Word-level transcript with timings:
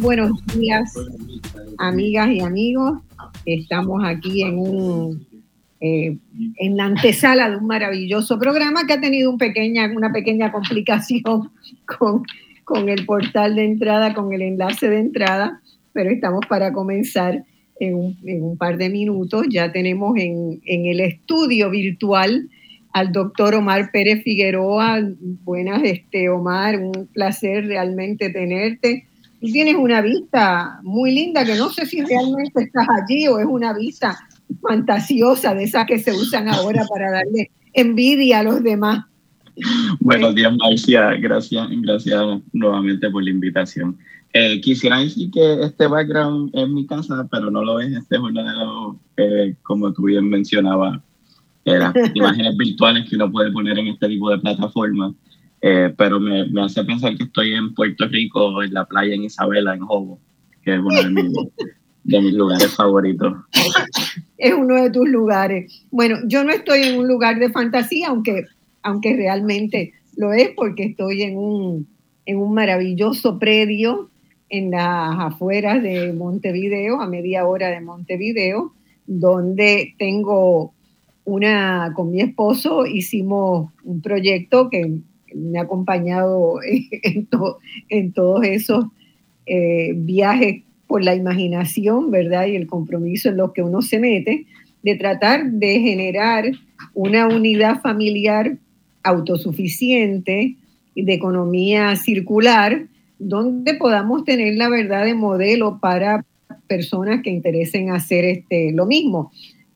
Buenos 0.00 0.32
días, 0.54 0.94
amigas 1.78 2.30
y 2.30 2.40
amigos. 2.40 3.00
Estamos 3.44 4.02
aquí 4.04 4.42
en 4.42 4.58
un 4.58 5.26
eh, 5.80 6.16
en 6.56 6.76
la 6.76 6.84
antesala 6.84 7.50
de 7.50 7.56
un 7.56 7.66
maravilloso 7.66 8.38
programa 8.38 8.86
que 8.86 8.94
ha 8.94 9.00
tenido 9.00 9.30
una 9.30 10.12
pequeña 10.12 10.52
complicación 10.52 11.50
con, 12.64 12.88
el 12.88 13.04
portal 13.04 13.56
de 13.56 13.64
entrada, 13.64 14.14
con 14.14 14.32
el 14.32 14.42
enlace 14.42 14.88
de 14.88 15.00
entrada, 15.00 15.60
pero 15.92 16.10
estamos 16.10 16.46
para 16.48 16.72
comenzar 16.72 17.44
en 17.78 17.94
un, 17.94 18.18
en 18.24 18.42
un 18.42 18.56
par 18.56 18.76
de 18.76 18.90
minutos. 18.90 19.46
Ya 19.50 19.72
tenemos 19.72 20.16
en, 20.18 20.60
en 20.64 20.86
el 20.86 21.00
estudio 21.00 21.70
virtual 21.70 22.48
al 22.92 23.12
doctor 23.12 23.54
Omar 23.54 23.90
Pérez 23.90 24.22
Figueroa. 24.22 25.00
Buenas, 25.44 25.82
este, 25.82 26.28
Omar, 26.28 26.78
un 26.78 27.08
placer 27.12 27.66
realmente 27.66 28.30
tenerte 28.30 29.09
tú 29.40 29.46
tienes 29.46 29.76
una 29.76 30.02
vista 30.02 30.80
muy 30.82 31.14
linda 31.14 31.44
que 31.44 31.54
no 31.54 31.70
sé 31.70 31.86
si 31.86 32.02
realmente 32.02 32.64
estás 32.64 32.86
allí 32.88 33.26
o 33.28 33.38
es 33.38 33.46
una 33.46 33.72
vista 33.72 34.18
fantasiosa 34.62 35.54
de 35.54 35.64
esas 35.64 35.86
que 35.86 35.98
se 35.98 36.12
usan 36.12 36.48
ahora 36.48 36.84
para 36.88 37.10
darle 37.10 37.50
envidia 37.72 38.40
a 38.40 38.42
los 38.42 38.62
demás. 38.62 39.04
Buenos 40.00 40.34
días, 40.34 40.52
Marcia. 40.56 41.14
Gracias, 41.16 41.68
gracias 41.70 42.22
nuevamente 42.52 43.10
por 43.10 43.22
la 43.22 43.30
invitación. 43.30 43.96
Eh, 44.32 44.60
quisiera 44.60 45.00
decir 45.00 45.30
que 45.30 45.62
este 45.62 45.86
background 45.86 46.50
es 46.54 46.68
mi 46.68 46.86
casa, 46.86 47.26
pero 47.30 47.50
no 47.50 47.64
lo 47.64 47.80
es. 47.80 47.92
Este 47.92 48.16
es 48.16 48.20
uno 48.20 48.44
de 48.44 48.52
los, 48.52 48.96
eh, 49.16 49.54
como 49.62 49.92
tú 49.92 50.04
bien 50.04 50.28
mencionabas, 50.28 51.00
eh, 51.64 51.78
las 51.78 51.94
imágenes 52.14 52.56
virtuales 52.56 53.08
que 53.08 53.16
uno 53.16 53.30
puede 53.30 53.50
poner 53.50 53.78
en 53.78 53.88
este 53.88 54.08
tipo 54.08 54.30
de 54.30 54.38
plataformas. 54.38 55.14
Eh, 55.62 55.92
pero 55.96 56.18
me, 56.18 56.46
me, 56.46 56.62
hace 56.62 56.82
pensar 56.84 57.16
que 57.16 57.24
estoy 57.24 57.52
en 57.52 57.74
Puerto 57.74 58.06
Rico, 58.08 58.62
en 58.62 58.72
la 58.72 58.86
playa 58.86 59.14
en 59.14 59.24
Isabela, 59.24 59.74
en 59.74 59.80
Jobo, 59.80 60.18
que 60.62 60.74
es 60.74 60.80
uno 60.80 61.02
de 61.02 61.10
mis, 61.10 61.32
de 62.04 62.20
mis 62.20 62.32
lugares 62.32 62.74
favoritos. 62.74 63.34
Es 64.38 64.54
uno 64.54 64.82
de 64.82 64.90
tus 64.90 65.08
lugares. 65.08 65.84
Bueno, 65.90 66.16
yo 66.26 66.44
no 66.44 66.50
estoy 66.50 66.84
en 66.84 66.98
un 66.98 67.06
lugar 67.06 67.38
de 67.38 67.50
fantasía, 67.50 68.08
aunque, 68.08 68.46
aunque 68.82 69.14
realmente 69.14 69.92
lo 70.16 70.32
es, 70.32 70.50
porque 70.56 70.84
estoy 70.84 71.22
en 71.22 71.36
un, 71.36 71.86
en 72.24 72.38
un 72.38 72.54
maravilloso 72.54 73.38
predio 73.38 74.08
en 74.48 74.70
las 74.70 75.16
afueras 75.18 75.82
de 75.82 76.12
Montevideo, 76.12 77.00
a 77.00 77.06
media 77.06 77.46
hora 77.46 77.68
de 77.68 77.80
Montevideo, 77.80 78.72
donde 79.06 79.94
tengo 79.98 80.72
una, 81.24 81.92
con 81.94 82.10
mi 82.10 82.20
esposo 82.20 82.86
hicimos 82.86 83.70
un 83.84 84.00
proyecto 84.00 84.68
que 84.70 85.00
me 85.34 85.58
ha 85.58 85.62
acompañado 85.62 86.58
en, 86.62 88.12
todos 88.12 88.44
esos 88.44 88.86
eh, 89.46 89.92
viajes 89.94 90.62
por 90.86 91.04
la 91.04 91.14
imaginación, 91.14 92.10
¿verdad? 92.10 92.46
Y 92.46 92.56
el 92.56 92.66
compromiso 92.66 93.28
en 93.28 93.36
los 93.36 93.52
que 93.52 93.62
uno 93.62 93.80
se 93.80 93.98
mete, 94.00 94.46
de 94.82 94.96
tratar 94.96 95.50
de 95.50 95.80
generar 95.80 96.50
una 96.94 97.28
unidad 97.28 97.80
familiar 97.80 98.56
autosuficiente 99.02 100.56
y 100.94 101.04
de 101.04 101.14
economía 101.14 101.94
circular, 101.96 102.86
donde 103.18 103.74
podamos 103.74 104.24
tener 104.24 104.56
la 104.56 104.68
verdad 104.68 105.04
de 105.04 105.14
modelo 105.14 105.78
para 105.80 106.24
personas 106.66 107.22
que 107.22 107.30
interesen 107.30 107.90
hacer 107.90 108.24
este, 108.24 108.72
lo 108.72 108.86
mismo. 108.86 109.30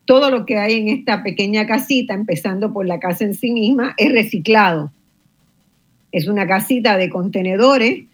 Todo 0.07 0.31
lo 0.31 0.45
que 0.45 0.59
hay 0.59 0.81
en 0.81 0.89
esta 0.89 1.23
pequeña 1.23 1.67
casita, 1.67 2.15
empezando 2.15 2.73
por 2.73 2.87
la 2.87 2.99
casa 2.99 3.25
en 3.25 3.35
sí 3.35 3.53
misma, 3.53 3.95
es 3.99 4.13
reciclado 4.13 4.93
es 6.15 6.29
una 6.29 6.47
casita 6.47 6.97
de 6.97 7.11
contenedores 7.11 8.05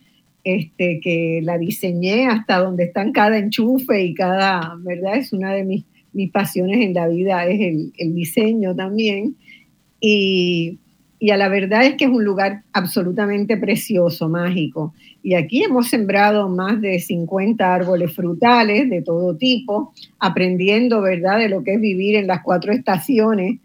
este, 0.42 1.00
que 1.00 1.40
la 1.42 1.58
diseñé 1.58 2.28
hasta 2.28 2.58
donde 2.58 2.84
están 2.84 3.12
cada 3.12 3.36
enchufe 3.36 4.02
y 4.02 4.14
cada, 4.14 4.74
¿verdad? 4.78 5.16
Es 5.16 5.34
una 5.34 5.52
de 5.52 5.64
mis, 5.64 5.84
mis 6.14 6.30
pasiones 6.30 6.80
en 6.80 6.94
la 6.94 7.08
vida, 7.08 7.46
es 7.46 7.60
el, 7.60 8.14
diseño 8.14 8.74
también. 8.74 9.36
Y, 10.00 10.78
y, 11.18 11.30
a 11.30 11.36
la 11.36 11.50
verdad 11.50 11.84
es 11.84 11.96
que 11.96 12.06
es 12.06 12.10
un 12.10 12.24
lugar 12.24 12.62
absolutamente 12.72 13.58
precioso, 13.58 14.30
mágico. 14.30 14.94
Y 15.22 15.34
aquí 15.34 15.62
hemos 15.62 15.88
sembrado 15.88 16.48
más 16.48 16.80
de 16.80 17.00
50 17.00 17.74
árboles 17.74 18.14
frutales 18.16 18.88
de 18.88 19.02
todo 19.02 19.36
tipo, 19.36 19.92
aprendiendo, 20.18 21.02
¿verdad?, 21.02 21.38
de 21.38 21.50
lo 21.50 21.62
que 21.62 21.74
es 21.74 21.80
vivir 21.82 22.16
en 22.16 22.26
las 22.26 22.42
cuatro 22.42 22.72
estaciones, 22.72 23.58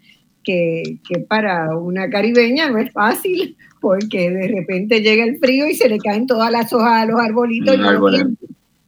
que, 0.44 0.98
que 1.08 1.20
para 1.20 1.74
una 1.78 2.10
caribeña 2.10 2.68
no 2.68 2.76
es 2.76 2.92
fácil, 2.92 3.56
porque 3.80 4.30
de 4.30 4.48
repente 4.48 5.00
llega 5.00 5.24
el 5.24 5.38
frío 5.38 5.66
y 5.66 5.74
se 5.74 5.88
le 5.88 5.98
caen 5.98 6.26
todas 6.26 6.50
las 6.50 6.72
hojas 6.72 7.02
a 7.02 7.06
los 7.06 7.20
arbolitos, 7.20 7.76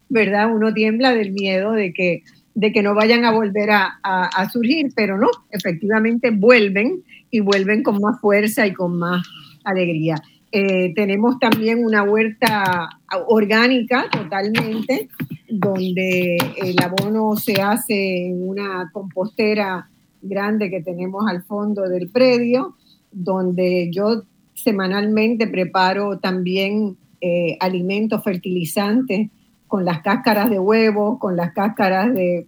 ¿verdad? 0.09 0.55
Uno 0.55 0.73
tiembla 0.73 1.15
del 1.15 1.33
miedo 1.33 1.73
de 1.73 1.93
que, 1.93 2.23
de 2.55 2.73
que 2.73 2.83
no 2.83 2.95
vayan 2.95 3.25
a 3.25 3.33
volver 3.33 3.71
a, 3.71 4.51
surgir, 4.51 4.93
pero 4.95 5.19
no, 5.19 5.29
efectivamente 5.51 6.31
vuelven 6.31 7.03
y 7.31 7.41
vuelven 7.41 7.83
con 7.83 8.01
más 8.01 8.21
fuerza 8.21 8.67
y 8.67 8.73
con 8.73 8.99
más 8.99 9.27
alegría. 9.65 10.17
Eh, 10.51 10.95
tenemos 10.95 11.39
también 11.39 11.85
una 11.85 12.03
huerta 12.03 12.89
orgánica 13.27 14.07
totalmente, 14.11 15.09
donde 15.49 16.39
el 16.57 16.77
abono 16.83 17.37
se 17.37 17.61
hace 17.61 18.29
en 18.29 18.49
una 18.49 18.91
compostera 18.93 19.91
grande 20.23 20.71
que 20.71 20.81
tenemos 20.81 21.25
al 21.29 21.43
fondo 21.43 21.83
del 21.83 22.09
predio, 22.09 22.77
donde 23.13 23.91
yo 23.93 24.25
semanalmente 24.63 25.47
preparo 25.47 26.19
también 26.19 26.97
eh, 27.21 27.57
alimentos 27.61 28.23
fertilizantes 28.23 29.31
con 29.67 29.85
las 29.85 30.01
cáscaras 30.03 30.51
de 30.51 30.59
huevos, 30.59 31.19
con 31.19 31.37
las 31.37 31.53
cáscaras 31.53 32.15
de, 32.15 32.47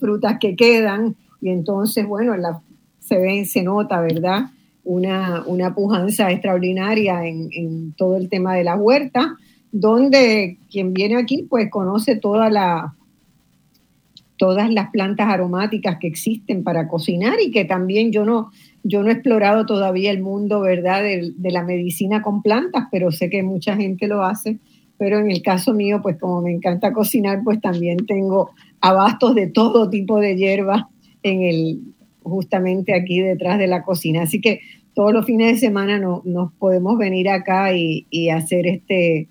frutas 0.00 0.38
que 0.40 0.56
quedan, 0.56 1.16
y 1.40 1.50
entonces, 1.50 2.06
bueno, 2.06 2.34
se 2.98 3.18
ve, 3.18 3.44
se 3.44 3.62
nota, 3.62 4.00
¿verdad? 4.00 4.46
Una, 4.84 5.44
una 5.46 5.74
pujanza 5.74 6.30
extraordinaria 6.30 7.26
en, 7.26 7.92
todo 7.92 8.16
el 8.16 8.28
tema 8.28 8.54
de 8.54 8.64
la 8.64 8.74
huerta, 8.74 9.36
donde 9.70 10.58
quien 10.70 10.92
viene 10.92 11.16
aquí 11.16 11.46
pues 11.48 11.70
conoce 11.70 12.16
todas 12.16 12.50
las 12.50 12.90
plantas 14.92 15.28
aromáticas 15.28 15.98
que 16.00 16.06
existen 16.08 16.64
para 16.64 16.88
cocinar 16.88 17.38
y 17.40 17.50
que 17.50 17.64
también 17.64 18.12
yo 18.12 18.24
no, 18.24 18.50
yo 18.86 19.02
no 19.02 19.08
he 19.08 19.14
explorado 19.14 19.66
todavía 19.66 20.10
el 20.10 20.22
mundo, 20.22 20.60
¿verdad?, 20.60 21.02
de, 21.02 21.50
la 21.50 21.64
medicina 21.64 22.22
con 22.22 22.42
plantas, 22.42 22.84
pero 22.90 23.10
sé 23.10 23.28
que 23.30 23.42
mucha 23.42 23.76
gente 23.76 24.06
lo 24.06 24.22
hace. 24.22 24.58
Pero 24.98 25.18
en 25.18 25.30
el 25.30 25.42
caso 25.42 25.74
mío, 25.74 26.00
pues 26.02 26.18
como 26.18 26.40
me 26.40 26.52
encanta 26.52 26.92
cocinar, 26.92 27.40
pues 27.44 27.60
también 27.60 28.06
tengo 28.06 28.50
abastos 28.80 29.34
de 29.34 29.48
todo 29.48 29.90
tipo 29.90 30.20
de 30.20 30.36
hierbas 30.36 30.84
en 31.22 31.42
el, 31.42 31.80
justamente 32.22 32.94
aquí 32.94 33.20
detrás 33.20 33.58
de 33.58 33.66
la 33.66 33.82
cocina. 33.82 34.22
Así 34.22 34.40
que 34.40 34.60
todos 34.94 35.12
los 35.12 35.26
fines 35.26 35.52
de 35.52 35.58
semana 35.58 35.98
no, 35.98 36.22
nos 36.24 36.52
podemos 36.54 36.96
venir 36.96 37.28
acá 37.28 37.74
y, 37.74 38.06
y 38.08 38.30
hacer 38.30 38.66
este, 38.66 39.28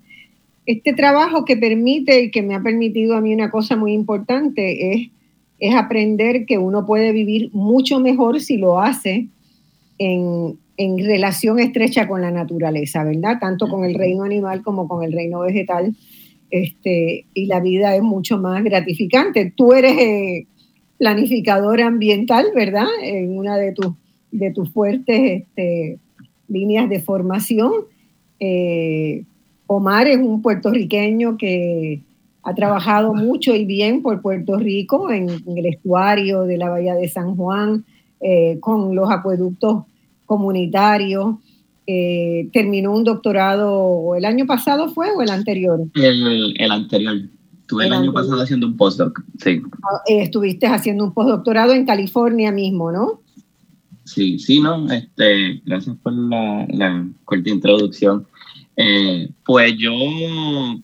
este 0.66 0.92
trabajo 0.92 1.44
que 1.44 1.56
permite 1.56 2.22
y 2.22 2.30
que 2.30 2.42
me 2.42 2.54
ha 2.54 2.60
permitido 2.60 3.16
a 3.16 3.20
mí 3.20 3.34
una 3.34 3.50
cosa 3.50 3.74
muy 3.74 3.92
importante 3.92 4.92
es, 4.92 5.10
es 5.58 5.74
aprender 5.74 6.46
que 6.46 6.58
uno 6.58 6.86
puede 6.86 7.10
vivir 7.10 7.50
mucho 7.52 7.98
mejor 7.98 8.40
si 8.40 8.56
lo 8.56 8.80
hace 8.80 9.28
en, 9.98 10.58
relación 10.78 11.58
estrecha 11.58 12.06
con 12.06 12.20
la 12.20 12.30
naturaleza, 12.30 13.04
¿verdad? 13.04 13.38
Tanto 13.40 13.68
con 13.68 13.84
el 13.84 13.94
reino 13.94 14.24
animal 14.24 14.62
como 14.62 14.86
con 14.88 15.02
el 15.02 15.12
reino 15.12 15.40
vegetal. 15.40 15.94
Este, 16.50 17.26
y 17.34 17.46
la 17.46 17.60
vida 17.60 17.96
es 17.96 18.02
mucho 18.02 18.38
más 18.38 18.62
gratificante. 18.62 19.52
Tú 19.56 19.72
eres 19.72 19.98
eh, 19.98 20.46
planificadora 20.98 21.86
ambiental, 21.86 22.46
¿verdad? 22.54 22.86
En 23.02 23.36
una 23.36 23.56
de 23.56 23.72
tus, 23.72 23.94
de 24.30 24.50
tus 24.52 24.70
fuertes 24.70 25.42
este, 25.42 25.98
líneas 26.48 26.88
de 26.88 27.00
formación. 27.00 27.72
Eh, 28.38 29.24
Omar 29.66 30.06
es 30.06 30.18
un 30.18 30.42
puertorriqueño 30.42 31.36
que 31.36 32.02
ha 32.42 32.54
trabajado 32.54 33.12
mucho 33.12 33.56
y 33.56 33.64
bien 33.64 34.02
por 34.02 34.22
Puerto 34.22 34.56
Rico 34.56 35.10
en, 35.10 35.28
el 35.28 35.66
estuario 35.66 36.42
de 36.42 36.56
la 36.56 36.68
Bahía 36.68 36.94
de 36.94 37.08
San 37.08 37.34
Juan, 37.34 37.84
eh, 38.20 38.58
con 38.60 38.94
los 38.94 39.10
acueductos 39.10 39.84
comunitarios. 40.24 41.36
Eh, 41.86 42.48
terminó 42.52 42.92
un 42.92 43.04
doctorado 43.04 44.16
el 44.16 44.24
año 44.24 44.44
pasado 44.44 44.88
fue 44.88 45.12
o 45.12 45.22
el 45.22 45.30
anterior? 45.30 45.80
El, 45.94 46.70
anterior. 46.70 47.16
Estuve 47.60 47.86
el, 47.86 47.92
año 47.92 48.12
pasado 48.12 48.42
haciendo 48.42 48.66
un 48.66 48.76
postdoc, 48.76 49.22
sí. 49.38 49.62
Ah, 49.82 50.02
eh, 50.08 50.22
estuviste 50.22 50.66
haciendo 50.66 51.04
un 51.04 51.12
postdoctorado 51.12 51.72
en 51.72 51.86
California 51.86 52.50
mismo, 52.50 52.90
¿no? 52.90 53.20
Sí, 54.04 54.38
sí, 54.38 54.60
no, 54.60 54.90
este, 54.90 55.60
gracias 55.64 55.96
por 56.02 56.12
la, 56.12 56.66
la 56.70 57.08
corta 57.24 57.50
introducción. 57.50 58.26
Eh, 58.76 59.30
pues 59.44 59.74
yo, 59.78 59.92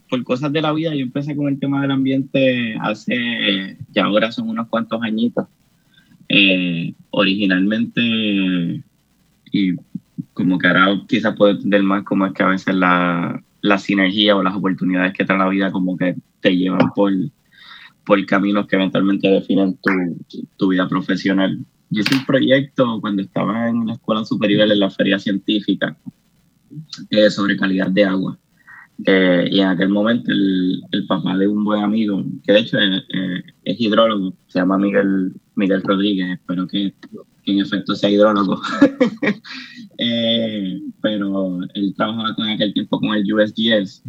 por 0.09 0.25
cosas 0.25 0.53
de 0.53 0.63
la 0.63 0.73
vida, 0.73 0.95
yo 0.95 1.03
empecé 1.03 1.37
con 1.37 1.49
el 1.49 1.61
tema 1.61 1.83
del 1.83 1.91
ambiente 1.91 2.75
hace, 2.81 3.77
ya 3.93 4.05
ahora 4.05 4.33
son 4.33 4.49
unos 4.49 4.69
cuantos 4.69 5.03
añitos. 5.03 5.47
Eh, 6.35 6.95
originalmente, 7.11 8.01
y 9.53 9.75
como 10.33 10.59
que 10.59 10.67
ahora 10.67 11.03
quizás 11.07 11.37
puedo 11.37 11.53
entender 11.53 11.83
más 11.83 12.05
cómo 12.05 12.25
es 12.25 12.33
que 12.33 12.43
a 12.43 12.49
veces 12.49 12.75
la, 12.75 13.45
la 13.61 13.77
sinergia 13.77 14.35
o 14.35 14.43
las 14.43 14.55
oportunidades 14.55 15.13
que 15.13 15.27
trae 15.27 15.39
la 15.39 15.51
vida 15.51 15.71
como 15.71 15.95
que 15.95 16.17
te 16.41 16.57
llevan 16.57 16.91
por, 16.95 17.13
por 18.07 18.25
caminos 18.25 18.67
que 18.67 18.77
eventualmente 18.77 19.29
definen 19.29 19.77
tu, 19.83 19.91
tu 20.57 20.69
vida 20.69 20.89
profesional. 20.89 21.59
Yo 21.91 22.01
hice 22.01 22.15
un 22.15 22.25
proyecto 22.25 22.99
cuando 23.03 23.21
estaba 23.21 23.69
en 23.69 23.87
la 23.87 23.93
escuela 23.93 24.25
superior 24.25 24.73
en 24.73 24.81
la 24.81 24.89
feria 24.89 25.19
científica 25.19 25.95
eh, 27.11 27.29
sobre 27.29 27.59
calidad 27.59 27.91
de 27.91 28.05
agua. 28.05 28.39
Eh, 29.05 29.49
y 29.51 29.61
en 29.61 29.69
aquel 29.69 29.91
momento 29.91 30.33
el, 30.33 30.83
el, 30.93 31.07
papá 31.07 31.37
de 31.37 31.47
un 31.47 31.63
buen 31.63 31.83
amigo, 31.83 32.25
que 32.43 32.53
de 32.53 32.61
hecho 32.61 32.79
es, 32.79 33.03
es, 33.65 33.81
hidrólogo, 33.81 34.33
se 34.47 34.61
llama 34.61 34.79
Miguel, 34.79 35.35
Miguel 35.55 35.83
Rodríguez, 35.83 36.31
espero 36.31 36.67
que, 36.67 36.95
en 37.45 37.59
efecto 37.59 37.95
sea 37.95 38.11
hidrólogo, 38.11 38.61
eh, 39.99 40.81
pero 41.01 41.59
él 41.75 41.95
trabajaba 41.97 42.35
con 42.35 42.49
aquel 42.49 42.73
tiempo 42.73 43.01
con 43.01 43.15
el 43.15 43.33
USGS. 43.33 44.03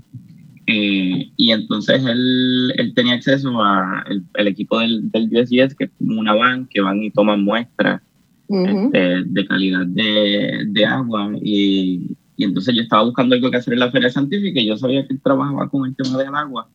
y 0.66 1.51
entonces 1.51 2.06
él, 2.06 2.74
él, 2.78 2.94
tenía 2.94 3.16
acceso 3.16 3.62
a 3.62 4.06
el, 4.07 4.48
equipo 4.48 4.80
del, 4.80 5.10
del, 5.12 5.30
USGS, 5.31 5.75
que 5.75 5.86
es 5.86 5.92
una 6.00 6.34
van 6.34 6.68
que 6.68 6.81
van 6.81 7.04
y 7.04 7.12
toman 7.12 7.44
muestras 7.44 8.01
este, 8.50 9.24
de 9.25 9.48
calidad 9.48 9.86
de, 9.88 10.66
de 10.68 10.86
agua 10.86 11.31
y, 11.42 12.16
y 12.36 12.44
entonces 12.44 12.75
yo 12.75 12.81
estaba 12.81 13.04
buscando 13.04 13.36
algo 13.36 13.50
que 13.50 13.57
hacer 13.57 13.74
en 13.74 13.80
la 13.80 13.92
feria 13.92 14.10
científica 14.10 14.60
y 14.60 14.68
yo 14.68 14.78
sabía 14.78 15.06
que 15.07 15.13
él 15.13 15.22
trabajaba 15.24 15.69
con 15.69 15.86
el 15.86 15.95
tema 15.95 16.18
del 16.18 16.34
agua. 16.36 16.68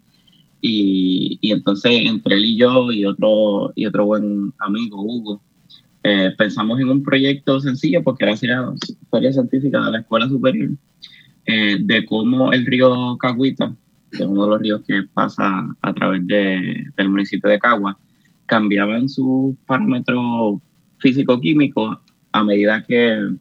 Y, 0.61 1.39
entonces 1.43 1.93
entre 2.05 2.37
él 2.37 2.45
y 2.45 2.57
yo 2.57 2.91
y 2.91 3.05
otro, 3.05 3.73
y 3.75 3.87
otro 3.87 4.07
buen 4.07 4.53
amigo, 4.59 5.03
Hugo, 5.03 5.43
eh, 6.03 6.33
pensamos 6.37 6.81
en 6.81 6.89
un 6.89 7.03
proyecto 7.03 7.61
sencillo 7.61 8.03
porque 8.03 8.25
era 8.25 8.35
la 8.35 8.75
feria 9.11 9.33
científica 9.33 9.85
de 9.85 9.93
la 9.93 9.99
escuela 10.01 10.29
superior, 10.29 10.71
eh, 11.47 11.79
de 11.81 12.05
cómo 12.05 12.53
el 12.53 12.67
río 12.67 13.17
Caguita, 13.19 13.75
que 14.11 14.19
es 14.19 14.29
uno 14.29 14.45
de 14.45 14.51
los 14.51 14.61
ríos 14.61 14.83
que 14.87 15.03
pasa 15.13 15.77
a 15.81 15.95
través 15.95 16.27
de, 16.27 16.87
del 16.97 17.09
municipio 17.09 17.51
de 17.51 17.59
Cagua, 17.59 17.99
cambiaba 18.47 18.97
en 18.97 19.09
sus 19.09 19.57
parámetros 19.67 20.61
físico-químicos 20.99 21.99
a 22.33 22.45
medida 22.45 22.85
que 22.85 23.37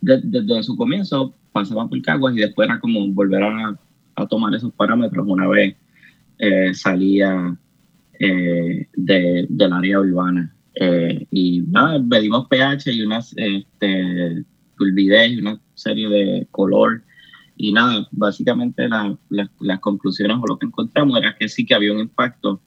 desde, 0.00 0.62
su 0.62 0.76
comienzo 0.76 1.34
pasaba 1.52 1.88
por 1.88 2.00
Caguas 2.02 2.34
y 2.36 2.40
después 2.40 2.68
era 2.68 2.80
como 2.80 3.06
volver 3.08 3.42
a, 3.42 3.78
a 4.16 4.26
tomar 4.26 4.54
esos 4.54 4.72
parámetros 4.72 5.26
una 5.26 5.46
vez 5.48 5.76
eh, 6.38 6.74
salía 6.74 7.56
eh, 8.18 8.88
de, 8.94 9.46
del 9.48 9.72
área 9.72 10.00
urbana. 10.00 10.54
Eh, 10.74 11.26
y 11.30 11.62
nada, 11.62 11.98
medimos 11.98 12.46
pH 12.48 12.92
y 12.92 13.02
unas 13.02 13.34
este, 13.36 14.44
turbidez 14.76 15.32
y 15.32 15.38
una 15.38 15.60
serie 15.74 16.08
de 16.08 16.46
color. 16.50 17.02
Y 17.56 17.72
nada, 17.72 18.06
básicamente 18.12 18.86
las 18.88 19.80
conclusiones 19.80 20.36
o 20.40 20.46
lo 20.46 20.58
que 20.58 20.66
encontramos 20.66 21.18
era 21.18 21.34
que 21.38 21.48
sí 21.48 21.64
que 21.64 21.74
había 21.74 21.92
un 21.92 22.00
impacto 22.00 22.60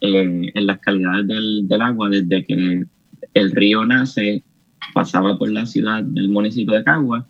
en 0.00 0.66
las 0.66 0.78
calidades 0.78 1.26
del, 1.26 1.66
del 1.66 1.82
agua 1.82 2.10
desde 2.10 2.44
que 2.44 2.84
el 3.34 3.50
río 3.52 3.84
nace 3.84 4.44
pasaba 4.94 5.38
por 5.38 5.50
la 5.50 5.66
ciudad 5.66 6.02
del 6.02 6.28
municipio 6.28 6.74
de 6.74 6.84
Cagua. 6.84 7.26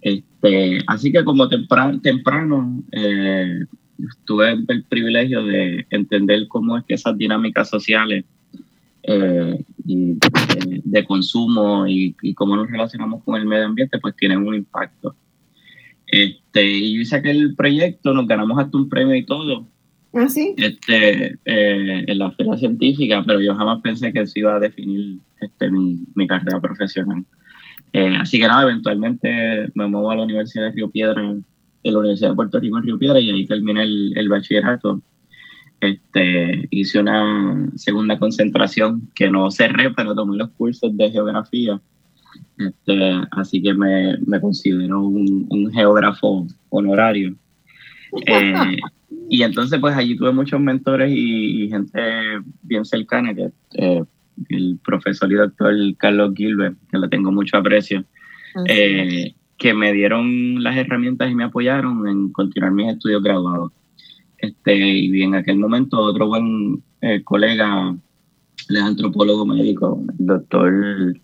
Este, 0.00 0.78
así 0.86 1.12
que 1.12 1.24
como 1.24 1.48
temprano, 1.48 2.00
temprano 2.00 2.82
eh, 2.92 3.60
tuve 4.24 4.52
el 4.52 4.84
privilegio 4.84 5.44
de 5.44 5.86
entender 5.90 6.46
cómo 6.48 6.76
es 6.76 6.84
que 6.84 6.94
esas 6.94 7.16
dinámicas 7.16 7.68
sociales 7.68 8.24
eh, 9.06 9.64
y 9.86 10.18
de, 10.84 11.04
consumo 11.04 11.86
y, 11.86 12.14
cómo 12.34 12.56
nos 12.56 12.70
relacionamos 12.70 13.22
con 13.22 13.36
el 13.36 13.46
medio 13.46 13.66
ambiente, 13.66 13.98
pues 13.98 14.16
tienen 14.16 14.38
un 14.38 14.54
impacto. 14.54 15.14
Este, 16.06 16.64
y 16.64 16.94
yo 16.94 17.02
hice 17.02 17.16
aquel 17.16 17.54
proyecto, 17.54 18.14
nos 18.14 18.26
ganamos 18.26 18.58
hasta 18.58 18.76
un 18.76 18.88
premio 18.88 19.14
y 19.14 19.26
todo. 19.26 19.66
¿Ah, 20.14 20.28
sí? 20.28 20.54
Este, 20.56 21.38
eh, 21.44 22.04
en 22.06 22.18
la 22.18 22.30
feria 22.30 22.56
científica, 22.56 23.22
pero 23.26 23.40
yo 23.40 23.54
jamás 23.54 23.80
pensé 23.82 24.12
que 24.12 24.20
eso 24.20 24.32
iba 24.36 24.56
a 24.56 24.60
definir 24.60 25.18
este, 25.40 25.70
mi, 25.70 26.04
mi 26.14 26.26
carrera 26.26 26.60
profesional. 26.60 27.24
Eh, 27.92 28.16
así 28.20 28.38
que 28.40 28.46
nada, 28.46 28.62
eventualmente 28.62 29.70
me 29.74 29.86
muevo 29.86 30.10
a 30.10 30.16
la 30.16 30.22
Universidad 30.22 30.64
de 30.64 30.72
Río 30.72 30.90
Piedra, 30.90 31.22
de 31.84 31.92
la 31.92 31.98
Universidad 31.98 32.30
de 32.30 32.36
Puerto 32.36 32.58
Rico 32.58 32.78
en 32.78 32.84
Río 32.84 32.98
Piedra, 32.98 33.20
y 33.20 33.30
ahí 33.30 33.46
terminé 33.46 33.82
el, 33.82 34.12
el 34.16 34.28
bachillerato. 34.28 35.02
Este, 35.80 36.66
hice 36.70 37.00
una 37.00 37.70
segunda 37.76 38.18
concentración 38.18 39.10
que 39.14 39.30
no 39.30 39.50
cerré, 39.50 39.90
pero 39.90 40.14
tomé 40.14 40.36
los 40.36 40.50
cursos 40.50 40.96
de 40.96 41.10
geografía. 41.10 41.80
Este, 42.58 43.12
así 43.32 43.62
que 43.62 43.74
me, 43.74 44.16
me 44.26 44.40
considero 44.40 45.02
un, 45.02 45.46
un 45.50 45.72
geógrafo 45.72 46.46
honorario. 46.70 47.36
Eh, 48.26 48.76
y 49.28 49.42
entonces, 49.42 49.78
pues 49.80 49.96
allí 49.96 50.16
tuve 50.16 50.32
muchos 50.32 50.60
mentores 50.60 51.12
y, 51.14 51.68
gente 51.68 52.00
bien 52.62 52.84
cercana, 52.84 53.34
que 53.34 53.50
eh, 53.74 54.02
el 54.48 54.78
profesor 54.84 55.30
y 55.30 55.36
doctor 55.36 55.74
Carlos 55.96 56.32
Gilbert, 56.34 56.76
que 56.90 56.98
le 56.98 57.08
tengo 57.08 57.30
mucho 57.32 57.56
aprecio, 57.56 58.04
eh, 58.68 59.34
que 59.58 59.74
me 59.74 59.92
dieron 59.92 60.62
las 60.62 60.76
herramientas 60.76 61.30
y 61.30 61.34
me 61.34 61.44
apoyaron 61.44 62.06
en 62.08 62.32
continuar 62.32 62.72
mis 62.72 62.92
estudios 62.92 63.22
graduados. 63.22 63.72
Este, 64.38 64.76
y 64.76 65.22
en 65.22 65.34
aquel 65.34 65.56
momento 65.56 65.98
otro 65.98 66.26
buen 66.26 66.82
eh, 67.00 67.22
colega, 67.22 67.96
el 68.68 68.76
antropólogo 68.76 69.46
médico, 69.46 70.02
el 70.18 70.26
doctor 70.26 71.14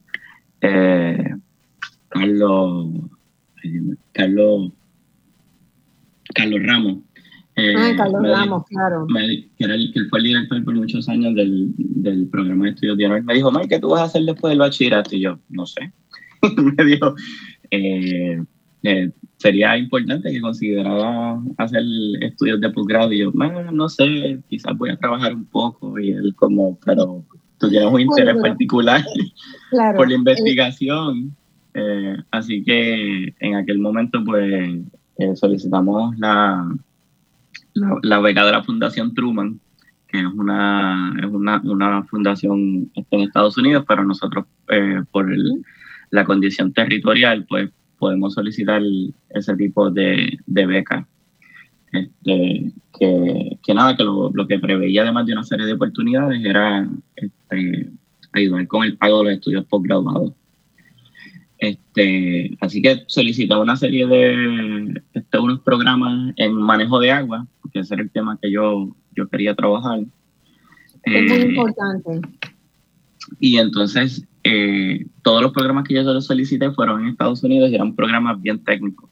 Carlos, 2.10 2.88
Carlos, 4.12 4.72
Carlos 6.34 6.60
Ramos, 6.62 6.98
ah, 7.56 7.92
Carlos 7.96 8.22
Ramos, 8.22 8.64
claro. 8.68 9.06
que, 9.06 9.64
era 9.64 9.74
el, 9.74 9.92
que 9.92 10.04
fue 10.04 10.18
el 10.20 10.24
director 10.26 10.64
por 10.64 10.74
muchos 10.74 11.08
años 11.08 11.34
del, 11.34 11.72
del 11.76 12.28
programa 12.28 12.64
de 12.64 12.70
estudios 12.70 12.98
de 12.98 13.22
Me 13.22 13.34
dijo, 13.34 13.50
Mike, 13.50 13.68
¿qué 13.68 13.78
tú 13.78 13.90
vas 13.90 14.00
a 14.00 14.04
hacer 14.04 14.22
después 14.22 14.50
del 14.50 14.58
bachillerato? 14.58 15.14
Y 15.14 15.20
yo, 15.20 15.38
no 15.48 15.66
sé. 15.66 15.92
me 16.76 16.84
dijo, 16.84 17.14
eh, 17.70 18.42
eh, 18.82 19.10
sería 19.36 19.76
importante 19.76 20.30
que 20.30 20.40
considerara 20.40 21.38
hacer 21.58 21.82
estudios 22.20 22.60
de 22.60 22.70
posgrado. 22.70 23.12
Y 23.12 23.18
yo, 23.18 23.30
no, 23.32 23.72
no 23.72 23.88
sé, 23.88 24.40
quizás 24.48 24.76
voy 24.76 24.90
a 24.90 24.96
trabajar 24.96 25.34
un 25.34 25.44
poco. 25.44 25.98
Y 25.98 26.10
él 26.10 26.34
como, 26.36 26.78
pero 26.84 27.24
tú 27.58 27.68
tienes 27.68 27.92
un 27.92 28.00
interés 28.00 28.36
particular 28.36 29.04
por 29.96 30.08
la 30.08 30.14
investigación. 30.14 31.36
Eh, 31.74 32.16
así 32.30 32.62
que 32.64 33.34
en 33.38 33.54
aquel 33.54 33.78
momento, 33.78 34.22
pues, 34.24 34.80
solicitamos 35.38 36.18
la 36.18 36.66
la, 37.74 38.20
beca 38.20 38.44
de 38.44 38.52
la 38.52 38.62
Fundación 38.62 39.14
Truman, 39.14 39.60
que 40.08 40.18
es 40.18 40.26
una, 40.26 41.14
es 41.18 41.26
una, 41.26 41.60
una 41.64 42.02
fundación 42.04 42.90
en 42.94 43.20
Estados 43.20 43.56
Unidos, 43.58 43.84
pero 43.86 44.04
nosotros 44.04 44.44
eh, 44.68 45.02
por 45.10 45.30
la 46.10 46.24
condición 46.24 46.72
territorial 46.72 47.46
pues 47.48 47.70
podemos 47.98 48.34
solicitar 48.34 48.82
ese 49.30 49.56
tipo 49.56 49.90
de, 49.90 50.38
de 50.46 50.66
beca. 50.66 51.06
Este, 51.92 52.72
que, 52.98 53.58
que, 53.62 53.74
nada, 53.74 53.96
que 53.96 54.04
lo, 54.04 54.30
lo, 54.32 54.46
que 54.46 54.60
preveía 54.60 55.02
además 55.02 55.26
de 55.26 55.32
una 55.32 55.42
serie 55.42 55.66
de 55.66 55.72
oportunidades 55.72 56.44
era 56.44 56.88
este, 57.16 57.90
ayudar 58.32 58.66
con 58.68 58.84
el 58.84 58.96
pago 58.96 59.18
de 59.18 59.24
los 59.24 59.32
estudios 59.34 59.64
postgraduados. 59.66 60.32
Este, 61.58 62.56
así 62.60 62.80
que 62.80 63.04
solicitaba 63.06 63.62
una 63.62 63.76
serie 63.76 64.06
de 64.06 65.02
este, 65.12 65.38
unos 65.38 65.60
programas 65.60 66.32
en 66.36 66.54
manejo 66.54 66.98
de 67.00 67.10
agua, 67.10 67.46
que 67.72 67.80
ese 67.80 67.94
era 67.94 68.02
el 68.02 68.10
tema 68.10 68.38
que 68.40 68.50
yo, 68.50 68.96
yo 69.14 69.28
quería 69.28 69.54
trabajar. 69.54 70.00
Es 71.02 71.30
muy 71.30 71.38
eh, 71.38 71.46
importante. 71.48 72.20
Y 73.38 73.58
entonces 73.58 74.26
eh, 74.44 75.06
todos 75.22 75.42
los 75.42 75.52
programas 75.52 75.84
que 75.84 75.94
yo 75.94 76.20
solicité 76.20 76.70
fueron 76.72 77.02
en 77.02 77.08
Estados 77.08 77.42
Unidos 77.42 77.70
y 77.70 77.74
eran 77.74 77.94
programas 77.94 78.40
bien 78.40 78.62
técnicos. 78.64 79.10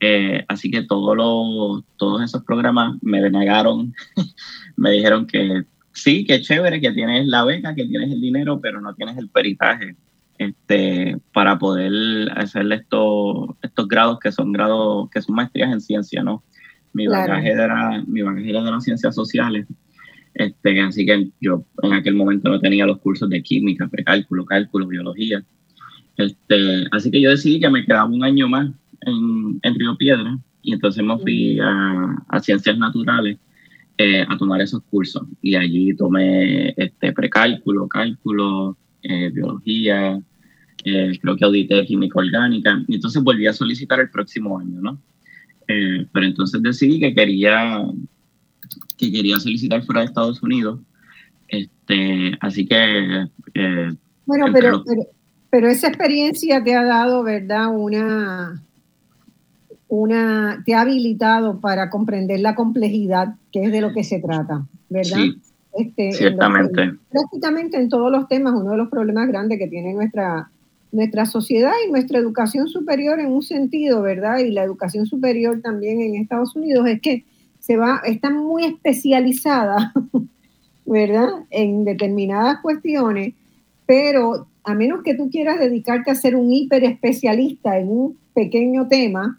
Eh, 0.00 0.44
así 0.48 0.70
que 0.70 0.82
todos 0.82 1.16
los, 1.16 1.84
todos 1.96 2.22
esos 2.22 2.44
programas 2.44 2.96
me 3.02 3.20
denegaron, 3.20 3.94
me 4.76 4.92
dijeron 4.92 5.26
que 5.26 5.64
sí, 5.92 6.24
que 6.24 6.40
chévere, 6.40 6.80
que 6.80 6.92
tienes 6.92 7.26
la 7.26 7.44
beca, 7.44 7.74
que 7.74 7.86
tienes 7.86 8.12
el 8.12 8.20
dinero, 8.20 8.60
pero 8.60 8.80
no 8.80 8.94
tienes 8.94 9.16
el 9.18 9.28
peritaje 9.28 9.96
este, 10.38 11.18
para 11.32 11.58
poder 11.58 12.30
hacerle 12.36 12.76
estos, 12.76 13.48
estos 13.60 13.88
grados 13.88 14.20
que 14.20 14.30
son 14.30 14.52
grados, 14.52 15.10
que 15.10 15.20
son 15.20 15.34
maestrías 15.34 15.72
en 15.72 15.80
ciencia, 15.80 16.22
¿no? 16.22 16.44
Mi 16.92 17.06
bagaje 17.06 17.50
era, 17.50 18.02
mi 18.06 18.22
bagaje 18.22 18.50
era 18.50 18.62
de 18.62 18.70
las 18.70 18.84
ciencias 18.84 19.14
sociales. 19.14 19.66
Este, 20.38 20.80
así 20.80 21.04
que 21.04 21.30
yo 21.40 21.64
en 21.82 21.92
aquel 21.92 22.14
momento 22.14 22.48
no 22.48 22.60
tenía 22.60 22.86
los 22.86 22.98
cursos 22.98 23.28
de 23.28 23.42
química, 23.42 23.88
precálculo, 23.88 24.44
cálculo, 24.44 24.86
biología. 24.86 25.44
Este, 26.16 26.86
así 26.92 27.10
que 27.10 27.20
yo 27.20 27.30
decidí 27.30 27.58
que 27.58 27.68
me 27.68 27.84
quedaba 27.84 28.06
un 28.06 28.22
año 28.22 28.48
más 28.48 28.70
en, 29.00 29.58
en 29.62 29.74
Río 29.74 29.96
Piedra 29.96 30.38
y 30.62 30.72
entonces 30.74 31.04
me 31.04 31.18
fui 31.18 31.58
a, 31.60 32.24
a 32.28 32.40
ciencias 32.40 32.78
naturales 32.78 33.38
eh, 33.96 34.24
a 34.28 34.38
tomar 34.38 34.60
esos 34.60 34.80
cursos 34.84 35.26
y 35.42 35.56
allí 35.56 35.92
tomé 35.96 36.68
este, 36.76 37.12
precálculo, 37.12 37.88
cálculo, 37.88 38.76
eh, 39.02 39.30
biología, 39.30 40.20
eh, 40.84 41.18
creo 41.20 41.36
que 41.36 41.44
audité 41.44 41.84
química 41.84 42.20
orgánica 42.20 42.80
y 42.86 42.94
entonces 42.94 43.20
volví 43.24 43.48
a 43.48 43.52
solicitar 43.52 43.98
el 43.98 44.10
próximo 44.10 44.56
año, 44.56 44.80
¿no? 44.80 45.02
pero 45.66 46.24
entonces 46.24 46.62
decidí 46.62 46.98
que 46.98 47.14
quería 47.14 47.84
que 48.98 49.10
quería 49.10 49.38
solicitar 49.38 49.82
fuera 49.84 50.00
de 50.00 50.06
Estados 50.06 50.42
Unidos. 50.42 50.80
Este, 51.48 52.32
así 52.40 52.66
que... 52.66 53.26
Eh, 53.54 53.94
bueno, 54.26 54.46
pero, 54.52 54.84
pero, 55.50 55.68
esa 55.68 55.88
experiencia 55.88 56.62
te 56.62 56.74
ha 56.74 56.84
dado, 56.84 57.22
¿verdad? 57.22 57.68
Una, 57.74 58.62
una, 59.88 60.62
te 60.66 60.74
ha 60.74 60.82
habilitado 60.82 61.60
para 61.60 61.88
comprender 61.88 62.40
la 62.40 62.54
complejidad, 62.54 63.36
que 63.50 63.64
es 63.64 63.72
de 63.72 63.80
lo 63.80 63.94
que 63.94 64.04
se 64.04 64.20
trata, 64.20 64.66
¿verdad? 64.90 65.16
Sí, 65.16 65.40
este, 65.78 66.12
ciertamente. 66.12 66.92
prácticamente 67.10 67.78
en 67.78 67.88
todos 67.88 68.12
los 68.12 68.28
temas, 68.28 68.52
uno 68.54 68.72
de 68.72 68.76
los 68.76 68.90
problemas 68.90 69.28
grandes 69.28 69.58
que 69.58 69.68
tiene 69.68 69.94
nuestra, 69.94 70.50
nuestra 70.92 71.24
sociedad 71.24 71.72
y 71.86 71.90
nuestra 71.90 72.18
educación 72.18 72.68
superior 72.68 73.18
en 73.18 73.28
un 73.28 73.42
sentido, 73.42 74.02
¿verdad? 74.02 74.40
Y 74.40 74.50
la 74.50 74.62
educación 74.62 75.06
superior 75.06 75.60
también 75.62 76.02
en 76.02 76.16
Estados 76.16 76.54
Unidos 76.54 76.86
es 76.86 77.00
que 77.00 77.24
se 77.68 77.76
va, 77.76 78.00
está 78.06 78.30
muy 78.30 78.64
especializada, 78.64 79.92
¿verdad? 80.86 81.28
En 81.50 81.84
determinadas 81.84 82.60
cuestiones, 82.62 83.34
pero 83.84 84.46
a 84.64 84.74
menos 84.74 85.02
que 85.02 85.12
tú 85.12 85.28
quieras 85.28 85.60
dedicarte 85.60 86.10
a 86.10 86.14
ser 86.14 86.34
un 86.34 86.50
hiper 86.50 86.82
especialista 86.84 87.78
en 87.78 87.90
un 87.90 88.18
pequeño 88.32 88.88
tema, 88.88 89.38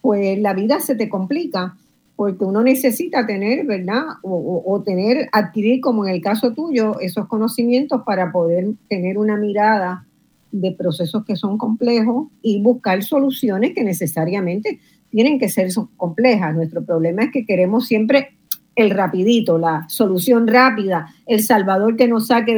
pues 0.00 0.38
la 0.38 0.54
vida 0.54 0.78
se 0.78 0.94
te 0.94 1.08
complica, 1.08 1.76
porque 2.14 2.44
uno 2.44 2.62
necesita 2.62 3.26
tener, 3.26 3.66
¿verdad? 3.66 4.04
O, 4.22 4.62
o, 4.64 4.82
tener, 4.82 5.28
adquirir, 5.32 5.80
como 5.80 6.06
en 6.06 6.14
el 6.14 6.20
caso 6.20 6.52
tuyo, 6.52 7.00
esos 7.00 7.26
conocimientos 7.26 8.02
para 8.06 8.30
poder 8.30 8.74
tener 8.88 9.18
una 9.18 9.36
mirada 9.36 10.06
de 10.52 10.70
procesos 10.70 11.24
que 11.24 11.34
son 11.34 11.58
complejos 11.58 12.28
y 12.42 12.62
buscar 12.62 13.02
soluciones 13.02 13.74
que 13.74 13.82
necesariamente 13.82 14.78
tienen 15.10 15.38
que 15.38 15.48
ser 15.48 15.68
complejas. 15.96 16.54
Nuestro 16.54 16.84
problema 16.84 17.24
es 17.24 17.32
que 17.32 17.46
queremos 17.46 17.86
siempre 17.86 18.36
el 18.74 18.90
rapidito, 18.90 19.58
la 19.58 19.86
solución 19.88 20.46
rápida, 20.46 21.08
el 21.26 21.42
salvador 21.42 21.96
que 21.96 22.06
nos 22.06 22.26
saque 22.26 22.54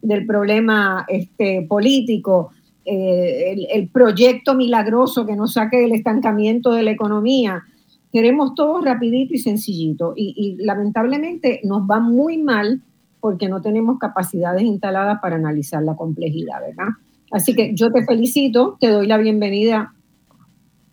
del 0.00 0.26
problema 0.26 1.04
este, 1.08 1.66
político, 1.68 2.50
eh, 2.84 3.56
el, 3.72 3.88
proyecto 3.88 4.54
milagroso 4.54 5.26
que 5.26 5.34
nos 5.34 5.54
saque 5.54 5.78
del 5.78 5.92
estancamiento 5.92 6.72
de 6.72 6.84
la 6.84 6.92
economía. 6.92 7.64
Queremos 8.12 8.54
todo 8.54 8.80
rapidito 8.80 9.34
y 9.34 9.38
sencillito. 9.38 10.14
Y 10.16 10.56
lamentablemente 10.60 11.60
nos 11.64 11.82
va 11.82 11.98
muy 11.98 12.38
mal 12.38 12.80
porque 13.20 13.48
no 13.48 13.60
tenemos 13.60 13.98
capacidades 13.98 14.62
instaladas 14.62 15.18
para 15.20 15.36
analizar 15.36 15.82
la 15.82 15.94
complejidad, 15.94 16.60
¿verdad? 16.60 16.94
Así 17.30 17.54
que 17.54 17.74
yo 17.74 17.92
te 17.92 18.04
felicito, 18.04 18.76
te 18.80 18.88
doy 18.88 19.06
la 19.06 19.18
bienvenida 19.18 19.94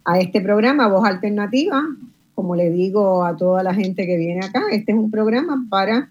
a 0.08 0.20
este 0.20 0.40
programa, 0.40 0.88
Voz 0.88 1.06
Alternativa. 1.06 1.84
Como 2.34 2.56
le 2.56 2.72
digo 2.72 3.26
a 3.26 3.36
toda 3.36 3.62
la 3.62 3.74
gente 3.74 4.08
que 4.08 4.18
viene 4.18 4.46
acá, 4.46 4.64
este 4.72 4.94
es 4.94 4.98
un 4.98 5.12
programa 5.12 5.66
para 5.70 6.10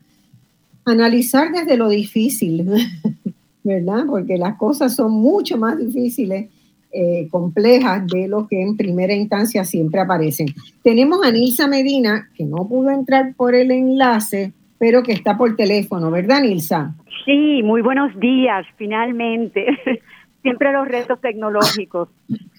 analizar 0.85 1.51
desde 1.51 1.79
lo 1.79 1.89
difícil, 1.89 2.71
¿verdad? 3.65 4.05
Porque 4.07 4.37
las 4.37 4.57
cosas 4.59 4.95
son 4.95 5.13
mucho 5.13 5.57
más 5.57 5.79
difíciles, 5.79 6.51
eh, 6.93 7.27
complejas 7.31 8.07
de 8.07 8.29
lo 8.29 8.47
que 8.47 8.61
en 8.61 8.77
primera 8.77 9.15
instancia 9.15 9.65
siempre 9.65 10.01
aparecen. 10.01 10.49
Tenemos 10.83 11.25
a 11.25 11.33
Nilsa 11.33 11.67
Medina, 11.67 12.29
que 12.37 12.45
no 12.45 12.69
pudo 12.69 12.91
entrar 12.91 13.35
por 13.35 13.55
el 13.55 13.71
enlace, 13.71 14.53
pero 14.79 15.03
que 15.03 15.13
está 15.13 15.39
por 15.39 15.57
teléfono, 15.57 16.11
¿verdad, 16.11 16.43
Nilsa? 16.43 16.95
Sí, 17.25 17.63
muy 17.63 17.81
buenos 17.81 18.19
días, 18.21 18.67
finalmente. 18.77 19.67
siempre 20.47 20.73
los 20.73 20.87
retos 20.87 21.21
tecnológicos 21.21 22.09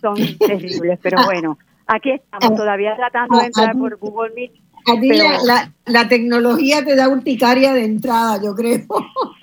son 0.01 0.15
terribles, 0.37 0.99
pero 1.01 1.23
bueno, 1.23 1.57
aquí 1.87 2.11
estamos 2.11 2.57
todavía 2.57 2.97
tratando 2.97 3.39
de 3.39 3.45
entrar 3.45 3.77
por 3.77 3.95
Google 3.97 4.33
Meet. 4.35 4.51
A 4.89 4.99
ti 4.99 5.09
la, 5.09 5.71
la, 5.85 6.07
tecnología 6.09 6.83
te 6.83 6.95
da 6.95 7.07
urticaria 7.07 7.73
de 7.73 7.85
entrada, 7.85 8.41
yo 8.43 8.53
creo. 8.55 8.85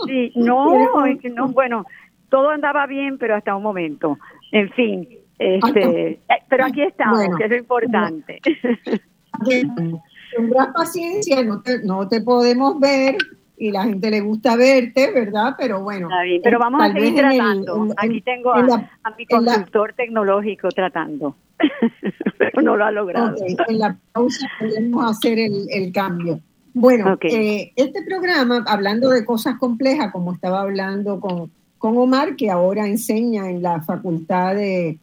Sí, 0.06 0.32
no, 0.36 0.74
no, 1.34 1.48
bueno, 1.48 1.86
todo 2.28 2.50
andaba 2.50 2.86
bien, 2.86 3.16
pero 3.16 3.34
hasta 3.34 3.56
un 3.56 3.62
momento. 3.62 4.18
En 4.52 4.70
fin, 4.72 5.08
este, 5.38 6.08
eh, 6.10 6.20
pero 6.48 6.66
aquí 6.66 6.82
estamos, 6.82 7.20
que 7.38 7.44
es 7.44 7.50
lo 7.50 7.56
importante. 7.56 8.40
Tendrás 10.36 10.68
paciencia, 10.74 11.42
no 11.42 11.62
te, 11.62 11.82
no 11.82 12.08
te 12.08 12.20
podemos 12.20 12.78
ver, 12.78 13.16
y 13.64 13.70
la 13.70 13.84
gente 13.84 14.10
le 14.10 14.20
gusta 14.20 14.56
verte, 14.56 15.10
¿verdad? 15.10 15.54
Pero 15.58 15.82
bueno. 15.82 16.08
Está 16.08 16.22
bien, 16.22 16.40
pero 16.44 16.58
vamos 16.58 16.82
a 16.82 16.92
seguir 16.92 17.14
tratando. 17.14 17.94
Aquí 17.96 18.20
tengo 18.20 18.52
a, 18.52 19.14
mi 19.16 19.26
consultor 19.26 19.94
tecnológico 19.94 20.68
tratando, 20.68 21.34
pero 22.38 22.60
no 22.60 22.76
lo 22.76 22.84
ha 22.84 22.90
logrado. 22.90 23.36
en 23.68 23.78
la 23.78 23.96
pausa 24.12 24.46
podemos 24.58 25.10
hacer 25.10 25.38
el, 25.38 25.92
cambio. 25.92 26.40
Bueno, 26.74 27.16
eh, 27.22 27.72
este 27.76 28.02
programa, 28.02 28.62
hablando 28.66 29.08
de 29.08 29.24
cosas 29.24 29.58
complejas, 29.58 30.12
como 30.12 30.34
estaba 30.34 30.60
hablando 30.60 31.20
con, 31.20 31.50
con 31.78 31.96
Omar, 31.96 32.36
que 32.36 32.50
ahora 32.50 32.86
enseña 32.86 33.48
en 33.48 33.62
la 33.62 33.80
Facultad 33.80 34.56
de, 34.56 34.98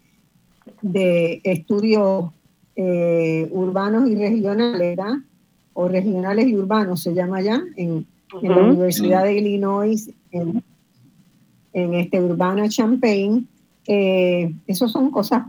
de 0.84 1.42
Estudios 1.44 2.26
eh, 2.76 3.48
Urbanos 3.52 4.08
y 4.08 4.16
Regionales, 4.16 4.80
¿verdad? 4.80 5.16
O 5.74 5.88
Regionales 5.88 6.46
y 6.48 6.56
Urbanos 6.56 7.02
se 7.02 7.16
llama 7.16 7.42
ya, 7.42 7.64
en, 7.76 8.06
en 8.42 8.50
la 8.50 8.58
Universidad 8.58 9.24
de 9.24 9.38
Illinois, 9.38 10.10
en, 10.32 10.64
en 11.74 11.94
este 11.96 12.22
Urbana 12.22 12.70
Champaign. 12.70 13.48
Eh, 13.88 14.54
Esas 14.68 14.92
son 14.92 15.12
cosas, 15.12 15.44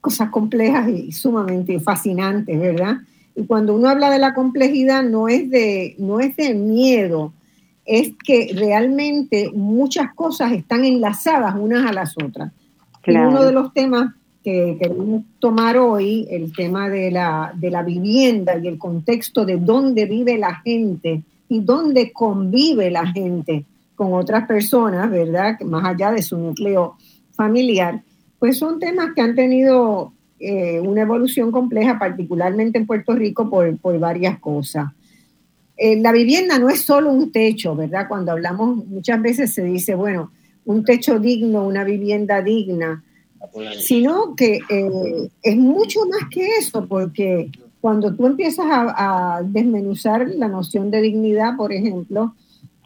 cosas 0.00 0.30
complejas 0.30 0.88
y 0.88 1.12
sumamente 1.12 1.78
fascinantes, 1.80 2.58
¿verdad? 2.58 2.98
Y 3.34 3.44
cuando 3.44 3.74
uno 3.74 3.88
habla 3.88 4.10
de 4.10 4.18
la 4.18 4.34
complejidad 4.34 5.02
no 5.02 5.28
es 5.28 5.50
de, 5.50 5.94
no 5.98 6.20
es 6.20 6.36
de 6.36 6.54
miedo, 6.54 7.32
es 7.84 8.12
que 8.24 8.50
realmente 8.54 9.50
muchas 9.54 10.12
cosas 10.14 10.52
están 10.52 10.84
enlazadas 10.84 11.54
unas 11.56 11.88
a 11.88 11.92
las 11.92 12.14
otras. 12.16 12.52
Y 13.06 13.16
uno 13.16 13.44
de 13.44 13.52
los 13.52 13.72
temas 13.72 14.12
que 14.42 14.76
queremos 14.80 15.22
tomar 15.38 15.76
hoy, 15.76 16.26
el 16.30 16.52
tema 16.52 16.88
de 16.88 17.10
la, 17.10 17.52
de 17.54 17.70
la 17.70 17.82
vivienda 17.82 18.58
y 18.58 18.66
el 18.66 18.78
contexto 18.78 19.44
de 19.44 19.56
dónde 19.58 20.06
vive 20.06 20.38
la 20.38 20.56
gente, 20.56 21.22
y 21.48 21.60
dónde 21.60 22.12
convive 22.12 22.90
la 22.90 23.06
gente 23.06 23.64
con 23.94 24.12
otras 24.12 24.46
personas, 24.46 25.10
¿verdad? 25.10 25.58
Más 25.60 25.84
allá 25.84 26.12
de 26.12 26.22
su 26.22 26.36
núcleo 26.36 26.96
familiar, 27.32 28.02
pues 28.38 28.58
son 28.58 28.78
temas 28.78 29.14
que 29.14 29.22
han 29.22 29.34
tenido 29.34 30.12
eh, 30.38 30.80
una 30.80 31.02
evolución 31.02 31.50
compleja, 31.50 31.98
particularmente 31.98 32.78
en 32.78 32.86
Puerto 32.86 33.14
Rico, 33.14 33.48
por, 33.48 33.76
por 33.78 33.98
varias 33.98 34.38
cosas. 34.38 34.92
Eh, 35.76 36.00
la 36.00 36.12
vivienda 36.12 36.58
no 36.58 36.68
es 36.68 36.82
solo 36.82 37.10
un 37.10 37.32
techo, 37.32 37.74
¿verdad? 37.74 38.06
Cuando 38.08 38.32
hablamos, 38.32 38.86
muchas 38.86 39.20
veces 39.20 39.52
se 39.52 39.62
dice, 39.62 39.94
bueno, 39.94 40.30
un 40.64 40.84
techo 40.84 41.18
digno, 41.18 41.66
una 41.66 41.84
vivienda 41.84 42.42
digna, 42.42 43.02
sino 43.78 44.34
que 44.34 44.58
eh, 44.68 45.30
es 45.42 45.56
mucho 45.56 46.00
más 46.06 46.28
que 46.30 46.46
eso, 46.58 46.86
porque 46.86 47.50
cuando 47.86 48.12
tú 48.12 48.26
empiezas 48.26 48.66
a, 48.68 49.42
desmenuzar 49.44 50.28
la 50.30 50.48
noción 50.48 50.90
de 50.90 51.00
dignidad, 51.00 51.56
por 51.56 51.72
ejemplo, 51.72 52.34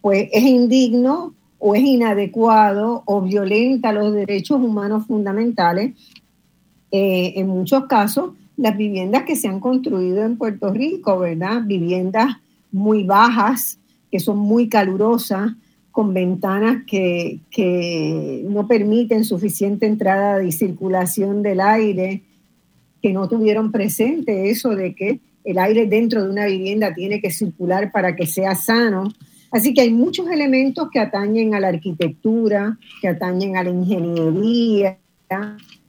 pues 0.03 0.29
es 0.31 0.45
indigno 0.45 1.33
o 1.59 1.75
es 1.75 1.81
inadecuado 1.81 3.03
o 3.07 3.23
violenta 3.23 3.95
los 3.95 4.13
derechos 4.13 4.61
humanos 4.61 5.07
fundamentales. 5.07 5.95
Eh, 6.93 7.33
en 7.37 7.49
muchos 7.49 7.87
casos, 7.87 8.33
las 8.59 8.77
viviendas 8.77 9.23
que 9.23 9.37
se 9.37 9.49
han 9.49 9.59
construido 9.59 10.23
en 10.23 10.37
Puerto 10.37 10.71
Rico, 10.71 11.19
¿verdad? 11.19 11.63
Viviendas 11.65 12.37
muy 12.71 13.05
bajas, 13.05 13.79
que 14.11 14.21
son 14.21 14.37
muy 14.37 14.69
calurosas, 14.69 15.53
con 15.93 16.13
ventanas 16.13 16.85
que, 16.87 17.41
que 17.51 18.45
no 18.47 18.69
permiten 18.69 19.25
suficiente 19.25 19.87
entrada 19.87 20.45
y 20.45 20.53
circulación 20.53 21.43
del 21.43 21.63
aire, 21.63 22.23
que 23.03 23.13
no 23.13 23.29
tuvieron 23.29 23.73
presente 23.73 24.51
eso 24.51 24.71
de 24.75 24.95
que 24.95 25.21
el 25.45 25.59
aire 25.59 25.87
dentro 25.87 26.23
de 26.23 26.31
una 26.31 26.47
vivienda 26.47 26.95
tiene 26.95 27.21
que 27.21 27.31
circular 27.31 27.91
para 27.93 28.15
que 28.15 28.27
sea 28.27 28.55
sano. 28.55 29.13
Así 29.51 29.75
que 29.75 29.81
hay 29.81 29.93
muchos 29.93 30.29
elementos 30.29 30.89
que 30.93 31.01
atañen 31.01 31.55
a 31.55 31.61
la 31.61 31.69
arquitectura, 31.69 32.79
que 33.01 33.09
atañen 33.09 33.57
a 33.57 33.65
la 33.65 33.71
ingeniería. 33.71 34.99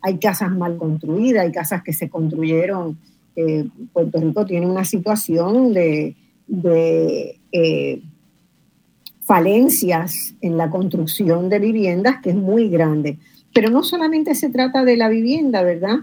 Hay 0.01 0.17
casas 0.17 0.51
mal 0.51 0.77
construidas, 0.77 1.43
hay 1.43 1.51
casas 1.51 1.83
que 1.83 1.93
se 1.93 2.09
construyeron. 2.09 2.97
Eh, 3.35 3.67
Puerto 3.93 4.19
Rico 4.19 4.45
tiene 4.45 4.65
una 4.65 4.83
situación 4.83 5.73
de, 5.73 6.15
eh, 7.51 8.01
falencias 9.21 10.33
en 10.41 10.57
la 10.57 10.69
construcción 10.69 11.47
de 11.49 11.59
viviendas 11.59 12.17
que 12.21 12.31
es 12.31 12.35
muy 12.35 12.69
grande. 12.69 13.19
Pero 13.53 13.69
no 13.69 13.83
solamente 13.83 14.33
se 14.33 14.49
trata 14.49 14.83
de 14.83 14.97
la 14.97 15.09
vivienda, 15.09 15.61
¿verdad? 15.61 15.99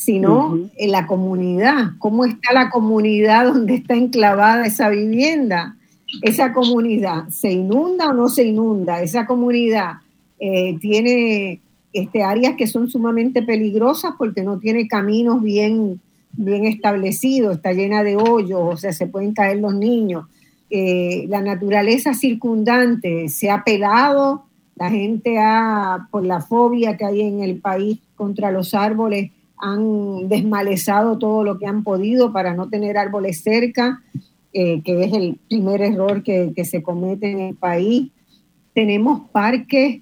Sino 0.00 0.58
en 0.76 0.92
la 0.92 1.06
comunidad. 1.06 1.92
¿Cómo 1.98 2.24
está 2.24 2.54
la 2.54 2.70
comunidad 2.70 3.52
donde 3.52 3.74
está 3.74 3.94
enclavada 3.94 4.64
esa 4.64 4.88
vivienda? 4.88 5.76
esa 6.22 6.52
comunidad 6.52 7.28
se 7.28 7.52
inunda 7.52 8.10
o 8.10 8.14
no 8.14 8.28
se 8.28 8.44
inunda, 8.44 9.02
esa 9.02 9.26
comunidad 9.26 9.98
eh, 10.38 10.76
tiene 10.80 11.60
este, 11.92 12.22
áreas 12.22 12.56
que 12.56 12.66
son 12.66 12.88
sumamente 12.88 13.42
peligrosas 13.42 14.14
porque 14.18 14.42
no 14.42 14.58
tiene 14.58 14.88
caminos 14.88 15.42
bien, 15.42 16.00
bien 16.32 16.64
establecidos, 16.64 17.56
está 17.56 17.72
llena 17.72 18.02
de 18.02 18.16
hoyos, 18.16 18.60
o 18.62 18.76
sea, 18.76 18.92
se 18.92 19.06
pueden 19.06 19.34
caer 19.34 19.58
los 19.58 19.74
niños. 19.74 20.26
Eh, 20.70 21.26
la 21.28 21.40
naturaleza 21.40 22.14
circundante 22.14 23.28
se 23.28 23.50
ha 23.50 23.64
pelado, 23.64 24.44
la 24.76 24.90
gente 24.90 25.38
ha, 25.38 26.08
por 26.10 26.24
la 26.24 26.40
fobia 26.40 26.96
que 26.96 27.04
hay 27.04 27.22
en 27.22 27.42
el 27.42 27.56
país 27.56 27.98
contra 28.16 28.50
los 28.50 28.72
árboles, 28.74 29.30
han 29.60 30.28
desmalezado 30.28 31.18
todo 31.18 31.44
lo 31.44 31.58
que 31.58 31.66
han 31.66 31.84
podido 31.84 32.32
para 32.32 32.54
no 32.54 32.68
tener 32.68 32.96
árboles 32.98 33.42
cerca. 33.42 34.02
Eh, 34.52 34.82
que 34.82 35.04
es 35.04 35.12
el 35.12 35.38
primer 35.48 35.80
error 35.80 36.24
que, 36.24 36.52
se 36.64 36.82
comete 36.82 37.30
en 37.30 37.38
el 37.38 37.54
país. 37.54 38.10
Tenemos 38.74 39.30
parques 39.30 40.00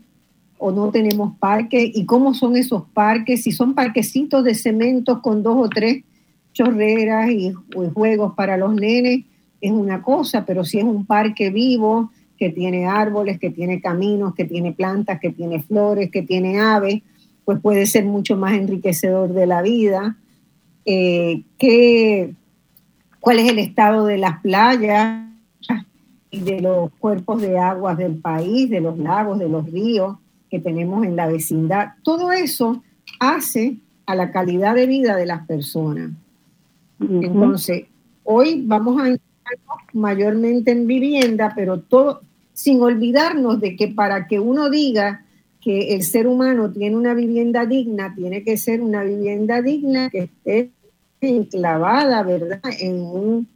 o 0.57 0.73
no 0.73 0.91
tenemos 0.91 1.37
parques 1.39 1.91
y 1.95 2.07
cómo 2.07 2.33
son 2.33 2.57
esos 2.57 2.85
parques, 2.95 3.43
si 3.43 3.53
son 3.53 3.75
parquecitos 3.75 4.43
de 4.45 4.55
cementos 4.55 5.19
con 5.19 5.43
dos 5.43 5.57
o 5.59 5.69
tres 5.69 6.03
chorreras 6.55 7.31
y, 7.31 7.53
juegos 7.93 8.33
para 8.35 8.57
los 8.57 8.75
nenes, 8.75 9.25
es 9.61 9.71
una 9.71 10.03
cosa, 10.03 10.47
pero 10.47 10.65
si 10.65 10.79
es 10.79 10.85
un 10.85 11.05
parque 11.05 11.51
vivo 11.51 12.11
que 12.39 12.49
tiene 12.49 12.87
árboles, 12.87 13.39
que 13.39 13.51
tiene 13.51 13.83
caminos, 13.83 14.35
que 14.35 14.47
tiene 14.47 14.73
plantas, 14.73 15.21
que 15.21 15.31
tiene 15.31 15.63
flores, 15.63 16.11
que 16.11 16.23
tiene 16.23 16.59
aves, 16.59 17.03
pues 17.49 17.61
puede 17.61 17.87
ser 17.87 18.05
mucho 18.05 18.37
más 18.37 18.53
enriquecedor 18.53 19.33
de 19.33 19.47
la 19.47 19.63
vida. 19.63 20.19
Eh, 20.85 21.45
que 21.57 22.35
cuál 23.21 23.39
es 23.39 23.49
el 23.51 23.59
estado 23.59 24.05
de 24.05 24.19
las 24.19 24.43
playas 24.43 25.25
y 26.31 26.41
de 26.41 26.61
los 26.61 26.91
cuerpos 26.99 27.41
de 27.41 27.59
aguas 27.59 27.97
del 27.97 28.17
país, 28.17 28.69
de 28.69 28.83
los 28.83 28.99
lagos, 28.99 29.39
de 29.39 29.49
los 29.49 29.65
ríos 29.73 30.19
que 30.51 30.61
tenemos 30.61 31.07
en 31.07 31.17
la 31.17 31.27
vecindad. 31.27 31.95
Todo 32.03 32.33
eso 32.33 32.83
hace 33.19 33.79
a 34.05 34.15
la 34.15 34.31
calidad 34.31 34.75
de 34.75 34.85
vida 34.85 35.17
de 35.17 35.25
las 35.25 35.47
personas. 35.47 36.11
Entonces, 37.01 37.87
hoy 38.25 38.63
vamos 38.67 39.01
a 39.01 39.17
mayormente 39.95 40.73
en 40.73 40.87
vivienda, 40.87 41.55
pero 41.57 41.81
todo 41.81 42.21
sin 42.53 42.83
olvidarnos 42.83 43.59
de 43.59 43.75
que 43.75 43.89
para 43.89 44.27
que 44.27 44.39
uno 44.39 44.69
diga 44.69 45.25
que 45.61 45.95
el 45.95 46.03
ser 46.03 46.27
humano 46.27 46.71
tiene 46.71 46.97
una 46.97 47.15
vivienda 47.15 47.67
digna, 47.67 48.15
tiene 48.15 48.43
que 48.45 48.57
ser 48.57 48.81
una 48.81 49.03
vivienda 49.03 49.61
digna 49.61 50.09
que 50.11 50.19
esté 50.21 50.71
enclavada, 51.21 52.23
¿verdad?, 52.23 52.61
en 52.81 53.01
un, 53.01 53.49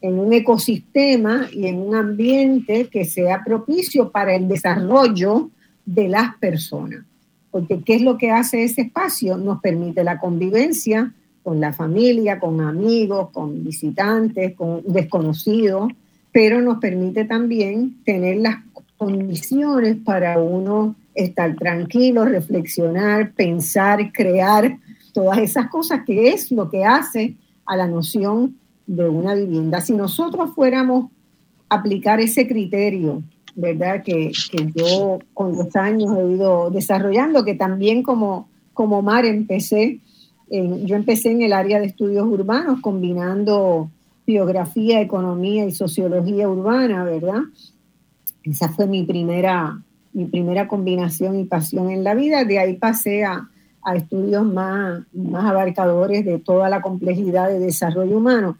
en 0.00 0.18
un 0.18 0.32
ecosistema 0.32 1.48
y 1.52 1.66
en 1.66 1.78
un 1.78 1.94
ambiente 1.94 2.88
que 2.88 3.04
sea 3.04 3.42
propicio 3.44 4.10
para 4.10 4.34
el 4.34 4.48
desarrollo 4.48 5.50
de 5.84 6.08
las 6.08 6.36
personas. 6.36 7.04
Porque 7.50 7.82
¿qué 7.82 7.96
es 7.96 8.02
lo 8.02 8.16
que 8.16 8.30
hace 8.30 8.62
ese 8.64 8.82
espacio? 8.82 9.36
Nos 9.36 9.60
permite 9.60 10.04
la 10.04 10.18
convivencia 10.18 11.12
con 11.42 11.60
la 11.60 11.72
familia, 11.72 12.38
con 12.38 12.60
amigos, 12.60 13.30
con 13.30 13.64
visitantes, 13.64 14.54
con 14.54 14.82
desconocidos, 14.86 15.92
pero 16.30 16.60
nos 16.60 16.78
permite 16.78 17.24
también 17.24 18.02
tener 18.04 18.38
las 18.38 18.56
condiciones 18.96 19.96
para 20.04 20.38
uno 20.38 20.94
estar 21.14 21.54
tranquilo, 21.56 22.24
reflexionar, 22.24 23.32
pensar, 23.32 24.12
crear 24.12 24.78
todas 25.12 25.38
esas 25.38 25.68
cosas 25.68 26.00
que 26.06 26.28
es 26.28 26.50
lo 26.50 26.70
que 26.70 26.84
hace 26.84 27.36
a 27.66 27.76
la 27.76 27.86
noción 27.86 28.56
de 28.86 29.08
una 29.08 29.34
vivienda. 29.34 29.80
Si 29.80 29.94
nosotros 29.94 30.50
fuéramos 30.54 31.10
a 31.68 31.76
aplicar 31.76 32.20
ese 32.20 32.46
criterio, 32.46 33.22
¿verdad? 33.54 34.02
Que, 34.02 34.32
yo 34.74 35.18
con 35.34 35.56
los 35.56 35.74
años 35.76 36.16
he 36.16 36.32
ido 36.32 36.70
desarrollando, 36.70 37.44
que 37.44 37.54
también 37.54 38.02
como, 38.02 38.48
como 38.72 39.02
Mar 39.02 39.24
empecé, 39.24 40.00
yo 40.50 40.96
empecé 40.96 41.30
en 41.30 41.42
el 41.42 41.52
área 41.52 41.80
de 41.80 41.86
estudios 41.86 42.26
urbanos 42.26 42.80
combinando 42.80 43.90
biografía, 44.26 45.00
economía 45.00 45.64
y 45.64 45.72
sociología 45.72 46.48
urbana, 46.48 47.04
¿verdad? 47.04 47.42
Esa 48.44 48.68
fue 48.68 48.86
mi 48.86 49.04
primera, 49.04 49.80
mi 50.12 50.26
primera 50.26 50.68
combinación 50.68 51.38
y 51.38 51.44
pasión 51.44 51.90
en 51.90 52.04
la 52.04 52.14
vida. 52.14 52.44
De 52.44 52.58
ahí 52.58 52.74
pasé 52.74 53.24
a, 53.24 53.48
estudios 53.94 54.44
más, 54.44 55.02
más 55.12 55.44
abarcadores 55.44 56.24
de 56.24 56.38
toda 56.38 56.68
la 56.68 56.82
complejidad 56.82 57.48
de 57.48 57.58
desarrollo 57.58 58.18
humano. 58.18 58.56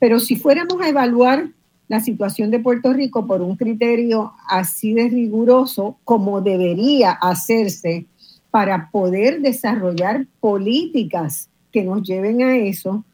Pero 0.00 0.18
si 0.18 0.34
fuéramos 0.34 0.80
a 0.80 0.88
evaluar 0.88 1.50
la 1.86 2.00
situación 2.00 2.50
de 2.50 2.58
Puerto 2.58 2.92
Rico 2.92 3.26
por 3.26 3.42
un 3.42 3.54
criterio 3.54 4.32
así 4.48 4.92
de 4.92 5.08
riguroso 5.08 5.98
como 6.02 6.40
debería 6.40 7.12
hacerse 7.12 8.06
para 8.50 8.90
poder 8.90 9.40
desarrollar 9.40 10.26
políticas 10.40 11.48
que 11.70 11.84
nos 11.84 12.02
lleven 12.02 12.42
a 12.42 12.56
eso, 12.56 13.04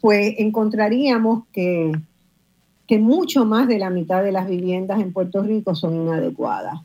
pues 0.00 0.36
encontraríamos 0.38 1.44
que, 1.52 1.92
que 2.86 2.98
mucho 2.98 3.44
más 3.44 3.68
de 3.68 3.78
la 3.78 3.90
mitad 3.90 4.22
de 4.22 4.32
las 4.32 4.48
viviendas 4.48 5.00
en 5.00 5.12
Puerto 5.12 5.42
Rico 5.42 5.74
son 5.74 5.96
inadecuadas 5.96 6.80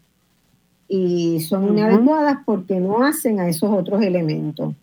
y 0.89 1.39
son 1.41 1.69
inadecuadas 1.69 2.39
porque 2.45 2.79
no 2.79 3.03
hacen 3.03 3.39
a 3.39 3.47
esos 3.47 3.71
otros 3.71 4.01
elementos. 4.01 4.73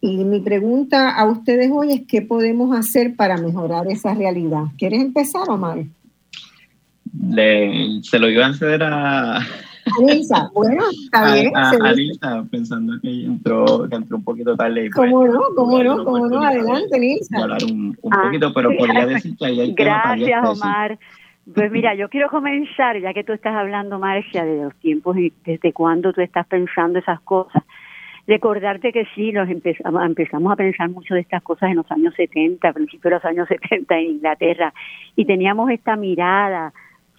Y 0.00 0.24
mi 0.24 0.40
pregunta 0.40 1.16
a 1.16 1.28
ustedes 1.28 1.70
hoy 1.72 1.92
es 1.92 2.02
qué 2.06 2.22
podemos 2.22 2.76
hacer 2.78 3.16
para 3.16 3.36
mejorar 3.36 3.88
esa 3.88 4.14
realidad. 4.14 4.64
¿Quieres 4.78 5.00
empezar, 5.00 5.50
Omar? 5.50 5.84
Le, 7.28 8.00
se 8.02 8.18
lo 8.20 8.30
iba 8.30 8.46
a 8.46 8.50
hacer 8.50 8.82
a... 8.84 9.38
Anisa, 9.98 10.50
bueno, 10.54 10.84
está 11.04 11.34
bien. 11.34 11.52
A, 12.22 12.44
pensando 12.44 12.94
que 13.00 13.24
entró, 13.24 13.88
que 13.88 13.96
entró 13.96 14.18
un 14.18 14.24
poquito 14.24 14.56
tarde. 14.56 14.90
¿Cómo 14.90 15.26
no? 15.26 15.40
¿Cómo 15.56 15.82
no? 15.82 16.04
¿Cómo 16.04 16.28
no? 16.28 16.40
Adelante, 16.40 17.00
Nilsa. 17.00 17.38
Hablar 17.38 17.64
un, 17.64 17.96
un 18.00 18.10
poquito, 18.10 18.52
pero 18.54 18.70
podría 18.76 19.06
decir 19.06 19.36
que 19.36 19.46
ahí 19.46 19.60
hay 19.60 19.74
Gracias, 19.74 20.48
Omar. 20.48 20.98
Pues 21.54 21.70
mira, 21.70 21.94
yo 21.94 22.08
quiero 22.08 22.28
comenzar, 22.28 22.98
ya 22.98 23.14
que 23.14 23.22
tú 23.22 23.32
estás 23.32 23.54
hablando, 23.54 24.00
Marcia, 24.00 24.44
de 24.44 24.64
los 24.64 24.74
tiempos 24.76 25.16
y 25.16 25.32
desde 25.44 25.72
cuándo 25.72 26.12
tú 26.12 26.20
estás 26.20 26.44
pensando 26.48 26.98
esas 26.98 27.20
cosas, 27.20 27.62
recordarte 28.26 28.92
que 28.92 29.06
sí, 29.14 29.30
nos 29.30 29.48
empezamos, 29.48 30.04
empezamos 30.04 30.52
a 30.52 30.56
pensar 30.56 30.90
mucho 30.90 31.14
de 31.14 31.20
estas 31.20 31.44
cosas 31.44 31.70
en 31.70 31.76
los 31.76 31.90
años 31.92 32.14
70, 32.16 32.68
a 32.68 32.72
principios 32.72 33.04
de 33.04 33.10
los 33.10 33.24
años 33.24 33.48
70 33.48 33.96
en 33.96 34.10
Inglaterra, 34.10 34.74
y 35.14 35.24
teníamos 35.24 35.70
esta 35.70 35.94
mirada 35.94 36.72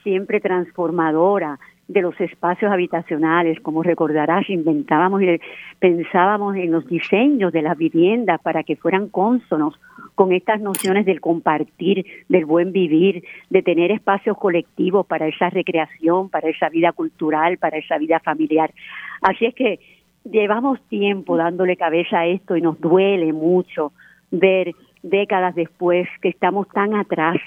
siempre 0.04 0.42
transformadora 0.42 1.58
de 1.88 2.02
los 2.02 2.20
espacios 2.20 2.70
habitacionales, 2.70 3.62
como 3.62 3.82
recordarás, 3.82 4.50
inventábamos 4.50 5.22
y 5.22 5.40
pensábamos 5.80 6.58
en 6.58 6.72
los 6.72 6.86
diseños 6.86 7.54
de 7.54 7.62
las 7.62 7.78
viviendas 7.78 8.42
para 8.42 8.64
que 8.64 8.76
fueran 8.76 9.08
cónsonos 9.08 9.80
con 10.18 10.34
estas 10.34 10.60
nociones 10.60 11.06
del 11.06 11.22
compartir, 11.22 12.04
del 12.28 12.46
buen 12.46 12.72
vivir, 12.72 13.24
de 13.52 13.62
tener 13.62 13.92
espacios 13.92 14.36
colectivos 14.36 15.06
para 15.06 15.28
esa 15.28 15.52
recreación, 15.52 16.30
para 16.30 16.50
esa 16.50 16.70
vida 16.70 16.92
cultural, 16.92 17.60
para 17.60 17.78
esa 17.78 18.00
vida 18.00 18.20
familiar. 18.22 18.72
Así 19.22 19.46
es 19.46 19.54
que 19.54 19.80
llevamos 20.24 20.82
tiempo 20.90 21.38
dándole 21.38 21.78
cabeza 21.78 22.22
a 22.22 22.26
esto 22.26 22.58
y 22.58 22.62
nos 22.64 22.82
duele 22.82 23.32
mucho 23.32 23.92
ver 24.32 24.74
décadas 25.04 25.54
después 25.54 26.08
que 26.20 26.30
estamos 26.30 26.68
tan 26.70 26.96
atrás 26.96 27.38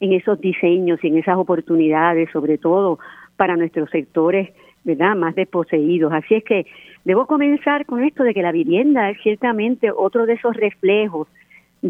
en 0.00 0.12
esos 0.12 0.40
diseños 0.40 0.98
y 1.04 1.06
en 1.06 1.18
esas 1.18 1.36
oportunidades, 1.36 2.28
sobre 2.32 2.58
todo 2.58 2.98
para 3.36 3.56
nuestros 3.56 3.88
sectores 3.90 4.50
¿verdad? 4.82 5.14
más 5.14 5.36
desposeídos. 5.36 6.12
Así 6.12 6.34
es 6.34 6.42
que 6.42 6.66
debo 7.04 7.26
comenzar 7.26 7.86
con 7.86 8.02
esto 8.02 8.24
de 8.24 8.34
que 8.34 8.42
la 8.42 8.50
vivienda 8.50 9.10
es 9.10 9.18
ciertamente 9.22 9.92
otro 9.92 10.26
de 10.26 10.32
esos 10.32 10.56
reflejos 10.56 11.28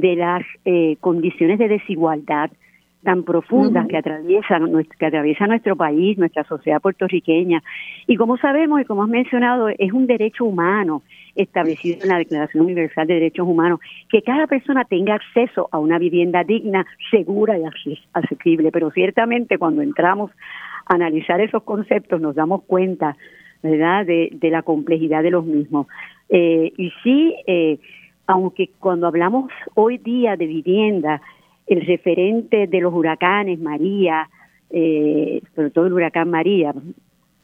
de 0.01 0.17
las 0.17 0.43
eh, 0.65 0.97
condiciones 1.01 1.59
de 1.59 1.69
desigualdad, 1.69 2.51
tan 3.03 3.23
profundas 3.23 3.87
que 3.87 3.97
atraviesan 3.97 4.67
que 4.99 5.07
atraviesa 5.07 5.47
nuestro 5.47 5.77
país, 5.77 6.19
nuestra 6.19 6.43
sociedad 6.45 6.81
puertorriqueña. 6.81 7.63
Y 8.09 8.17
como 8.17 8.37
sabemos 8.37 8.81
y 8.81 8.85
como 8.85 9.05
has 9.05 9.09
mencionado, 9.09 9.69
es 9.69 9.93
un 9.93 10.09
derecho 10.09 10.45
humano 10.45 11.03
establecido 11.37 11.99
en 12.03 12.09
la 12.09 12.19
Declaración 12.19 12.65
Universal 12.65 13.07
de 13.07 13.15
Derechos 13.15 13.47
Humanos 13.47 13.79
que 14.11 14.23
cada 14.23 14.49
persona 14.49 14.85
tenga 14.85 15.15
acceso 15.15 15.69
a 15.71 15.79
una 15.79 15.99
vivienda 15.99 16.43
digna, 16.43 16.85
segura 17.11 17.57
y 17.57 17.63
asequible. 18.13 18.73
Pero 18.73 18.91
ciertamente 18.91 19.57
cuando 19.57 19.83
entramos 19.83 20.33
a 20.87 20.95
analizar 20.95 21.41
esos 21.41 21.63
conceptos 21.63 22.21
nos 22.21 22.35
damos 22.35 22.65
cuenta, 22.65 23.17
¿verdad?, 23.63 24.05
de, 24.05 24.31
de 24.33 24.51
la 24.51 24.63
complejidad 24.63 25.23
de 25.23 25.31
los 25.31 25.45
mismos. 25.45 25.87
Eh, 26.29 26.73
y 26.77 26.93
sí, 27.05 27.37
eh, 27.47 27.79
aunque 28.27 28.71
cuando 28.79 29.07
hablamos 29.07 29.51
hoy 29.75 29.99
día 29.99 30.37
de 30.37 30.47
vivienda, 30.47 31.21
el 31.67 31.85
referente 31.87 32.67
de 32.67 32.81
los 32.81 32.93
huracanes 32.93 33.59
María, 33.61 34.29
eh, 34.71 35.43
sobre 35.55 35.71
todo 35.71 35.87
el 35.87 35.93
huracán 35.93 36.31
María 36.31 36.75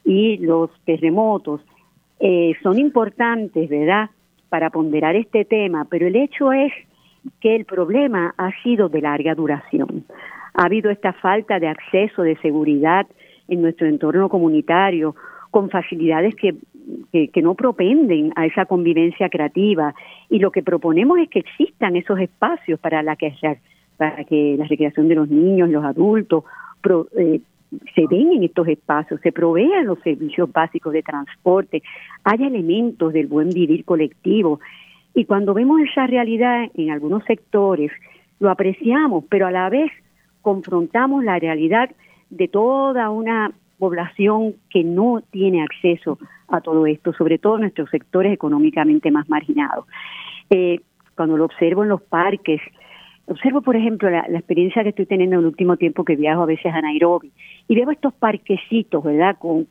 y 0.03 0.37
los 0.37 0.69
terremotos, 0.85 1.61
eh, 2.19 2.53
son 2.61 2.79
importantes, 2.79 3.69
¿verdad?, 3.69 4.09
para 4.49 4.69
ponderar 4.69 5.15
este 5.15 5.45
tema, 5.45 5.85
pero 5.89 6.05
el 6.05 6.15
hecho 6.15 6.53
es 6.53 6.71
que 7.39 7.55
el 7.55 7.65
problema 7.65 8.35
ha 8.37 8.51
sido 8.61 8.87
de 8.87 9.01
larga 9.01 9.33
duración. 9.33 10.05
Ha 10.53 10.65
habido 10.65 10.91
esta 10.91 11.13
falta 11.13 11.59
de 11.59 11.67
acceso, 11.67 12.21
de 12.21 12.37
seguridad 12.37 13.07
en 13.47 13.61
nuestro 13.61 13.87
entorno 13.87 14.29
comunitario, 14.29 15.15
con 15.49 15.69
facilidades 15.69 16.35
que, 16.35 16.55
que, 17.11 17.41
no 17.41 17.55
propenden 17.55 18.31
a 18.35 18.45
esa 18.45 18.65
convivencia 18.65 19.29
creativa. 19.29 19.93
Y 20.29 20.39
lo 20.39 20.51
que 20.51 20.63
proponemos 20.63 21.19
es 21.19 21.29
que 21.29 21.39
existan 21.39 21.95
esos 21.95 22.19
espacios 22.19 22.79
para 22.79 23.03
la 23.03 23.15
que 23.15 23.33
para 23.97 24.23
que 24.23 24.55
la 24.57 24.65
recreación 24.65 25.07
de 25.07 25.15
los 25.15 25.29
niños, 25.29 25.69
los 25.69 25.85
adultos, 25.85 26.43
eh, 27.19 27.41
se 27.95 28.07
den 28.09 28.33
en 28.33 28.43
estos 28.43 28.67
espacios, 28.67 29.21
se 29.21 29.31
provean 29.31 29.85
los 29.85 29.99
servicios 29.99 30.51
básicos 30.51 30.93
de 30.93 31.03
transporte, 31.03 31.83
haya 32.23 32.47
elementos 32.47 33.13
del 33.13 33.27
buen 33.27 33.49
vivir 33.49 33.85
colectivo. 33.85 34.59
Y 35.13 35.25
cuando 35.25 35.53
vemos 35.53 35.81
esa 35.81 36.07
realidad 36.07 36.69
en 36.75 36.91
algunos 36.91 37.23
sectores, 37.25 37.91
lo 38.39 38.49
apreciamos, 38.49 39.25
pero 39.29 39.47
a 39.47 39.51
la 39.51 39.69
vez 39.69 39.91
confrontamos 40.41 41.23
la 41.23 41.39
realidad 41.39 41.89
de 42.29 42.47
toda 42.47 43.09
una 43.09 43.51
población 43.83 44.55
que 44.69 44.81
no 44.81 45.21
tiene 45.29 45.61
acceso 45.61 46.17
a 46.47 46.61
todo 46.61 46.85
esto, 46.85 47.11
sobre 47.11 47.37
todo 47.37 47.57
nuestros 47.57 47.89
sectores 47.89 48.31
económicamente 48.31 49.11
más 49.11 49.27
marginados. 49.27 49.85
Eh, 50.49 50.79
cuando 51.15 51.35
lo 51.35 51.43
observo 51.43 51.83
en 51.83 51.89
los 51.89 52.01
parques, 52.01 52.61
Observo, 53.25 53.61
por 53.61 53.77
ejemplo, 53.77 54.09
la, 54.09 54.25
experiencia 54.25 54.83
que 54.83 54.89
estoy 54.89 55.05
teniendo 55.05 55.35
en 55.35 55.43
el 55.43 55.47
último 55.47 55.77
tiempo 55.77 56.03
que 56.03 56.17
viajo 56.17 56.41
a 56.41 56.45
veces 56.45 56.73
a 56.73 56.81
Nairobi 56.81 57.31
y 57.69 57.75
veo 57.75 57.89
estos 57.89 58.13
parquecitos, 58.13 59.01
¿verdad? 59.01 59.37
Con, 59.39 59.65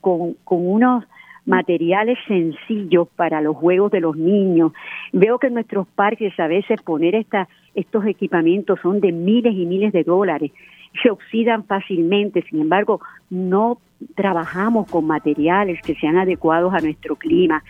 unos 0.47 1.05
materiales 1.45 2.17
sencillos 2.27 3.09
para 3.15 3.43
los 3.43 3.55
juegos 3.55 3.93
de 3.93 4.01
los 4.01 4.17
niños. 4.17 4.73
Veo 5.13 5.39
que 5.39 5.49
en 5.49 5.55
nuestros 5.55 5.87
parques 5.89 6.33
a 6.41 6.47
veces 6.47 6.81
poner 6.81 7.15
esta, 7.15 7.47
estos 7.75 8.07
equipamientos 8.07 8.81
son 8.81 9.01
de 9.01 9.13
miles 9.13 9.53
y 9.53 9.67
miles 9.67 9.93
de 9.93 10.05
dólares, 10.05 10.51
se 11.03 11.11
oxidan 11.11 11.65
fácilmente, 11.65 12.43
sin 12.49 12.61
embargo, 12.61 13.01
no 13.29 13.79
trabajamos 14.15 14.91
con 14.91 15.07
materiales 15.07 15.81
que 15.83 15.95
sean 15.97 16.17
adecuados 16.19 16.73
a 16.75 16.81
nuestro 16.81 17.17
clima. 17.17 17.63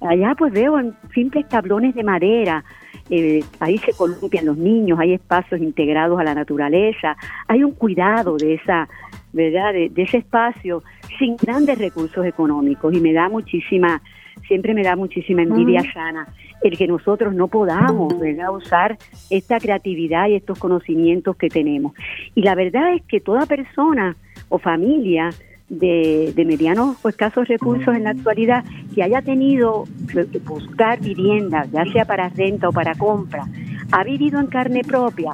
Allá 0.00 0.34
pues 0.36 0.52
veo 0.52 0.78
en 0.78 0.94
simples 1.12 1.48
tablones 1.48 1.94
de 1.94 2.04
madera, 2.04 2.64
eh, 3.10 3.42
ahí 3.60 3.78
se 3.78 3.92
columpian 3.92 4.46
los 4.46 4.56
niños, 4.56 4.98
hay 4.98 5.14
espacios 5.14 5.60
integrados 5.60 6.20
a 6.20 6.24
la 6.24 6.34
naturaleza, 6.34 7.16
hay 7.46 7.64
un 7.64 7.72
cuidado 7.72 8.36
de 8.36 8.54
esa, 8.54 8.88
¿verdad? 9.32 9.72
De, 9.72 9.90
ese 9.96 10.18
espacio 10.18 10.82
sin 11.18 11.36
grandes 11.36 11.78
recursos 11.78 12.24
económicos 12.26 12.94
y 12.94 13.00
me 13.00 13.12
da 13.12 13.28
muchísima, 13.28 14.02
siempre 14.46 14.74
me 14.74 14.82
da 14.82 14.94
muchísima 14.94 15.42
envidia 15.42 15.82
sana 15.92 16.28
el 16.62 16.76
que 16.76 16.86
nosotros 16.86 17.34
no 17.34 17.48
podamos, 17.48 18.18
¿verdad? 18.18 18.52
Usar 18.52 18.98
esta 19.30 19.58
creatividad 19.58 20.28
y 20.28 20.34
estos 20.34 20.58
conocimientos 20.58 21.36
que 21.36 21.48
tenemos. 21.48 21.92
Y 22.34 22.42
la 22.42 22.54
verdad 22.54 22.94
es 22.94 23.02
que 23.02 23.20
toda 23.20 23.46
persona 23.46 24.16
o 24.48 24.58
familia 24.58 25.30
de, 25.68 26.32
medianos 26.46 26.96
o 27.04 27.08
escasos 27.08 27.46
recursos 27.48 27.94
en 27.94 28.04
la 28.04 28.10
actualidad 28.10 28.64
que 28.94 29.02
haya 29.02 29.22
tenido 29.22 29.84
que 30.12 30.38
buscar 30.38 31.00
vivienda, 31.00 31.66
ya 31.72 31.84
sea 31.92 32.04
para 32.04 32.28
renta 32.30 32.68
o 32.68 32.72
para 32.72 32.94
compra, 32.94 33.44
ha 33.92 34.04
vivido 34.04 34.40
en 34.40 34.46
carne 34.46 34.82
propia 34.82 35.32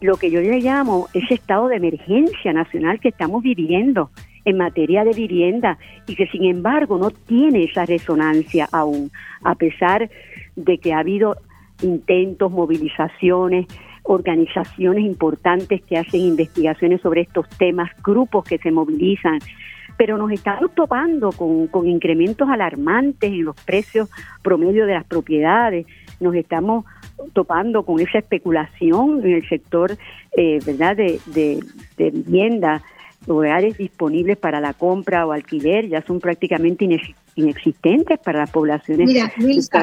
lo 0.00 0.16
que 0.16 0.30
yo 0.30 0.40
le 0.40 0.60
llamo 0.60 1.08
ese 1.12 1.34
estado 1.34 1.68
de 1.68 1.76
emergencia 1.76 2.52
nacional 2.52 3.00
que 3.00 3.08
estamos 3.08 3.42
viviendo 3.42 4.10
en 4.44 4.56
materia 4.56 5.04
de 5.04 5.12
vivienda 5.12 5.78
y 6.06 6.14
que 6.14 6.26
sin 6.28 6.44
embargo 6.44 6.98
no 6.98 7.10
tiene 7.10 7.64
esa 7.64 7.84
resonancia 7.84 8.68
aún, 8.70 9.10
a 9.42 9.54
pesar 9.56 10.08
de 10.56 10.78
que 10.78 10.92
ha 10.92 11.00
habido 11.00 11.36
intentos, 11.82 12.50
movilizaciones, 12.50 13.66
organizaciones 14.08 15.04
importantes 15.04 15.82
que 15.82 15.98
hacen 15.98 16.20
investigaciones 16.20 17.02
sobre 17.02 17.20
estos 17.20 17.46
temas, 17.50 17.90
grupos 18.02 18.44
que 18.44 18.56
se 18.56 18.70
movilizan, 18.70 19.38
pero 19.98 20.16
nos 20.16 20.32
estamos 20.32 20.74
topando 20.74 21.30
con, 21.30 21.86
incrementos 21.86 22.48
alarmantes 22.48 23.30
en 23.30 23.44
los 23.44 23.56
precios 23.64 24.08
promedio 24.42 24.86
de 24.86 24.94
las 24.94 25.04
propiedades, 25.04 25.86
nos 26.20 26.34
estamos 26.34 26.86
topando 27.34 27.84
con 27.84 28.00
esa 28.00 28.18
especulación 28.18 29.20
en 29.24 29.34
el 29.34 29.48
sector 29.48 29.98
eh, 30.36 30.58
verdad 30.64 30.96
de, 30.96 31.20
de, 31.26 32.10
vivienda 32.10 32.82
lugares 33.28 33.76
disponibles 33.76 34.36
para 34.36 34.60
la 34.60 34.72
compra 34.72 35.26
o 35.26 35.32
alquiler 35.32 35.88
ya 35.88 36.02
son 36.02 36.18
prácticamente 36.18 36.88
inexistentes 37.36 38.18
para 38.18 38.40
las 38.40 38.50
poblaciones. 38.50 39.06
Mira, 39.06 39.30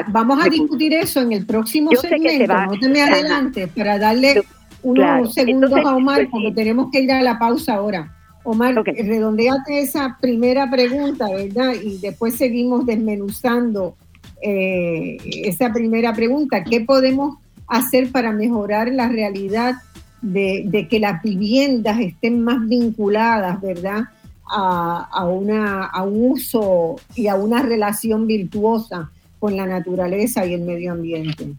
vamos 0.08 0.44
a 0.44 0.48
discutir 0.48 0.92
eso 0.92 1.20
en 1.20 1.32
el 1.32 1.46
próximo 1.46 1.92
segmento, 1.92 2.52
no 2.52 2.78
te 2.78 2.88
me 2.88 3.02
adelantes, 3.02 3.68
para 3.70 3.98
darle 3.98 4.42
unos 4.82 5.32
segundos 5.32 5.72
a 5.72 5.96
Omar, 5.96 6.28
porque 6.30 6.52
tenemos 6.52 6.90
que 6.90 7.00
ir 7.00 7.12
a 7.12 7.22
la 7.22 7.38
pausa 7.38 7.74
ahora. 7.74 8.12
Omar, 8.44 8.74
redondeate 8.84 9.80
esa 9.80 10.18
primera 10.20 10.70
pregunta, 10.70 11.28
¿verdad? 11.28 11.74
Y 11.82 11.98
después 11.98 12.36
seguimos 12.36 12.86
desmenuzando 12.86 13.96
eh, 14.42 15.16
esa 15.44 15.72
primera 15.72 16.12
pregunta. 16.12 16.62
¿Qué 16.62 16.80
podemos 16.80 17.38
hacer 17.66 18.12
para 18.12 18.30
mejorar 18.32 18.92
la 18.92 19.08
realidad 19.08 19.74
de, 20.22 20.86
que 20.90 21.00
las 21.00 21.22
viviendas 21.22 22.00
estén 22.00 22.42
más 22.42 22.66
vinculadas, 22.66 23.60
¿verdad? 23.60 24.04
A, 24.48 25.24
una, 25.26 25.86
a 25.86 26.04
un 26.04 26.30
uso 26.30 26.96
y 27.16 27.26
a 27.26 27.34
una 27.34 27.62
relación 27.62 28.26
virtuosa 28.26 29.10
con 29.40 29.56
la 29.56 29.66
naturaleza 29.66 30.46
y 30.46 30.54
el 30.54 30.60
medio 30.62 30.92
ambiente. 30.92 31.52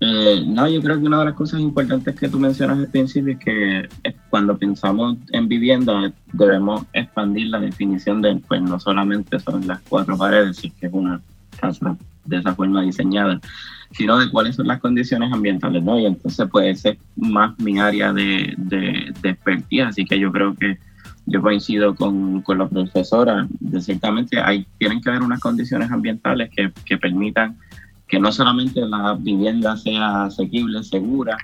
Eh, 0.00 0.44
no, 0.46 0.68
yo 0.68 0.80
creo 0.80 1.00
que 1.00 1.06
una 1.06 1.18
de 1.18 1.24
las 1.24 1.34
cosas 1.34 1.60
importantes 1.60 2.14
que 2.14 2.28
tú 2.28 2.38
mencionas 2.38 2.78
al 2.78 2.88
principio 2.88 3.32
es 3.32 3.38
que 3.40 3.88
cuando 4.30 4.56
pensamos 4.56 5.16
en 5.32 5.48
vivienda 5.48 6.12
debemos 6.32 6.84
expandir 6.92 7.48
la 7.48 7.58
definición 7.58 8.22
de, 8.22 8.36
pues 8.46 8.62
no 8.62 8.78
solamente 8.78 9.40
son 9.40 9.66
las 9.66 9.80
cuatro 9.88 10.16
paredes, 10.16 10.58
si 10.58 10.70
que 10.70 10.86
es 10.86 10.92
una 10.92 11.20
casa 11.58 11.96
de 12.28 12.38
esa 12.38 12.54
forma 12.54 12.82
diseñada, 12.82 13.40
sino 13.92 14.18
de 14.18 14.30
cuáles 14.30 14.56
son 14.56 14.66
las 14.66 14.80
condiciones 14.80 15.32
ambientales, 15.32 15.82
¿no? 15.82 15.98
Y 15.98 16.06
entonces 16.06 16.48
puede 16.50 16.74
ser 16.74 16.98
más 17.16 17.58
mi 17.58 17.78
área 17.78 18.12
de, 18.12 18.54
de, 18.56 19.12
de 19.22 19.30
expertise, 19.30 19.86
así 19.86 20.04
que 20.04 20.18
yo 20.18 20.30
creo 20.30 20.54
que 20.54 20.78
yo 21.26 21.42
coincido 21.42 21.94
con, 21.94 22.40
con 22.42 22.58
la 22.58 22.68
profesora, 22.68 23.46
de 23.60 23.80
ciertamente 23.80 24.40
hay, 24.40 24.66
tienen 24.78 25.00
que 25.00 25.10
haber 25.10 25.22
unas 25.22 25.40
condiciones 25.40 25.90
ambientales 25.90 26.50
que, 26.54 26.72
que 26.84 26.96
permitan 26.96 27.58
que 28.06 28.18
no 28.18 28.32
solamente 28.32 28.80
la 28.80 29.14
vivienda 29.14 29.76
sea 29.76 30.24
asequible, 30.24 30.82
segura, 30.82 31.36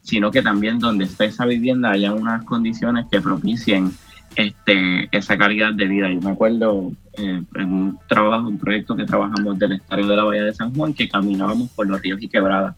sino 0.00 0.30
que 0.30 0.40
también 0.40 0.78
donde 0.78 1.04
esté 1.04 1.26
esa 1.26 1.44
vivienda 1.44 1.90
haya 1.90 2.14
unas 2.14 2.44
condiciones 2.44 3.06
que 3.10 3.20
propicien 3.20 3.92
este, 4.36 5.08
esa 5.12 5.36
calidad 5.36 5.72
de 5.72 5.86
vida. 5.86 6.12
Yo 6.12 6.20
me 6.20 6.30
acuerdo 6.30 6.92
eh, 7.14 7.42
en 7.54 7.72
un 7.72 7.98
trabajo, 8.08 8.48
un 8.48 8.58
proyecto 8.58 8.96
que 8.96 9.04
trabajamos 9.04 9.58
del 9.58 9.72
estadio 9.72 10.06
de 10.06 10.16
la 10.16 10.24
Bahía 10.24 10.44
de 10.44 10.54
San 10.54 10.74
Juan, 10.74 10.94
que 10.94 11.08
caminábamos 11.08 11.70
por 11.70 11.88
los 11.88 12.00
ríos 12.00 12.22
y 12.22 12.28
quebradas. 12.28 12.76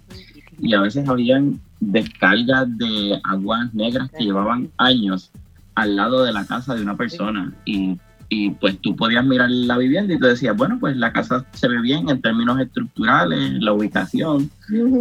Y 0.61 0.75
a 0.75 0.81
veces 0.81 1.09
habían 1.09 1.61
descargas 1.81 2.66
de 2.79 3.21
aguas 3.25 3.73
negras 3.75 4.11
que 4.11 4.25
llevaban 4.25 4.71
años 4.77 5.31
al 5.75 5.94
lado 5.97 6.25
de 6.25 6.33
la 6.33 6.47
casa 6.47 6.75
de 6.75 6.83
una 6.83 6.97
persona. 6.97 7.53
Y 7.64 7.99
y 8.31 8.51
pues 8.51 8.79
tú 8.81 8.94
podías 8.94 9.25
mirar 9.25 9.51
la 9.51 9.79
vivienda 9.79 10.12
y 10.12 10.18
te 10.18 10.27
decías, 10.27 10.55
bueno, 10.55 10.77
pues 10.79 10.97
la 10.97 11.12
casa 11.12 11.47
se 11.53 11.66
ve 11.66 11.81
bien 11.81 12.11
en 12.11 12.21
términos 12.21 12.61
estructurales, 12.61 13.53
la 13.62 13.73
ubicación, 13.73 14.51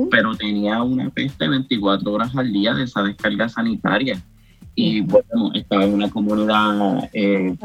pero 0.10 0.36
tenía 0.36 0.82
una 0.82 1.10
peste 1.10 1.50
24 1.50 2.10
horas 2.10 2.34
al 2.36 2.54
día 2.54 2.74
de 2.74 2.84
esa 2.84 3.04
descarga 3.04 3.50
sanitaria. 3.50 4.22
Y 4.80 5.02
bueno, 5.02 5.52
estaba 5.56 5.86
en 5.86 5.96
una 5.96 6.08
comunidad 6.08 7.10
eh, 7.12 7.58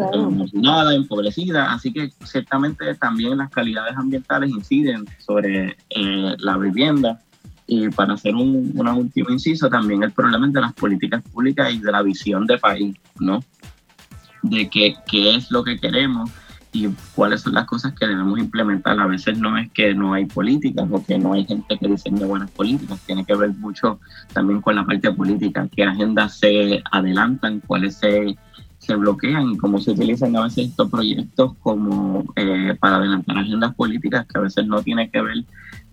empobrecida, 0.95 1.71
así 1.71 1.93
que 1.93 2.11
ciertamente 2.25 2.95
también 2.95 3.37
las 3.37 3.51
calidades 3.51 3.95
ambientales 3.99 4.49
inciden 4.49 5.05
sobre 5.19 5.77
eh, 5.91 6.35
la 6.39 6.57
vivienda. 6.57 7.21
Y 7.67 7.91
para 7.91 8.15
hacer 8.15 8.35
un, 8.35 8.73
una 8.77 8.95
último 8.95 9.29
inciso, 9.29 9.69
también 9.69 10.03
el 10.03 10.13
problema 10.13 10.49
de 10.49 10.63
las 10.63 10.73
políticas 10.73 11.23
públicas 11.23 11.71
y 11.71 11.81
de 11.81 11.93
la 11.93 12.01
visión 12.01 12.47
de 12.47 12.57
país, 12.57 12.97
¿no? 13.21 13.45
De 14.41 14.71
qué, 14.71 14.95
qué 15.07 15.35
es 15.35 15.51
lo 15.51 15.63
que 15.63 15.79
queremos 15.79 16.31
y 16.73 16.89
cuáles 17.15 17.43
son 17.43 17.53
las 17.55 17.67
cosas 17.67 17.93
que 17.93 18.07
debemos 18.07 18.39
implementar. 18.39 18.99
A 18.99 19.07
veces 19.07 19.39
no 19.39 19.57
es 19.59 19.71
que 19.73 19.95
no 19.95 20.15
hay 20.15 20.25
políticas 20.25 20.89
o 20.91 21.05
que 21.05 21.19
no 21.19 21.35
hay 21.35 21.45
gente 21.45 21.79
que 21.79 21.89
diseñe 21.89 22.25
buenas 22.25 22.51
políticas, 22.51 23.01
tiene 23.07 23.25
que 23.25 23.35
ver 23.35 23.51
mucho 23.51 24.01
también 24.33 24.61
con 24.61 24.75
la 24.75 24.85
parte 24.85 25.13
política, 25.13 25.69
qué 25.71 25.85
agendas 25.85 26.39
se 26.39 26.83
adelantan, 26.91 27.61
cuáles 27.61 27.97
se, 27.97 28.37
se 28.79 28.97
bloquean 28.97 29.53
y 29.53 29.59
cómo 29.59 29.79
se 29.79 29.91
utilizan 29.91 30.35
a 30.37 30.45
veces 30.45 30.71
estos 30.71 30.91
proyectos 30.91 31.55
como 31.61 32.25
eh, 32.37 32.75
para 32.81 32.97
adelantar 32.97 33.39
agendas 33.39 33.75
políticas 33.75 34.27
que 34.27 34.39
a 34.39 34.43
veces 34.43 34.67
no 34.67 34.83
tiene 34.83 35.11
que 35.11 35.21
ver 35.21 35.45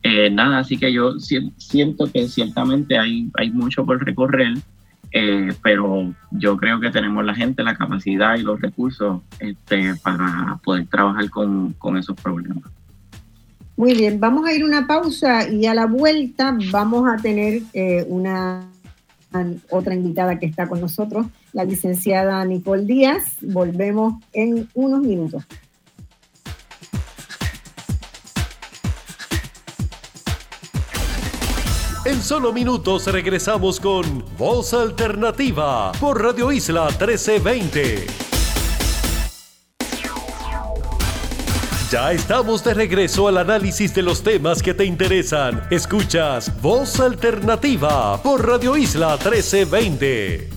eh, 0.03 0.29
nada. 0.29 0.59
Así 0.59 0.77
que 0.77 0.93
yo 0.93 1.19
siento 1.19 2.09
que 2.11 2.27
ciertamente 2.29 2.97
hay, 2.97 3.29
hay 3.37 3.51
mucho 3.51 3.85
por 3.85 4.03
recorrer 4.03 4.53
eh, 5.11 5.53
pero 5.63 6.13
yo 6.31 6.57
creo 6.57 6.79
que 6.79 6.91
tenemos 6.91 7.25
la 7.25 7.33
gente, 7.33 7.63
la 7.63 7.75
capacidad 7.75 8.37
y 8.37 8.43
los 8.43 8.61
recursos 8.61 9.21
este, 9.39 9.95
para 9.95 10.59
poder 10.63 10.85
trabajar 10.87 11.29
con, 11.29 11.97
esos 11.97 12.15
problemas. 12.21 12.63
Muy 13.75 13.93
bien, 13.95 14.19
vamos 14.19 14.45
a 14.45 14.53
ir 14.53 14.63
una 14.63 14.85
pausa 14.85 15.47
y 15.49 15.65
a 15.65 15.73
la 15.73 15.85
vuelta 15.85 16.55
vamos 16.71 17.09
a 17.09 17.15
tener 17.21 17.61
eh, 17.73 18.05
una 18.07 18.67
otra 19.69 19.93
invitada 19.93 20.39
que 20.39 20.47
está 20.47 20.67
con 20.67 20.81
nosotros, 20.81 21.27
la 21.53 21.63
licenciada 21.63 22.43
Nicole 22.45 22.83
Díaz. 22.83 23.37
Volvemos 23.41 24.15
en 24.33 24.67
unos 24.73 25.01
minutos. 25.01 25.45
En 32.05 32.21
solo 32.21 32.53
minutos 32.53 33.07
regresamos 33.07 33.77
con 33.77 34.23
Voz 34.37 34.73
Alternativa 34.73 35.91
por 35.99 36.23
Radio 36.23 36.49
Isla 36.49 36.85
1320. 36.85 38.05
Ya 41.91 42.13
estamos 42.13 42.63
de 42.63 42.73
regreso 42.73 43.27
al 43.27 43.37
análisis 43.37 43.93
de 43.93 44.01
los 44.01 44.23
temas 44.23 44.63
que 44.63 44.73
te 44.73 44.85
interesan. 44.85 45.61
Escuchas 45.69 46.61
Voz 46.61 47.01
Alternativa 47.01 48.23
por 48.23 48.47
Radio 48.47 48.77
Isla 48.77 49.17
1320. 49.17 50.49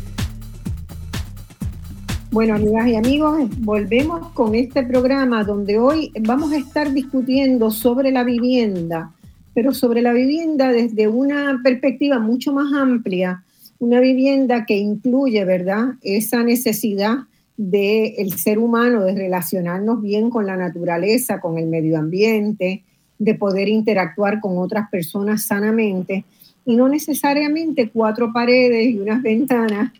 Bueno, 2.31 2.55
amigas 2.55 2.87
y 2.87 2.95
amigos, 2.95 3.49
volvemos 3.59 4.29
con 4.29 4.55
este 4.55 4.85
programa 4.85 5.43
donde 5.43 5.81
hoy 5.81 6.13
vamos 6.21 6.53
a 6.53 6.57
estar 6.59 6.93
discutiendo 6.93 7.73
sobre 7.73 8.13
la 8.13 8.23
vivienda 8.23 9.11
pero 9.55 9.75
sobre 9.75 10.03
la 10.03 10.13
vivienda 10.13 10.71
desde 10.73 11.09
una 11.09 11.61
perspectiva 11.63 12.19
mucho 12.19 12.53
más 12.53 12.73
amplia, 12.73 13.45
una 13.79 14.01
vivienda 14.01 14.65
que 14.65 14.77
incluye, 14.77 15.45
¿verdad?, 15.45 15.95
esa 16.03 16.43
necesidad 16.43 17.25
del 17.57 18.33
ser 18.39 18.59
humano 18.59 19.05
de 19.05 19.15
relacionarnos 19.15 20.01
bien 20.01 20.31
con 20.31 20.47
la 20.47 20.57
naturaleza, 20.57 21.41
con 21.41 21.59
el 21.59 21.67
medio 21.67 21.99
ambiente, 21.99 22.83
de 23.19 23.35
poder 23.35 23.69
interactuar 23.69 24.41
con 24.41 24.59
otras 24.59 24.89
personas 24.91 25.45
sanamente 25.45 26.25
y 26.65 26.77
no 26.77 26.89
necesariamente 26.89 27.91
cuatro 27.91 28.33
paredes 28.33 28.89
y 28.89 28.99
unas 28.99 29.23
ventanas 29.23 29.93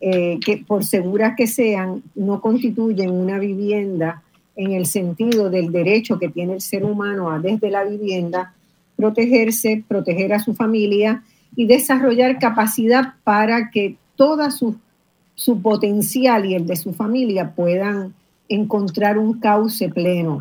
eh, 0.00 0.38
que 0.44 0.58
por 0.58 0.84
seguras 0.84 1.34
que 1.36 1.46
sean 1.46 2.02
no 2.14 2.40
constituyen 2.40 3.10
una 3.10 3.38
vivienda 3.38 4.22
en 4.56 4.72
el 4.72 4.86
sentido 4.86 5.50
del 5.50 5.72
derecho 5.72 6.18
que 6.18 6.28
tiene 6.28 6.54
el 6.54 6.60
ser 6.60 6.84
humano 6.84 7.30
a 7.30 7.38
desde 7.38 7.70
la 7.70 7.84
vivienda 7.84 8.54
protegerse, 9.00 9.82
proteger 9.88 10.34
a 10.34 10.40
su 10.40 10.54
familia 10.54 11.22
y 11.56 11.64
desarrollar 11.64 12.38
capacidad 12.38 13.14
para 13.24 13.70
que 13.70 13.96
toda 14.14 14.50
su, 14.50 14.76
su 15.34 15.62
potencial 15.62 16.44
y 16.44 16.54
el 16.54 16.66
de 16.66 16.76
su 16.76 16.92
familia 16.92 17.54
puedan 17.54 18.12
encontrar 18.50 19.16
un 19.16 19.40
cauce 19.40 19.88
pleno. 19.88 20.38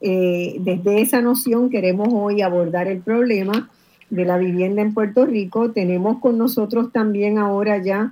Eh, 0.00 0.56
desde 0.60 1.02
esa 1.02 1.20
noción 1.20 1.68
queremos 1.68 2.08
hoy 2.12 2.40
abordar 2.40 2.88
el 2.88 3.00
problema 3.00 3.68
de 4.08 4.24
la 4.24 4.38
vivienda 4.38 4.80
en 4.80 4.94
Puerto 4.94 5.26
Rico. 5.26 5.70
Tenemos 5.72 6.18
con 6.18 6.38
nosotros 6.38 6.90
también 6.90 7.36
ahora 7.36 7.76
ya 7.82 8.10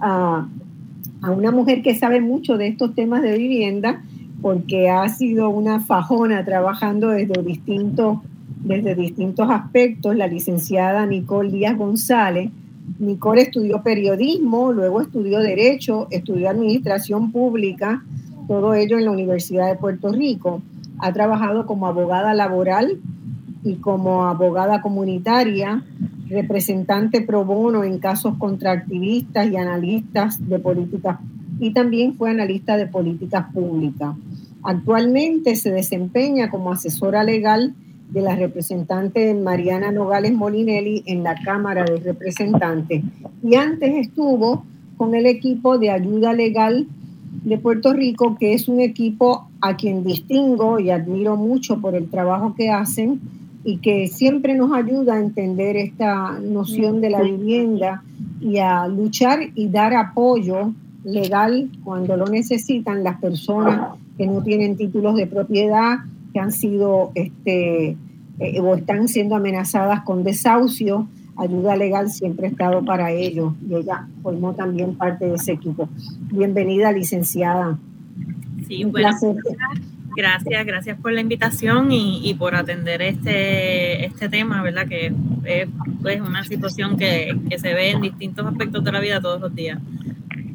a, 0.00 0.46
a, 1.22 1.30
una 1.30 1.50
mujer 1.50 1.80
que 1.80 1.94
sabe 1.94 2.20
mucho 2.20 2.58
de 2.58 2.66
estos 2.66 2.94
temas 2.94 3.22
de 3.22 3.38
vivienda 3.38 4.02
porque 4.42 4.90
ha 4.90 5.08
sido 5.08 5.48
una 5.48 5.80
fajona 5.80 6.44
trabajando 6.44 7.08
desde 7.08 7.42
distintos 7.42 8.18
desde 8.60 8.94
distintos 8.94 9.48
aspectos, 9.50 10.16
la 10.16 10.26
licenciada 10.26 11.06
Nicole 11.06 11.50
Díaz 11.50 11.76
González. 11.76 12.50
Nicole 12.98 13.42
estudió 13.42 13.82
periodismo, 13.82 14.72
luego 14.72 15.00
estudió 15.00 15.40
derecho, 15.40 16.08
estudió 16.10 16.50
administración 16.50 17.32
pública, 17.32 18.02
todo 18.46 18.74
ello 18.74 18.98
en 18.98 19.04
la 19.04 19.10
Universidad 19.10 19.68
de 19.68 19.76
Puerto 19.76 20.12
Rico. 20.12 20.62
Ha 20.98 21.12
trabajado 21.12 21.66
como 21.66 21.86
abogada 21.86 22.34
laboral 22.34 22.98
y 23.64 23.76
como 23.76 24.24
abogada 24.24 24.82
comunitaria, 24.82 25.84
representante 26.28 27.20
pro 27.22 27.44
bono 27.44 27.84
en 27.84 27.98
casos 27.98 28.36
contra 28.38 28.72
activistas 28.72 29.50
y 29.50 29.56
analistas 29.56 30.48
de 30.48 30.58
políticas 30.58 31.18
y 31.60 31.72
también 31.72 32.14
fue 32.16 32.30
analista 32.30 32.76
de 32.76 32.86
políticas 32.86 33.52
públicas. 33.52 34.16
Actualmente 34.62 35.54
se 35.56 35.70
desempeña 35.70 36.50
como 36.50 36.72
asesora 36.72 37.22
legal 37.22 37.74
de 38.10 38.20
la 38.20 38.36
representante 38.36 39.34
Mariana 39.34 39.92
Nogales 39.92 40.32
Molinelli 40.32 41.02
en 41.06 41.22
la 41.22 41.34
Cámara 41.36 41.84
de 41.84 41.98
Representantes. 41.98 43.02
Y 43.42 43.54
antes 43.54 43.94
estuvo 44.06 44.64
con 44.96 45.14
el 45.14 45.26
equipo 45.26 45.78
de 45.78 45.90
ayuda 45.90 46.32
legal 46.32 46.86
de 47.44 47.58
Puerto 47.58 47.92
Rico, 47.92 48.36
que 48.38 48.54
es 48.54 48.68
un 48.68 48.80
equipo 48.80 49.48
a 49.60 49.76
quien 49.76 50.04
distingo 50.04 50.78
y 50.78 50.90
admiro 50.90 51.36
mucho 51.36 51.80
por 51.80 51.94
el 51.94 52.08
trabajo 52.10 52.54
que 52.54 52.70
hacen 52.70 53.20
y 53.64 53.78
que 53.78 54.08
siempre 54.08 54.54
nos 54.54 54.72
ayuda 54.72 55.14
a 55.14 55.20
entender 55.20 55.76
esta 55.76 56.38
noción 56.40 57.00
de 57.00 57.10
la 57.10 57.22
vivienda 57.22 58.02
y 58.40 58.58
a 58.58 58.88
luchar 58.88 59.40
y 59.54 59.68
dar 59.68 59.94
apoyo 59.94 60.72
legal 61.04 61.70
cuando 61.84 62.16
lo 62.16 62.26
necesitan 62.26 63.04
las 63.04 63.20
personas 63.20 63.98
que 64.16 64.26
no 64.26 64.42
tienen 64.42 64.76
títulos 64.76 65.16
de 65.16 65.26
propiedad, 65.26 65.98
que 66.32 66.40
han 66.40 66.52
sido 66.52 67.12
este, 67.14 67.96
eh, 68.38 68.60
o 68.60 68.74
están 68.74 69.08
siendo 69.08 69.36
amenazadas 69.36 70.02
con 70.02 70.24
desahucio. 70.24 71.08
Ayuda 71.36 71.76
legal 71.76 72.10
siempre 72.10 72.46
ha 72.46 72.50
estado 72.50 72.84
para 72.84 73.12
ello 73.12 73.54
y 73.68 73.74
ella 73.74 74.06
formó 74.22 74.54
también 74.54 74.94
parte 74.96 75.26
de 75.26 75.34
ese 75.34 75.52
equipo. 75.52 75.88
Bienvenida, 76.30 76.92
licenciada. 76.92 77.78
Sí, 78.68 78.84
bueno, 78.84 79.10
gracias, 80.16 80.66
gracias 80.66 80.98
por 81.00 81.12
la 81.12 81.20
invitación 81.20 81.88
y, 81.90 82.34
por 82.34 82.54
atender 82.54 83.02
este, 83.02 84.04
este 84.04 84.28
tema, 84.28 84.62
¿verdad? 84.62 84.86
Que 84.86 85.12
es, 85.44 85.68
pues, 86.02 86.20
una 86.20 86.44
situación 86.44 86.96
que, 86.96 87.36
que 87.48 87.58
se 87.58 87.74
ve 87.74 87.90
en 87.90 88.02
distintos 88.02 88.46
aspectos 88.46 88.84
de 88.84 88.92
la 88.92 89.00
vida 89.00 89.20
todos 89.20 89.40
los 89.40 89.54
días. 89.54 89.78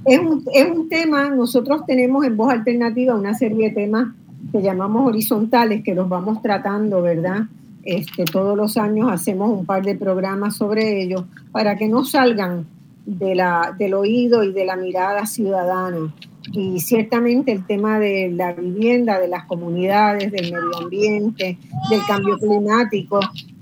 Es 0.05 0.19
un, 0.19 0.43
es 0.53 0.67
un, 0.69 0.87
tema, 0.87 1.29
nosotros 1.29 1.81
tenemos 1.87 2.23
en 2.25 2.37
Voz 2.37 2.51
Alternativa 2.53 3.15
una 3.15 3.33
serie 3.33 3.69
de 3.69 3.75
temas 3.75 4.09
que 4.51 4.61
llamamos 4.61 5.07
horizontales, 5.07 5.83
que 5.83 5.95
los 5.95 6.07
vamos 6.07 6.41
tratando, 6.41 7.01
¿verdad? 7.01 7.43
Este, 7.83 8.25
todos 8.25 8.57
los 8.57 8.77
años 8.77 9.11
hacemos 9.11 9.51
un 9.51 9.65
par 9.65 9.83
de 9.83 9.95
programas 9.95 10.55
sobre 10.55 11.03
ellos 11.03 11.23
para 11.51 11.75
que 11.77 11.87
no 11.87 12.03
salgan 12.03 12.65
de 13.05 13.35
la, 13.35 13.75
del 13.77 13.93
oído 13.93 14.43
y 14.43 14.51
de 14.51 14.65
la 14.65 14.75
mirada 14.75 15.25
ciudadana. 15.25 16.13
Y 16.51 16.79
ciertamente 16.79 17.51
el 17.51 17.65
tema 17.65 17.99
de 17.99 18.31
la 18.31 18.53
vivienda, 18.53 19.19
de 19.19 19.27
las 19.27 19.45
comunidades, 19.45 20.31
del 20.31 20.51
medio 20.51 20.77
ambiente, 20.81 21.57
del 21.89 21.99
cambio 22.07 22.37
climático, 22.37 23.19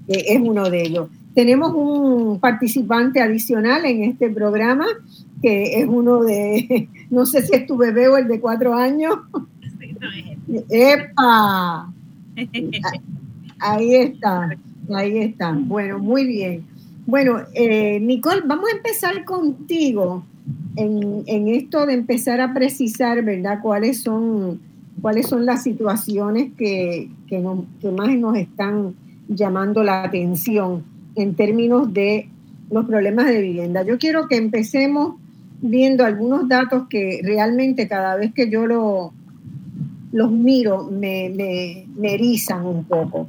eh, 0.08 0.24
es 0.28 0.42
uno 0.42 0.70
de 0.70 0.82
ellos. 0.84 1.08
Tenemos 1.34 1.74
un 1.74 2.40
participante 2.40 3.22
adicional 3.22 3.86
en 3.86 4.04
este 4.04 4.30
programa, 4.30 4.86
que 5.42 5.80
es 5.80 5.88
uno 5.88 6.24
de, 6.24 6.88
no 7.10 7.26
sé 7.26 7.42
si 7.42 7.56
es 7.56 7.66
tu 7.66 7.78
bebé 7.78 8.08
o 8.08 8.18
el 8.18 8.28
de 8.28 8.40
cuatro 8.40 8.74
años. 8.74 9.16
¡Epa! 10.70 11.92
Ahí 13.60 13.96
está, 13.96 14.50
ahí 14.94 15.18
está. 15.20 15.54
Bueno, 15.58 15.98
muy 15.98 16.26
bien. 16.26 16.66
Bueno, 17.06 17.44
eh, 17.54 17.98
Nicole, 18.02 18.42
vamos 18.46 18.66
a 18.74 18.76
empezar 18.76 19.24
contigo 19.24 20.26
en, 20.76 21.48
esto 21.48 21.86
de 21.86 21.94
empezar 21.94 22.42
a 22.42 22.54
precisar, 22.54 23.24
¿verdad? 23.24 23.60
¿Cuáles 23.62 24.02
son, 24.02 24.60
cuáles 25.02 25.28
son 25.28 25.46
las 25.46 25.64
situaciones 25.64 26.52
que, 26.58 27.10
que, 27.28 27.42
que 27.80 27.92
más 27.92 28.10
nos 28.18 28.36
están 28.36 28.96
llamando 29.30 29.82
la 29.82 30.04
atención 30.04 30.84
en 31.16 31.36
términos 31.36 31.94
de 31.94 32.28
los 32.70 32.86
problemas 32.86 33.28
de 33.28 33.42
vivienda? 33.42 33.84
Yo 33.84 33.98
quiero 33.98 34.28
que 34.28 34.36
empecemos 34.36 35.16
viendo 35.62 36.04
algunos 36.04 36.50
datos 36.50 36.88
que 36.90 37.22
realmente 37.24 37.88
cada 37.88 38.18
vez 38.18 38.34
que 38.34 38.50
yo 38.50 38.68
lo, 38.68 39.14
los 40.14 40.32
miro, 40.32 40.90
me, 40.92 41.30
me, 41.98 42.14
erizan 42.14 42.66
un 42.66 42.86
poco. 42.86 43.28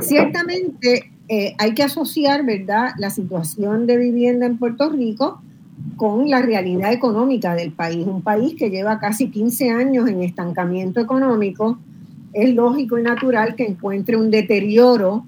Ciertamente 0.00 1.12
eh, 1.28 1.54
hay 1.58 1.74
que 1.74 1.84
asociar, 1.84 2.44
¿verdad?, 2.44 2.90
la 2.98 3.08
situación 3.08 3.86
de 3.86 3.96
vivienda 3.96 4.44
en 4.44 4.58
Puerto 4.58 4.90
Rico 4.90 5.40
con 5.96 6.28
la 6.28 6.42
realidad 6.42 6.92
económica 6.92 7.54
del 7.54 7.70
país. 7.70 8.04
Un 8.04 8.22
país 8.22 8.56
que 8.58 8.68
lleva 8.68 8.98
casi 8.98 9.30
15 9.30 9.70
años 9.70 10.08
en 10.08 10.22
estancamiento 10.22 11.00
económico, 11.00 11.78
es 12.32 12.52
lógico 12.52 12.98
y 12.98 13.02
natural 13.02 13.54
que 13.54 13.64
encuentre 13.64 14.16
un 14.16 14.30
deterioro 14.30 15.24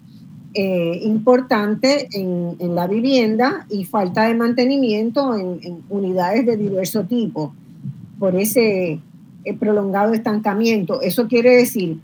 eh, 0.54 1.00
importante 1.04 2.08
en, 2.12 2.56
la 2.74 2.88
vivienda 2.88 3.64
y 3.70 3.84
falta 3.84 4.24
de 4.24 4.34
mantenimiento 4.34 5.36
en, 5.36 5.84
unidades 5.88 6.44
de 6.46 6.56
diverso 6.56 7.04
tipo 7.04 7.54
por 8.18 8.34
ese 8.34 8.98
eh, 9.46 9.54
prolongado 9.54 10.12
estancamiento. 10.12 11.00
Eso 11.00 11.28
quiere 11.28 11.56
decir 11.56 11.98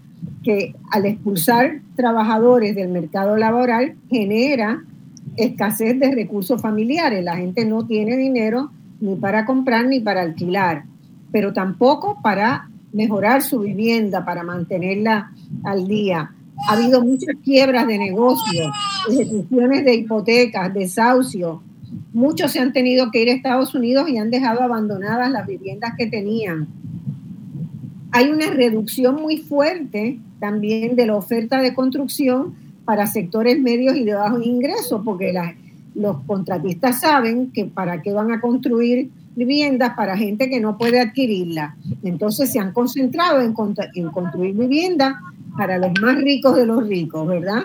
que 0.45 0.77
al 0.93 1.07
expulsar 1.07 1.81
trabajadores 1.97 2.77
del 2.77 2.89
mercado 2.89 3.37
laboral 3.37 3.97
genera 4.09 4.85
escasez 5.37 5.99
de 5.99 6.13
recursos 6.13 6.63
familiares. 6.63 7.25
La 7.25 7.37
gente 7.37 7.65
no 7.65 7.85
tiene 7.85 8.17
dinero 8.17 8.71
ni 9.01 9.17
para 9.17 9.45
comprar 9.45 9.87
ni 9.87 9.99
para 9.99 10.23
alquilar, 10.23 10.85
pero 11.33 11.53
tampoco 11.53 12.21
para 12.23 12.69
mejorar 12.93 13.43
su 13.43 13.59
vivienda, 13.61 14.25
para 14.25 14.45
mantenerla 14.45 15.33
al 15.65 15.89
día. 15.89 16.31
Ha 16.69 16.75
habido 16.75 17.03
muchas 17.03 17.35
quiebras 17.43 17.89
de 17.89 17.99
negocios, 17.99 18.69
ejecuciones 19.11 19.85
de 19.85 19.95
hipotecas, 19.95 20.73
desahucios. 20.73 21.59
Muchos 22.13 22.53
se 22.53 22.61
han 22.61 22.73
tenido 22.73 23.11
que 23.11 23.23
ir 23.23 23.31
a 23.31 23.33
Estados 23.33 23.75
Unidos 23.75 24.09
y 24.09 24.19
han 24.19 24.31
dejado 24.31 24.63
abandonadas 24.63 25.31
las 25.31 25.47
viviendas 25.47 25.95
que 25.99 26.07
tenían. 26.07 26.69
Hay 28.13 28.31
una 28.31 28.51
reducción 28.51 29.17
muy 29.17 29.39
fuerte 29.39 30.19
también 30.39 30.97
de 30.97 31.07
la 31.07 31.17
oferta 31.17 31.61
de 31.61 31.75
construcción 31.75 32.55
para 32.85 33.07
sectores 33.07 33.61
medios 33.61 33.97
y 33.97 34.05
de 34.05 34.15
bajos 34.15 34.45
ingresos, 34.45 35.01
porque 35.05 35.33
los 35.95 36.19
contratistas 36.27 37.01
saben 37.01 37.51
que 37.53 37.65
para 37.65 38.03
qué 38.03 38.13
van 38.13 38.33
a 38.33 38.41
construir 38.41 39.11
viviendas 39.35 39.95
para 39.95 40.17
gente 40.17 40.51
que 40.51 40.61
no 40.61 40.77
puede 40.77 41.01
adquirirla. 41.01 41.77
Entonces 42.03 42.53
se 42.53 42.59
han 42.59 42.73
concentrado 42.73 43.41
en, 43.41 43.53
construir 43.53 44.55
viviendas 44.55 45.15
para 45.57 45.79
los 45.79 45.93
más 46.01 46.17
ricos 46.17 46.57
de 46.57 46.67
los 46.67 46.87
ricos, 46.87 47.27
¿verdad? 47.27 47.65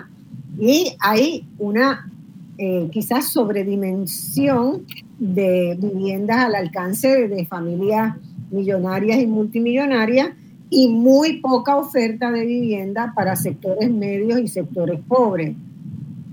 Y 0.58 0.94
hay 1.00 1.46
una 1.58 2.10
eh, 2.56 2.88
quizás 2.90 3.32
sobredimensión 3.32 4.82
de 5.18 5.76
viviendas 5.80 6.38
al 6.38 6.54
alcance 6.54 7.28
de, 7.28 7.46
familias 7.46 8.16
millonarias 8.50 9.20
y 9.20 9.26
multimillonarias 9.26 10.30
y 10.70 10.88
muy 10.88 11.40
poca 11.40 11.76
oferta 11.76 12.30
de 12.30 12.44
vivienda 12.44 13.12
para 13.14 13.36
sectores 13.36 13.90
medios 13.90 14.40
y 14.40 14.48
sectores 14.48 15.00
pobres. 15.06 15.54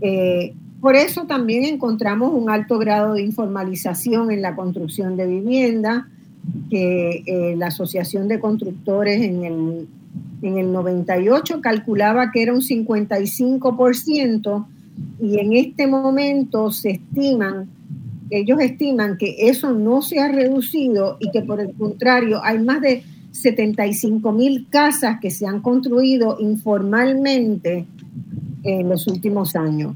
Eh, 0.02 0.54
por 0.82 0.96
eso 0.96 1.26
también 1.26 1.64
encontramos 1.64 2.34
un 2.34 2.50
alto 2.50 2.78
grado 2.78 3.14
de 3.14 3.24
informalización 3.24 4.32
en 4.32 4.42
la 4.42 4.56
construcción 4.56 5.18
de 5.18 5.26
vivienda, 5.26 6.08
que 6.70 7.24
eh, 7.26 7.56
la 7.58 7.68
Asociación 7.68 8.28
de 8.28 8.40
Constructores 8.40 9.22
en 9.22 9.46
el, 9.46 9.88
en 10.42 10.58
el 10.58 10.72
98 10.72 11.62
calculaba 11.62 12.32
que 12.32 12.44
era 12.44 12.54
un 12.54 12.62
55% 12.62 14.66
y 15.22 15.40
en 15.40 15.54
este 15.54 15.88
momento 15.88 16.72
se 16.72 16.92
estiman, 16.92 17.68
ellos 18.30 18.60
estiman 18.60 19.18
que 19.18 19.36
eso 19.50 19.72
no 19.74 20.02
se 20.02 20.20
ha 20.20 20.28
reducido 20.28 21.18
y 21.20 21.32
que 21.32 21.42
por 21.42 21.60
el 21.60 21.74
contrario 21.74 22.44
hay 22.44 22.60
más 22.60 22.82
de 22.82 23.04
75 23.32 24.32
mil 24.32 24.68
casas 24.70 25.20
que 25.20 25.30
se 25.30 25.46
han 25.46 25.62
construido 25.62 26.38
informalmente 26.40 27.86
en 28.64 28.90
los 28.90 29.08
últimos 29.08 29.56
años. 29.56 29.96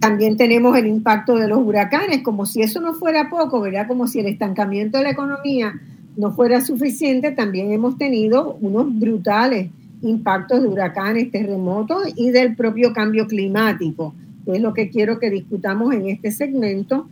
También 0.00 0.38
tenemos 0.38 0.76
el 0.78 0.86
impacto 0.86 1.36
de 1.36 1.46
los 1.46 1.58
huracanes, 1.58 2.22
como 2.22 2.46
si 2.46 2.62
eso 2.62 2.80
no 2.80 2.94
fuera 2.94 3.28
poco, 3.28 3.60
¿verdad? 3.60 3.86
Como 3.86 4.06
si 4.06 4.20
el 4.20 4.26
estancamiento 4.26 4.96
de 4.96 5.04
la 5.04 5.10
economía 5.10 5.74
no 6.16 6.32
fuera 6.32 6.62
suficiente, 6.62 7.32
también 7.32 7.70
hemos 7.70 7.98
tenido 7.98 8.56
unos 8.62 8.98
brutales 8.98 9.68
impactos 10.02 10.62
de 10.62 10.68
huracanes, 10.68 11.30
terremotos 11.30 12.04
y 12.16 12.30
del 12.30 12.56
propio 12.56 12.94
cambio 12.94 13.26
climático, 13.26 14.14
que 14.44 14.52
es 14.52 14.60
lo 14.60 14.74
que 14.74 14.90
quiero 14.90 15.18
que 15.18 15.30
discutamos 15.30 15.94
en 15.94 16.08
este 16.08 16.30
segmento. 16.30 17.08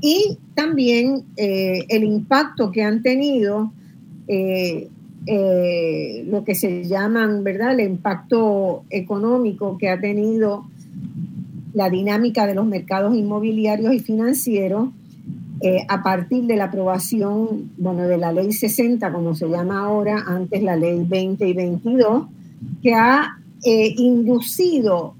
Y 0.00 0.38
también 0.54 1.24
eh, 1.36 1.84
el 1.88 2.04
impacto 2.04 2.70
que 2.70 2.82
han 2.82 3.02
tenido 3.02 3.72
eh, 4.28 4.88
eh, 5.26 6.24
lo 6.28 6.44
que 6.44 6.54
se 6.54 6.84
llaman, 6.84 7.44
¿verdad? 7.44 7.78
El 7.78 7.90
impacto 7.90 8.84
económico 8.90 9.76
que 9.78 9.88
ha 9.88 10.00
tenido 10.00 10.64
la 11.74 11.90
dinámica 11.90 12.46
de 12.46 12.54
los 12.54 12.66
mercados 12.66 13.14
inmobiliarios 13.14 13.94
y 13.94 14.00
financieros 14.00 14.90
a 15.88 16.02
partir 16.02 16.44
de 16.44 16.56
la 16.56 16.64
aprobación, 16.64 17.70
bueno, 17.76 18.04
de 18.04 18.16
la 18.16 18.32
ley 18.32 18.50
60, 18.50 19.12
como 19.12 19.34
se 19.34 19.46
llama 19.46 19.80
ahora, 19.80 20.24
antes 20.26 20.62
la 20.62 20.74
ley 20.74 21.04
20 21.06 21.46
y 21.46 21.52
22, 21.52 22.24
que 22.82 22.94
ha 22.94 23.36
inducido, 23.62 25.16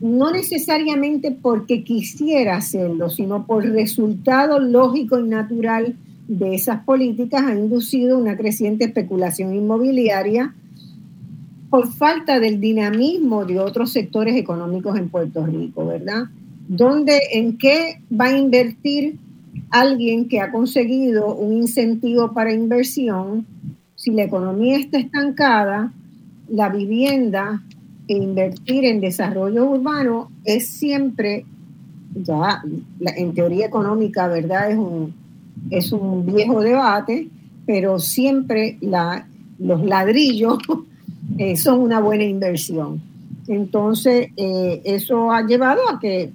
no 0.00 0.30
necesariamente 0.30 1.30
porque 1.30 1.84
quisiera 1.84 2.56
hacerlo, 2.56 3.10
sino 3.10 3.46
por 3.46 3.64
resultado 3.64 4.58
lógico 4.58 5.18
y 5.18 5.28
natural 5.28 5.96
de 6.28 6.54
esas 6.54 6.84
políticas 6.84 7.42
ha 7.42 7.54
inducido 7.54 8.16
una 8.16 8.36
creciente 8.36 8.84
especulación 8.84 9.54
inmobiliaria 9.54 10.54
por 11.70 11.92
falta 11.92 12.40
del 12.40 12.60
dinamismo 12.60 13.44
de 13.44 13.58
otros 13.58 13.92
sectores 13.92 14.36
económicos 14.36 14.96
en 14.96 15.08
Puerto 15.08 15.44
Rico, 15.44 15.86
¿verdad? 15.86 16.24
¿Dónde, 16.68 17.20
en 17.32 17.58
qué 17.58 18.00
va 18.12 18.26
a 18.26 18.38
invertir 18.38 19.18
alguien 19.70 20.28
que 20.28 20.40
ha 20.40 20.52
conseguido 20.52 21.34
un 21.34 21.56
incentivo 21.56 22.32
para 22.32 22.52
inversión 22.52 23.46
si 23.96 24.12
la 24.12 24.24
economía 24.24 24.78
está 24.78 24.98
estancada, 24.98 25.92
la 26.48 26.68
vivienda 26.68 27.62
invertir 28.14 28.84
en 28.84 29.00
desarrollo 29.00 29.66
urbano 29.66 30.30
es 30.44 30.68
siempre, 30.68 31.44
ya 32.14 32.62
en 33.00 33.34
teoría 33.34 33.66
económica, 33.66 34.28
¿verdad? 34.28 34.70
Es 34.70 34.78
un, 34.78 35.14
es 35.70 35.92
un 35.92 36.26
viejo 36.26 36.60
debate, 36.60 37.28
pero 37.66 37.98
siempre 37.98 38.78
la, 38.80 39.26
los 39.58 39.84
ladrillos 39.84 40.58
eh, 41.38 41.56
son 41.56 41.80
una 41.80 42.00
buena 42.00 42.24
inversión. 42.24 43.00
Entonces, 43.46 44.28
eh, 44.36 44.80
eso 44.84 45.32
ha 45.32 45.46
llevado 45.46 45.80
a 45.90 45.98
que 45.98 46.30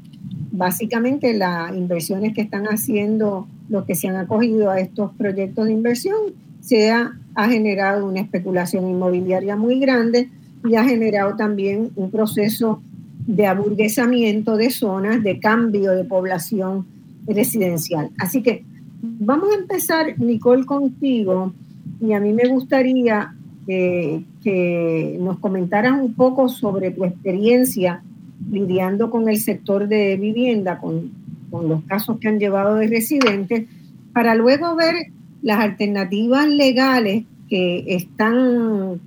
básicamente 0.51 1.33
las 1.33 1.75
inversiones 1.75 2.33
que 2.33 2.41
están 2.41 2.65
haciendo 2.65 3.47
los 3.69 3.85
que 3.85 3.95
se 3.95 4.07
han 4.07 4.15
acogido 4.15 4.69
a 4.69 4.79
estos 4.79 5.11
proyectos 5.13 5.65
de 5.65 5.73
inversión 5.73 6.17
sea, 6.61 7.13
ha 7.35 7.49
generado 7.49 8.07
una 8.07 8.21
especulación 8.21 8.89
inmobiliaria 8.89 9.55
muy 9.55 9.79
grande 9.79 10.29
y 10.69 10.75
ha 10.75 10.84
generado 10.84 11.36
también 11.36 11.91
un 11.95 12.12
proceso 12.12 12.82
de 13.25 13.47
aburguesamiento 13.47 14.58
de 14.58 14.69
zonas, 14.69 15.23
de 15.23 15.39
cambio 15.39 15.91
de 15.91 16.04
población 16.04 16.86
residencial. 17.28 18.12
Así 18.17 18.41
que 18.41 18.63
Vamos 19.08 19.49
a 19.54 19.60
empezar, 19.60 20.19
Nicole, 20.19 20.65
contigo, 20.65 21.54
y 22.01 22.13
a 22.13 22.19
mí 22.19 22.34
me 22.34 22.47
gustaría 22.47 23.36
que 23.67 25.17
nos 25.19 25.39
comentaras 25.39 25.99
un 25.99 26.13
poco 26.13 26.49
sobre 26.49 26.91
tu 26.91 27.04
experiencia 27.04 28.04
lidiando 28.51 29.10
con 29.10 29.28
el 29.28 29.38
sector 29.38 29.88
de 29.88 30.17
vivienda, 30.17 30.80
con, 30.80 31.12
con 31.49 31.67
los 31.69 31.84
casos 31.84 32.19
que 32.19 32.28
han 32.28 32.39
llevado 32.39 32.75
de 32.75 32.88
residentes, 32.88 33.65
para 34.13 34.36
luego 34.36 34.75
ver 34.75 34.95
las 35.41 35.60
alternativas 35.60 36.47
legales 36.47 37.25
que 37.49 37.84
están, 37.88 38.99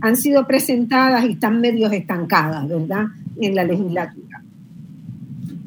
han 0.00 0.16
sido 0.16 0.46
presentadas 0.46 1.24
y 1.24 1.32
están 1.32 1.60
medios 1.60 1.92
estancadas, 1.92 2.68
¿verdad?, 2.68 3.06
en 3.40 3.54
la 3.54 3.64
legislatura. 3.64 4.42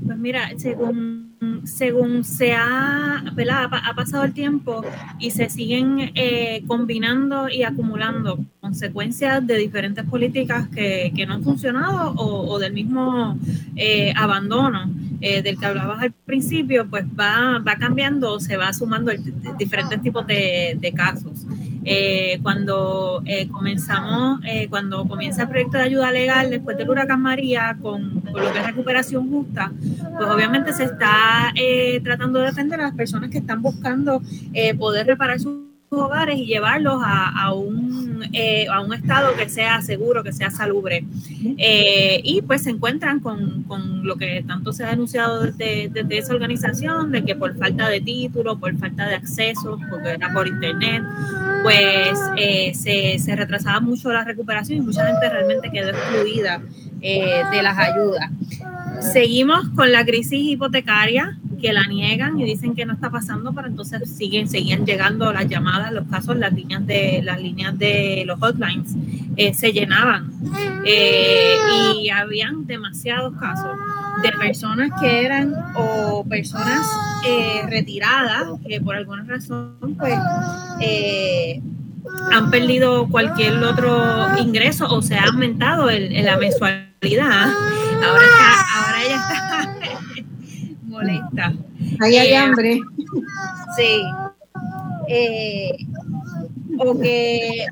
Pues 0.06 0.18
mira, 0.18 0.50
según 0.58 1.28
según 1.66 2.24
se 2.24 2.54
ha, 2.54 3.18
ha, 3.20 3.94
pasado 3.96 4.24
el 4.24 4.34
tiempo 4.34 4.84
y 5.20 5.32
se 5.32 5.50
siguen 5.50 6.12
eh, 6.16 6.64
combinando 6.66 7.48
y 7.50 7.64
acumulando 7.64 8.44
consecuencias 8.60 9.46
de 9.46 9.58
diferentes 9.58 10.04
políticas 10.06 10.68
que, 10.70 11.12
no 11.28 11.36
han 11.36 11.44
funcionado 11.44 12.14
o, 12.16 12.58
del 12.60 12.74
mismo 12.74 13.38
eh, 13.76 14.14
abandono 14.16 14.90
eh, 15.22 15.42
del 15.42 15.60
que 15.60 15.66
hablabas 15.66 16.02
al 16.02 16.12
principio, 16.12 16.88
pues 16.90 17.06
va, 17.06 17.60
va 17.60 17.76
cambiando, 17.76 18.40
se 18.40 18.58
va 18.58 18.74
sumando 18.74 19.12
diferentes 19.58 20.02
tipos 20.02 20.26
de 20.26 20.94
casos. 20.96 21.46
Eh, 21.90 22.40
cuando 22.44 23.22
eh, 23.26 23.48
comenzamos, 23.48 24.42
eh, 24.44 24.68
cuando 24.70 25.08
comienza 25.08 25.44
el 25.44 25.48
proyecto 25.48 25.78
de 25.78 25.86
ayuda 25.86 26.12
legal 26.12 26.50
después 26.50 26.78
del 26.78 26.90
huracán 26.90 27.22
María 27.22 27.78
con, 27.82 28.16
lo 28.26 28.52
que 28.52 28.60
es 28.60 28.66
recuperación 28.66 29.30
justa, 29.30 29.72
pues 30.18 30.30
obviamente 30.30 30.74
se 30.74 30.84
está 30.84 31.54
tratando 32.04 32.40
de 32.40 32.48
defender 32.48 32.82
a 32.82 32.88
las 32.88 32.94
personas 32.94 33.30
que 33.30 33.38
están 33.38 33.62
buscando 33.62 34.22
poder 34.78 35.08
reparar 35.08 35.40
sus 35.40 35.67
hogares 35.90 36.38
y 36.38 36.46
llevarlos 36.46 37.02
a, 37.02 37.54
un, 37.54 38.26
eh, 38.34 38.68
a 38.70 38.82
un 38.82 38.94
estado 38.94 39.36
que 39.36 39.48
sea 39.48 39.82
seguro, 39.82 40.24
que 40.24 40.34
sea 40.34 40.52
salubre. 40.52 41.06
Eh, 41.58 42.20
y 42.24 42.42
pues 42.42 42.64
se 42.64 42.72
encuentran 42.72 43.20
con, 43.22 43.64
con, 43.64 44.06
lo 44.06 44.18
que 44.18 44.44
tanto 44.46 44.74
se 44.74 44.84
ha 44.84 44.90
denunciado 44.90 45.42
desde, 45.42 45.90
desde, 45.90 46.18
esa 46.18 46.34
organización, 46.34 47.12
de 47.12 47.24
que 47.24 47.36
por 47.36 47.58
falta 47.58 47.90
de 47.90 48.02
título, 48.02 48.58
por 48.60 48.76
falta 48.78 49.08
de 49.08 49.16
acceso, 49.16 49.80
porque 49.90 50.10
era 50.10 50.34
por 50.34 50.48
internet, 50.48 51.04
pues 51.64 52.20
eh, 52.38 52.74
se, 52.74 53.20
se, 53.20 53.36
retrasaba 53.36 53.80
mucho 53.80 54.12
la 54.12 54.24
recuperación 54.24 54.80
y 54.80 54.82
mucha 54.82 55.06
gente 55.06 55.30
realmente 55.30 55.70
quedó 55.72 55.90
excluida 55.90 56.62
de 57.00 57.62
las 57.62 57.78
ayudas. 57.78 58.32
Seguimos 59.14 59.70
con 59.70 59.92
la 59.92 60.04
crisis 60.04 60.42
hipotecaria 60.42 61.38
que 61.58 61.74
la 61.74 61.86
niegan 61.88 62.40
y 62.40 62.46
dicen 62.46 62.76
que 62.76 62.86
no 62.86 62.94
está 62.94 63.10
pasando, 63.10 63.54
pero 63.54 63.68
entonces 63.68 64.10
siguen, 64.10 64.48
seguían 64.48 64.86
llegando 64.86 65.32
las 65.34 65.48
llamadas, 65.48 65.92
los 65.92 66.08
casos, 66.08 66.38
las 66.38 66.54
líneas 66.54 66.86
de 66.86 67.22
las 67.24 67.42
líneas 67.42 67.78
de 67.78 68.24
los 68.26 68.40
hotlines 68.42 68.96
eh, 69.36 69.54
se 69.54 69.72
llenaban 69.72 70.32
eh, 70.86 71.56
y 71.96 72.10
habían 72.10 72.66
demasiados 72.66 73.34
casos 73.40 73.78
de 74.24 74.32
personas 74.32 74.90
que 75.00 75.26
eran 75.26 75.54
o 75.76 76.26
personas 76.28 76.88
eh, 77.26 77.62
retiradas 77.70 78.48
que 78.68 78.82
por 78.82 78.96
alguna 78.96 79.24
razón 79.24 79.96
pues 79.98 80.18
han 82.32 82.50
perdido 82.50 83.08
cualquier 83.10 83.64
otro 83.64 84.38
ingreso 84.40 84.88
o 84.88 85.02
se 85.02 85.16
ha 85.16 85.26
aumentado 85.26 85.90
el, 85.90 86.24
la 86.24 86.38
mensualidad. 86.38 87.50
Ahora, 88.04 88.26
ahora 88.76 89.04
ella 89.06 89.16
está 89.18 89.47
molesta. 90.98 91.54
Ahí 92.00 92.18
hay 92.18 92.30
eh, 92.30 92.38
hambre. 92.38 92.80
Sí. 93.76 94.02
Eh, 95.10 95.72
o 96.80 97.00
que, 97.00 97.66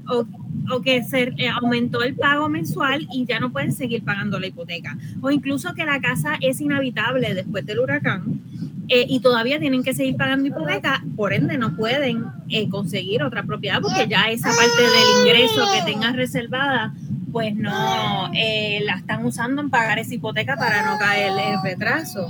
o, 0.71 0.81
que 0.81 1.03
se 1.03 1.33
eh, 1.37 1.49
aumentó 1.49 2.01
el 2.01 2.15
pago 2.15 2.49
mensual 2.49 3.07
y 3.11 3.25
ya 3.25 3.39
no 3.39 3.51
pueden 3.51 3.73
seguir 3.73 4.03
pagando 4.03 4.39
la 4.39 4.47
hipoteca. 4.47 4.97
O 5.21 5.31
incluso 5.31 5.73
que 5.73 5.85
la 5.85 5.99
casa 5.99 6.37
es 6.41 6.61
inhabitable 6.61 7.33
después 7.33 7.65
del 7.65 7.79
huracán 7.79 8.41
y 8.87 9.19
todavía 9.19 9.59
tienen 9.59 9.83
que 9.83 9.95
seguir 9.95 10.15
pagando 10.15 10.47
hipoteca, 10.47 11.03
por 11.15 11.33
ende 11.33 11.57
no 11.57 11.75
pueden 11.75 12.23
conseguir 12.69 13.23
otra 13.23 13.41
propiedad 13.41 13.81
porque 13.81 14.07
ya 14.07 14.29
esa 14.29 14.49
parte 14.49 14.79
del 14.79 15.21
ingreso 15.21 15.65
que 15.73 15.91
tengan 15.91 16.15
reservada 16.15 16.93
pues 17.31 17.55
no 17.55 17.71
la 17.71 18.95
están 18.95 19.25
usando 19.25 19.63
en 19.63 19.71
pagar 19.71 19.97
esa 19.97 20.13
hipoteca 20.13 20.55
para 20.55 20.85
no 20.85 20.99
caer 20.99 21.31
en 21.31 21.63
retraso. 21.63 22.29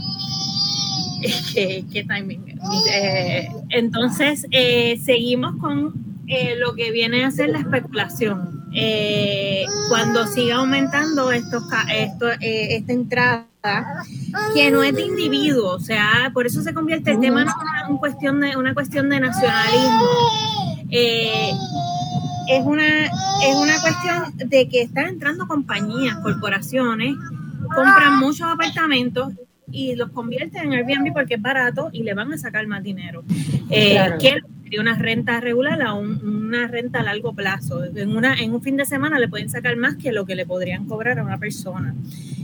qué, 1.53 2.05
timing. 2.07 2.59
Eh, 2.91 3.49
entonces, 3.69 4.45
eh, 4.51 4.99
seguimos 5.03 5.55
con 5.57 5.93
eh, 6.27 6.55
lo 6.57 6.75
que 6.75 6.91
viene 6.91 7.23
a 7.23 7.31
ser 7.31 7.49
la 7.49 7.59
especulación. 7.59 8.65
cuando 9.89 10.27
sigue 10.27 10.51
aumentando 10.51 11.31
esta 11.31 11.57
entrada, 12.87 13.45
que 14.53 14.69
no 14.69 14.83
es 14.83 14.93
de 14.93 15.01
individuo, 15.03 15.75
o 15.75 15.79
sea, 15.79 16.29
por 16.33 16.45
eso 16.45 16.61
se 16.61 16.73
convierte 16.73 17.11
el 17.11 17.19
tema 17.19 17.41
en 17.41 17.47
una, 17.47 17.99
cuestión, 17.99 18.41
de, 18.41 18.57
una 18.57 18.73
cuestión 18.73 19.09
de 19.09 19.19
nacionalismo. 19.19 20.05
es 20.89 22.63
una, 22.63 23.05
es 23.05 23.55
una 23.55 23.81
cuestión 23.81 24.49
de 24.49 24.67
que 24.69 24.81
están 24.81 25.05
entrando 25.05 25.47
compañías, 25.47 26.17
corporaciones, 26.17 27.15
compran 27.73 28.19
muchos 28.19 28.47
apartamentos 28.47 29.29
y 29.71 29.95
los 29.95 30.11
convierten 30.11 30.71
en 30.71 30.73
Airbnb 30.73 31.13
porque 31.13 31.35
es 31.35 31.41
barato 31.41 31.89
y 31.91 32.03
le 32.03 32.13
van 32.13 32.31
a 32.33 32.37
sacar 32.37 32.65
más 32.67 32.83
dinero. 32.83 33.23
Eh, 33.69 33.97
que 34.19 34.79
una 34.79 34.95
renta 34.95 35.39
regular 35.39 35.81
a 35.81 35.93
una 35.93 36.67
renta 36.67 36.99
a 36.99 37.03
largo 37.03 37.33
plazo. 37.33 37.83
En, 37.83 38.15
una, 38.15 38.35
en 38.35 38.53
un 38.53 38.61
fin 38.61 38.77
de 38.77 38.85
semana 38.85 39.19
le 39.19 39.27
pueden 39.27 39.49
sacar 39.49 39.77
más 39.77 39.95
que 39.95 40.11
lo 40.11 40.25
que 40.25 40.35
le 40.35 40.45
podrían 40.45 40.85
cobrar 40.85 41.19
a 41.19 41.23
una 41.23 41.37
persona. 41.37 41.95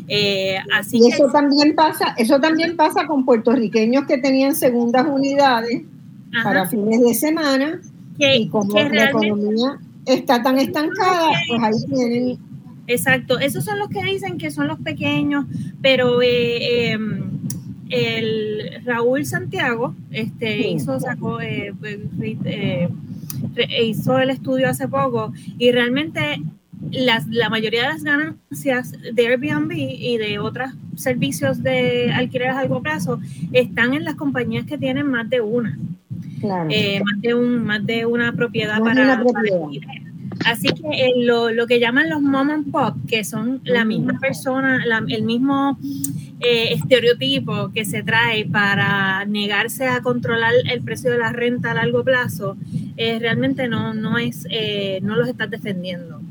Eh, 0.07 0.57
así 0.73 0.99
y 0.99 1.07
eso 1.07 1.27
también 1.31 1.73
pasa, 1.75 2.13
eso 2.17 2.39
también 2.39 2.75
pasa 2.75 3.07
con 3.07 3.25
puertorriqueños 3.25 4.05
que 4.05 4.17
tenían 4.17 4.55
segundas 4.55 5.07
unidades 5.07 5.83
para 6.43 6.67
fines 6.67 7.01
de 7.01 7.13
semana 7.13 7.79
y 8.17 8.47
como 8.49 8.73
la 8.73 9.05
economía 9.05 9.79
está 10.05 10.41
tan 10.41 10.57
estancada, 10.59 11.29
pues 11.47 11.63
ahí 11.63 11.85
tienen 11.87 12.39
Exacto, 12.91 13.39
esos 13.39 13.63
son 13.63 13.79
los 13.79 13.87
que 13.87 14.03
dicen 14.03 14.37
que 14.37 14.51
son 14.51 14.67
los 14.67 14.77
pequeños, 14.79 15.45
pero 15.81 16.21
eh, 16.21 16.91
em, 16.91 17.21
el 17.89 18.81
Raúl 18.83 19.25
Santiago 19.25 19.95
este, 20.11 20.67
hizo, 20.67 20.99
sacó, 20.99 21.39
eh, 21.39 21.73
pues, 21.79 21.99
eh, 22.19 22.89
hizo 23.81 24.19
el 24.19 24.29
estudio 24.29 24.67
hace 24.69 24.89
poco 24.89 25.31
y 25.57 25.71
realmente 25.71 26.41
las, 26.91 27.27
la 27.27 27.49
mayoría 27.49 27.83
de 27.83 27.87
las 27.93 28.03
ganancias 28.03 28.91
de 28.91 29.27
Airbnb 29.27 29.71
y 29.71 30.17
de 30.17 30.39
otros 30.39 30.71
servicios 30.95 31.63
de 31.63 32.11
alquiler 32.11 32.49
a 32.49 32.55
largo 32.55 32.81
plazo 32.81 33.21
están 33.53 33.93
en 33.93 34.03
las 34.03 34.15
compañías 34.15 34.65
que 34.65 34.77
tienen 34.77 35.07
más 35.07 35.29
de 35.29 35.39
una. 35.39 35.77
Claro. 36.41 36.65
más, 36.65 37.21
de 37.21 37.33
un, 37.35 37.63
más 37.63 37.85
de 37.85 38.05
una 38.05 38.33
propiedad 38.33 38.79
para, 38.79 39.23
Así 40.45 40.67
que 40.69 40.87
eh, 40.91 41.13
lo, 41.17 41.51
lo, 41.51 41.67
que 41.67 41.79
llaman 41.79 42.09
los 42.09 42.21
mom 42.21 42.49
and 42.49 42.71
pop, 42.71 42.95
que 43.07 43.23
son 43.23 43.61
la 43.63 43.85
misma 43.85 44.19
persona, 44.19 44.83
el 45.07 45.23
mismo 45.23 45.77
eh, 46.39 46.73
estereotipo 46.73 47.71
que 47.73 47.85
se 47.85 48.01
trae 48.01 48.45
para 48.45 49.25
negarse 49.25 49.87
a 49.87 50.01
controlar 50.01 50.53
el 50.71 50.81
precio 50.81 51.11
de 51.11 51.19
la 51.19 51.31
renta 51.31 51.71
a 51.71 51.73
largo 51.75 52.03
plazo, 52.03 52.57
eh, 52.97 53.19
realmente 53.19 53.67
no, 53.67 53.93
no, 53.93 54.17
es, 54.17 54.47
no 55.01 55.15
los 55.15 55.27
estás 55.27 55.49
defendiendo. 55.49 56.21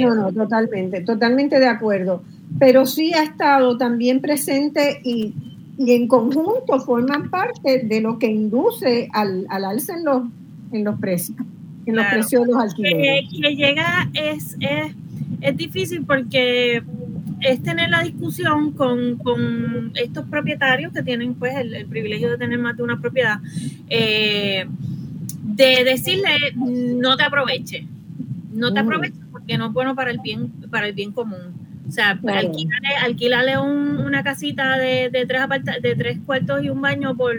no, 0.00 0.14
no, 0.14 0.32
totalmente, 0.32 1.02
totalmente 1.02 1.60
de 1.60 1.68
acuerdo. 1.68 2.22
Pero 2.58 2.86
sí 2.86 3.12
ha 3.12 3.22
estado 3.22 3.76
también 3.76 4.20
presente 4.20 5.00
y, 5.04 5.34
y 5.78 5.92
en 5.92 6.08
conjunto 6.08 6.80
forman 6.80 7.28
parte 7.28 7.80
de 7.80 8.00
lo 8.00 8.18
que 8.18 8.28
induce 8.28 9.08
al, 9.12 9.46
al 9.50 9.64
alza 9.66 9.94
en 9.94 10.04
los, 10.04 10.22
en 10.72 10.84
los 10.84 10.98
precios 10.98 11.36
en 11.86 11.96
los 11.96 12.06
precios 12.06 12.46
de 12.46 12.52
los 12.52 12.62
alquileres. 12.62 13.30
Que, 13.30 13.54
llega 13.54 14.10
es, 14.12 14.56
es, 14.60 14.92
es, 15.40 15.56
difícil 15.56 16.04
porque 16.04 16.82
es 17.40 17.62
tener 17.62 17.90
la 17.90 18.02
discusión 18.02 18.72
con, 18.72 19.16
con 19.16 19.92
estos 19.94 20.26
propietarios 20.26 20.92
que 20.92 21.02
tienen 21.02 21.34
pues 21.34 21.54
el, 21.56 21.86
privilegio 21.86 22.30
de 22.30 22.38
tener 22.38 22.58
más 22.58 22.76
de 22.76 22.82
una 22.82 23.00
propiedad, 23.00 23.38
eh, 23.88 24.66
de 25.42 25.84
decirle 25.84 26.30
no 26.56 27.16
te 27.16 27.22
aproveche, 27.22 27.86
no 28.52 28.72
te 28.72 28.80
aproveches 28.80 29.20
porque 29.30 29.56
no 29.58 29.66
es 29.68 29.72
bueno 29.72 29.94
para 29.94 30.10
el 30.10 30.18
bien, 30.18 30.50
para 30.70 30.88
el 30.88 30.94
bien 30.94 31.12
común. 31.12 31.66
O 31.88 31.92
sea, 31.92 32.18
alquilarle, 33.02 33.58
una 33.58 34.24
casita 34.24 34.76
de, 34.76 35.08
de 35.08 35.24
tres 35.24 35.42
de 35.80 35.94
tres 35.94 36.18
cuartos 36.26 36.64
y 36.64 36.68
un 36.68 36.80
baño 36.80 37.16
por 37.16 37.36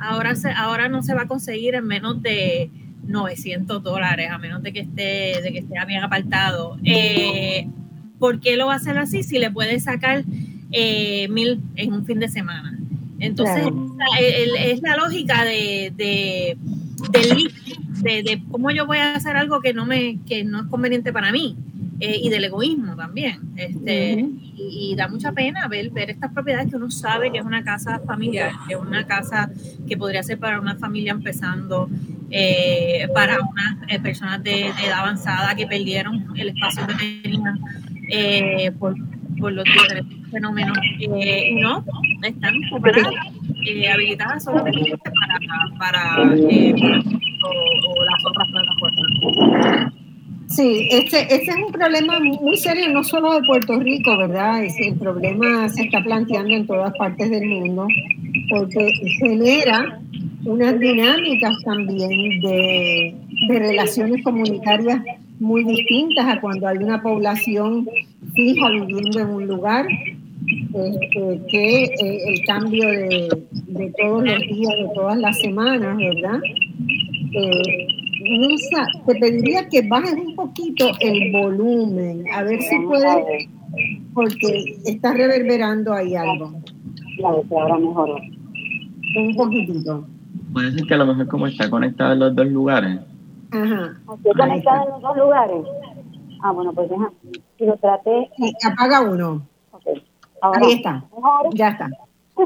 ahora 0.00 0.34
se, 0.34 0.50
ahora 0.50 0.88
no 0.88 1.02
se 1.02 1.14
va 1.14 1.22
a 1.22 1.26
conseguir 1.26 1.74
en 1.74 1.86
menos 1.86 2.22
de 2.22 2.70
900 3.06 3.82
dólares, 3.82 4.30
a 4.30 4.38
menos 4.38 4.62
de 4.62 4.72
que 4.72 4.80
esté, 4.80 5.40
de 5.42 5.50
que 5.52 5.58
esté 5.58 5.74
bien 5.86 6.02
apartado. 6.02 6.78
Eh, 6.84 7.68
¿Por 8.18 8.40
qué 8.40 8.56
lo 8.56 8.66
va 8.66 8.74
a 8.74 8.76
hacer 8.76 8.96
así 8.98 9.22
si 9.22 9.38
le 9.38 9.50
puede 9.50 9.78
sacar 9.80 10.24
eh, 10.72 11.28
mil 11.28 11.60
en 11.76 11.92
un 11.92 12.04
fin 12.06 12.18
de 12.18 12.28
semana? 12.28 12.78
Entonces, 13.18 13.66
es 14.18 14.82
la 14.82 14.96
lógica 14.96 15.44
de, 15.44 15.92
de, 15.96 16.56
de, 18.02 18.42
cómo 18.50 18.70
yo 18.70 18.86
voy 18.86 18.98
a 18.98 19.14
hacer 19.14 19.36
algo 19.36 19.60
que 19.60 19.72
no, 19.72 19.86
me, 19.86 20.18
que 20.26 20.44
no 20.44 20.60
es 20.60 20.66
conveniente 20.66 21.12
para 21.12 21.32
mí. 21.32 21.56
Eh, 21.98 22.20
y 22.22 22.28
del 22.28 22.44
egoísmo 22.44 22.94
también. 22.94 23.40
Este, 23.56 24.28
y, 24.56 24.94
da 24.96 25.08
mucha 25.08 25.32
pena 25.32 25.66
ver, 25.66 25.90
ver 25.90 26.10
estas 26.10 26.30
propiedades 26.32 26.70
que 26.70 26.76
uno 26.76 26.90
sabe 26.90 27.32
que 27.32 27.38
es 27.38 27.44
una 27.44 27.64
casa 27.64 28.00
familiar, 28.06 28.52
que 28.68 28.74
es 28.74 28.80
una 28.80 29.06
casa 29.06 29.50
que 29.88 29.96
podría 29.96 30.22
ser 30.22 30.38
para 30.38 30.60
una 30.60 30.76
familia 30.76 31.12
empezando, 31.12 31.88
eh, 32.30 33.08
para 33.14 33.38
unas 33.40 33.76
eh, 33.88 33.98
personas 34.00 34.42
de, 34.42 34.66
edad 34.66 35.00
avanzada 35.00 35.54
que 35.54 35.66
perdieron 35.66 36.26
el 36.36 36.48
espacio 36.48 36.86
que 36.86 36.94
tenían 37.22 37.58
eh, 38.10 38.72
por, 38.78 38.94
por, 39.38 39.52
los 39.52 39.64
diferentes 39.64 40.30
fenómenos. 40.30 40.76
y 40.98 41.54
no, 41.54 41.82
están 42.22 42.54
preparadas, 42.82 43.14
habilitadas 43.92 44.44
solamente 44.44 44.98
para, 44.98 45.38
para 45.78 46.22
o, 46.22 47.48
o, 47.48 48.04
las 48.04 48.24
otras 48.26 48.48
plataformas. 48.50 49.92
Sí, 50.48 50.88
este, 50.92 51.22
este 51.22 51.50
es 51.50 51.56
un 51.56 51.72
problema 51.72 52.20
muy 52.20 52.56
serio, 52.56 52.90
no 52.92 53.02
solo 53.02 53.34
de 53.34 53.46
Puerto 53.46 53.80
Rico, 53.80 54.16
¿verdad? 54.16 54.64
Es, 54.64 54.78
el 54.78 54.94
problema 54.94 55.68
se 55.68 55.82
está 55.82 56.02
planteando 56.02 56.54
en 56.54 56.66
todas 56.66 56.96
partes 56.96 57.30
del 57.30 57.46
mundo, 57.46 57.88
porque 58.48 58.92
genera 59.18 60.00
unas 60.44 60.78
dinámicas 60.78 61.56
también 61.64 62.40
de, 62.40 63.14
relaciones 63.48 64.22
comunitarias 64.22 65.00
muy 65.40 65.64
distintas 65.64 66.26
a 66.26 66.40
cuando 66.40 66.68
hay 66.68 66.78
una 66.78 67.02
población 67.02 67.88
fija 68.34 68.70
viviendo 68.70 69.20
en 69.20 69.28
un 69.28 69.46
lugar, 69.48 69.86
este, 69.88 71.40
que 71.48 71.84
eh, 71.84 72.18
el 72.28 72.40
cambio 72.46 72.88
de, 72.88 73.28
todos 73.98 74.24
los 74.24 74.38
días, 74.42 74.74
de 74.78 74.88
todas 74.94 75.18
las 75.18 75.36
semanas, 75.40 75.96
¿verdad? 75.96 76.40
Eh, 77.32 78.05
Luisa, 78.18 78.86
te 79.06 79.14
pediría 79.16 79.68
que 79.68 79.82
bajes 79.82 80.14
un 80.14 80.34
poquito 80.34 80.86
el 81.00 81.32
volumen, 81.32 82.24
a 82.32 82.42
ver 82.42 82.60
si 82.62 82.78
puedes, 82.80 83.48
porque 84.14 84.78
está 84.84 85.12
reverberando 85.12 85.92
ahí 85.92 86.14
algo. 86.14 86.52
Claro, 87.16 87.42
que 87.48 87.54
ahora 87.54 87.78
mejor. 87.78 88.20
Un 89.16 89.36
poquitito. 89.36 90.06
Puede 90.52 90.72
ser 90.72 90.86
que 90.86 90.94
a 90.94 90.98
lo 90.98 91.06
mejor 91.06 91.28
como 91.28 91.46
está 91.46 91.68
conectado 91.70 92.12
en 92.12 92.18
los 92.20 92.34
dos 92.34 92.46
lugares. 92.46 93.00
Ajá. 93.50 93.96
¿Estoy 94.16 94.32
conectada 94.32 94.82
en 94.84 94.90
los 94.90 95.02
dos 95.02 95.16
lugares? 95.16 95.64
Ah, 96.42 96.52
bueno, 96.52 96.72
pues 96.72 96.90
deja. 96.90 97.12
Si 97.58 97.64
lo 97.64 97.76
traté. 97.76 98.30
Sí, 98.36 98.52
apaga 98.64 99.00
uno. 99.00 99.46
Okay. 99.72 100.02
Ahora, 100.42 100.60
Ahí 100.62 100.72
está. 100.74 101.04
mejor. 101.14 101.54
Ya 101.54 101.68
está. 101.68 101.90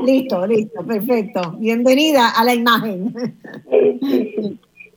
Listo, 0.04 0.46
listo, 0.46 0.84
perfecto. 0.86 1.56
Bienvenida 1.58 2.30
a 2.30 2.44
la 2.44 2.54
imagen. 2.54 3.12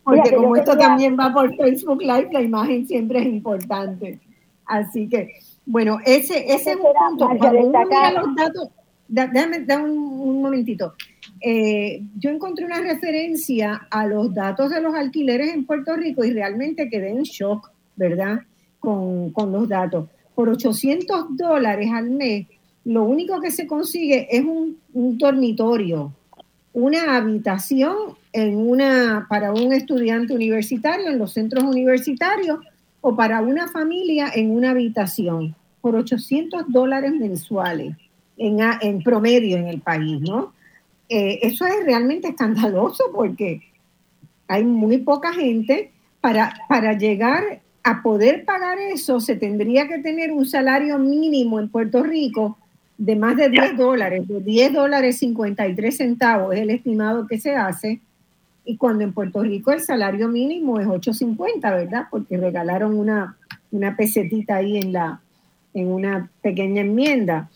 Porque 0.03 0.35
como 0.35 0.55
esto 0.55 0.71
quería- 0.73 0.87
también 0.87 1.17
va 1.19 1.33
por 1.33 1.55
Facebook 1.55 2.01
Live, 2.01 2.29
la 2.31 2.41
imagen 2.41 2.87
siempre 2.87 3.19
es 3.19 3.25
importante. 3.27 4.19
Así 4.65 5.07
que, 5.07 5.29
bueno, 5.65 5.99
ese, 6.05 6.45
ese 6.53 6.71
es 6.71 6.75
un 6.77 6.83
punto. 7.09 7.25
Cuando 7.37 7.59
uno 7.67 7.79
mira 7.85 8.11
los 8.11 8.35
datos, 8.35 8.69
da- 9.07 9.27
déjame 9.27 9.65
un, 9.83 9.91
un 9.97 10.41
momentito. 10.41 10.93
Eh, 11.41 12.01
yo 12.19 12.29
encontré 12.29 12.65
una 12.65 12.79
referencia 12.81 13.87
a 13.89 14.07
los 14.07 14.33
datos 14.33 14.69
de 14.71 14.81
los 14.81 14.93
alquileres 14.95 15.53
en 15.53 15.65
Puerto 15.65 15.95
Rico 15.95 16.23
y 16.23 16.31
realmente 16.31 16.89
quedé 16.89 17.09
en 17.09 17.23
shock, 17.23 17.69
¿verdad? 17.95 18.39
Con, 18.79 19.31
con 19.31 19.51
los 19.51 19.67
datos. 19.69 20.07
Por 20.35 20.49
800 20.49 21.37
dólares 21.37 21.89
al 21.93 22.09
mes, 22.09 22.47
lo 22.85 23.03
único 23.03 23.39
que 23.39 23.51
se 23.51 23.67
consigue 23.67 24.27
es 24.35 24.43
un, 24.43 24.77
un 24.93 25.17
dormitorio, 25.17 26.11
una 26.73 27.17
habitación 27.17 27.95
en 28.31 28.57
una, 28.57 29.27
para 29.29 29.51
un 29.53 29.73
estudiante 29.73 30.33
universitario 30.33 31.09
en 31.09 31.19
los 31.19 31.33
centros 31.33 31.63
universitarios 31.63 32.59
o 33.01 33.15
para 33.15 33.41
una 33.41 33.67
familia 33.67 34.31
en 34.33 34.51
una 34.51 34.71
habitación 34.71 35.55
por 35.81 35.95
800 35.95 36.65
dólares 36.69 37.13
mensuales 37.13 37.95
en, 38.37 38.59
en 38.81 39.03
promedio 39.03 39.57
en 39.57 39.67
el 39.67 39.81
país, 39.81 40.19
¿no? 40.21 40.53
Eh, 41.09 41.39
eso 41.43 41.65
es 41.65 41.85
realmente 41.85 42.29
escandaloso 42.29 43.03
porque 43.13 43.61
hay 44.47 44.63
muy 44.63 44.97
poca 44.99 45.33
gente. 45.33 45.91
Para, 46.21 46.53
para 46.69 46.97
llegar 46.97 47.61
a 47.83 48.01
poder 48.01 48.45
pagar 48.45 48.79
eso, 48.79 49.19
se 49.19 49.35
tendría 49.35 49.89
que 49.89 49.99
tener 49.99 50.31
un 50.31 50.45
salario 50.45 50.97
mínimo 50.97 51.59
en 51.59 51.67
Puerto 51.67 52.01
Rico 52.01 52.57
de 53.03 53.17
más 53.17 53.35
de 53.35 53.49
10 53.49 53.75
dólares, 53.75 54.25
de 54.29 54.39
10 54.39 54.71
dólares 54.71 55.17
53 55.17 55.97
centavos 55.97 56.55
es 56.55 56.61
el 56.61 56.69
estimado 56.69 57.27
que 57.27 57.37
se 57.37 57.53
hace. 57.53 57.99
Y 58.63 58.77
cuando 58.77 59.03
en 59.03 59.11
Puerto 59.11 59.43
Rico 59.43 59.73
el 59.73 59.81
salario 59.81 60.29
mínimo 60.29 60.79
es 60.79 60.87
8.50, 60.87 61.59
¿verdad? 61.61 62.05
Porque 62.09 62.37
regalaron 62.37 62.97
una, 62.97 63.35
una 63.71 63.97
pesetita 63.97 64.55
ahí 64.55 64.77
en, 64.77 64.93
la, 64.93 65.19
en 65.73 65.89
una 65.89 66.29
pequeña 66.41 66.79
enmienda. 66.79 67.49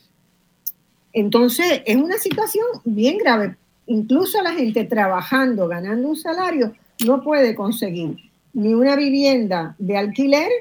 Entonces, 1.13 1.81
es 1.85 1.95
una 1.95 2.17
situación 2.17 2.65
bien 2.83 3.17
grave. 3.17 3.55
Incluso 3.85 4.41
la 4.41 4.51
gente 4.51 4.83
trabajando, 4.83 5.69
ganando 5.69 6.09
un 6.09 6.17
salario, 6.17 6.73
no 7.05 7.23
puede 7.23 7.55
conseguir 7.55 8.17
ni 8.51 8.73
una 8.73 8.97
vivienda 8.97 9.77
de 9.79 9.95
alquiler 9.95 10.51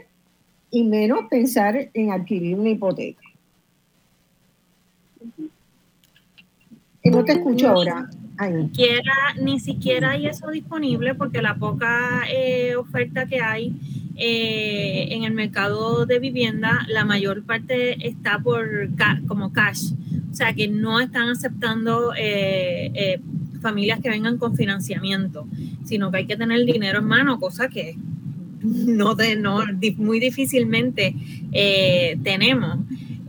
y 0.71 0.85
menos 0.85 1.27
pensar 1.29 1.91
en 1.93 2.13
adquirir 2.13 2.57
una 2.57 2.71
hipoteca. 2.71 3.26
No 7.11 7.25
te 7.25 7.33
escucho 7.33 7.69
ahora. 7.69 8.09
Ay, 8.39 8.65
siquiera, 8.67 9.13
ni 9.41 9.61
siquiera 9.61 10.11
hay 10.11 10.27
eso 10.27 10.51
disponible 10.51 11.15
porque 11.15 11.41
la 11.41 11.55
poca 11.57 12.25
eh, 12.31 12.77
oferta 12.77 13.27
que 13.27 13.41
hay 13.41 13.73
eh, 14.15 15.09
en 15.11 15.25
el 15.25 15.33
mercado 15.33 16.05
de 16.07 16.19
vivienda, 16.19 16.87
la 16.89 17.05
mayor 17.05 17.45
parte 17.45 18.07
está 18.07 18.39
por 18.39 18.95
ca- 18.97 19.21
como 19.27 19.53
cash. 19.53 19.93
O 20.31 20.35
sea 20.35 20.53
que 20.53 20.69
no 20.69 21.01
están 21.01 21.31
aceptando 21.31 22.13
eh, 22.19 23.21
familias 23.63 24.01
que 24.01 24.11
vengan 24.11 24.37
con 24.37 24.55
financiamiento, 24.55 25.47
sino 25.85 26.11
que 26.11 26.19
hay 26.19 26.27
que 26.27 26.37
tener 26.37 26.65
dinero 26.67 26.99
en 26.99 27.07
mano, 27.07 27.41
cosa 27.41 27.69
que 27.69 27.97
no, 28.63 29.15
de, 29.15 29.37
no 29.37 29.61
muy 29.97 30.21
difícilmente 30.21 31.15
tenemos. 32.23 32.79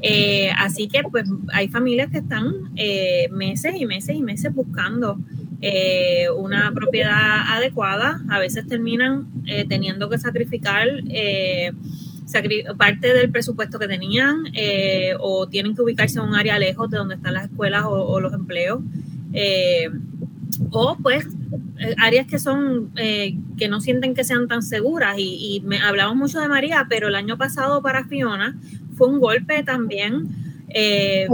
Eh, 0.01 0.51
así 0.57 0.87
que 0.87 1.01
pues 1.09 1.25
hay 1.53 1.69
familias 1.69 2.11
que 2.11 2.19
están 2.19 2.53
eh, 2.75 3.29
meses 3.31 3.73
y 3.77 3.85
meses 3.87 4.15
y 4.15 4.21
meses 4.21 4.53
buscando 4.53 5.17
eh, 5.61 6.25
una 6.37 6.71
propiedad 6.71 7.41
adecuada. 7.49 8.21
A 8.29 8.39
veces 8.39 8.67
terminan 8.67 9.25
eh, 9.47 9.65
teniendo 9.67 10.07
que 10.09 10.19
sacrificar 10.19 10.87
sacri- 12.27 12.75
parte 12.77 13.13
del 13.13 13.31
presupuesto 13.31 13.79
que 13.79 13.87
tenían 13.87 14.43
o 15.19 15.47
tienen 15.47 15.73
que 15.75 15.81
ubicarse 15.81 16.19
en 16.19 16.25
un 16.25 16.35
área 16.35 16.59
lejos 16.59 16.89
de 16.91 16.97
donde 16.97 17.15
están 17.15 17.33
las 17.33 17.45
escuelas 17.45 17.85
o, 17.85 17.91
o 17.91 18.19
los 18.19 18.33
empleos. 18.33 18.81
O 20.71 20.97
pues 21.01 21.25
áreas 21.97 22.27
que 22.27 22.39
son 22.39 22.91
que 22.95 23.67
no 23.69 23.79
sienten 23.81 24.13
que 24.13 24.23
sean 24.23 24.47
tan 24.47 24.61
seguras 24.63 25.17
y, 25.17 25.55
y 25.57 25.61
me 25.61 25.79
hablamos 25.79 26.15
mucho 26.15 26.39
de 26.39 26.47
María 26.47 26.85
pero 26.89 27.07
el 27.07 27.15
año 27.15 27.37
pasado 27.37 27.81
para 27.81 28.05
Fiona 28.05 28.55
fue 28.97 29.07
un 29.07 29.19
golpe 29.19 29.63
también 29.63 30.27
eh, 30.69 31.27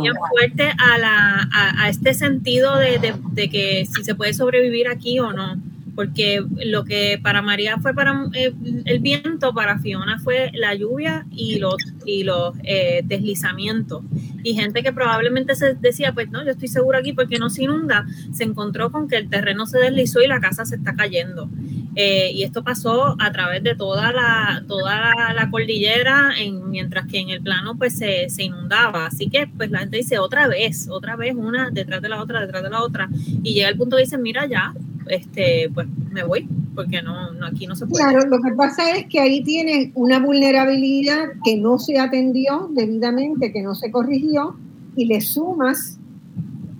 bien 0.00 0.14
fuerte 0.30 0.64
a, 0.78 0.98
la, 0.98 1.48
a, 1.52 1.84
a 1.84 1.88
este 1.88 2.14
sentido 2.14 2.76
de, 2.76 2.98
de- 2.98 3.14
de 3.32 3.48
que 3.50 3.86
si 3.86 4.04
se 4.04 4.14
puede 4.14 4.32
sobrevivir 4.34 4.86
aquí 4.88 5.18
o 5.18 5.32
no. 5.32 5.60
Porque 5.96 6.42
lo 6.64 6.84
que 6.84 7.18
para 7.22 7.42
María 7.42 7.76
fue 7.78 7.92
para 7.92 8.14
eh, 8.32 8.54
el 8.86 9.00
viento, 9.00 9.52
para 9.52 9.80
Fiona 9.80 10.18
fue 10.20 10.50
la 10.54 10.74
lluvia 10.74 11.26
y 11.32 11.58
los, 11.58 11.76
y 12.06 12.22
los 12.22 12.54
eh, 12.62 13.02
deslizamientos. 13.04 14.02
Y 14.42 14.54
gente 14.54 14.82
que 14.82 14.92
probablemente 14.92 15.54
se 15.56 15.74
decía, 15.74 16.12
pues 16.14 16.30
no, 16.30 16.42
yo 16.44 16.52
estoy 16.52 16.68
segura 16.68 17.00
aquí 17.00 17.12
porque 17.12 17.38
no 17.38 17.50
se 17.50 17.64
inunda, 17.64 18.06
se 18.32 18.44
encontró 18.44 18.90
con 18.92 19.08
que 19.08 19.16
el 19.16 19.28
terreno 19.28 19.66
se 19.66 19.78
deslizó 19.78 20.22
y 20.22 20.28
la 20.28 20.40
casa 20.40 20.64
se 20.64 20.76
está 20.76 20.94
cayendo. 20.94 21.50
Eh, 21.96 22.30
y 22.32 22.44
esto 22.44 22.62
pasó 22.62 23.16
a 23.18 23.32
través 23.32 23.62
de 23.62 23.74
toda 23.74 24.12
la, 24.12 24.64
toda 24.68 25.32
la, 25.34 25.50
cordillera, 25.50 26.32
en, 26.38 26.70
mientras 26.70 27.06
que 27.06 27.18
en 27.18 27.30
el 27.30 27.42
plano 27.42 27.76
pues 27.76 27.98
se, 27.98 28.28
se 28.30 28.44
inundaba. 28.44 29.06
Así 29.06 29.28
que 29.28 29.46
pues 29.46 29.70
la 29.70 29.80
gente 29.80 29.96
dice 29.96 30.18
otra 30.18 30.46
vez, 30.46 30.88
otra 30.88 31.16
vez, 31.16 31.34
una 31.34 31.70
detrás 31.70 32.00
de 32.00 32.08
la 32.08 32.22
otra, 32.22 32.40
detrás 32.40 32.62
de 32.62 32.70
la 32.70 32.82
otra. 32.82 33.08
Y 33.42 33.54
llega 33.54 33.68
el 33.68 33.76
punto 33.76 33.96
que 33.96 34.02
dicen, 34.02 34.22
mira 34.22 34.46
ya, 34.46 34.72
este, 35.08 35.70
pues 35.74 35.86
me 36.12 36.22
voy, 36.22 36.48
porque 36.74 37.02
no, 37.02 37.32
no 37.32 37.46
aquí 37.46 37.66
no 37.66 37.74
se 37.74 37.86
puede. 37.86 38.04
Claro, 38.04 38.26
lo 38.28 38.40
que 38.40 38.52
pasa 38.54 38.90
es 38.92 39.06
que 39.06 39.20
ahí 39.20 39.42
tienen 39.42 39.92
una 39.94 40.20
vulnerabilidad 40.20 41.30
que 41.44 41.56
no 41.56 41.78
se 41.78 41.98
atendió 41.98 42.68
debidamente, 42.72 43.52
que 43.52 43.62
no 43.62 43.74
se 43.74 43.90
corrigió, 43.90 44.56
y 44.96 45.06
le 45.06 45.20
sumas 45.20 45.98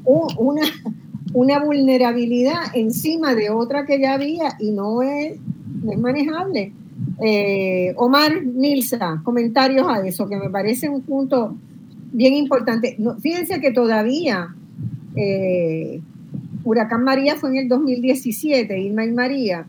una, 0.05 0.63
una 1.33 1.65
vulnerabilidad 1.65 2.75
encima 2.75 3.35
de 3.35 3.51
otra 3.51 3.87
que 3.87 4.01
ya 4.01 4.15
había 4.15 4.57
y 4.59 4.73
no 4.73 5.03
es, 5.03 5.39
es 5.91 5.99
manejable. 5.99 6.73
Eh, 7.23 7.95
Omar 7.97 8.45
Nilsa, 8.45 9.21
comentarios 9.23 9.87
a 9.89 10.07
eso, 10.07 10.29
que 10.29 10.37
me 10.37 10.51
parece 10.51 10.89
un 10.89 11.03
punto 11.03 11.57
bien 12.13 12.35
importante. 12.35 12.97
No, 12.99 13.17
fíjense 13.17 13.61
que 13.61 13.73
todavía 13.73 14.55
eh, 15.17 16.01
Huracán 16.65 17.05
María 17.05 17.37
fue 17.37 17.51
en 17.51 17.57
el 17.57 17.69
2017, 17.69 18.81
Irma 18.81 19.05
y 19.05 19.13
María, 19.13 19.67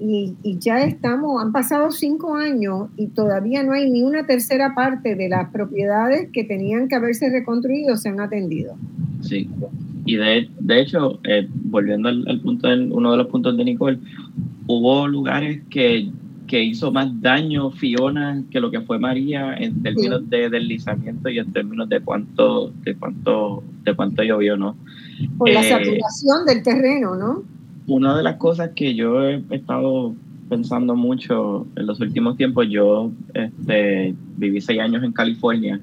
y, 0.00 0.34
y 0.42 0.58
ya 0.58 0.84
estamos, 0.84 1.42
han 1.42 1.52
pasado 1.52 1.90
cinco 1.90 2.36
años 2.36 2.88
y 2.96 3.08
todavía 3.08 3.64
no 3.64 3.72
hay 3.72 3.90
ni 3.90 4.02
una 4.02 4.26
tercera 4.26 4.74
parte 4.74 5.16
de 5.16 5.28
las 5.28 5.50
propiedades 5.50 6.28
que 6.32 6.44
tenían 6.44 6.86
que 6.86 6.94
haberse 6.94 7.30
reconstruido 7.30 7.96
se 7.96 8.10
han 8.10 8.20
atendido. 8.20 8.76
Sí. 9.22 9.50
Y 10.08 10.16
de, 10.16 10.48
de 10.58 10.80
hecho, 10.80 11.20
eh, 11.24 11.46
volviendo 11.64 12.08
al, 12.08 12.24
al 12.26 12.40
punto 12.40 12.66
del, 12.66 12.90
uno 12.90 13.10
de 13.10 13.18
los 13.18 13.26
puntos 13.26 13.54
de 13.58 13.62
Nicole, 13.62 13.98
hubo 14.66 15.06
lugares 15.06 15.60
que, 15.68 16.08
que 16.46 16.64
hizo 16.64 16.90
más 16.90 17.08
daño 17.20 17.70
Fiona 17.72 18.42
que 18.50 18.58
lo 18.58 18.70
que 18.70 18.80
fue 18.80 18.98
María 18.98 19.54
en 19.54 19.82
términos 19.82 20.22
de 20.30 20.48
deslizamiento 20.48 21.28
y 21.28 21.38
en 21.38 21.52
términos 21.52 21.90
de 21.90 22.00
cuánto, 22.00 22.72
de 22.84 22.96
cuánto, 22.96 23.62
de 23.84 23.94
cuánto 23.94 24.22
llovió, 24.22 24.56
¿no? 24.56 24.76
Por 25.36 25.50
la 25.50 25.60
Eh, 25.60 25.68
saturación 25.68 26.46
del 26.46 26.62
terreno, 26.62 27.14
¿no? 27.14 27.42
Una 27.86 28.16
de 28.16 28.22
las 28.22 28.36
cosas 28.36 28.70
que 28.74 28.94
yo 28.94 29.22
he 29.28 29.44
estado 29.50 30.14
pensando 30.48 30.96
mucho 30.96 31.66
en 31.76 31.84
los 31.84 32.00
últimos 32.00 32.38
tiempos, 32.38 32.66
yo 32.70 33.12
este, 33.34 34.14
viví 34.38 34.58
seis 34.62 34.80
años 34.80 35.04
en 35.04 35.12
California 35.12 35.78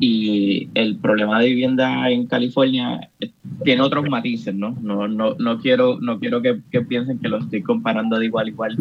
y 0.00 0.68
el 0.74 0.96
problema 0.96 1.40
de 1.40 1.48
vivienda 1.48 2.08
en 2.10 2.26
California 2.26 3.08
eh, 3.20 3.30
tiene 3.64 3.82
otros 3.82 4.08
matices, 4.08 4.54
¿no? 4.54 4.76
No, 4.80 5.08
no, 5.08 5.34
no 5.38 5.58
quiero, 5.58 5.98
no 6.00 6.18
quiero 6.20 6.40
que, 6.40 6.54
piensen 6.82 7.18
que 7.18 7.28
lo 7.28 7.38
estoy 7.38 7.62
comparando 7.62 8.18
de 8.18 8.26
igual 8.26 8.46
a 8.46 8.50
igual 8.50 8.76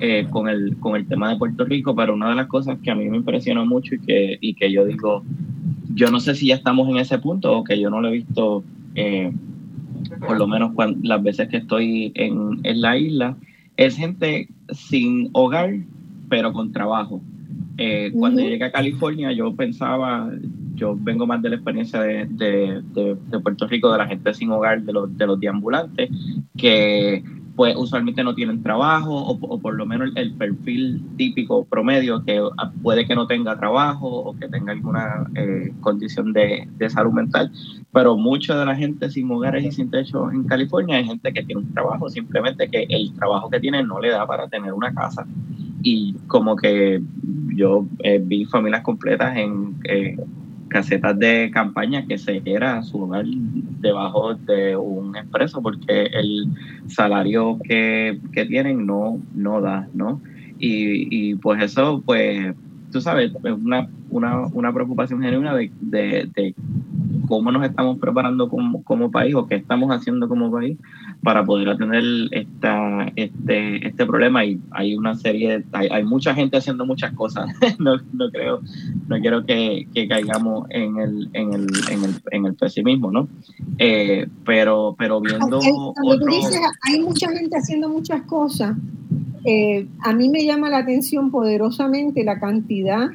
eh, 0.00 0.26
con, 0.30 0.48
el, 0.48 0.76
con 0.78 0.96
el 0.96 1.06
tema 1.06 1.30
de 1.30 1.36
Puerto 1.36 1.64
Rico, 1.64 1.94
pero 1.94 2.14
una 2.14 2.30
de 2.30 2.34
las 2.34 2.48
cosas 2.48 2.78
que 2.82 2.90
a 2.90 2.94
mí 2.94 3.08
me 3.08 3.18
impresionó 3.18 3.64
mucho 3.64 3.94
y 3.94 4.00
que, 4.00 4.38
y 4.40 4.54
que 4.54 4.72
yo 4.72 4.84
digo, 4.84 5.22
yo 5.94 6.10
no 6.10 6.18
sé 6.18 6.34
si 6.34 6.48
ya 6.48 6.56
estamos 6.56 6.88
en 6.88 6.96
ese 6.96 7.18
punto 7.18 7.56
o 7.56 7.64
que 7.64 7.78
yo 7.78 7.88
no 7.88 8.00
lo 8.00 8.08
he 8.08 8.12
visto, 8.12 8.64
eh, 8.96 9.32
por 10.26 10.38
lo 10.38 10.46
menos 10.46 10.72
las 11.02 11.22
veces 11.22 11.48
que 11.48 11.58
estoy 11.58 12.12
en, 12.14 12.60
en 12.64 12.80
la 12.80 12.98
isla, 12.98 13.36
es 13.76 13.96
gente 13.96 14.48
sin 14.70 15.30
hogar, 15.32 15.74
pero 16.28 16.52
con 16.52 16.72
trabajo. 16.72 17.20
Eh, 17.78 18.10
cuando 18.14 18.40
llegué 18.40 18.64
a 18.64 18.72
California, 18.72 19.32
yo 19.32 19.54
pensaba, 19.54 20.30
yo 20.74 20.96
vengo 20.98 21.26
más 21.26 21.42
de 21.42 21.50
la 21.50 21.56
experiencia 21.56 22.00
de, 22.00 22.26
de, 22.26 23.40
Puerto 23.40 23.66
Rico, 23.66 23.92
de 23.92 23.98
la 23.98 24.06
gente 24.06 24.32
sin 24.34 24.50
hogar, 24.50 24.82
de 24.82 24.92
los, 24.92 25.16
de 25.16 25.26
los 25.26 25.38
deambulantes, 25.38 26.10
que 26.56 27.22
pues 27.56 27.74
usualmente 27.74 28.22
no 28.22 28.34
tienen 28.34 28.62
trabajo 28.62 29.14
o, 29.16 29.58
por 29.58 29.74
lo 29.74 29.86
menos 29.86 30.10
el, 30.14 30.34
perfil 30.34 31.02
típico 31.16 31.64
promedio 31.64 32.22
que 32.22 32.40
puede 32.82 33.06
que 33.06 33.14
no 33.14 33.26
tenga 33.26 33.58
trabajo 33.58 34.06
o 34.06 34.36
que 34.36 34.46
tenga 34.48 34.72
alguna 34.72 35.26
eh, 35.34 35.72
condición 35.80 36.34
de, 36.34 36.68
de, 36.76 36.90
salud 36.90 37.12
mental, 37.12 37.50
pero 37.92 38.16
mucha 38.16 38.58
de 38.58 38.66
la 38.66 38.76
gente 38.76 39.10
sin 39.10 39.30
hogares 39.30 39.64
y 39.64 39.72
sin 39.72 39.90
techo 39.90 40.30
en 40.30 40.44
California 40.44 40.98
hay 40.98 41.04
gente 41.04 41.32
que 41.32 41.42
tiene 41.42 41.62
un 41.62 41.72
trabajo, 41.72 42.10
simplemente 42.10 42.68
que 42.68 42.86
el 42.90 43.14
trabajo 43.14 43.48
que 43.48 43.58
tiene 43.58 43.82
no 43.82 44.00
le 44.00 44.10
da 44.10 44.26
para 44.26 44.48
tener 44.48 44.74
una 44.74 44.92
casa. 44.92 45.26
Y 45.82 46.14
como 46.26 46.56
que 46.56 47.00
yo 47.54 47.86
eh, 48.00 48.20
vi 48.22 48.44
familias 48.44 48.82
completas 48.82 49.36
en... 49.36 49.76
Eh, 49.84 50.16
casetas 50.68 51.18
de 51.18 51.50
campaña 51.52 52.06
que 52.06 52.18
se 52.18 52.42
era 52.44 52.82
su 52.82 53.02
hogar 53.02 53.24
debajo 53.26 54.34
de 54.34 54.76
un 54.76 55.16
expreso 55.16 55.62
porque 55.62 56.04
el 56.12 56.48
salario 56.88 57.58
que, 57.62 58.20
tienen 58.32 58.86
no, 58.86 59.20
no 59.34 59.60
da, 59.60 59.88
¿no? 59.94 60.20
Y, 60.58 61.30
y 61.30 61.34
pues 61.36 61.62
eso, 61.62 62.02
pues, 62.04 62.54
tú 62.96 63.02
sabes, 63.02 63.30
es 63.30 63.52
una, 63.52 63.90
una, 64.08 64.46
una 64.46 64.72
preocupación 64.72 65.20
genuina 65.20 65.54
de, 65.54 65.70
de, 65.82 66.54
cómo 67.28 67.52
nos 67.52 67.66
estamos 67.66 67.98
preparando 67.98 68.48
como, 68.48 68.82
como 68.84 69.10
país 69.10 69.34
o 69.34 69.46
qué 69.46 69.56
estamos 69.56 69.90
haciendo 69.90 70.28
como 70.28 70.50
país 70.50 70.78
para 71.22 71.44
poder 71.44 71.68
atender 71.68 72.02
esta, 72.30 73.12
este, 73.14 73.86
este 73.86 74.06
problema 74.06 74.46
y 74.46 74.58
hay 74.70 74.96
una 74.96 75.14
serie, 75.14 75.62
hay, 75.72 75.88
hay 75.88 76.04
mucha 76.04 76.34
gente 76.34 76.56
haciendo 76.56 76.86
muchas 76.86 77.12
cosas, 77.12 77.50
no, 77.78 77.96
no, 78.14 78.30
creo, 78.30 78.60
no 79.08 79.20
quiero 79.20 79.44
que, 79.44 79.86
que 79.92 80.08
caigamos 80.08 80.66
en 80.70 80.96
el, 80.96 81.28
en, 81.34 81.52
el, 81.52 81.66
en, 81.90 82.04
el, 82.04 82.14
en 82.30 82.46
el 82.46 82.54
pesimismo, 82.54 83.12
¿no? 83.12 83.28
Eh, 83.76 84.26
pero, 84.46 84.94
pero 84.98 85.20
viendo... 85.20 85.60
Cuando 85.60 86.18
tú 86.18 86.26
dices, 86.28 86.60
hay 86.88 86.98
mucha 87.00 87.30
gente 87.30 87.58
haciendo 87.58 87.90
muchas 87.90 88.22
cosas, 88.22 88.74
eh, 89.48 89.86
a 90.00 90.12
mí 90.12 90.28
me 90.28 90.44
llama 90.44 90.68
la 90.68 90.78
atención 90.78 91.30
poderosamente 91.30 92.24
la 92.24 92.40
cantidad 92.40 93.10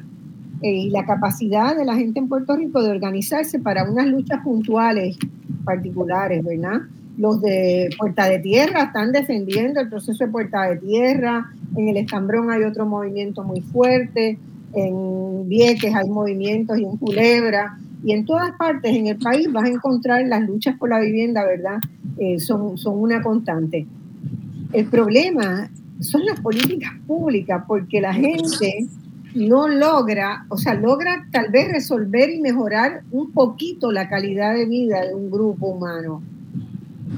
eh, 0.62 0.72
y 0.72 0.88
la 0.88 1.04
capacidad 1.04 1.76
de 1.76 1.84
la 1.84 1.94
gente 1.94 2.20
en 2.20 2.28
Puerto 2.28 2.56
Rico 2.56 2.82
de 2.82 2.90
organizarse 2.90 3.58
para 3.58 3.84
unas 3.84 4.06
luchas 4.06 4.40
puntuales 4.42 5.18
particulares, 5.62 6.42
¿verdad? 6.42 6.80
Los 7.18 7.42
de 7.42 7.90
Puerta 7.98 8.30
de 8.30 8.38
Tierra 8.38 8.84
están 8.84 9.12
defendiendo 9.12 9.80
el 9.80 9.90
proceso 9.90 10.24
de 10.24 10.30
Puerta 10.30 10.62
de 10.70 10.76
Tierra, 10.76 11.52
en 11.76 11.88
el 11.88 11.98
Estambrón 11.98 12.50
hay 12.50 12.62
otro 12.62 12.86
movimiento 12.86 13.44
muy 13.44 13.60
fuerte, 13.60 14.38
en 14.72 15.46
Vieques 15.50 15.94
hay 15.94 16.08
movimientos 16.08 16.78
y 16.78 16.84
en 16.84 16.96
Culebra, 16.96 17.76
y 18.02 18.12
en 18.12 18.24
todas 18.24 18.52
partes 18.52 18.96
en 18.96 19.06
el 19.06 19.18
país 19.18 19.52
vas 19.52 19.64
a 19.64 19.68
encontrar 19.68 20.26
las 20.26 20.40
luchas 20.46 20.78
por 20.78 20.88
la 20.88 20.98
vivienda, 20.98 21.44
¿verdad? 21.44 21.76
Eh, 22.16 22.40
son, 22.40 22.78
son 22.78 22.98
una 22.98 23.20
constante. 23.20 23.86
El 24.72 24.86
problema 24.86 25.68
son 26.02 26.24
las 26.24 26.40
políticas 26.40 26.92
públicas, 27.06 27.64
porque 27.66 28.00
la 28.00 28.12
gente 28.12 28.86
no 29.34 29.68
logra, 29.68 30.44
o 30.48 30.58
sea, 30.58 30.74
logra 30.74 31.26
tal 31.32 31.50
vez 31.50 31.70
resolver 31.72 32.30
y 32.30 32.40
mejorar 32.40 33.02
un 33.10 33.32
poquito 33.32 33.90
la 33.90 34.08
calidad 34.08 34.54
de 34.54 34.66
vida 34.66 35.06
de 35.06 35.14
un 35.14 35.30
grupo 35.30 35.68
humano, 35.68 36.22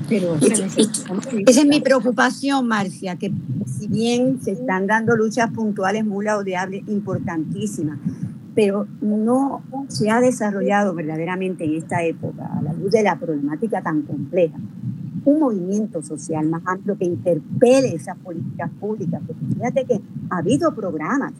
pero 0.08 0.36
esa 0.36 1.60
es 1.60 1.66
mi 1.66 1.80
preocupación, 1.80 2.66
Marcia, 2.68 3.16
que 3.16 3.32
si 3.66 3.88
bien 3.88 4.40
se 4.42 4.52
están 4.52 4.86
dando 4.86 5.16
luchas 5.16 5.50
puntuales 5.50 6.04
muy 6.04 6.24
laudeables, 6.24 6.82
importantísimas, 6.88 7.98
pero 8.54 8.86
no 9.00 9.62
se 9.88 10.10
ha 10.10 10.20
desarrollado 10.20 10.94
verdaderamente 10.94 11.64
en 11.64 11.74
esta 11.74 12.04
época, 12.04 12.46
a 12.46 12.62
la 12.62 12.72
luz 12.74 12.92
de 12.92 13.02
la 13.02 13.18
problemática 13.18 13.82
tan 13.82 14.02
compleja, 14.02 14.56
un 15.24 15.40
movimiento 15.40 16.02
social 16.02 16.48
más 16.48 16.62
amplio 16.66 16.96
que 16.98 17.04
interpele 17.04 17.94
esas 17.94 18.16
políticas 18.18 18.70
públicas. 18.80 19.22
Porque 19.26 19.44
fíjate 19.54 19.84
que 19.84 20.00
ha 20.30 20.38
habido 20.38 20.74
programas, 20.74 21.32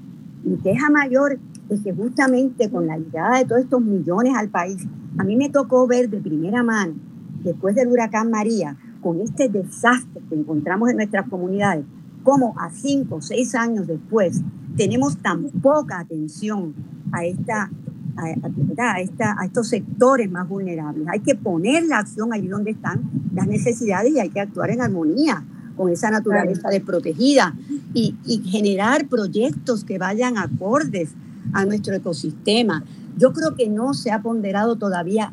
y 0.45 0.57
queja 0.57 0.91
mayor 0.91 1.39
es 1.71 1.81
que 1.81 1.95
justamente 1.95 2.71
con 2.71 2.87
la 2.87 2.99
llegada 2.99 3.39
de 3.39 3.47
todos 3.47 3.63
estos 3.63 3.81
millones 3.81 4.35
al 4.37 4.51
país, 4.51 4.87
a 5.17 5.25
mí 5.25 5.37
me 5.37 5.49
tocó 5.49 5.87
ver 5.87 6.11
de 6.11 6.19
primera 6.19 6.63
mano 6.63 6.95
después 7.43 7.75
del 7.75 7.89
huracán 7.89 8.31
María, 8.31 8.77
con 9.01 9.21
este 9.21 9.49
desastre 9.49 10.23
que 10.29 10.35
encontramos 10.35 10.91
en 10.91 10.97
nuestras 10.97 11.29
comunidades, 11.29 11.85
como 12.23 12.55
a 12.59 12.71
cinco 12.71 13.17
o 13.17 13.21
seis 13.21 13.55
años 13.55 13.87
después 13.87 14.41
tenemos 14.77 15.19
tan 15.19 15.45
poca 15.51 16.01
atención 16.01 16.75
a, 17.13 17.25
esta, 17.25 17.71
a, 18.17 19.01
esta, 19.01 19.37
a 19.39 19.45
estos 19.45 19.69
sectores 19.69 20.31
más 20.31 20.49
vulnerables. 20.49 21.07
Hay 21.09 21.21
que 21.21 21.35
poner 21.35 21.85
la 21.85 21.99
acción 21.99 22.33
allí 22.33 22.49
donde 22.49 22.73
están 22.73 23.11
las 23.35 23.47
necesidades 23.47 24.13
y 24.13 24.21
hay 24.21 24.31
que 24.31 24.41
actuar 24.41 24.71
en 24.71 24.81
armonía 24.81 25.45
con 25.77 25.91
esa 25.91 26.11
naturaleza 26.11 26.69
desprotegida 26.69 27.55
y, 27.93 28.15
y 28.25 28.39
generar 28.49 29.09
proyectos 29.09 29.85
que 29.85 29.99
vayan 29.99 30.39
acordes 30.39 31.11
a 31.53 31.65
nuestro 31.65 31.95
ecosistema. 31.95 32.85
Yo 33.17 33.33
creo 33.33 33.55
que 33.55 33.69
no 33.69 33.95
se 33.95 34.13
ha 34.13 34.23
ponderado 34.23 34.77
todavía 34.77 35.33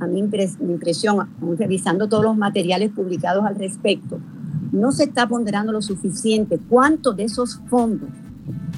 a 0.00 0.06
mí 0.06 0.22
mi 0.22 0.72
impresión, 0.72 1.28
revisando 1.58 2.08
todos 2.08 2.24
los 2.24 2.36
materiales 2.36 2.90
publicados 2.92 3.44
al 3.44 3.56
respecto, 3.56 4.18
no 4.72 4.92
se 4.92 5.04
está 5.04 5.28
ponderando 5.28 5.72
lo 5.72 5.82
suficiente 5.82 6.58
cuántos 6.68 7.16
de 7.16 7.24
esos 7.24 7.60
fondos 7.68 8.10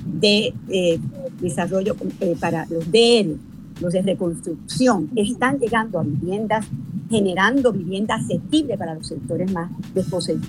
de 0.06 0.54
eh, 0.68 1.00
desarrollo 1.40 1.96
eh, 2.20 2.36
para 2.38 2.66
los 2.66 2.90
DR, 2.90 3.36
los 3.80 3.92
de 3.92 4.02
reconstrucción, 4.02 5.10
están 5.16 5.58
llegando 5.58 5.98
a 5.98 6.02
viviendas, 6.02 6.66
generando 7.08 7.72
viviendas 7.72 8.24
asequibles 8.24 8.76
para 8.76 8.94
los 8.94 9.06
sectores 9.06 9.50
más 9.52 9.70
desposeídos. 9.94 10.46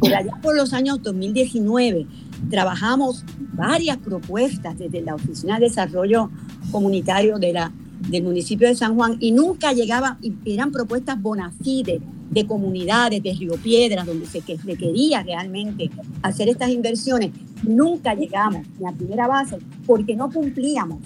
Por 0.00 0.12
allá 0.14 0.32
por 0.42 0.56
los 0.56 0.72
años 0.72 1.02
2019 1.02 2.06
trabajamos 2.50 3.24
varias 3.54 3.98
propuestas 3.98 4.76
desde 4.78 5.00
la 5.00 5.14
Oficina 5.14 5.58
de 5.58 5.66
Desarrollo 5.66 6.28
Comunitario 6.70 7.38
de 7.38 7.52
la 7.52 7.72
del 8.08 8.24
municipio 8.24 8.66
de 8.66 8.74
San 8.74 8.96
Juan 8.96 9.16
y 9.20 9.30
nunca 9.30 9.72
llegaba, 9.72 10.18
eran 10.44 10.72
propuestas 10.72 11.22
bona 11.22 11.52
fide 11.62 12.00
de 12.32 12.46
comunidades 12.46 13.22
de 13.22 13.34
Río 13.34 13.54
Piedras, 13.54 14.06
donde 14.06 14.26
se 14.26 14.42
requería 14.64 15.22
realmente 15.22 15.90
hacer 16.22 16.48
estas 16.48 16.70
inversiones. 16.70 17.30
Nunca 17.62 18.14
llegamos 18.14 18.66
ni 18.78 18.86
a 18.86 18.92
primera 18.92 19.26
base 19.26 19.58
porque 19.86 20.16
no 20.16 20.30
cumplíamos 20.30 20.98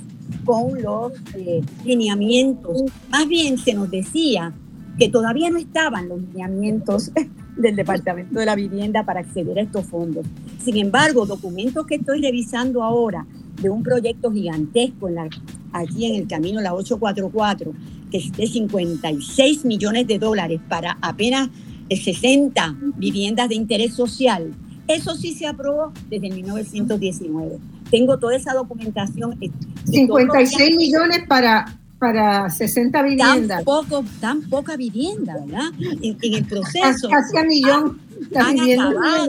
con 0.44 0.80
los 0.80 1.12
eh, 1.34 1.62
lineamientos. 1.84 2.82
Más 3.10 3.26
bien 3.26 3.58
se 3.58 3.74
nos 3.74 3.90
decía 3.90 4.52
que 4.98 5.08
todavía 5.08 5.50
no 5.50 5.58
estaban 5.58 6.08
los 6.08 6.20
lineamientos 6.20 7.10
del 7.56 7.74
Departamento 7.74 8.38
de 8.38 8.46
la 8.46 8.54
Vivienda 8.54 9.04
para 9.04 9.20
acceder 9.20 9.58
a 9.58 9.62
estos 9.62 9.84
fondos. 9.86 10.24
Sin 10.62 10.76
embargo, 10.76 11.26
documentos 11.26 11.86
que 11.86 11.96
estoy 11.96 12.22
revisando 12.22 12.82
ahora 12.82 13.26
de 13.60 13.68
un 13.70 13.82
proyecto 13.82 14.30
gigantesco 14.30 15.08
en 15.08 15.14
la 15.16 15.28
aquí 15.72 16.06
en 16.06 16.16
el 16.16 16.28
camino 16.28 16.60
la 16.60 16.74
844, 16.74 17.72
que 18.10 18.18
es 18.18 18.32
de 18.32 18.46
56 18.46 19.64
millones 19.64 20.06
de 20.06 20.18
dólares 20.18 20.60
para 20.68 20.98
apenas 21.00 21.48
60 21.90 22.76
viviendas 22.96 23.48
de 23.48 23.54
interés 23.54 23.94
social. 23.94 24.52
Eso 24.88 25.14
sí 25.16 25.34
se 25.34 25.46
aprobó 25.46 25.92
desde 26.08 26.30
1919. 26.30 27.58
Tengo 27.90 28.18
toda 28.18 28.36
esa 28.36 28.54
documentación. 28.54 29.38
56 29.84 30.76
millones 30.76 31.24
para 31.28 31.78
para 31.98 32.50
60 32.50 33.02
viviendas. 33.02 33.58
Tan, 33.58 33.64
poco, 33.64 34.04
tan 34.20 34.42
poca 34.42 34.76
vivienda, 34.76 35.34
¿verdad? 35.44 35.70
En, 35.80 36.16
el 36.22 36.44
proceso. 36.44 37.08
Casi 37.08 37.36
a 37.36 37.44
millón. 37.44 38.00
Han 38.34 38.58
acabado, 38.58 39.28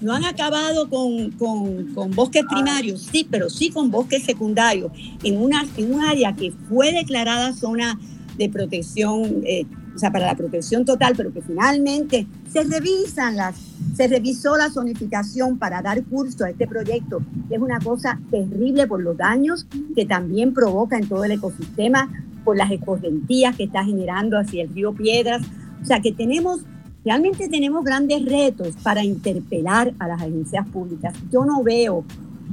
no 0.00 0.12
han 0.12 0.24
acabado 0.24 0.88
con, 0.88 1.32
con, 1.32 1.92
con, 1.94 2.12
bosques 2.12 2.44
ah. 2.46 2.54
primarios, 2.54 3.02
sí, 3.10 3.26
pero 3.28 3.50
sí 3.50 3.70
con 3.70 3.90
bosques 3.90 4.22
secundarios, 4.22 4.92
en, 5.24 5.36
una, 5.36 5.66
en 5.76 5.92
un 5.92 6.00
área 6.00 6.32
que 6.32 6.52
fue 6.68 6.92
declarada 6.92 7.52
zona 7.52 7.98
de 8.36 8.48
protección, 8.48 9.42
eh, 9.44 9.66
o 9.94 9.98
sea, 9.98 10.10
para 10.10 10.26
la 10.26 10.34
protección 10.34 10.84
total, 10.84 11.14
pero 11.16 11.32
que 11.32 11.40
finalmente 11.40 12.26
se 12.52 12.64
revisan 12.64 13.36
las, 13.36 13.56
se 13.96 14.08
revisó 14.08 14.56
la 14.56 14.70
zonificación 14.70 15.58
para 15.58 15.82
dar 15.82 16.02
curso 16.04 16.44
a 16.44 16.50
este 16.50 16.66
proyecto, 16.66 17.22
que 17.48 17.54
es 17.54 17.60
una 17.60 17.78
cosa 17.78 18.18
terrible 18.30 18.86
por 18.86 19.02
los 19.02 19.16
daños 19.16 19.66
que 19.94 20.04
también 20.04 20.52
provoca 20.52 20.96
en 20.96 21.08
todo 21.08 21.24
el 21.24 21.32
ecosistema, 21.32 22.08
por 22.44 22.56
las 22.56 22.70
escorrentías 22.70 23.56
que 23.56 23.64
está 23.64 23.84
generando 23.84 24.38
hacia 24.38 24.62
el 24.62 24.74
río 24.74 24.92
Piedras. 24.92 25.42
O 25.82 25.84
sea, 25.84 26.00
que 26.00 26.12
tenemos 26.12 26.60
Realmente 27.04 27.50
tenemos 27.50 27.84
grandes 27.84 28.24
retos 28.24 28.76
para 28.82 29.04
interpelar 29.04 29.92
a 29.98 30.08
las 30.08 30.22
agencias 30.22 30.66
públicas. 30.68 31.12
Yo 31.30 31.44
no 31.44 31.62
veo 31.62 32.02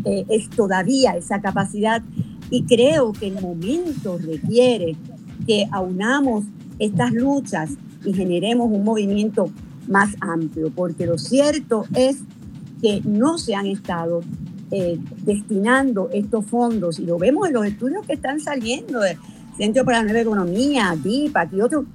eh, 0.03 0.25
es 0.29 0.49
todavía 0.49 1.15
esa 1.15 1.41
capacidad 1.41 2.01
y 2.49 2.63
creo 2.63 3.13
que 3.13 3.27
el 3.27 3.41
momento 3.41 4.17
requiere 4.17 4.97
que 5.47 5.67
aunamos 5.71 6.43
estas 6.81 7.13
luchas 7.13 7.71
y 8.03 8.11
generemos 8.13 8.69
un 8.71 8.83
movimiento 8.83 9.51
más 9.87 10.15
amplio, 10.19 10.71
porque 10.75 11.05
lo 11.05 11.17
cierto 11.17 11.85
es 11.95 12.17
que 12.81 13.01
no 13.05 13.37
se 13.37 13.53
han 13.53 13.67
estado 13.67 14.21
eh, 14.71 14.99
destinando 15.23 16.09
estos 16.11 16.45
fondos, 16.45 16.99
y 16.99 17.05
lo 17.05 17.19
vemos 17.19 17.47
en 17.47 17.53
los 17.53 17.65
estudios 17.65 18.05
que 18.05 18.13
están 18.13 18.39
saliendo 18.39 18.99
del 18.99 19.17
Centro 19.57 19.85
para 19.85 19.99
la 19.99 20.05
Nueva 20.05 20.21
Economía, 20.21 20.97
DIPAC 21.01 21.53
y 21.53 21.61
otros, 21.61 21.85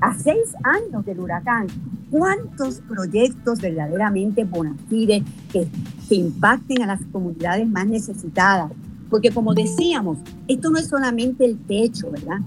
a 0.00 0.16
seis 0.16 0.54
años 0.62 1.04
del 1.04 1.18
huracán, 1.18 1.66
¿cuántos 2.10 2.80
proyectos 2.80 3.60
verdaderamente 3.60 4.44
bonafides 4.44 5.22
que, 5.52 5.66
que 6.08 6.14
impacten 6.14 6.82
a 6.82 6.86
las 6.86 7.00
comunidades 7.10 7.68
más 7.68 7.86
necesitadas? 7.86 8.70
Porque 9.10 9.30
como 9.30 9.54
decíamos, 9.54 10.18
esto 10.46 10.70
no 10.70 10.78
es 10.78 10.86
solamente 10.86 11.44
el 11.44 11.58
techo, 11.58 12.10
¿verdad? 12.10 12.38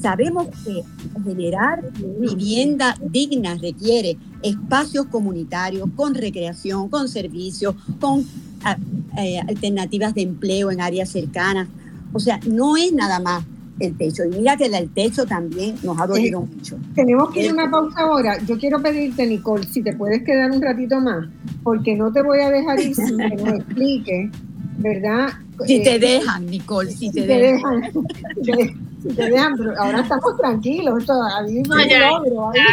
Sabemos 0.00 0.48
que 0.64 0.82
generar 1.24 1.82
vivienda 2.18 2.96
digna 3.02 3.54
requiere 3.56 4.16
espacios 4.42 5.06
comunitarios 5.06 5.88
con 5.94 6.14
recreación, 6.14 6.88
con 6.88 7.08
servicios, 7.08 7.74
con 8.00 8.24
ah, 8.64 8.76
eh, 9.18 9.40
alternativas 9.46 10.14
de 10.14 10.22
empleo 10.22 10.70
en 10.70 10.80
áreas 10.80 11.10
cercanas. 11.10 11.68
O 12.12 12.18
sea, 12.18 12.40
no 12.46 12.76
es 12.76 12.92
nada 12.92 13.20
más 13.20 13.44
el 13.78 13.96
techo. 13.96 14.24
Y 14.24 14.28
mira 14.28 14.56
que 14.56 14.66
el 14.66 14.90
techo 14.90 15.26
también 15.26 15.74
nos 15.82 16.00
ha 16.00 16.06
dolido 16.06 16.42
mucho. 16.42 16.78
Tenemos 16.94 17.30
que 17.30 17.44
ir 17.44 17.50
a 17.50 17.54
una 17.54 17.70
pausa 17.70 18.00
ahora. 18.00 18.38
Yo 18.46 18.58
quiero 18.58 18.80
pedirte, 18.80 19.26
Nicole, 19.26 19.66
si 19.66 19.82
te 19.82 19.94
puedes 19.94 20.22
quedar 20.22 20.50
un 20.50 20.62
ratito 20.62 21.00
más, 21.00 21.28
porque 21.62 21.94
no 21.94 22.12
te 22.12 22.22
voy 22.22 22.40
a 22.40 22.50
dejar 22.50 22.80
ir 22.80 22.94
sin 22.94 23.16
que 23.18 23.36
nos 23.36 23.54
explique, 23.54 24.30
¿verdad? 24.78 25.28
Si 25.66 25.82
te 25.82 25.96
eh, 25.96 25.98
dejan, 25.98 26.46
Nicole, 26.46 26.90
si, 26.90 27.10
te, 27.10 27.26
dejan. 27.26 27.82
si 29.02 29.08
te 29.08 29.30
dejan, 29.30 29.56
pero 29.56 29.78
ahora 29.78 30.00
estamos 30.00 30.36
tranquilos. 30.36 31.00
Esto, 31.00 31.12
a 31.12 31.42
mí 31.42 31.62
no, 31.62 31.76
ya, 31.86 32.10
logro, 32.10 32.52
ya, 32.54 32.64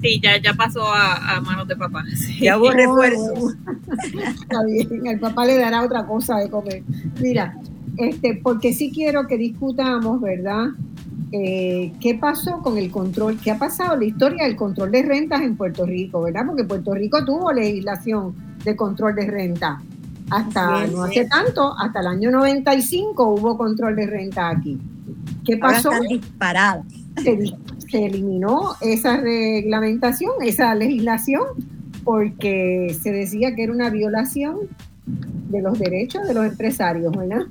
sí, 0.00 0.20
ya, 0.22 0.36
ya 0.38 0.54
pasó 0.54 0.82
a, 0.84 1.36
a 1.36 1.40
manos 1.40 1.66
de 1.68 1.76
papá. 1.76 2.04
Ya 2.40 2.58
hubo 2.58 2.70
refuerzos. 2.70 3.54
Está 4.40 4.64
bien, 4.64 5.06
el 5.06 5.18
papá 5.18 5.44
le 5.46 5.58
dará 5.58 5.82
otra 5.82 6.06
cosa 6.06 6.36
de 6.38 6.50
comer. 6.50 6.82
Mira, 7.20 7.56
este, 7.96 8.40
porque 8.42 8.72
sí 8.72 8.90
quiero 8.92 9.26
que 9.26 9.38
discutamos, 9.38 10.20
¿verdad? 10.20 10.68
Eh, 11.32 11.92
¿Qué 12.00 12.14
pasó 12.14 12.60
con 12.62 12.78
el 12.78 12.90
control? 12.90 13.38
¿Qué 13.42 13.50
ha 13.50 13.58
pasado 13.58 13.96
la 13.96 14.04
historia 14.04 14.44
del 14.44 14.56
control 14.56 14.90
de 14.90 15.02
rentas 15.02 15.42
en 15.42 15.56
Puerto 15.56 15.84
Rico, 15.86 16.22
verdad? 16.22 16.46
Porque 16.46 16.64
Puerto 16.64 16.94
Rico 16.94 17.24
tuvo 17.24 17.52
legislación 17.52 18.34
de 18.64 18.76
control 18.76 19.14
de 19.14 19.26
renta. 19.26 19.80
Hasta 20.30 20.86
no 20.86 21.02
hace 21.02 21.26
tanto, 21.26 21.74
hasta 21.78 22.00
el 22.00 22.06
año 22.06 22.30
95 22.30 23.28
hubo 23.28 23.58
control 23.58 23.94
de 23.96 24.06
renta 24.06 24.48
aquí. 24.48 24.78
¿Qué 25.44 25.56
pasó? 25.56 25.90
Ahora 25.92 26.82
Se, 27.22 27.54
se 27.88 28.06
eliminó 28.06 28.74
esa 28.80 29.18
reglamentación, 29.18 30.32
esa 30.42 30.74
legislación, 30.74 31.42
porque 32.02 32.96
se 33.00 33.12
decía 33.12 33.54
que 33.54 33.64
era 33.64 33.72
una 33.72 33.90
violación 33.90 34.68
de 35.06 35.62
los 35.62 35.78
derechos 35.78 36.26
de 36.26 36.34
los 36.34 36.46
empresarios, 36.46 37.14
¿verdad? 37.16 37.46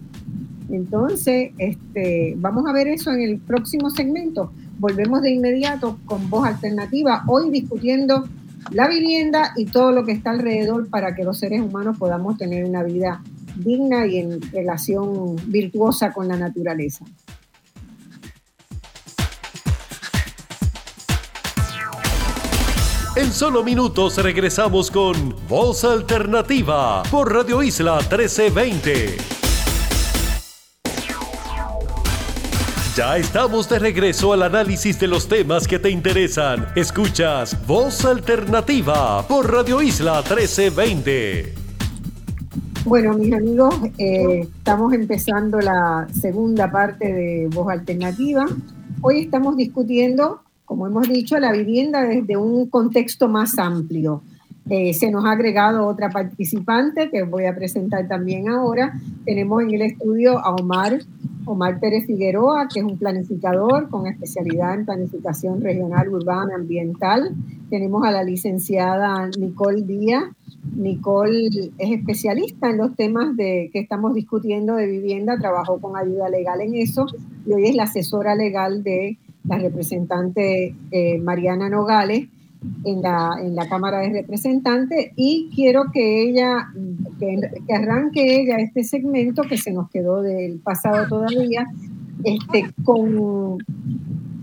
Entonces, 0.69 1.51
este, 1.57 2.35
vamos 2.37 2.65
a 2.67 2.73
ver 2.73 2.87
eso 2.87 3.11
en 3.11 3.21
el 3.21 3.39
próximo 3.39 3.89
segmento. 3.89 4.51
Volvemos 4.79 5.21
de 5.21 5.31
inmediato 5.31 5.99
con 6.05 6.29
voz 6.29 6.47
alternativa, 6.47 7.23
hoy 7.27 7.51
discutiendo 7.51 8.27
la 8.71 8.87
vivienda 8.87 9.53
y 9.55 9.65
todo 9.65 9.91
lo 9.91 10.05
que 10.05 10.13
está 10.13 10.31
alrededor 10.31 10.89
para 10.89 11.15
que 11.15 11.23
los 11.23 11.37
seres 11.37 11.61
humanos 11.61 11.97
podamos 11.97 12.37
tener 12.37 12.65
una 12.65 12.83
vida 12.83 13.21
digna 13.57 14.07
y 14.07 14.17
en 14.17 14.41
relación 14.51 15.35
virtuosa 15.47 16.11
con 16.11 16.27
la 16.27 16.37
naturaleza. 16.37 17.05
En 23.15 23.31
solo 23.31 23.63
minutos 23.63 24.17
regresamos 24.17 24.89
con 24.89 25.35
Voz 25.47 25.83
Alternativa 25.83 27.03
por 27.11 27.31
Radio 27.31 27.61
Isla 27.61 27.99
1320. 27.99 29.17
Ya 32.95 33.17
estamos 33.17 33.69
de 33.69 33.77
regreso 33.77 34.33
al 34.33 34.41
análisis 34.41 34.99
de 34.99 35.05
los 35.05 35.27
temas 35.27 35.67
que 35.67 35.77
te 35.77 35.91
interesan. 35.91 36.65
Escuchas 36.75 37.55
Voz 37.67 38.03
Alternativa 38.03 39.21
por 39.27 39.53
Radio 39.53 39.79
Isla 39.79 40.23
1320. 40.23 41.53
Bueno, 42.83 43.13
mis 43.13 43.31
amigos, 43.31 43.75
eh, 43.99 44.47
estamos 44.57 44.91
empezando 44.91 45.59
la 45.59 46.07
segunda 46.19 46.71
parte 46.71 47.13
de 47.13 47.47
Voz 47.51 47.69
Alternativa. 47.69 48.47
Hoy 49.01 49.19
estamos 49.19 49.55
discutiendo, 49.55 50.41
como 50.73 50.87
hemos 50.87 51.07
dicho, 51.07 51.39
la 51.39 51.51
vivienda 51.51 52.01
desde 52.01 52.35
un 52.35 52.67
contexto 52.67 53.27
más 53.27 53.59
amplio. 53.59 54.23
Eh, 54.71 54.95
se 54.95 55.11
nos 55.11 55.23
ha 55.23 55.33
agregado 55.33 55.85
otra 55.85 56.09
participante 56.09 57.11
que 57.11 57.21
voy 57.21 57.45
a 57.45 57.53
presentar 57.53 58.07
también 58.07 58.49
ahora. 58.49 58.91
Tenemos 59.23 59.61
en 59.61 59.69
el 59.69 59.83
estudio 59.83 60.39
a 60.39 60.55
Omar 60.55 60.99
Omar 61.45 61.79
Pérez 61.79 62.07
Figueroa, 62.07 62.67
que 62.73 62.79
es 62.79 62.85
un 62.85 62.97
planificador 62.97 63.89
con 63.89 64.07
especialidad 64.07 64.73
en 64.73 64.85
planificación 64.85 65.61
regional, 65.61 66.09
urbana, 66.09 66.55
ambiental. 66.55 67.35
Tenemos 67.69 68.03
a 68.05 68.11
la 68.11 68.23
licenciada 68.23 69.29
Nicole 69.37 69.83
Díaz. 69.83 70.23
Nicole 70.75 71.49
es 71.77 71.91
especialista 71.91 72.69
en 72.69 72.77
los 72.77 72.95
temas 72.95 73.35
de, 73.35 73.69
que 73.71 73.79
estamos 73.79 74.15
discutiendo 74.15 74.75
de 74.75 74.87
vivienda, 74.87 75.37
trabajó 75.37 75.79
con 75.79 75.97
ayuda 75.97 76.29
legal 76.29 76.61
en 76.61 76.75
eso 76.75 77.05
y 77.45 77.51
hoy 77.51 77.65
es 77.65 77.75
la 77.75 77.83
asesora 77.83 78.33
legal 78.33 78.81
de 78.81 79.17
la 79.45 79.57
representante 79.57 80.75
eh, 80.91 81.17
Mariana 81.19 81.69
Nogales 81.69 82.27
en 82.85 83.01
la, 83.01 83.31
en 83.41 83.55
la 83.55 83.67
Cámara 83.67 83.99
de 83.99 84.09
Representantes 84.09 85.11
y 85.15 85.49
quiero 85.53 85.85
que 85.91 86.23
ella, 86.23 86.69
que, 87.19 87.73
arranque 87.73 88.41
ella 88.41 88.57
este 88.57 88.83
segmento 88.83 89.43
que 89.43 89.57
se 89.57 89.71
nos 89.71 89.89
quedó 89.89 90.21
del 90.21 90.59
pasado 90.59 91.07
todavía, 91.07 91.65
este, 92.23 92.71
con 92.83 93.57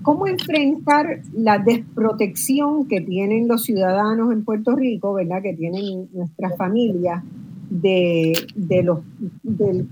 cómo 0.03 0.27
enfrentar 0.27 1.23
la 1.35 1.59
desprotección 1.59 2.89
que 2.89 3.01
tienen 3.01 3.49
los 3.49 3.65
ciudadanos 3.65 4.33
en 4.33 4.45
Puerto 4.45 4.75
Rico, 4.75 5.15
¿verdad? 5.15 5.43
Que 5.43 5.55
tienen 5.55 6.09
nuestras 6.13 6.57
familias 6.57 7.23
de, 7.71 8.33
de 8.55 8.83
los 8.83 8.99
de 9.43 9.87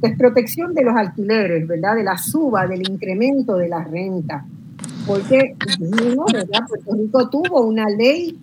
desprotección 0.00 0.72
de 0.72 0.84
los 0.84 0.96
alquileres, 0.96 1.66
¿verdad? 1.66 1.96
De 1.96 2.04
la 2.04 2.16
suba, 2.16 2.66
del 2.66 2.88
incremento 2.88 3.56
de 3.56 3.68
la 3.68 3.84
renta 3.84 4.46
porque 5.06 5.56
Puerto 5.78 6.94
Rico 6.94 7.28
tuvo 7.28 7.62
una 7.62 7.88
ley 7.88 8.38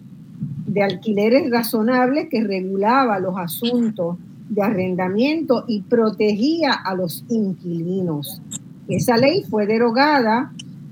de 0.68 0.84
alquileres 0.84 1.50
razonables 1.50 2.30
que 2.30 2.44
regulaba 2.44 3.20
los 3.20 3.38
asuntos 3.38 4.18
de 4.50 4.62
arrendamiento 4.62 5.66
y 5.68 5.82
protegía 5.82 6.74
a 6.74 6.96
los 6.96 7.26
inquilinos. 7.30 8.42
Esa 8.88 9.18
ley 9.18 9.44
fue 9.50 9.66
derogada 9.66 10.52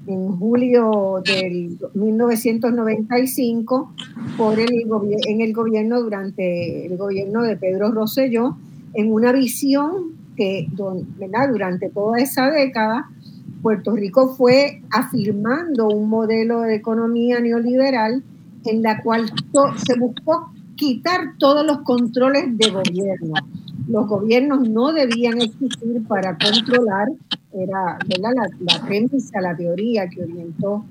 en 0.09 0.37
julio 0.39 1.21
del 1.23 1.77
1995 1.93 3.93
por 4.37 4.59
el 4.59 4.87
en 5.27 5.41
el 5.41 5.53
gobierno 5.53 6.01
durante 6.01 6.87
el 6.87 6.97
gobierno 6.97 7.43
de 7.43 7.55
Pedro 7.57 7.91
Rosselló 7.91 8.57
en 8.95 9.13
una 9.13 9.31
visión 9.31 10.13
que 10.35 10.67
durante 10.75 11.89
toda 11.89 12.19
esa 12.19 12.49
década 12.49 13.07
Puerto 13.61 13.95
Rico 13.95 14.33
fue 14.35 14.81
afirmando 14.89 15.87
un 15.87 16.09
modelo 16.09 16.61
de 16.61 16.73
economía 16.75 17.39
neoliberal 17.39 18.23
en 18.65 18.81
la 18.81 19.03
cual 19.03 19.31
se 19.85 19.99
buscó 19.99 20.51
quitar 20.79 21.35
todos 21.37 21.65
los 21.65 21.79
controles 21.79 22.57
de 22.57 22.69
gobierno. 22.69 23.33
Los 23.87 24.07
gobiernos 24.07 24.67
no 24.69 24.93
debían 24.93 25.41
existir 25.41 26.03
para 26.07 26.37
controlar, 26.37 27.09
era 27.51 27.97
La, 28.19 28.31
la 28.31 28.85
premisa, 28.85 29.41
la 29.41 29.57
teoría 29.57 30.07
que 30.07 30.23
orientó 30.23 30.85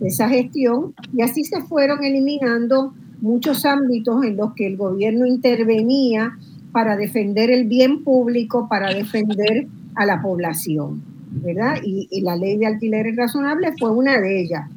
esa 0.00 0.28
gestión, 0.28 0.94
y 1.12 1.22
así 1.22 1.44
se 1.44 1.60
fueron 1.62 2.02
eliminando 2.02 2.94
muchos 3.20 3.64
ámbitos 3.64 4.24
en 4.24 4.36
los 4.36 4.54
que 4.54 4.66
el 4.66 4.76
gobierno 4.76 5.26
intervenía 5.26 6.38
para 6.72 6.96
defender 6.96 7.50
el 7.50 7.66
bien 7.68 8.02
público, 8.02 8.68
para 8.68 8.92
defender 8.92 9.66
a 9.94 10.06
la 10.06 10.22
población. 10.22 11.02
¿verdad? 11.42 11.76
Y, 11.82 12.20
la 12.20 12.36
ley 12.36 12.56
de 12.56 12.66
alquileres 12.66 13.16
razonables 13.16 13.74
fue 13.78 13.90
una 13.90 14.18
de 14.20 14.40
ellas. 14.40 14.70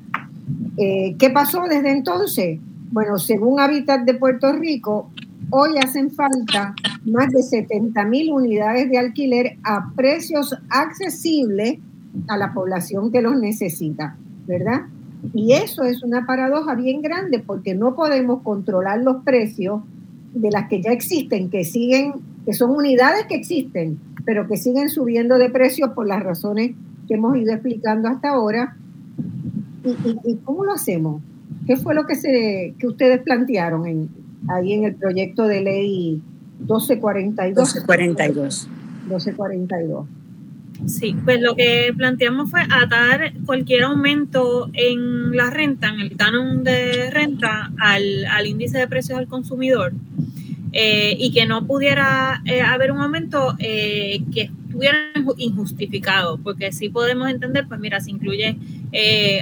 Eh, 0.77 1.15
¿Qué 1.17 1.29
pasó 1.29 1.63
desde 1.69 1.91
entonces? 1.91 2.59
Bueno, 2.91 3.17
según 3.17 3.59
Hábitat 3.59 4.05
de 4.05 4.13
Puerto 4.13 4.53
Rico, 4.53 5.09
hoy 5.49 5.77
hacen 5.77 6.11
falta 6.11 6.73
más 7.05 7.31
de 7.31 7.43
70 7.43 8.03
mil 8.05 8.31
unidades 8.31 8.89
de 8.89 8.97
alquiler 8.97 9.57
a 9.63 9.91
precios 9.95 10.55
accesibles 10.69 11.79
a 12.27 12.37
la 12.37 12.53
población 12.53 13.11
que 13.11 13.21
los 13.21 13.35
necesita, 13.39 14.15
¿verdad? 14.47 14.83
Y 15.33 15.53
eso 15.53 15.83
es 15.83 16.03
una 16.03 16.25
paradoja 16.25 16.75
bien 16.75 17.01
grande 17.01 17.39
porque 17.39 17.75
no 17.75 17.95
podemos 17.95 18.41
controlar 18.43 19.01
los 19.01 19.23
precios 19.23 19.81
de 20.33 20.51
las 20.51 20.69
que 20.69 20.81
ya 20.81 20.91
existen, 20.91 21.49
que 21.49 21.65
siguen, 21.65 22.13
que 22.45 22.53
son 22.53 22.71
unidades 22.71 23.25
que 23.27 23.35
existen, 23.35 23.99
pero 24.25 24.47
que 24.47 24.57
siguen 24.57 24.89
subiendo 24.89 25.37
de 25.37 25.49
precio 25.49 25.93
por 25.93 26.07
las 26.07 26.23
razones 26.23 26.75
que 27.07 27.15
hemos 27.15 27.37
ido 27.37 27.53
explicando 27.53 28.07
hasta 28.07 28.29
ahora. 28.29 28.75
¿Y, 30.25 30.35
cómo 30.43 30.65
lo 30.65 30.73
hacemos? 30.73 31.21
¿Qué 31.67 31.75
fue 31.75 31.93
lo 31.93 32.05
que, 32.05 32.15
se, 32.15 32.73
que 32.79 32.87
ustedes 32.87 33.21
plantearon 33.21 33.85
en, 33.85 34.09
ahí 34.49 34.73
en 34.73 34.85
el 34.85 34.95
proyecto 34.95 35.43
de 35.43 35.61
ley 35.61 36.21
1242. 36.59 37.75
1242. 37.75 38.67
1242. 39.09 40.07
Sí, 40.85 41.15
pues 41.25 41.41
lo 41.41 41.55
que 41.55 41.91
planteamos 41.97 42.51
fue 42.51 42.61
atar 42.61 43.33
cualquier 43.45 43.83
aumento 43.83 44.69
en 44.73 45.35
la 45.35 45.49
renta, 45.49 45.89
en 45.89 45.99
el 45.99 46.15
canon 46.15 46.63
de 46.63 47.09
renta, 47.09 47.71
al, 47.79 48.25
al 48.25 48.45
índice 48.45 48.77
de 48.77 48.87
precios 48.87 49.17
al 49.17 49.27
consumidor 49.27 49.93
eh, 50.73 51.15
y 51.17 51.31
que 51.31 51.47
no 51.47 51.65
pudiera 51.65 52.41
eh, 52.45 52.61
haber 52.61 52.91
un 52.91 52.99
aumento 52.99 53.55
eh, 53.57 54.21
que 54.31 54.51
estuviera 54.77 55.11
injustificado, 55.37 56.37
porque 56.37 56.71
si 56.71 56.89
podemos 56.89 57.29
entender, 57.29 57.67
pues 57.67 57.79
mira, 57.79 57.99
si 57.99 58.11
incluye 58.11 58.57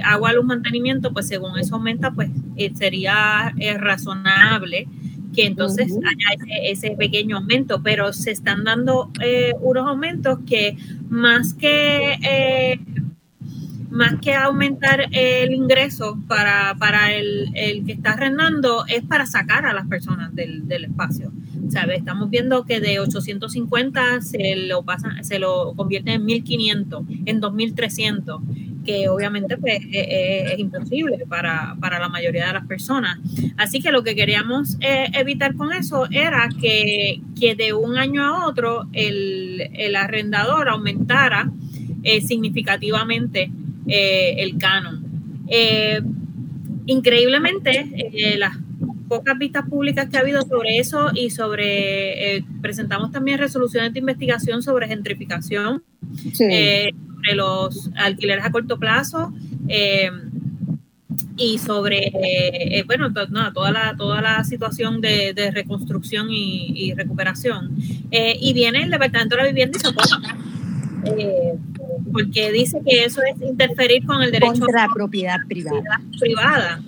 agua, 0.04 0.32
luz, 0.32 0.44
mantenimiento, 0.44 1.12
pues 1.12 1.28
según 1.28 1.58
eso 1.58 1.74
aumenta, 1.76 2.10
pues 2.10 2.30
sería 2.74 3.54
razonable 3.78 4.88
que 5.34 5.44
entonces 5.44 5.92
haya 5.92 6.44
ese, 6.62 6.92
pequeño 6.92 7.36
aumento, 7.36 7.82
pero 7.82 8.12
se 8.14 8.30
están 8.30 8.64
dando 8.64 9.10
unos 9.60 9.86
aumentos 9.86 10.38
que 10.46 10.76
más 11.10 11.52
que 11.52 12.78
más 13.96 14.20
que 14.20 14.34
aumentar 14.34 15.08
el 15.10 15.52
ingreso 15.52 16.18
para, 16.28 16.76
para 16.78 17.12
el, 17.12 17.50
que 17.86 17.92
está 17.92 18.12
arrendando, 18.12 18.84
es 18.86 19.02
para 19.02 19.26
sacar 19.26 19.66
a 19.66 19.72
las 19.72 19.86
personas 19.88 20.34
del, 20.34 20.68
del 20.68 20.84
espacio. 20.84 21.32
¿Sabe? 21.70 21.96
Estamos 21.96 22.30
viendo 22.30 22.64
que 22.64 22.80
de 22.80 23.00
850 23.00 24.20
se 24.20 24.54
lo, 24.54 24.84
pasan, 24.84 25.24
se 25.24 25.40
lo 25.40 25.74
convierte 25.74 26.12
en 26.12 26.24
1500, 26.24 27.02
en 27.24 27.40
2300, 27.40 28.40
que 28.84 29.08
obviamente 29.08 29.56
pues, 29.58 29.80
e, 29.92 29.98
e, 29.98 30.52
es, 30.52 30.58
imposible 30.60 31.18
para, 31.28 31.76
para, 31.80 31.98
la 31.98 32.08
mayoría 32.08 32.46
de 32.46 32.52
las 32.52 32.66
personas. 32.66 33.18
Así 33.56 33.80
que 33.80 33.90
lo 33.90 34.04
que 34.04 34.14
queríamos 34.14 34.76
eh, 34.80 35.08
evitar 35.14 35.56
con 35.56 35.72
eso 35.72 36.06
era 36.10 36.48
que, 36.60 37.20
que, 37.38 37.56
de 37.56 37.72
un 37.72 37.98
año 37.98 38.24
a 38.24 38.46
otro 38.46 38.86
el, 38.92 39.70
el 39.74 39.96
arrendador 39.96 40.68
aumentara 40.68 41.50
eh, 42.04 42.20
significativamente 42.20 43.50
eh, 43.88 44.34
el 44.38 44.58
canon. 44.58 45.04
Eh, 45.48 46.00
increíblemente, 46.86 48.10
eh, 48.12 48.36
las 48.36 48.56
pocas 49.08 49.38
vistas 49.38 49.68
públicas 49.68 50.08
que 50.08 50.16
ha 50.16 50.20
habido 50.20 50.42
sobre 50.42 50.78
eso 50.78 51.10
y 51.14 51.30
sobre, 51.30 52.44
presentamos 52.60 53.12
también 53.12 53.38
resoluciones 53.38 53.92
de 53.92 54.00
investigación 54.00 54.62
sobre 54.62 54.88
gentrificación, 54.88 55.84
sobre 56.32 56.92
los 57.34 57.90
alquileres 57.94 58.44
a 58.44 58.50
corto 58.50 58.78
plazo 58.78 59.32
y 61.36 61.58
sobre, 61.58 62.82
bueno, 62.86 63.12
toda, 63.12 63.70
la, 63.70 63.94
toda 63.96 64.20
la 64.20 64.42
situación 64.42 65.00
de, 65.00 65.52
reconstrucción 65.54 66.26
y, 66.30 66.92
recuperación. 66.94 67.76
y 68.10 68.52
viene 68.52 68.82
el 68.82 68.90
Departamento 68.90 69.36
de 69.36 69.42
la 69.42 69.48
Vivienda 69.48 69.78
y 69.78 69.80
se 69.80 69.88
porque 72.12 72.52
dice 72.52 72.80
que 72.86 73.04
eso 73.04 73.20
es 73.22 73.40
interferir 73.40 74.04
con 74.04 74.22
el 74.22 74.30
derecho 74.30 74.60
Contra 74.60 74.84
a 74.84 74.88
la 74.88 74.94
propiedad 74.94 75.38
privada. 75.48 76.00
privada. 76.18 76.82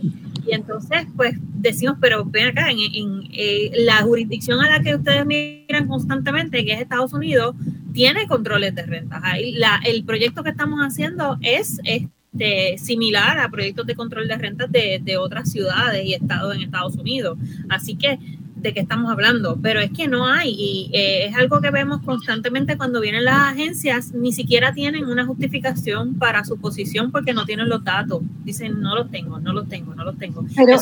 Y 0.47 0.55
entonces, 0.55 1.07
pues 1.15 1.37
decimos, 1.55 1.99
pero 2.01 2.25
ven 2.25 2.47
acá, 2.47 2.71
en, 2.71 3.23
eh, 3.33 3.71
la 3.85 3.99
jurisdicción 3.99 4.61
a 4.61 4.71
la 4.71 4.83
que 4.83 4.95
ustedes 4.95 5.27
miran 5.27 5.87
constantemente, 5.87 6.65
que 6.65 6.73
es 6.73 6.81
Estados 6.81 7.13
Unidos, 7.13 7.55
tiene 7.93 8.27
controles 8.27 8.75
de 8.75 8.83
rentas. 8.83 9.21
Ahí 9.23 9.53
la, 9.53 9.81
el 9.85 10.05
proyecto 10.05 10.43
que 10.43 10.51
estamos 10.51 10.81
haciendo 10.81 11.37
es 11.43 11.81
este, 11.85 12.79
similar 12.79 13.39
a 13.39 13.51
proyectos 13.51 13.87
de 13.87 13.95
control 13.95 14.29
de 14.29 14.37
rentas 14.37 14.73
de, 14.73 15.01
de 15.03 15.17
otras 15.19 15.51
ciudades 15.51 16.07
y 16.07 16.15
estados 16.15 16.55
en 16.55 16.63
Estados 16.63 16.97
Unidos. 16.97 17.39
Así 17.69 17.97
que 17.97 18.19
de 18.61 18.75
qué 18.75 18.81
estamos 18.81 19.11
hablando, 19.11 19.59
pero 19.63 19.81
es 19.81 19.91
que 19.91 20.09
no 20.09 20.27
hay 20.27 20.51
y 20.51 20.91
eh, 20.93 21.27
es 21.27 21.37
algo 21.37 21.61
que 21.61 21.71
vemos 21.71 22.01
constantemente 22.03 22.77
cuando 22.77 23.01
vienen 23.01 23.25
las 23.25 23.53
agencias, 23.53 24.13
ni 24.13 24.33
siquiera 24.33 24.73
tienen 24.73 25.05
una 25.05 25.25
justificación 25.25 26.15
para 26.15 26.45
su 26.45 26.59
posición 26.59 27.11
porque 27.11 27.33
no 27.33 27.45
tienen 27.45 27.69
los 27.69 27.85
datos. 27.85 28.21
Dicen, 28.45 28.81
no 28.81 28.95
los 28.95 29.11
tengo, 29.11 29.39
no 29.39 29.53
los 29.53 29.69
tengo, 29.69 29.95
no 29.95 30.05
los 30.05 30.19
tengo. 30.19 30.45
Pero 30.55 30.77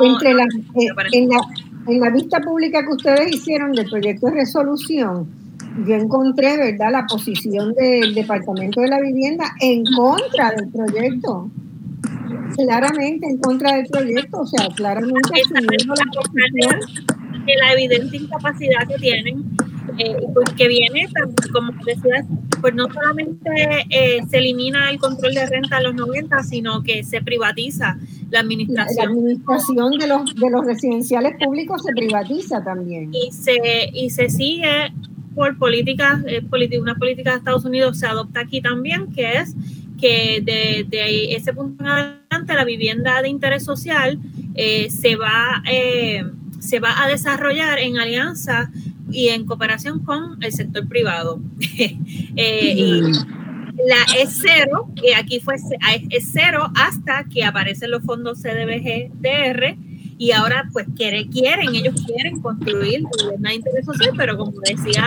entre 0.00 0.34
la, 0.34 0.44
eh, 0.44 0.88
en, 1.12 1.28
la, 1.28 1.40
en 1.86 2.00
la 2.00 2.10
vista 2.10 2.40
pública 2.40 2.82
que 2.82 2.92
ustedes 2.92 3.34
hicieron 3.34 3.72
del 3.72 3.88
proyecto 3.88 4.26
de 4.26 4.32
resolución, 4.34 5.28
yo 5.86 5.94
encontré, 5.94 6.56
¿verdad?, 6.56 6.92
la 6.92 7.06
posición 7.06 7.74
del 7.74 8.14
Departamento 8.14 8.80
de 8.80 8.88
la 8.88 9.00
Vivienda 9.00 9.52
en 9.60 9.84
contra 9.84 10.52
del 10.52 10.68
proyecto 10.70 11.50
claramente 12.56 13.26
en 13.26 13.38
contra 13.38 13.76
del 13.76 13.86
proyecto, 13.86 14.40
o 14.40 14.46
sea, 14.46 14.68
claramente 14.74 15.30
asumiendo 15.44 15.94
la 15.94 17.46
de 17.46 17.56
la 17.60 17.72
evidente 17.72 18.16
incapacidad 18.16 18.88
que 18.88 18.96
tienen, 18.96 19.44
eh, 19.98 20.16
pues 20.34 20.50
que 20.56 20.68
viene, 20.68 21.08
como 21.52 21.72
decías, 21.84 22.26
pues 22.60 22.74
no 22.74 22.86
solamente 22.92 23.50
eh, 23.90 24.20
se 24.28 24.38
elimina 24.38 24.90
el 24.90 24.98
control 24.98 25.34
de 25.34 25.46
renta 25.46 25.76
a 25.76 25.82
los 25.82 25.94
90, 25.94 26.42
sino 26.42 26.82
que 26.82 27.04
se 27.04 27.22
privatiza 27.22 27.96
la 28.30 28.40
administración. 28.40 29.06
La 29.06 29.12
administración 29.12 29.90
de 29.92 30.06
los, 30.06 30.34
de 30.34 30.50
los 30.50 30.66
residenciales 30.66 31.34
públicos 31.42 31.82
se 31.82 31.92
privatiza 31.92 32.62
también. 32.64 33.10
Y 33.14 33.30
se, 33.32 33.90
y 33.92 34.10
se 34.10 34.28
sigue 34.28 34.92
por 35.34 35.56
políticas, 35.58 36.22
eh, 36.26 36.42
una 36.80 36.94
política 36.96 37.32
de 37.32 37.36
Estados 37.36 37.64
Unidos 37.64 37.98
se 37.98 38.06
adopta 38.06 38.40
aquí 38.40 38.60
también, 38.60 39.12
que 39.12 39.38
es 39.38 39.54
que 40.00 40.40
de, 40.42 41.34
ese 41.34 41.52
punto 41.52 41.82
en 41.82 41.90
adelante 41.90 42.54
la 42.54 42.64
vivienda 42.64 43.22
de 43.22 43.28
interés 43.28 43.64
social 43.64 44.18
eh, 44.54 44.88
se, 44.90 45.16
va, 45.16 45.62
eh, 45.70 46.24
se 46.60 46.80
va 46.80 47.02
a 47.02 47.08
desarrollar 47.08 47.78
en 47.78 47.98
alianza 47.98 48.70
y 49.10 49.28
en 49.28 49.46
cooperación 49.46 50.00
con 50.00 50.42
el 50.42 50.52
sector 50.52 50.86
privado. 50.88 51.40
Eh, 52.38 52.74
y 52.76 53.00
la 53.88 54.20
es 54.20 54.42
cero, 54.42 54.90
que 54.94 55.14
aquí 55.14 55.40
fue 55.40 55.54
es 55.54 56.28
cero 56.32 56.70
hasta 56.74 57.24
que 57.24 57.44
aparecen 57.44 57.90
los 57.90 58.02
fondos 58.02 58.42
CDBG 58.42 59.10
DR 59.20 59.74
y 60.18 60.32
ahora 60.32 60.68
pues 60.70 60.86
quieren, 60.94 61.30
quieren 61.30 61.74
ellos 61.74 61.94
quieren 62.06 62.40
construir 62.40 63.04
vivienda 63.18 63.48
de 63.48 63.54
interés 63.54 63.86
social, 63.86 64.12
pero 64.18 64.36
como 64.36 64.52
decía 64.60 65.06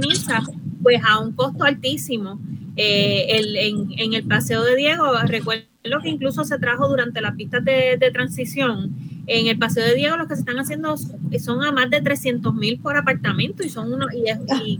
Nisa, 0.00 0.40
pues 0.82 1.00
a 1.04 1.18
un 1.18 1.32
costo 1.32 1.64
altísimo. 1.64 2.38
Eh, 2.80 3.38
el, 3.38 3.56
en, 3.56 4.14
el 4.14 4.22
Paseo 4.22 4.62
de 4.62 4.76
Diego, 4.76 5.04
recuerdo 5.24 5.64
que 6.00 6.08
incluso 6.08 6.44
se 6.44 6.58
trajo 6.58 6.86
durante 6.86 7.20
las 7.20 7.34
pistas 7.34 7.64
de, 7.64 8.10
transición. 8.12 8.94
En 9.26 9.48
el 9.48 9.58
Paseo 9.58 9.84
de 9.84 9.96
Diego 9.96 10.16
lo 10.16 10.28
que 10.28 10.36
se 10.36 10.42
están 10.42 10.60
haciendo 10.60 10.96
son 10.96 11.64
a 11.64 11.72
más 11.72 11.90
de 11.90 12.00
300 12.00 12.54
mil 12.54 12.78
por 12.78 12.96
apartamento 12.96 13.64
y 13.64 13.68
son 13.68 13.92
unos, 13.92 14.08
y, 14.14 14.78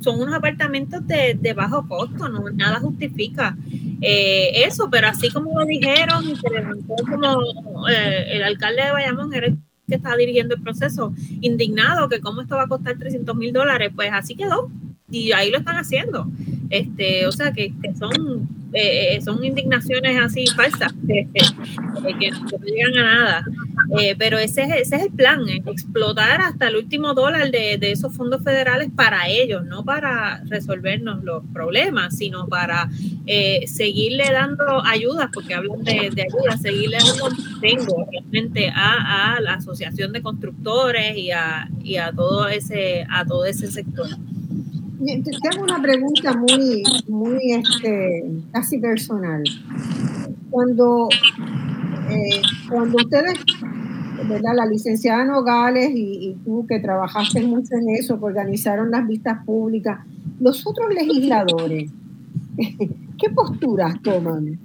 son 0.00 0.20
unos 0.20 0.34
apartamentos 0.34 1.06
de, 1.06 1.52
bajo 1.54 1.86
costo, 1.86 2.30
no 2.30 2.48
nada 2.50 2.80
justifica 2.80 3.56
eh, 4.00 4.64
eso, 4.64 4.88
pero 4.90 5.08
así 5.08 5.30
como 5.30 5.60
lo 5.60 5.66
dijeron, 5.66 6.24
y 6.26 6.36
se 6.36 6.48
levantó 6.48 6.94
como 7.08 7.88
eh, 7.88 8.36
el 8.36 8.42
alcalde 8.42 8.84
de 8.84 8.90
Bayamón 8.90 9.34
era 9.34 9.48
el 9.48 9.58
que 9.86 9.96
estaba 9.96 10.16
dirigiendo 10.16 10.54
el 10.54 10.62
proceso, 10.62 11.12
indignado 11.42 12.08
que 12.08 12.20
cómo 12.20 12.40
esto 12.40 12.56
va 12.56 12.62
a 12.62 12.68
costar 12.68 12.98
300 12.98 13.36
mil 13.36 13.52
dólares, 13.52 13.92
pues 13.94 14.10
así 14.12 14.34
quedó 14.34 14.70
y 15.10 15.32
ahí 15.32 15.50
lo 15.50 15.58
están 15.58 15.76
haciendo. 15.76 16.26
Este, 16.70 17.26
o 17.26 17.32
sea, 17.32 17.52
que, 17.52 17.72
son, 17.98 18.48
eh, 18.72 19.20
son 19.24 19.44
indignaciones 19.44 20.18
así 20.20 20.46
falsas, 20.48 20.92
que, 21.06 21.28
no 21.94 22.58
llegan 22.64 22.98
a 22.98 23.02
nada. 23.02 23.44
Eh, 24.00 24.16
pero 24.18 24.38
ese, 24.38 24.62
ese 24.62 24.96
es 24.96 25.02
el 25.02 25.10
plan, 25.12 25.40
explotar 25.48 26.40
hasta 26.40 26.68
el 26.68 26.76
último 26.76 27.14
dólar 27.14 27.50
de, 27.50 27.78
esos 27.82 28.14
fondos 28.14 28.42
federales 28.42 28.88
para 28.94 29.28
ellos, 29.28 29.64
no 29.64 29.84
para 29.84 30.42
resolvernos 30.46 31.22
los 31.22 31.44
problemas, 31.52 32.16
sino 32.16 32.48
para 32.48 32.88
eh, 33.26 33.64
seguirle 33.66 34.24
dando 34.32 34.84
ayudas, 34.84 35.28
porque 35.32 35.54
hablan 35.54 35.84
de, 35.84 36.10
de 36.14 36.22
ayuda, 36.22 36.56
seguirle 36.56 36.98
dando 36.98 37.28
tengo 37.60 38.06
realmente 38.10 38.70
a, 38.74 39.34
a, 39.34 39.40
la 39.40 39.54
Asociación 39.54 40.12
de 40.12 40.22
Constructores 40.22 41.16
y 41.16 41.30
a, 41.30 41.68
y 41.82 41.96
a 41.96 42.10
todo 42.10 42.48
ese, 42.48 43.06
a 43.08 43.24
todo 43.24 43.44
ese 43.44 43.70
sector. 43.70 44.08
Tengo 44.98 45.64
una 45.64 45.82
pregunta 45.82 46.36
muy, 46.36 46.82
muy 47.08 47.52
este, 47.52 48.24
casi 48.52 48.78
personal. 48.78 49.42
Cuando, 50.50 51.08
eh, 52.10 52.42
cuando 52.68 52.96
ustedes, 52.98 53.38
¿verdad? 54.28 54.52
la 54.54 54.66
licenciada 54.66 55.24
Nogales 55.24 55.90
y, 55.90 56.28
y, 56.28 56.34
tú 56.44 56.64
que 56.68 56.78
trabajaste 56.78 57.42
mucho 57.42 57.74
en 57.74 57.90
eso, 57.90 58.18
que 58.18 58.24
organizaron 58.24 58.90
las 58.90 59.06
vistas 59.06 59.44
públicas, 59.44 60.00
los 60.40 60.64
otros 60.66 60.94
legisladores, 60.94 61.90
¿qué 62.56 63.30
posturas 63.34 64.00
toman? 64.02 64.58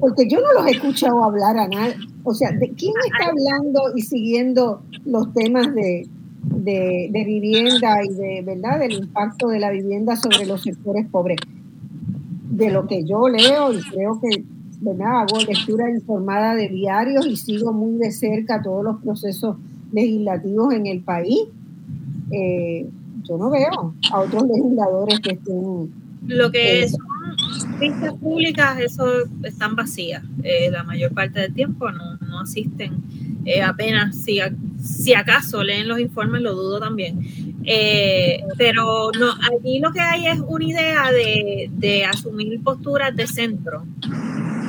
Porque 0.00 0.28
yo 0.28 0.40
no 0.40 0.52
los 0.54 0.66
he 0.66 0.76
escuchado 0.76 1.22
hablar 1.22 1.58
a 1.58 1.68
nadie. 1.68 1.96
O 2.24 2.34
sea, 2.34 2.50
¿de 2.50 2.70
quién 2.70 2.92
está 3.06 3.30
hablando 3.30 3.80
y 3.94 4.02
siguiendo 4.02 4.82
los 5.04 5.32
temas 5.32 5.74
de, 5.74 6.08
de, 6.48 7.10
vivienda 7.26 8.04
y 8.04 8.14
de 8.14 8.42
verdad 8.42 8.78
del 8.78 8.92
impacto 8.92 9.48
de 9.48 9.60
la 9.60 9.70
vivienda 9.70 10.16
sobre 10.16 10.46
los 10.46 10.62
sectores 10.62 11.06
pobres. 11.08 11.38
De 12.50 12.70
lo 12.70 12.86
que 12.86 13.04
yo 13.04 13.28
leo 13.28 13.72
y 13.72 13.80
creo 13.82 14.20
que 14.20 14.44
¿verdad? 14.80 15.22
Hago 15.22 15.40
lectura 15.40 15.90
informada 15.90 16.54
de 16.54 16.68
diarios 16.68 17.26
y 17.26 17.36
sigo 17.36 17.72
muy 17.72 17.98
de 17.98 18.12
cerca 18.12 18.62
todos 18.62 18.84
los 18.84 19.02
procesos 19.02 19.56
legislativos 19.92 20.74
en 20.74 20.86
el 20.86 21.00
país. 21.00 21.40
Eh, 22.30 22.86
yo 23.22 23.38
no 23.38 23.50
veo 23.50 23.94
a 24.12 24.20
otros 24.20 24.44
legisladores 24.46 25.20
que 25.20 25.32
estén... 25.32 25.90
Lo 26.26 26.50
que 26.50 26.82
eh, 26.82 26.88
son 26.88 27.78
vistas 27.78 28.14
públicas, 28.14 28.78
eso 28.80 29.06
están 29.42 29.76
vacías. 29.76 30.22
Eh, 30.42 30.70
la 30.70 30.82
mayor 30.82 31.12
parte 31.12 31.40
del 31.40 31.54
tiempo 31.54 31.90
no, 31.90 32.16
no 32.16 32.40
asisten. 32.40 32.94
Apenas, 33.64 34.16
si, 34.16 34.40
si 34.80 35.14
acaso 35.14 35.62
leen 35.62 35.88
los 35.88 35.98
informes, 35.98 36.42
lo 36.42 36.54
dudo 36.54 36.80
también. 36.80 37.20
pero 38.56 39.10
no, 39.18 39.32
aquí 39.54 39.78
lo 39.80 39.92
que 39.92 40.00
hay 40.00 40.26
es 40.28 40.38
una 40.46 40.64
idea 40.64 41.12
de, 41.12 41.70
de 41.72 42.04
asumir 42.04 42.62
posturas 42.62 43.14
de 43.14 43.26
centro. 43.26 43.84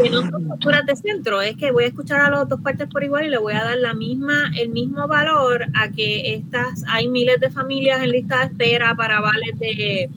Que 0.01 0.11
no 0.11 0.21
son 0.29 0.47
posturas 0.47 0.85
de 0.85 0.95
centro, 0.95 1.41
es 1.41 1.57
que 1.57 1.71
voy 1.71 1.85
a 1.85 1.87
escuchar 1.87 2.21
a 2.21 2.29
las 2.29 2.47
dos 2.47 2.61
partes 2.61 2.87
por 2.87 3.03
igual 3.03 3.25
y 3.25 3.29
le 3.29 3.39
voy 3.39 3.53
a 3.53 3.63
dar 3.63 3.77
la 3.79 3.95
misma, 3.95 4.51
el 4.55 4.69
mismo 4.69 5.07
valor 5.07 5.65
a 5.73 5.89
que 5.89 6.35
estas, 6.35 6.83
hay 6.87 7.07
miles 7.07 7.39
de 7.39 7.49
familias 7.49 8.03
en 8.03 8.11
lista 8.11 8.39
de 8.39 8.45
espera 8.45 8.93
para 8.95 9.21
vales 9.21 9.57
de, 9.57 10.11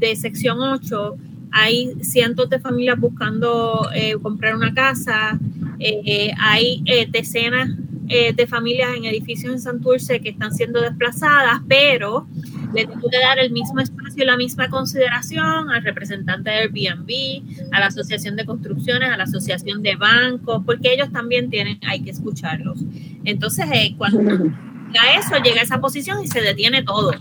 de 0.00 0.16
sección 0.16 0.58
8, 0.60 1.16
hay 1.52 1.94
cientos 2.02 2.48
de 2.48 2.58
familias 2.58 2.98
buscando 2.98 3.88
eh, 3.94 4.16
comprar 4.22 4.56
una 4.56 4.72
casa, 4.72 5.38
eh, 5.78 6.30
hay 6.38 6.82
eh, 6.86 7.06
decenas 7.10 7.70
de 8.10 8.46
familias 8.48 8.90
en 8.96 9.04
edificios 9.04 9.52
en 9.52 9.60
Santurce 9.60 10.20
que 10.20 10.30
están 10.30 10.52
siendo 10.52 10.80
desplazadas, 10.80 11.60
pero 11.68 12.26
le 12.74 12.86
tengo 12.86 13.08
que 13.08 13.18
dar 13.18 13.38
el 13.38 13.50
mismo 13.50 13.80
espacio 13.80 14.22
y 14.22 14.26
la 14.26 14.36
misma 14.36 14.68
consideración 14.68 15.70
al 15.70 15.82
representante 15.82 16.50
de 16.50 16.56
Airbnb, 16.56 17.72
a 17.72 17.80
la 17.80 17.86
Asociación 17.86 18.36
de 18.36 18.44
Construcciones, 18.44 19.10
a 19.10 19.16
la 19.16 19.24
Asociación 19.24 19.82
de 19.82 19.96
Bancos, 19.96 20.62
porque 20.64 20.92
ellos 20.92 21.10
también 21.12 21.50
tienen, 21.50 21.78
hay 21.86 22.00
que 22.02 22.10
escucharlos. 22.10 22.80
Entonces, 23.24 23.66
eh, 23.72 23.94
cuando 23.96 24.20
llega 24.22 25.14
eso, 25.18 25.42
llega 25.42 25.60
a 25.60 25.64
esa 25.64 25.80
posición 25.80 26.22
y 26.22 26.28
se 26.28 26.40
detiene 26.40 26.82
todo. 26.82 27.12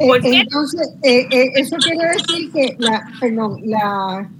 Eh, 0.00 0.20
entonces, 0.22 0.94
eh, 1.02 1.26
eso 1.56 1.76
quiere 1.76 2.08
decir 2.08 2.52
que 2.52 2.76
la, 2.78 3.04
perdón, 3.20 3.60
la 3.64 4.30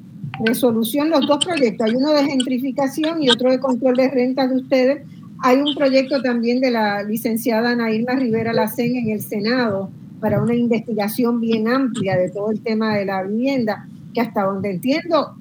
resolución, 0.45 1.11
los 1.11 1.27
dos 1.27 1.45
proyectos, 1.45 1.89
hay 1.89 1.97
uno 1.97 2.13
de 2.13 2.25
gentrificación 2.25 3.23
y 3.23 3.31
otro 3.31 3.51
de 3.51 3.61
control 3.61 3.97
de 3.97 4.09
rentas 4.11 4.51
de 4.51 4.57
ustedes, 4.57 5.03
hay 5.41 5.59
un 5.59 5.75
proyecto 5.75 6.21
también 6.21 6.61
de 6.61 6.71
la 6.71 7.03
licenciada 7.03 7.75
Nairma 7.75 8.15
Rivera 8.15 8.53
Lacén 8.53 8.97
en 8.97 9.11
el 9.11 9.23
Senado 9.23 9.91
para 10.21 10.43
una 10.43 10.55
investigación 10.55 11.41
bien 11.41 11.69
amplia 11.69 12.17
de 12.17 12.31
todo 12.31 12.51
el 12.51 12.61
tema 12.61 12.97
de 12.97 13.05
la 13.05 13.23
vivienda, 13.23 13.87
que 14.13 14.21
hasta 14.21 14.45
donde 14.45 14.73
entiendo, 14.73 15.37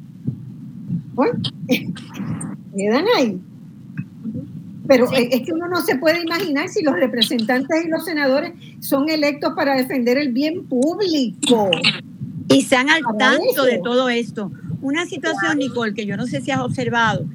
bueno, 1.14 1.40
quedan 2.76 3.06
ahí. 3.16 3.42
Pero 4.88 5.08
es 5.12 5.42
que 5.42 5.52
uno 5.52 5.68
no 5.68 5.82
se 5.82 5.98
puede 5.98 6.22
imaginar 6.22 6.70
si 6.70 6.82
los 6.82 6.96
representantes 6.96 7.86
y 7.86 7.90
los 7.90 8.06
senadores 8.06 8.54
son 8.80 9.10
electos 9.10 9.54
para 9.54 9.76
defender 9.76 10.18
el 10.18 10.32
bien 10.32 10.66
público. 10.66 11.70
Y 12.50 12.60
están 12.60 12.90
al 12.90 13.02
tanto 13.18 13.66
de 13.66 13.82
todo 13.84 14.08
esto. 14.08 14.50
Una 14.82 15.06
situación, 15.06 15.58
Nicole, 15.58 15.94
que 15.94 16.06
yo 16.06 16.18
no 16.18 16.28
sé 16.28 16.42
si 16.42 16.52
has 16.52 16.62
observado, 16.62 17.26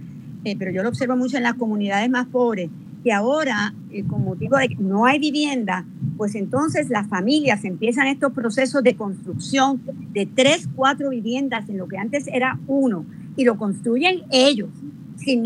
eh, 0.45 0.57
pero 0.59 0.71
yo 0.71 0.83
lo 0.83 0.89
observo 0.89 1.17
mucho 1.17 1.37
en 1.37 1.43
las 1.43 1.55
comunidades 1.55 2.09
más 2.11 2.27
pobres, 2.27 2.71
que 3.03 3.13
ahora, 3.13 3.75
eh, 3.91 4.05
con 4.05 4.25
motivo 4.25 4.57
de 4.57 4.69
que 4.69 4.77
no 4.77 5.07
hay 5.07 5.19
vivienda, 5.19 5.85
pues 6.17 6.35
entonces 6.35 6.89
las 6.89 7.09
familias 7.09 7.65
empiezan 7.65 8.07
estos 8.07 8.33
procesos 8.33 8.83
de 8.83 8.95
construcción 8.95 9.83
de 10.13 10.27
tres, 10.27 10.69
cuatro 10.75 11.11
viviendas 11.11 11.69
en 11.69 11.79
lo 11.79 11.89
que 11.89 11.99
antes 11.99 12.29
era 12.29 12.59
uno, 12.67 13.05
y 13.37 13.45
lo 13.45 13.57
construyen 13.57 14.23
ellos. 14.31 14.71
Sin 15.17 15.45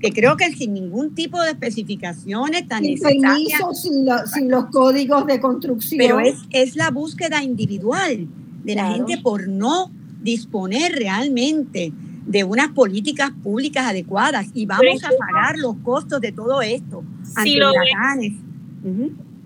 que 0.00 0.12
creo 0.12 0.36
que 0.36 0.50
sin 0.52 0.72
ningún 0.72 1.14
tipo 1.14 1.42
de 1.42 1.50
especificaciones 1.50 2.66
tan 2.68 2.82
sin 2.84 2.96
sin, 2.96 4.50
los 4.50 4.66
códigos 4.66 5.26
de 5.26 5.40
construcción. 5.40 5.98
Pero 5.98 6.20
es, 6.20 6.38
es 6.50 6.74
la 6.74 6.90
búsqueda 6.90 7.42
individual 7.42 8.26
de 8.64 8.74
la 8.74 8.92
gente 8.92 9.18
por 9.18 9.46
no 9.46 9.90
disponer 10.24 10.92
realmente 10.92 11.92
de 12.26 12.42
unas 12.42 12.70
políticas 12.70 13.30
públicas 13.42 13.86
adecuadas 13.86 14.48
y 14.54 14.64
vamos 14.66 15.04
a 15.04 15.10
pagar 15.18 15.58
los 15.58 15.76
costos 15.76 16.20
de 16.20 16.32
todo 16.32 16.62
esto 16.62 17.04
ante 17.36 17.60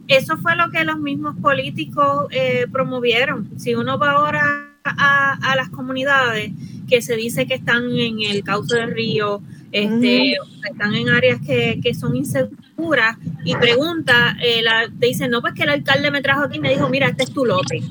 Eso 0.06 0.38
fue 0.38 0.54
lo 0.56 0.70
que 0.70 0.84
los 0.84 0.98
mismos 0.98 1.36
políticos 1.36 2.28
eh, 2.30 2.66
promovieron. 2.70 3.50
Si 3.56 3.74
uno 3.74 3.98
va 3.98 4.12
ahora 4.12 4.68
a, 4.84 5.54
las 5.56 5.68
comunidades 5.70 6.52
que 6.88 7.02
se 7.02 7.16
dice 7.16 7.46
que 7.46 7.54
están 7.54 7.84
en 7.90 8.20
el 8.22 8.42
cauce 8.44 8.76
del 8.76 8.94
río, 8.94 9.42
este, 9.72 10.36
están 10.70 10.94
en 10.94 11.10
áreas 11.10 11.40
que, 11.44 11.94
son 11.94 12.16
inseguras 12.16 13.18
y 13.44 13.54
pregunta, 13.56 14.36
eh, 14.42 14.62
la, 14.62 14.88
te 14.98 15.06
dicen, 15.06 15.30
no, 15.30 15.40
pues 15.40 15.52
que 15.54 15.64
el 15.64 15.70
alcalde 15.70 16.10
me 16.10 16.22
trajo 16.22 16.44
aquí 16.44 16.56
y 16.56 16.60
me 16.60 16.70
dijo, 16.70 16.88
mira, 16.88 17.08
este 17.08 17.24
es 17.24 17.32
tu 17.32 17.44
lote. 17.44 17.82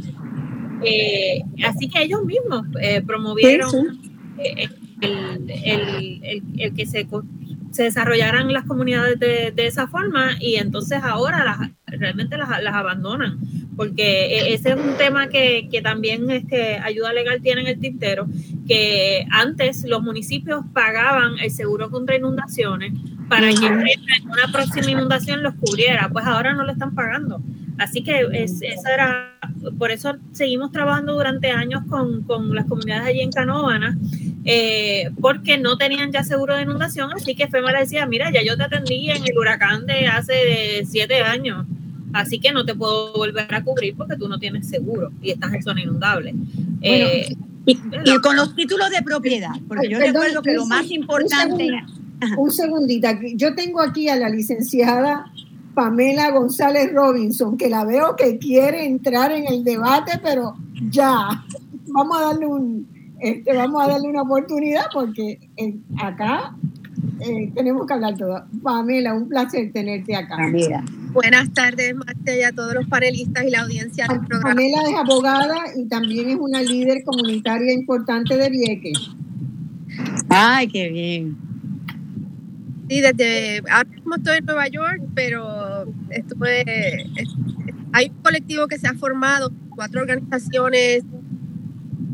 Eh, 0.83 1.41
así 1.65 1.89
que 1.89 2.03
ellos 2.03 2.23
mismos 2.23 2.65
promovieron 3.05 3.99
el, 5.01 6.73
que 6.75 6.85
se, 6.85 7.07
se, 7.71 7.83
desarrollaran 7.83 8.51
las 8.51 8.65
comunidades 8.65 9.19
de, 9.19 9.53
esa 9.57 9.87
forma 9.87 10.31
y 10.39 10.55
entonces 10.55 10.99
ahora 11.03 11.43
las, 11.43 11.71
realmente 11.85 12.37
las, 12.37 12.49
abandonan, 12.73 13.37
porque 13.75 14.37
e, 14.37 14.53
ese 14.53 14.71
es 14.71 14.75
un 14.75 14.97
tema 14.97 15.27
que, 15.27 15.69
también 15.83 16.29
este, 16.31 16.77
ayuda 16.77 17.13
legal 17.13 17.41
tiene 17.41 17.61
en 17.61 17.67
el 17.67 17.79
tintero, 17.79 18.27
que 18.67 19.25
antes 19.31 19.83
los 19.87 20.01
municipios 20.01 20.63
pagaban 20.73 21.39
el 21.39 21.51
seguro 21.51 21.89
contra 21.89 22.15
inundaciones 22.15 22.93
para 23.29 23.49
que 23.49 23.65
en 23.65 23.83
una 24.25 24.51
próxima 24.51 24.89
inundación 24.89 25.43
los 25.43 25.53
cubriera, 25.55 26.09
pues 26.11 26.25
ahora 26.25 26.53
no 26.53 26.63
lo 26.63 26.71
están 26.71 26.95
pagando. 26.95 27.41
Así 27.77 28.01
que 28.01 28.27
es, 28.33 28.61
eso 28.61 28.87
era, 28.91 29.37
por 29.77 29.91
eso 29.91 30.15
seguimos 30.31 30.71
trabajando 30.71 31.13
durante 31.13 31.51
años 31.51 31.83
con, 31.87 32.23
con 32.23 32.55
las 32.55 32.65
comunidades 32.65 33.07
allí 33.07 33.21
en 33.21 33.31
Canóvana, 33.31 33.97
eh, 34.45 35.11
porque 35.21 35.57
no 35.57 35.77
tenían 35.77 36.11
ya 36.11 36.23
seguro 36.23 36.55
de 36.55 36.63
inundación, 36.63 37.11
así 37.13 37.35
que 37.35 37.47
FEMA 37.47 37.71
le 37.71 37.79
decía, 37.79 38.05
mira, 38.07 38.31
ya 38.31 38.41
yo 38.43 38.57
te 38.57 38.63
atendí 38.63 39.11
en 39.11 39.23
el 39.23 39.37
huracán 39.37 39.85
de 39.85 40.07
hace 40.07 40.85
siete 40.85 41.21
años, 41.21 41.67
así 42.13 42.39
que 42.39 42.51
no 42.51 42.65
te 42.65 42.73
puedo 42.73 43.13
volver 43.13 43.53
a 43.53 43.63
cubrir 43.63 43.95
porque 43.95 44.15
tú 44.15 44.27
no 44.27 44.39
tienes 44.39 44.67
seguro 44.67 45.11
y 45.21 45.31
estás 45.31 45.53
en 45.53 45.61
zona 45.61 45.81
inundable. 45.81 46.33
Eh, 46.81 47.35
y, 47.65 47.75
con 48.23 48.37
los 48.37 48.55
títulos 48.55 48.89
de 48.89 49.01
propiedad, 49.03 49.51
porque 49.67 49.89
yo 49.89 49.99
recuerdo 49.99 50.41
que 50.41 50.53
lo 50.53 50.65
más 50.65 50.89
importante... 50.89 51.69
Un, 52.35 52.49
segundito, 52.49 53.07
yo 53.35 53.53
tengo 53.53 53.79
aquí 53.79 54.09
a 54.09 54.15
la 54.15 54.27
licenciada 54.27 55.31
Pamela 55.77 56.31
González 56.31 56.91
Robinson, 56.91 57.55
que 57.55 57.69
la 57.69 57.85
veo 57.85 58.15
que 58.15 58.39
quiere 58.39 58.83
entrar 58.83 59.31
en 59.31 59.45
el 59.45 59.63
debate, 59.63 60.19
pero 60.23 60.55
ya, 60.89 61.45
vamos 61.89 62.17
a 62.17 62.21
darle 62.25 62.47
un, 62.47 62.87
este, 63.19 63.53
vamos 63.53 63.83
a 63.83 63.91
darle 63.91 64.09
una 64.09 64.23
oportunidad 64.23 64.85
porque 64.91 65.39
eh, 65.55 65.75
acá 66.01 66.55
eh, 67.19 67.51
tenemos 67.53 67.85
que 67.85 67.93
hablar 67.93 68.17
todo. 68.17 68.43
Pamela, 68.63 69.13
un 69.13 69.29
placer 69.29 69.71
tenerte 69.71 70.15
acá. 70.15 70.37
Buenas 71.13 71.53
tardes, 71.53 71.93
Marta, 71.93 72.35
y 72.35 72.41
a 72.41 72.51
todos 72.51 72.73
los 72.73 72.87
panelistas 72.87 73.45
y 73.45 73.51
la 73.51 73.61
audiencia 73.61 74.07
del 74.07 74.21
programa. 74.21 74.55
Pamela 74.55 74.81
es 74.81 74.95
abogada 74.95 75.57
y 75.75 75.87
también 75.87 76.29
es 76.29 76.37
una 76.37 76.63
líder 76.63 77.03
comunitaria 77.03 77.71
importante 77.71 78.35
de 78.35 78.49
Vieques. 78.49 79.11
Ay, 80.27 80.69
qué 80.69 80.89
bien. 80.89 81.46
Sí, 82.89 83.01
desde 83.01 83.61
ahora 83.69 83.89
mismo 83.89 84.15
estoy 84.15 84.37
en 84.37 84.45
Nueva 84.45 84.67
York, 84.69 85.01
pero 85.13 85.85
estuve, 86.09 87.05
hay 87.91 88.09
un 88.09 88.21
colectivo 88.21 88.67
que 88.67 88.77
se 88.77 88.87
ha 88.87 88.93
formado, 88.93 89.51
cuatro 89.75 90.01
organizaciones, 90.01 91.03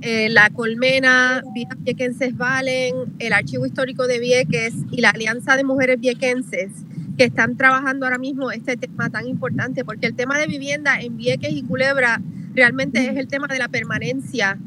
eh, 0.01 0.29
la 0.29 0.49
Colmena, 0.49 1.43
Vida 1.53 1.77
Viequenses 1.77 2.35
Valen, 2.35 2.95
el 3.19 3.33
Archivo 3.33 3.67
Histórico 3.67 4.07
de 4.07 4.19
Vieques 4.19 4.73
y 4.91 5.01
la 5.01 5.11
Alianza 5.11 5.55
de 5.55 5.63
Mujeres 5.63 5.99
Viequenses, 5.99 6.71
que 7.17 7.25
están 7.25 7.55
trabajando 7.55 8.07
ahora 8.07 8.17
mismo 8.17 8.51
este 8.51 8.75
tema 8.75 9.11
tan 9.11 9.27
importante, 9.27 9.85
porque 9.85 10.07
el 10.07 10.15
tema 10.15 10.39
de 10.39 10.47
vivienda 10.47 10.99
en 10.99 11.17
Vieques 11.17 11.53
y 11.53 11.61
Culebra 11.61 12.19
realmente 12.55 13.07
es 13.07 13.15
el 13.15 13.27
tema 13.27 13.45
de 13.47 13.59
la 13.59 13.67
permanencia 13.67 14.57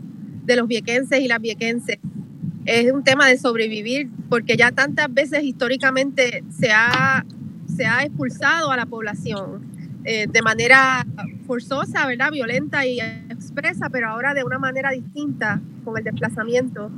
de 0.44 0.54
los 0.54 0.68
viequenses 0.68 1.20
y 1.20 1.26
las 1.26 1.40
viequenses 1.40 1.98
es 2.66 2.92
un 2.92 3.04
tema 3.04 3.28
de 3.28 3.38
sobrevivir, 3.38 4.08
porque 4.28 4.56
ya 4.56 4.72
tantas 4.72 5.12
veces 5.12 5.44
históricamente 5.44 6.42
se 6.50 6.72
ha, 6.72 7.24
se 7.74 7.86
ha 7.86 8.02
expulsado 8.02 8.72
a 8.72 8.76
la 8.76 8.86
población 8.86 9.64
eh, 10.04 10.26
de 10.28 10.42
manera 10.42 11.06
forzosa, 11.46 12.06
¿verdad? 12.06 12.32
Violenta 12.32 12.84
y 12.84 13.00
expresa, 13.00 13.88
pero 13.88 14.08
ahora 14.08 14.34
de 14.34 14.44
una 14.44 14.58
manera 14.58 14.90
distinta 14.90 15.60
con 15.84 15.96
el 15.96 16.04
desplazamiento. 16.04 16.90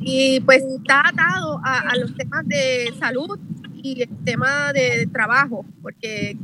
Y 0.00 0.40
pues 0.40 0.62
está 0.62 1.08
atado 1.08 1.60
a, 1.64 1.96
los 1.96 2.14
temas 2.14 2.46
de 2.46 2.92
salud 2.98 3.38
y 3.82 4.02
el 4.02 4.08
tema 4.24 4.72
de 4.72 5.08
trabajo, 5.12 5.64
porque 5.82 6.36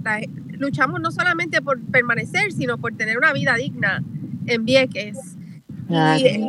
luchamos 0.59 1.01
no 1.01 1.11
solamente 1.11 1.61
por 1.61 1.81
permanecer, 1.81 2.53
sino 2.53 2.79
por 2.79 2.95
tener 2.95 3.19
una 3.19 3.33
vida 3.33 3.55
digna 3.55 4.03
en 4.47 4.65
Vieques 4.65 5.36
Y 5.89 5.93
eh, 5.95 6.49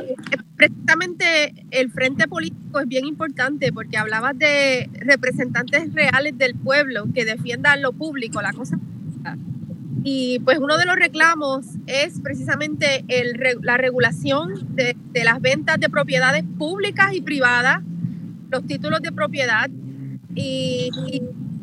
precisamente 0.55 1.65
el 1.71 1.91
frente 1.91 2.27
político 2.27 2.79
es 2.79 2.87
bien 2.87 3.05
importante 3.05 3.71
porque 3.71 3.97
hablabas 3.97 4.37
de 4.37 4.89
representantes 4.93 5.93
reales 5.93 6.37
del 6.37 6.55
pueblo 6.55 7.05
que 7.13 7.23
defiendan 7.23 7.81
lo 7.81 7.93
público, 7.93 8.41
la 8.41 8.53
cosa 8.53 8.79
y 10.09 10.39
pues 10.39 10.57
uno 10.59 10.77
de 10.77 10.85
los 10.85 10.95
reclamos 10.95 11.65
es 11.85 12.21
precisamente 12.21 13.03
la 13.61 13.75
regulación 13.75 14.53
de, 14.73 14.95
las 15.25 15.41
ventas 15.41 15.81
de 15.81 15.89
propiedades 15.89 16.45
públicas 16.57 17.13
y 17.13 17.19
privadas, 17.19 17.81
los 18.49 18.65
títulos 18.65 19.01
de 19.01 19.11
propiedad 19.11 19.69
y, 20.33 20.89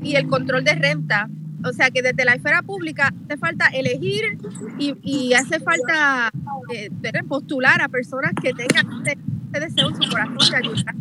el 0.02 0.28
control 0.28 0.62
de 0.62 0.74
renta. 0.74 1.30
O 1.64 1.72
sea 1.72 1.90
que 1.90 2.02
desde 2.02 2.24
la 2.24 2.34
esfera 2.34 2.62
pública 2.62 3.12
hace 3.24 3.36
falta 3.38 3.68
elegir 3.68 4.38
y, 4.78 5.32
hace 5.32 5.60
falta 5.60 6.30
eh, 6.72 6.90
postular 7.26 7.80
a 7.80 7.88
personas 7.88 8.32
que 8.40 8.52
tengan 8.52 8.98
este, 8.98 9.18
este 9.46 9.60
deseo 9.60 9.88
en 9.88 10.02
su 10.02 10.10
corazón 10.10 10.38
de 10.50 10.56
ayudar 10.56 10.94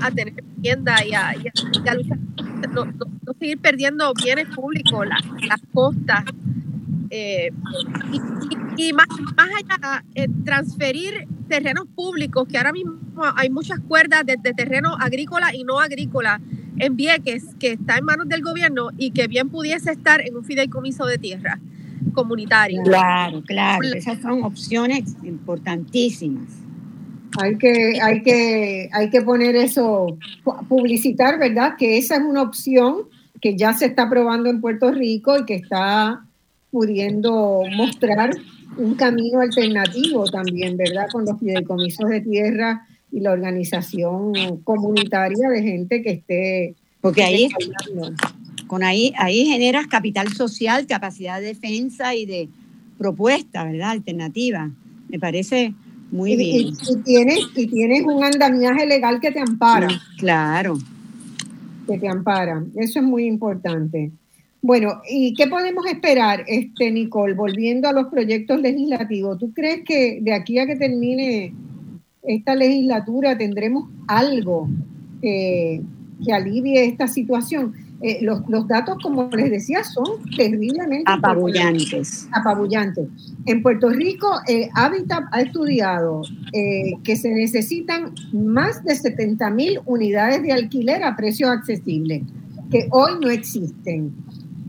a 0.00 0.10
tener 0.10 0.34
vivienda 0.56 1.04
y 1.04 1.14
a, 1.14 1.34
luchar, 1.34 1.98
no, 2.72 2.86
seguir 3.38 3.58
perdiendo 3.58 4.12
bienes 4.14 4.46
públicos, 4.54 5.06
las 5.46 5.60
costas. 5.72 6.24
Eh, 7.10 7.50
y, 8.76 8.92
más, 8.92 9.08
más 9.36 9.48
allá, 9.48 10.04
eh, 10.14 10.28
transferir 10.44 11.26
terrenos 11.48 11.86
públicos, 11.94 12.46
que 12.48 12.56
ahora 12.56 12.72
mismo 12.72 12.94
hay 13.36 13.50
muchas 13.50 13.80
cuerdas 13.80 14.24
de, 14.24 14.36
terreno 14.54 14.96
agrícola 14.98 15.54
y 15.54 15.64
no 15.64 15.80
agrícola 15.80 16.40
en 16.80 16.96
Vieques, 16.96 17.44
que 17.58 17.72
está 17.72 17.98
en 17.98 18.04
manos 18.04 18.28
del 18.28 18.42
gobierno 18.42 18.90
y 18.96 19.10
que 19.10 19.28
bien 19.28 19.48
pudiese 19.50 19.92
estar 19.92 20.20
en 20.26 20.36
un 20.36 20.44
fideicomiso 20.44 21.06
de 21.06 21.18
tierra 21.18 21.60
comunitario. 22.14 22.82
Claro, 22.82 23.42
claro, 23.46 23.86
esas 23.94 24.20
son 24.20 24.42
opciones 24.42 25.16
importantísimas. 25.22 26.48
Hay 27.38 27.56
que, 27.58 28.00
hay 28.02 28.22
que, 28.22 28.90
hay 28.92 29.10
que 29.10 29.22
poner 29.22 29.54
eso, 29.54 30.18
publicitar, 30.68 31.38
¿verdad? 31.38 31.76
Que 31.78 31.98
esa 31.98 32.16
es 32.16 32.22
una 32.22 32.42
opción 32.42 33.02
que 33.40 33.56
ya 33.56 33.72
se 33.74 33.86
está 33.86 34.08
probando 34.08 34.50
en 34.50 34.60
Puerto 34.60 34.90
Rico 34.90 35.38
y 35.38 35.44
que 35.44 35.54
está 35.54 36.24
pudiendo 36.70 37.62
mostrar 37.76 38.30
un 38.76 38.94
camino 38.94 39.40
alternativo 39.40 40.24
también, 40.24 40.76
¿verdad? 40.76 41.06
Con 41.12 41.24
los 41.24 41.38
fideicomisos 41.38 42.08
de 42.08 42.20
tierra 42.20 42.86
y 43.12 43.20
la 43.20 43.32
organización 43.32 44.32
comunitaria 44.64 45.48
de 45.48 45.62
gente 45.62 46.02
que 46.02 46.10
esté... 46.10 46.74
Porque 47.00 47.22
ahí, 47.22 47.48
con 48.66 48.82
ahí, 48.82 49.12
ahí 49.16 49.46
generas 49.46 49.86
capital 49.86 50.28
social, 50.32 50.86
capacidad 50.86 51.40
de 51.40 51.46
defensa 51.46 52.14
y 52.14 52.26
de 52.26 52.48
propuesta, 52.98 53.64
¿verdad? 53.64 53.90
Alternativa. 53.90 54.70
Me 55.08 55.18
parece 55.18 55.74
muy 56.10 56.36
bien. 56.36 56.68
Y, 56.68 56.96
tienes, 57.02 57.38
y 57.56 57.66
tienes 57.66 58.04
un 58.04 58.22
andamiaje 58.22 58.86
legal 58.86 59.20
que 59.20 59.32
te 59.32 59.40
ampara. 59.40 59.88
Claro. 60.18 60.78
Que 61.86 61.98
te 61.98 62.08
ampara. 62.08 62.62
Eso 62.76 62.98
es 62.98 63.04
muy 63.04 63.24
importante. 63.24 64.10
Bueno, 64.62 65.00
¿y 65.08 65.32
qué 65.34 65.46
podemos 65.46 65.86
esperar, 65.86 66.44
este 66.46 66.90
Nicole, 66.90 67.32
volviendo 67.32 67.88
a 67.88 67.92
los 67.92 68.08
proyectos 68.08 68.60
legislativos? 68.60 69.38
¿Tú 69.38 69.54
crees 69.54 69.84
que 69.86 70.18
de 70.20 70.34
aquí 70.34 70.58
a 70.58 70.66
que 70.66 70.76
termine 70.76 71.54
esta 72.22 72.54
legislatura 72.54 73.36
tendremos 73.36 73.88
algo 74.06 74.68
que 75.20 75.82
alivie 76.32 76.84
esta 76.84 77.06
situación? 77.08 77.74
Eh, 78.02 78.20
los, 78.22 78.66
datos, 78.66 78.96
como 79.02 79.28
les 79.28 79.50
decía, 79.50 79.84
son 79.84 80.22
terriblemente 80.34 81.04
apabullantes. 81.06 82.26
apabullantes. 82.32 83.06
En 83.44 83.62
Puerto 83.62 83.90
Rico, 83.90 84.26
eh, 84.48 84.70
Habitat 84.74 85.24
ha 85.32 85.42
estudiado 85.42 86.22
eh, 86.54 86.94
que 87.04 87.16
se 87.16 87.28
necesitan 87.30 88.14
más 88.32 88.82
de 88.84 88.94
70 88.94 89.50
mil 89.50 89.80
unidades 89.84 90.42
de 90.42 90.52
alquiler 90.52 91.04
a 91.04 91.14
precios 91.14 91.50
accesibles, 91.50 92.22
que 92.70 92.88
hoy 92.90 93.12
no 93.20 93.28
existen. 93.28 94.14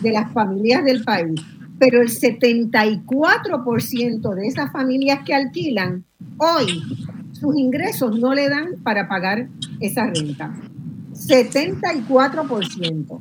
de 0.02 0.12
las 0.12 0.30
familias 0.32 0.84
del 0.84 1.04
país, 1.04 1.40
pero 1.78 2.02
el 2.02 2.08
74% 2.08 4.34
de 4.34 4.46
esas 4.46 4.72
familias 4.72 5.20
que 5.24 5.34
alquilan 5.34 6.04
hoy 6.38 6.82
sus 7.32 7.56
ingresos 7.56 8.18
no 8.18 8.34
le 8.34 8.48
dan 8.48 8.82
para 8.82 9.08
pagar 9.08 9.48
esa 9.80 10.06
renta. 10.06 10.52
74%. 11.12 13.20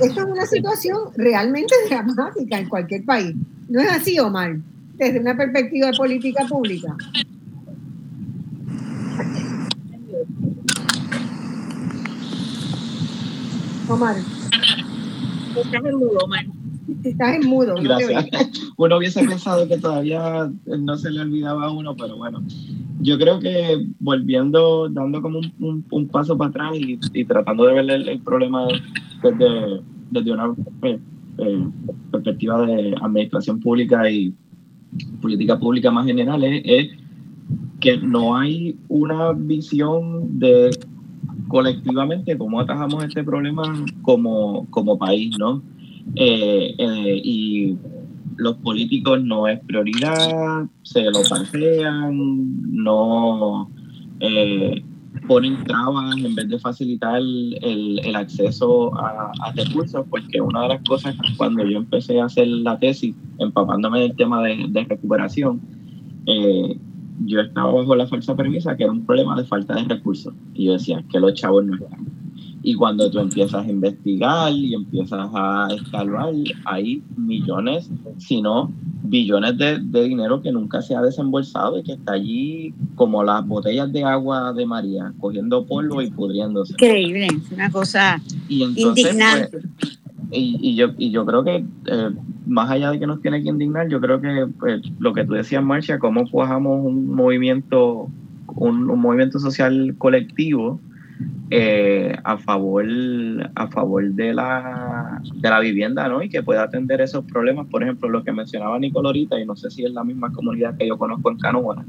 Esto 0.00 0.20
es 0.20 0.26
una 0.26 0.46
situación 0.46 0.98
realmente 1.16 1.74
dramática 1.88 2.58
en 2.58 2.68
cualquier 2.68 3.04
país. 3.04 3.34
¿No 3.68 3.80
es 3.80 3.90
así, 3.90 4.18
Omar? 4.18 4.56
Desde 4.94 5.20
una 5.20 5.36
perspectiva 5.36 5.90
de 5.90 5.96
política 5.96 6.46
pública. 6.46 6.96
Omar. 13.88 14.16
Estás 15.56 15.84
en 15.84 15.94
Omar. 15.94 16.46
Estás 17.04 17.36
en 17.36 17.48
mudo. 17.48 17.74
Gracias. 17.80 18.26
uno 18.76 18.96
hubiese 18.98 19.24
pensado 19.26 19.66
que 19.68 19.78
todavía 19.78 20.50
no 20.66 20.96
se 20.96 21.10
le 21.10 21.20
olvidaba 21.20 21.66
a 21.66 21.70
uno, 21.70 21.96
pero 21.96 22.16
bueno. 22.16 22.42
Yo 23.00 23.18
creo 23.18 23.38
que 23.40 23.86
volviendo, 24.00 24.88
dando 24.88 25.20
como 25.20 25.40
un, 25.60 26.08
paso 26.08 26.36
para 26.36 26.50
atrás 26.50 26.72
y, 26.74 27.24
tratando 27.24 27.66
de 27.66 27.74
ver 27.74 27.90
el, 28.08 28.20
problema 28.20 28.66
desde, 29.22 29.80
desde 30.10 30.32
una 30.32 30.54
eh, 30.82 30.98
eh, 31.38 31.66
perspectiva 32.10 32.66
de 32.66 32.94
administración 33.00 33.60
pública 33.60 34.08
y 34.10 34.32
política 35.20 35.58
pública 35.58 35.90
más 35.90 36.06
general, 36.06 36.42
es 36.44 36.90
que 37.80 37.98
no 37.98 38.36
hay 38.36 38.76
una 38.88 39.32
visión 39.32 40.38
de 40.38 40.70
colectivamente 41.48 42.36
cómo 42.36 42.60
atajamos 42.60 43.04
este 43.04 43.22
problema 43.22 43.62
como, 44.02 44.66
como 44.70 44.98
país, 44.98 45.36
¿no? 45.38 45.62
Eh, 46.14 46.74
eh, 46.78 47.20
y 47.22 47.76
los 48.36 48.56
políticos 48.58 49.22
no 49.22 49.48
es 49.48 49.60
prioridad, 49.60 50.66
se 50.82 51.04
lo 51.04 51.22
pasean, 51.28 52.72
no 52.72 53.68
eh, 54.20 54.82
ponen 55.26 55.64
trabas 55.64 56.16
en 56.18 56.34
vez 56.34 56.48
de 56.48 56.58
facilitar 56.58 57.18
el, 57.18 58.00
el 58.04 58.16
acceso 58.16 58.94
a, 58.94 59.32
recursos, 59.54 60.04
porque 60.10 60.40
una 60.40 60.62
de 60.62 60.68
las 60.68 60.82
cosas 60.82 61.16
cuando 61.36 61.64
yo 61.64 61.78
empecé 61.78 62.20
a 62.20 62.26
hacer 62.26 62.48
la 62.48 62.78
tesis, 62.78 63.14
empapándome 63.38 64.00
del 64.00 64.16
tema 64.16 64.42
de, 64.42 64.66
de 64.68 64.84
recuperación, 64.84 65.60
eh, 66.26 66.78
yo 67.24 67.40
estaba 67.40 67.72
bajo 67.72 67.94
la 67.94 68.06
falsa 68.06 68.36
premisa 68.36 68.76
que 68.76 68.84
era 68.84 68.92
un 68.92 69.06
problema 69.06 69.36
de 69.36 69.44
falta 69.44 69.74
de 69.74 69.84
recursos. 69.84 70.34
Y 70.54 70.66
yo 70.66 70.72
decía 70.72 71.02
que 71.10 71.20
los 71.20 71.34
chavos 71.34 71.64
no 71.64 71.74
están. 71.76 72.06
Y 72.66 72.74
cuando 72.74 73.08
tú 73.08 73.20
empiezas 73.20 73.64
a 73.64 73.70
investigar 73.70 74.52
y 74.52 74.74
empiezas 74.74 75.30
a 75.32 75.68
escalar, 75.72 76.34
hay 76.64 77.00
millones, 77.16 77.88
si 78.18 78.42
no 78.42 78.72
billones 79.04 79.56
de, 79.56 79.78
dinero 80.02 80.42
que 80.42 80.50
nunca 80.50 80.82
se 80.82 80.96
ha 80.96 81.00
desembolsado 81.00 81.78
y 81.78 81.84
que 81.84 81.92
está 81.92 82.14
allí 82.14 82.74
como 82.96 83.22
las 83.22 83.46
botellas 83.46 83.92
de 83.92 84.02
agua 84.02 84.52
de 84.52 84.66
María, 84.66 85.12
cogiendo 85.20 85.64
polvo 85.64 86.02
y 86.02 86.10
pudriéndose. 86.10 86.72
Increíble, 86.72 87.26
es 87.26 87.52
una 87.52 87.70
cosa 87.70 88.20
indignante. 88.48 89.60
Pues, 89.78 89.98
y, 90.32 90.74
yo, 90.74 90.88
y 90.98 91.12
yo 91.12 91.24
creo 91.24 91.44
que 91.44 91.64
eh, 91.86 92.10
más 92.48 92.68
allá 92.68 92.90
de 92.90 92.98
que 92.98 93.06
nos 93.06 93.22
tiene 93.22 93.44
que 93.44 93.48
indignar, 93.48 93.88
yo 93.88 94.00
creo 94.00 94.20
que 94.20 94.48
pues, 94.58 94.82
lo 94.98 95.14
que 95.14 95.24
tú 95.24 95.34
decías, 95.34 95.62
Marcia, 95.62 96.00
cómo 96.00 96.28
cuajamos 96.28 96.84
un 96.84 97.14
movimiento, 97.14 98.08
un, 98.56 98.86
movimiento 98.86 99.38
social 99.38 99.94
colectivo 99.98 100.80
eh, 101.50 102.16
a 102.24 102.36
favor 102.38 102.84
a 103.54 103.68
favor 103.68 104.04
de 104.12 104.34
la, 104.34 105.22
de 105.34 105.48
la 105.48 105.60
vivienda 105.60 106.08
¿no? 106.08 106.22
y 106.22 106.28
que 106.28 106.42
pueda 106.42 106.64
atender 106.64 107.00
esos 107.00 107.24
problemas. 107.24 107.66
Por 107.68 107.82
ejemplo, 107.82 108.08
lo 108.08 108.24
que 108.24 108.32
mencionaba 108.32 108.78
Nicole 108.78 109.08
ahorita, 109.08 109.40
y 109.40 109.46
no 109.46 109.54
sé 109.54 109.70
si 109.70 109.84
es 109.84 109.92
la 109.92 110.04
misma 110.04 110.32
comunidad 110.32 110.76
que 110.76 110.88
yo 110.88 110.98
conozco 110.98 111.30
en 111.30 111.38
Canoa, 111.38 111.84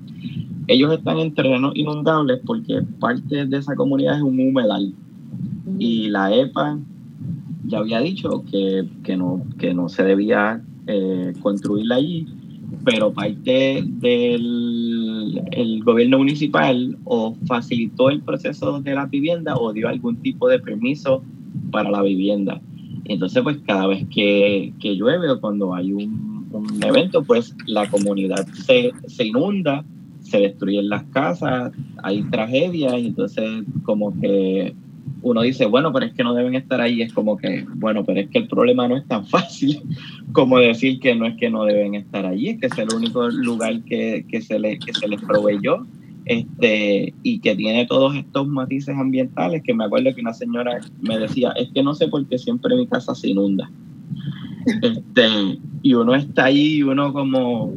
ellos 0.67 0.93
están 0.93 1.17
en 1.17 1.33
terrenos 1.33 1.71
inundables 1.75 2.39
porque 2.45 2.83
parte 2.99 3.45
de 3.45 3.57
esa 3.57 3.75
comunidad 3.75 4.17
es 4.17 4.21
un 4.21 4.39
humedal. 4.39 4.93
Y 5.79 6.09
la 6.09 6.33
EPA 6.33 6.77
ya 7.65 7.79
había 7.79 7.99
dicho 7.99 8.43
que, 8.49 8.87
que, 9.03 9.17
no, 9.17 9.41
que 9.57 9.73
no 9.73 9.89
se 9.89 10.03
debía 10.03 10.61
eh, 10.87 11.33
construirla 11.41 11.95
allí, 11.95 12.27
pero 12.85 13.11
parte 13.11 13.83
del 13.85 14.86
el 15.51 15.83
gobierno 15.83 16.17
municipal 16.17 16.97
o 17.03 17.35
facilitó 17.45 18.09
el 18.09 18.21
proceso 18.21 18.81
de 18.81 18.93
la 18.93 19.05
vivienda 19.05 19.55
o 19.55 19.73
dio 19.73 19.87
algún 19.87 20.17
tipo 20.17 20.47
de 20.47 20.59
permiso 20.59 21.23
para 21.71 21.89
la 21.89 22.01
vivienda. 22.01 22.61
Entonces, 23.05 23.41
pues 23.43 23.57
cada 23.65 23.87
vez 23.87 24.05
que, 24.13 24.73
que 24.79 24.95
llueve 24.95 25.29
o 25.29 25.39
cuando 25.39 25.73
hay 25.73 25.93
un, 25.93 26.47
un 26.51 26.83
evento, 26.83 27.23
pues 27.23 27.55
la 27.65 27.89
comunidad 27.89 28.45
se, 28.47 28.91
se 29.07 29.25
inunda, 29.25 29.85
se 30.21 30.39
destruyen 30.39 30.89
las 30.89 31.03
casas, 31.05 31.71
hay 32.03 32.23
tragedias, 32.23 32.93
y 32.99 33.07
entonces 33.07 33.63
como 33.83 34.19
que 34.19 34.75
uno 35.21 35.41
dice, 35.41 35.65
bueno, 35.65 35.91
pero 35.91 36.05
es 36.05 36.13
que 36.13 36.23
no 36.23 36.33
deben 36.33 36.55
estar 36.55 36.81
ahí, 36.81 37.01
es 37.01 37.13
como 37.13 37.37
que, 37.37 37.65
bueno, 37.75 38.03
pero 38.05 38.19
es 38.19 38.29
que 38.29 38.39
el 38.39 38.47
problema 38.47 38.87
no 38.87 38.97
es 38.97 39.07
tan 39.07 39.25
fácil 39.27 39.81
como 40.31 40.59
decir 40.59 40.99
que 40.99 41.15
no 41.15 41.25
es 41.25 41.35
que 41.37 41.49
no 41.49 41.65
deben 41.65 41.95
estar 41.95 42.25
allí, 42.25 42.49
es 42.49 42.59
que 42.59 42.67
es 42.67 42.77
el 42.77 42.93
único 42.95 43.27
lugar 43.29 43.81
que, 43.83 44.25
que 44.29 44.41
se, 44.41 44.59
le, 44.59 44.79
que 44.79 44.93
se 44.93 45.07
les 45.07 45.21
proveyó 45.21 45.85
este, 46.27 47.13
y 47.23 47.39
que 47.39 47.55
tiene 47.55 47.85
todos 47.85 48.15
estos 48.15 48.47
matices 48.47 48.95
ambientales, 48.97 49.63
que 49.63 49.73
me 49.73 49.85
acuerdo 49.85 50.13
que 50.13 50.21
una 50.21 50.33
señora 50.33 50.79
me 51.01 51.17
decía, 51.17 51.51
es 51.51 51.69
que 51.71 51.81
no 51.81 51.93
sé 51.95 52.09
por 52.09 52.25
qué 52.27 52.37
siempre 52.37 52.75
mi 52.75 52.85
casa 52.85 53.15
se 53.15 53.29
inunda. 53.29 53.69
Este, 54.81 55.57
y 55.81 55.93
uno 55.93 56.13
está 56.13 56.45
ahí 56.45 56.75
y 56.75 56.83
uno 56.83 57.13
como, 57.13 57.73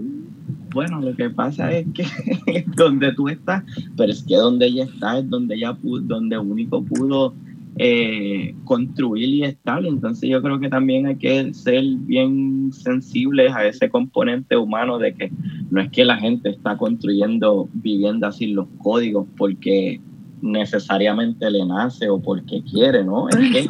bueno, 0.72 1.00
lo 1.00 1.14
que 1.14 1.30
pasa 1.30 1.72
es 1.72 1.86
que 1.94 2.04
donde 2.76 3.12
tú 3.12 3.28
estás, 3.28 3.64
pero 3.96 4.12
es 4.12 4.22
que 4.22 4.36
donde 4.36 4.66
ella 4.66 4.84
está 4.84 5.18
es 5.18 5.28
donde 5.28 5.56
ella 5.56 5.74
pudo, 5.74 6.00
donde 6.02 6.38
único 6.38 6.82
pudo 6.84 7.34
eh, 7.76 8.54
construir 8.64 9.28
y 9.28 9.44
estar. 9.44 9.84
Entonces 9.86 10.28
yo 10.28 10.42
creo 10.42 10.58
que 10.60 10.68
también 10.68 11.06
hay 11.06 11.16
que 11.16 11.54
ser 11.54 11.82
bien 12.00 12.72
sensibles 12.72 13.52
a 13.54 13.64
ese 13.64 13.88
componente 13.88 14.56
humano 14.56 14.98
de 14.98 15.14
que 15.14 15.32
no 15.70 15.80
es 15.80 15.90
que 15.90 16.04
la 16.04 16.16
gente 16.16 16.50
está 16.50 16.76
construyendo 16.76 17.68
viviendas 17.72 18.36
sin 18.36 18.54
los 18.54 18.66
códigos 18.78 19.26
porque 19.36 20.00
necesariamente 20.42 21.50
le 21.50 21.64
nace 21.64 22.08
o 22.08 22.20
porque 22.20 22.62
quiere, 22.62 23.04
¿no? 23.04 23.28
Es 23.28 23.36
que 23.36 23.68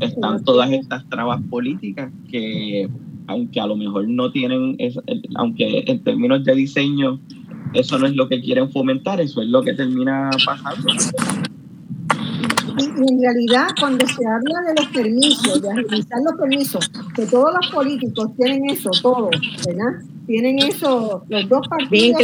están 0.00 0.44
todas 0.44 0.70
estas 0.70 1.08
trabas 1.08 1.40
políticas 1.50 2.12
que 2.30 2.88
aunque 3.26 3.60
a 3.60 3.66
lo 3.66 3.76
mejor 3.76 4.08
no 4.08 4.30
tienen, 4.30 4.76
aunque 5.36 5.84
en 5.86 6.02
términos 6.02 6.44
de 6.44 6.54
diseño 6.54 7.20
eso 7.74 7.98
no 7.98 8.06
es 8.06 8.14
lo 8.14 8.28
que 8.28 8.40
quieren 8.40 8.70
fomentar, 8.70 9.20
eso 9.20 9.42
es 9.42 9.48
lo 9.48 9.62
que 9.62 9.72
termina 9.72 10.30
pasando. 10.44 10.92
Y, 12.78 13.12
en 13.12 13.20
realidad, 13.20 13.68
cuando 13.78 14.06
se 14.06 14.26
habla 14.26 14.60
de 14.68 14.74
los 14.80 14.86
permisos, 14.92 15.60
de 15.60 15.70
agilizar 15.70 16.18
los 16.24 16.34
permisos, 16.40 16.90
que 17.14 17.26
todos 17.26 17.52
los 17.54 17.70
políticos 17.70 18.30
tienen 18.36 18.70
eso, 18.70 18.90
todos, 19.02 19.30
¿verdad? 19.66 20.00
Tienen 20.26 20.58
eso, 20.58 21.22
los 21.28 21.48
dos 21.48 21.68
partidos, 21.68 22.22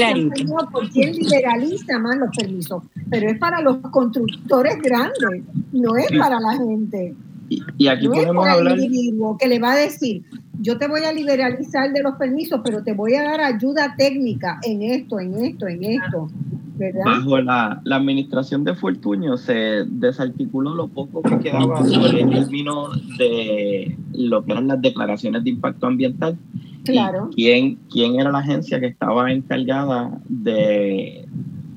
por 0.73 0.89
quién 0.91 1.13
liberaliza 1.13 1.99
más 1.99 2.17
los 2.17 2.31
permisos, 2.37 2.83
pero 3.11 3.29
es 3.29 3.39
para 3.39 3.61
los 3.61 3.79
constructores 3.91 4.81
grandes, 4.83 5.43
no 5.73 5.97
es 5.97 6.09
para 6.19 6.41
la 6.41 6.57
gente. 6.57 7.15
Y, 7.49 7.89
aquí 7.89 8.09
podemos 8.09 8.47
hablar. 8.47 8.75
El 8.79 8.85
individuo 8.85 9.37
que 9.39 9.49
le 9.49 9.59
va 9.59 9.73
a 9.73 9.77
decir, 9.77 10.23
yo 10.61 10.79
te 10.79 10.89
voy 10.89 11.01
a 11.05 11.13
liberalizar 11.13 11.93
de 11.93 12.03
los 12.03 12.17
permisos, 12.17 12.61
pero 12.65 12.83
te 12.83 12.93
voy 12.93 13.15
a 13.15 13.23
dar 13.23 13.41
ayuda 13.41 13.95
técnica 13.97 14.59
en 14.63 14.83
esto, 14.83 15.21
en 15.21 15.35
esto, 15.45 15.67
en 15.67 15.85
esto. 15.85 16.29
¿verdad? 16.77 17.05
Bajo 17.05 17.39
la, 17.41 17.81
la 17.85 17.97
administración 17.97 18.63
de 18.65 18.75
Fortuño 18.75 19.37
se 19.37 19.85
desarticuló 19.87 20.75
lo 20.75 20.87
poco 20.89 21.23
que 21.23 21.39
quedaba 21.39 21.85
sobre 21.85 22.23
el 22.23 22.31
término 22.31 22.91
de 23.19 23.97
lo 24.13 24.45
que 24.45 24.53
eran 24.53 24.69
las 24.69 24.81
declaraciones 24.81 25.43
de 25.45 25.51
impacto 25.51 25.87
ambiental. 25.87 26.39
Claro. 26.85 27.29
quién, 27.35 27.77
quién 27.91 28.19
era 28.19 28.31
la 28.31 28.39
agencia 28.39 28.81
que 28.81 28.87
estaba 28.87 29.31
encargada 29.31 30.23
de, 30.27 31.27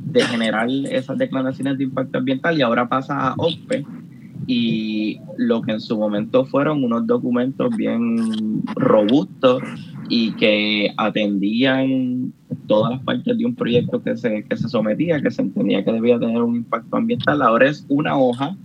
de 0.05 0.21
generar 0.21 0.69
esas 0.69 1.17
declaraciones 1.17 1.77
de 1.77 1.83
impacto 1.85 2.19
ambiental 2.19 2.57
y 2.57 2.61
ahora 2.61 2.87
pasa 2.87 3.29
a 3.29 3.33
OPE 3.37 3.85
y 4.47 5.19
lo 5.37 5.61
que 5.61 5.73
en 5.73 5.79
su 5.79 5.97
momento 5.97 6.45
fueron 6.45 6.83
unos 6.83 7.05
documentos 7.07 7.75
bien 7.75 8.63
robustos 8.75 9.61
y 10.09 10.33
que 10.33 10.91
atendían 10.97 12.33
todas 12.67 12.91
las 12.91 13.03
partes 13.03 13.37
de 13.37 13.45
un 13.45 13.55
proyecto 13.55 14.01
que 14.01 14.17
se, 14.17 14.43
que 14.43 14.57
se 14.57 14.67
sometía, 14.67 15.21
que 15.21 15.31
se 15.31 15.41
entendía 15.41 15.83
que 15.83 15.91
debía 15.91 16.19
tener 16.19 16.41
un 16.41 16.57
impacto 16.57 16.97
ambiental. 16.97 17.41
Ahora 17.41 17.69
es 17.69 17.85
una 17.87 18.17
hoja 18.17 18.55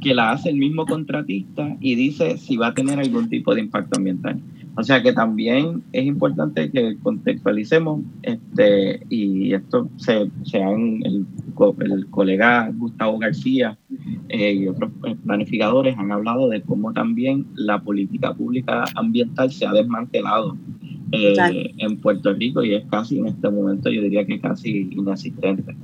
que 0.00 0.14
la 0.14 0.32
hace 0.32 0.50
el 0.50 0.56
mismo 0.56 0.84
contratista 0.84 1.76
y 1.80 1.94
dice 1.94 2.36
si 2.36 2.56
va 2.56 2.68
a 2.68 2.74
tener 2.74 2.98
algún 2.98 3.28
tipo 3.28 3.54
de 3.54 3.60
impacto 3.62 3.98
ambiental. 3.98 4.40
O 4.74 4.82
sea 4.82 5.02
que 5.02 5.12
también 5.12 5.82
es 5.92 6.06
importante 6.06 6.70
que 6.70 6.96
contextualicemos, 7.02 8.00
este, 8.22 9.02
y 9.10 9.52
esto 9.52 9.90
se, 9.96 10.30
se 10.44 10.62
han, 10.62 11.02
el, 11.04 11.26
el 11.80 12.06
colega 12.06 12.70
Gustavo 12.74 13.18
García 13.18 13.76
eh, 14.30 14.54
y 14.54 14.68
otros 14.68 14.90
eh, 15.06 15.14
planificadores 15.26 15.96
han 15.98 16.10
hablado 16.10 16.48
de 16.48 16.62
cómo 16.62 16.92
también 16.94 17.46
la 17.54 17.82
política 17.82 18.32
pública 18.32 18.84
ambiental 18.94 19.52
se 19.52 19.66
ha 19.66 19.72
desmantelado 19.72 20.56
eh, 21.12 21.74
en 21.76 22.00
Puerto 22.00 22.32
Rico 22.32 22.64
y 22.64 22.74
es 22.74 22.84
casi 22.90 23.18
en 23.18 23.26
este 23.26 23.50
momento, 23.50 23.90
yo 23.90 24.00
diría 24.00 24.24
que 24.24 24.40
casi 24.40 24.88
inexistente. 24.90 25.76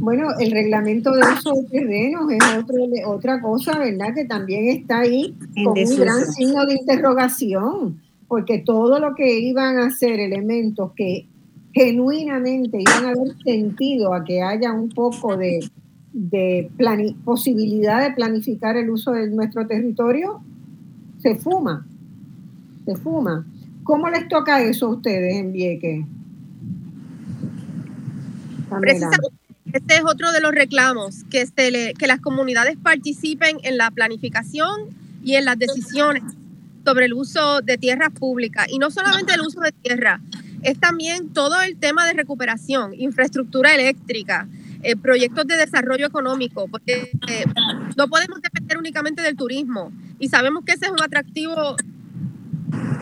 Bueno, 0.00 0.26
el 0.40 0.50
reglamento 0.50 1.12
de 1.12 1.20
uso 1.20 1.54
de 1.54 1.78
terrenos 1.78 2.24
es 2.32 2.42
otro, 2.58 2.74
otra 3.06 3.40
cosa, 3.40 3.78
¿verdad? 3.78 4.12
Que 4.12 4.24
también 4.24 4.68
está 4.68 5.00
ahí 5.00 5.34
con 5.54 5.78
un 5.78 5.96
gran 5.96 6.26
signo 6.26 6.66
de 6.66 6.74
interrogación 6.74 8.03
porque 8.28 8.58
todo 8.58 8.98
lo 8.98 9.14
que 9.14 9.38
iban 9.38 9.78
a 9.78 9.90
ser 9.90 10.20
elementos 10.20 10.92
que 10.96 11.26
genuinamente 11.72 12.80
iban 12.80 13.04
a 13.04 13.10
haber 13.10 13.36
sentido 13.44 14.14
a 14.14 14.24
que 14.24 14.42
haya 14.42 14.72
un 14.72 14.88
poco 14.88 15.36
de, 15.36 15.68
de 16.12 16.70
posibilidad 17.24 18.02
de 18.02 18.14
planificar 18.14 18.76
el 18.76 18.90
uso 18.90 19.12
de 19.12 19.28
nuestro 19.28 19.66
territorio, 19.66 20.40
se 21.20 21.34
fuma, 21.34 21.86
se 22.84 22.94
fuma. 22.96 23.46
¿Cómo 23.82 24.08
les 24.08 24.28
toca 24.28 24.62
eso 24.62 24.86
a 24.86 24.90
ustedes 24.90 25.36
en 25.36 25.52
Vieques? 25.52 26.06
Este 29.72 29.96
es 29.96 30.04
otro 30.04 30.32
de 30.32 30.40
los 30.40 30.52
reclamos, 30.52 31.24
que, 31.24 31.44
que 31.98 32.06
las 32.06 32.20
comunidades 32.20 32.76
participen 32.76 33.56
en 33.62 33.76
la 33.76 33.90
planificación 33.90 34.90
y 35.24 35.34
en 35.34 35.44
las 35.46 35.58
decisiones 35.58 36.22
sobre 36.84 37.06
el 37.06 37.14
uso 37.14 37.62
de 37.62 37.78
tierras 37.78 38.10
públicas 38.10 38.66
y 38.68 38.78
no 38.78 38.90
solamente 38.90 39.34
el 39.34 39.40
uso 39.40 39.60
de 39.60 39.72
tierra, 39.72 40.20
es 40.62 40.78
también 40.78 41.30
todo 41.32 41.60
el 41.62 41.76
tema 41.76 42.06
de 42.06 42.14
recuperación, 42.14 42.94
infraestructura 42.98 43.74
eléctrica, 43.74 44.48
eh, 44.82 44.96
proyectos 44.96 45.46
de 45.46 45.56
desarrollo 45.56 46.06
económico, 46.06 46.68
porque 46.68 47.10
eh, 47.28 47.44
no 47.96 48.08
podemos 48.08 48.40
depender 48.40 48.78
únicamente 48.78 49.22
del 49.22 49.36
turismo 49.36 49.92
y 50.18 50.28
sabemos 50.28 50.64
que 50.64 50.72
ese 50.72 50.86
es 50.86 50.92
un 50.92 51.02
atractivo 51.02 51.76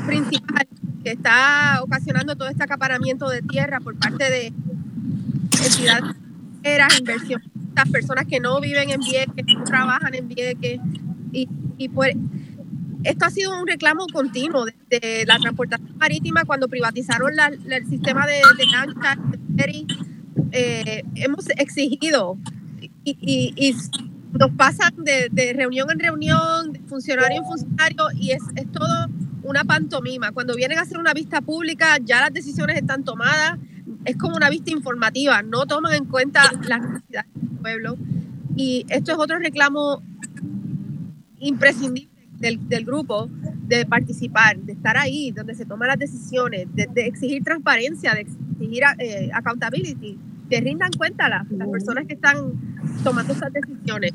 principal 0.07 0.67
que 1.05 1.11
está 1.11 1.81
ocasionando 1.83 2.37
todo 2.37 2.49
este 2.49 2.63
acaparamiento 2.63 3.29
de 3.29 3.43
tierra 3.43 3.81
por 3.81 3.97
parte 3.97 4.31
de 4.31 4.53
entidades, 5.65 6.99
inversiones, 6.99 7.49
personas 7.91 8.27
que 8.27 8.39
no 8.39 8.61
viven 8.61 8.91
en 8.91 9.01
Vieques, 9.01 9.45
no 9.47 9.65
trabajan 9.65 10.15
en 10.15 10.29
Vieques 10.29 10.81
y, 11.33 11.49
y 11.79 11.89
pues 11.89 12.15
esto 13.05 13.25
ha 13.25 13.31
sido 13.31 13.61
un 13.61 13.67
reclamo 13.67 14.07
continuo 14.13 14.65
de 14.65 15.25
la 15.27 15.39
transportación 15.39 15.97
marítima 15.99 16.45
cuando 16.45 16.69
privatizaron 16.69 17.33
el 17.71 17.87
sistema 17.87 18.27
de, 18.27 18.43
de 19.49 19.87
eh, 20.53 21.03
hemos 21.17 21.49
exigido 21.57 22.39
y, 23.05 23.75
nos 24.33 24.51
pasan 24.53 24.95
de, 25.05 25.53
reunión 25.55 25.91
en 25.91 25.99
reunión, 25.99 26.73
de 26.73 26.81
funcionario 26.81 27.39
en 27.39 27.45
funcionario 27.45 28.07
y 28.15 28.31
es, 28.31 28.43
es 28.57 28.71
todo 28.73 28.87
una 29.43 29.63
pantomima. 29.65 30.33
Cuando 30.33 30.55
vienen 30.57 30.79
a 30.79 30.83
hacer 30.83 30.99
una 30.99 31.13
vista 31.13 31.43
pública 31.43 31.99
ya 32.03 32.21
las 32.21 32.33
decisiones 32.33 32.77
están 32.77 33.05
tomadas, 33.05 33.59
es 34.07 34.17
como 34.17 34.37
una 34.37 34.49
vista 34.49 34.71
informativa, 34.71 35.43
no 35.43 35.67
toman 35.67 35.95
en 35.95 36.07
cuenta 36.07 36.51
las 36.67 36.81
necesidades 36.81 37.31
del 37.35 37.59
pueblo. 37.59 37.97
Y 38.57 38.87
esto 38.89 39.13
es 39.13 39.19
otro 39.19 39.39
reclamo 39.39 40.03
imprescindible 41.39 42.12
del, 42.43 42.85
grupo 42.85 43.29
de 43.67 43.87
participar, 43.87 44.59
de 44.59 44.73
estar 44.73 44.97
ahí, 44.97 45.31
donde 45.31 45.55
se 45.55 45.65
toman 45.65 45.89
las 45.89 45.99
decisiones, 45.99 46.67
de, 46.75 46.89
exigir 47.07 47.43
transparencia, 47.45 48.15
de 48.15 48.23
exigir 48.23 48.83
eh, 48.99 49.31
accountability, 49.33 50.19
que 50.51 50.61
rindan 50.61 50.91
cuenta 50.93 51.29
las, 51.29 51.51
las 51.51 51.69
personas 51.69 52.07
que 52.07 52.15
están 52.15 52.53
tomando 53.05 53.33
esas 53.33 53.53
decisiones. 53.53 54.13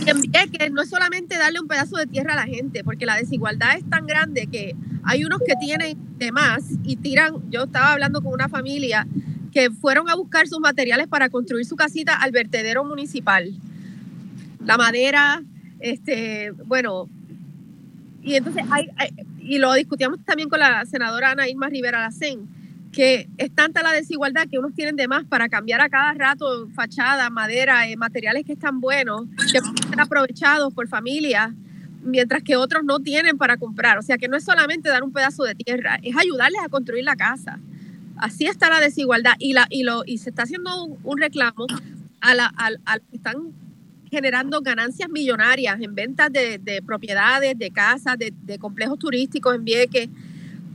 Y 0.00 0.30
que 0.30 0.70
no 0.70 0.82
es 0.82 0.88
solamente 0.88 1.36
darle 1.36 1.60
un 1.60 1.66
pedazo 1.66 1.96
de 1.96 2.06
tierra 2.06 2.32
a 2.32 2.36
la 2.36 2.46
gente, 2.46 2.82
porque 2.84 3.04
la 3.04 3.16
desigualdad 3.16 3.76
es 3.76 3.84
tan 3.90 4.06
grande 4.06 4.46
que 4.46 4.74
hay 5.02 5.24
unos 5.24 5.40
que 5.46 5.54
tienen 5.60 5.98
de 6.16 6.32
más 6.32 6.64
y 6.84 6.96
tiran, 6.96 7.50
yo 7.50 7.64
estaba 7.64 7.92
hablando 7.92 8.22
con 8.22 8.32
una 8.32 8.48
familia 8.48 9.06
que 9.52 9.70
fueron 9.70 10.08
a 10.08 10.14
buscar 10.14 10.46
sus 10.46 10.60
materiales 10.60 11.08
para 11.08 11.28
construir 11.28 11.66
su 11.66 11.76
casita 11.76 12.14
al 12.14 12.30
vertedero 12.30 12.84
municipal. 12.84 13.52
La 14.64 14.76
madera, 14.76 15.42
este, 15.80 16.52
bueno, 16.64 17.08
y 18.22 18.34
entonces 18.34 18.64
hay, 18.70 18.90
y 19.40 19.58
lo 19.58 19.72
discutíamos 19.72 20.18
también 20.24 20.48
con 20.48 20.58
la 20.58 20.84
senadora 20.84 21.30
Ana 21.30 21.48
Irma 21.48 21.68
Rivera 21.68 22.00
Lacén, 22.00 22.48
que 22.92 23.28
es 23.36 23.50
tanta 23.54 23.82
la 23.82 23.92
desigualdad 23.92 24.48
que 24.50 24.58
unos 24.58 24.74
tienen 24.74 24.96
de 24.96 25.08
más 25.08 25.24
para 25.24 25.48
cambiar 25.48 25.80
a 25.80 25.88
cada 25.88 26.12
rato 26.14 26.68
fachada, 26.74 27.30
madera, 27.30 27.88
eh, 27.88 27.96
materiales 27.96 28.44
que 28.44 28.54
están 28.54 28.80
buenos, 28.80 29.22
que 29.52 29.60
pueden 29.60 29.88
ser 29.88 30.00
aprovechados 30.00 30.74
por 30.74 30.88
familias 30.88 31.52
mientras 32.02 32.42
que 32.42 32.56
otros 32.56 32.84
no 32.84 33.00
tienen 33.00 33.38
para 33.38 33.56
comprar. 33.56 33.98
O 33.98 34.02
sea 34.02 34.18
que 34.18 34.28
no 34.28 34.36
es 34.36 34.44
solamente 34.44 34.88
dar 34.88 35.02
un 35.02 35.12
pedazo 35.12 35.44
de 35.44 35.54
tierra, 35.54 35.98
es 36.02 36.16
ayudarles 36.16 36.60
a 36.62 36.68
construir 36.68 37.04
la 37.04 37.16
casa. 37.16 37.58
Así 38.16 38.46
está 38.46 38.68
la 38.68 38.80
desigualdad 38.80 39.34
y, 39.38 39.52
la, 39.52 39.66
y, 39.70 39.84
lo, 39.84 40.02
y 40.04 40.18
se 40.18 40.30
está 40.30 40.42
haciendo 40.42 40.84
un, 40.84 41.18
reclamo 41.18 41.66
a, 42.20 42.34
la, 42.34 42.52
a, 42.56 42.98
que 42.98 43.16
están 43.16 43.52
generando 44.10 44.60
ganancias 44.60 45.08
millonarias 45.08 45.80
en 45.80 45.94
ventas 45.94 46.32
de, 46.32 46.58
de 46.58 46.82
propiedades, 46.82 47.58
de 47.58 47.70
casas, 47.70 48.18
de, 48.18 48.32
de, 48.42 48.58
complejos 48.58 48.98
turísticos 48.98 49.54
en 49.54 49.64
Vieques, 49.64 50.08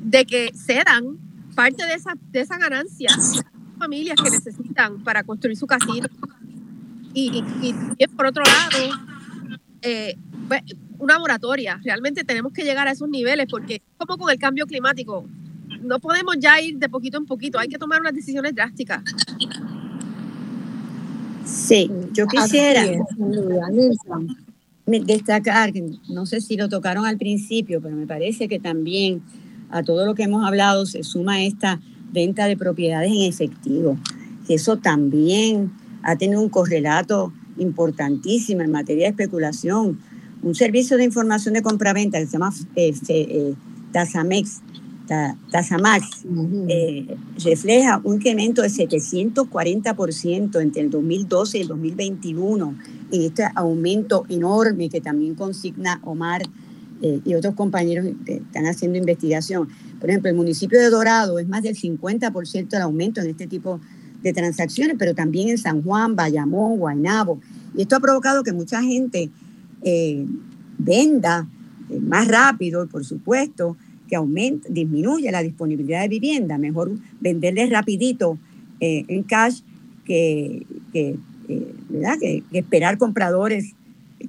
de 0.02 0.26
que 0.26 0.52
cedan 0.54 1.18
parte 1.56 1.86
de 1.86 1.94
esa, 1.94 2.14
de 2.32 2.42
esa 2.42 2.58
ganancia 2.58 3.10
a 3.14 3.80
familias 3.80 4.18
que 4.22 4.30
necesitan 4.30 5.04
para 5.04 5.24
construir 5.24 5.58
su 5.58 5.68
casino. 5.68 6.08
Y, 7.14 7.44
y, 7.62 8.08
por 8.08 8.26
otro 8.26 8.44
lado, 8.44 9.00
eh, 9.82 10.18
pues, 10.48 10.64
una 10.98 11.20
moratoria. 11.20 11.80
Realmente 11.84 12.24
tenemos 12.24 12.54
que 12.54 12.64
llegar 12.64 12.88
a 12.88 12.92
esos 12.92 13.10
niveles 13.10 13.48
porque 13.50 13.82
como 13.98 14.18
con 14.18 14.32
el 14.32 14.40
cambio 14.40 14.66
climático, 14.66 15.28
no 15.82 16.00
podemos 16.00 16.36
ya 16.40 16.60
ir 16.62 16.78
de 16.78 16.90
poquito 16.90 17.18
en 17.18 17.26
poquito, 17.26 17.60
hay 17.60 17.68
que 17.68 17.78
tomar 17.78 18.00
unas 18.00 18.14
decisiones 18.14 18.56
drásticas. 18.56 19.04
Sí, 21.45 21.90
yo 22.14 22.28
quisiera 22.28 22.84
destacar, 24.86 25.72
no 26.10 26.26
sé 26.26 26.41
si 26.41 26.57
lo 26.57 26.70
tocaron 26.70 27.06
al 27.06 27.18
principio, 27.18 27.82
pero 27.82 27.95
me 27.95 28.07
parece 28.07 28.48
que 28.48 28.60
también 28.60 29.22
a 29.70 29.84
todo 29.84 30.06
lo 30.06 30.15
que 30.15 30.24
hemos 30.24 30.45
hablado 30.45 30.86
se 30.86 31.03
suma 31.03 31.44
esta 31.44 31.80
venta 32.11 32.45
de 32.45 32.56
propiedades 32.56 33.11
en 33.11 33.24
efectivo, 33.24 33.98
que 34.48 34.56
eso 34.56 34.78
también 34.78 35.72
ha 36.03 36.15
tenido 36.15 36.41
un 36.41 36.49
correlato 36.49 37.34
importantísimo 37.57 38.61
en 38.61 38.72
materia 38.72 39.06
de 39.06 39.10
especulación. 39.11 39.99
Un 40.41 40.56
servicio 40.56 40.98
de 40.98 41.06
información 41.06 41.53
de 41.53 41.61
compraventa 41.61 42.20
que 42.20 42.26
se 42.26 42.34
llama 42.34 42.53
eh, 42.76 42.94
eh, 43.07 43.53
Tasamex, 43.94 44.61
Tasamax, 45.52 46.24
eh, 46.70 47.16
refleja 47.44 48.00
un 48.04 48.16
incremento 48.16 48.62
de 48.62 48.70
740% 48.70 50.62
entre 50.62 50.82
el 50.82 50.90
2012 50.90 51.58
y 51.58 51.62
el 51.62 51.68
2021 51.68 52.76
en 53.12 53.22
este 53.22 53.44
aumento 53.56 54.26
enorme 54.30 54.90
que 54.90 55.02
también 55.02 55.36
consigna 55.36 56.00
Omar 56.04 56.44
y 57.26 57.34
otros 57.34 57.54
compañeros 57.56 58.08
que 58.26 58.36
están 58.36 58.66
haciendo 58.66 58.98
investigación. 58.98 59.68
Por 60.00 60.10
ejemplo, 60.10 60.30
el 60.30 60.38
municipio 60.38 60.80
de 60.80 60.90
Dorado 60.90 61.38
es 61.38 61.48
más 61.50 61.64
del 61.64 61.76
50% 61.76 62.70
del 62.70 62.82
aumento 62.82 63.20
en 63.20 63.28
este 63.28 63.46
tipo 63.46 63.82
de 64.24 64.34
transacciones, 64.34 64.96
pero 64.98 65.14
también 65.14 65.50
en 65.50 65.58
San 65.58 65.84
Juan, 65.84 66.16
Bayamón, 66.16 66.78
Guaynabo. 66.78 67.40
Y 67.76 67.84
esto 67.84 67.98
ha 67.98 68.00
provocado 68.00 68.42
que 68.44 68.54
mucha 68.54 68.82
gente 68.82 69.30
eh, 69.84 70.26
venda 70.78 71.48
eh, 71.90 72.00
más 72.00 72.28
rápido, 72.28 72.88
por 72.88 73.06
supuesto, 73.06 73.78
que 74.14 74.18
aumenta, 74.18 74.69
disminuye 74.69 75.31
la 75.31 75.41
disponibilidad 75.41 76.03
de 76.03 76.07
vivienda. 76.07 76.60
Mejor 76.60 76.91
venderles 77.19 77.72
rapidito 77.72 78.38
eh, 78.80 79.06
en 79.07 79.23
cash 79.23 79.61
que, 80.06 80.68
¿verdad? 81.90 82.19
que, 82.19 82.44
esperar 82.52 82.99
compradores, 82.99 83.73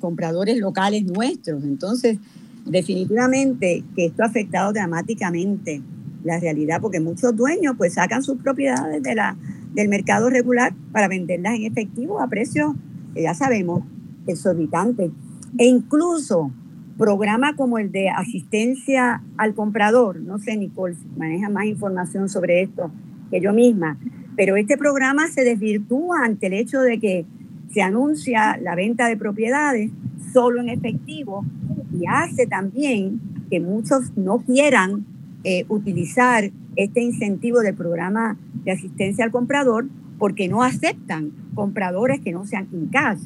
compradores 0.01 0.57
locales 0.57 1.05
nuestros. 1.05 1.65
Entonces, 1.65 2.17
definitivamente 2.65 3.85
que 3.95 4.07
esto 4.07 4.23
ha 4.23 4.27
afectado 4.27 4.73
dramáticamente 4.73 5.83
la 6.25 6.41
realidad, 6.41 6.81
porque 6.81 6.99
muchos 6.99 7.37
dueños 7.37 7.75
pues 7.77 7.93
sacan 7.93 8.23
sus 8.23 8.39
propiedades 8.39 9.03
de 9.03 9.15
la, 9.15 9.37
del 9.75 9.91
mercado 9.91 10.31
regular 10.31 10.73
para 10.93 11.09
venderlas 11.09 11.57
en 11.57 11.65
efectivo 11.65 12.23
a 12.23 12.29
precios, 12.29 12.73
ya 13.15 13.35
sabemos, 13.35 13.83
exorbitantes. 14.27 15.11
E 15.59 15.67
incluso 15.67 16.53
programas 16.97 17.55
como 17.55 17.79
el 17.79 17.91
de 17.91 18.09
asistencia 18.09 19.23
al 19.37 19.55
comprador, 19.55 20.21
no 20.21 20.39
sé, 20.39 20.57
Nicole, 20.57 20.97
maneja 21.17 21.49
más 21.49 21.67
información 21.67 22.29
sobre 22.29 22.63
esto 22.63 22.91
que 23.31 23.41
yo 23.41 23.53
misma, 23.53 23.99
pero 24.37 24.57
este 24.57 24.77
programa 24.77 25.29
se 25.29 25.45
desvirtúa 25.45 26.25
ante 26.25 26.47
el 26.47 26.55
hecho 26.55 26.81
de 26.81 26.99
que 26.99 27.27
se 27.73 27.83
anuncia 27.83 28.57
la 28.59 28.75
venta 28.75 29.09
de 29.09 29.17
propiedades 29.17 29.91
solo 30.33 30.61
en 30.61 30.69
efectivo 30.69 31.45
y 31.93 32.07
hace 32.07 32.47
también 32.47 33.21
que 33.51 33.61
muchos 33.61 34.17
no 34.17 34.39
quieran 34.39 35.05
eh, 35.45 35.65
utilizar 35.69 36.51
este 36.77 37.03
incentivo 37.03 37.61
del 37.61 37.75
programa 37.75 38.37
de 38.65 38.73
asistencia 38.73 39.25
al 39.25 39.31
comprador 39.31 39.87
porque 40.19 40.49
no 40.49 40.63
aceptan 40.63 41.33
compradores 41.55 42.21
que 42.21 42.33
no 42.33 42.47
sean 42.47 42.69
in 42.73 42.89
cash. 42.89 43.21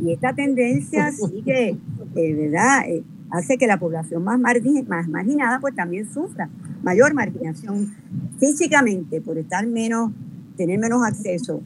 Y 0.00 0.12
esta 0.12 0.32
tendencia 0.34 1.10
sigue, 1.12 1.76
eh, 2.14 2.34
¿verdad? 2.34 2.88
Eh, 2.88 3.02
hace 3.30 3.58
que 3.58 3.66
la 3.66 3.78
población 3.78 4.24
más, 4.24 4.38
más 4.40 5.08
marginada 5.08 5.60
pues 5.60 5.74
también 5.74 6.12
sufra 6.12 6.48
mayor 6.82 7.14
marginación 7.14 7.94
físicamente 8.38 9.20
por 9.20 9.38
estar 9.38 9.66
menos, 9.66 10.12
tener 10.56 10.78
menos 10.78 11.02
acceso 11.04 11.60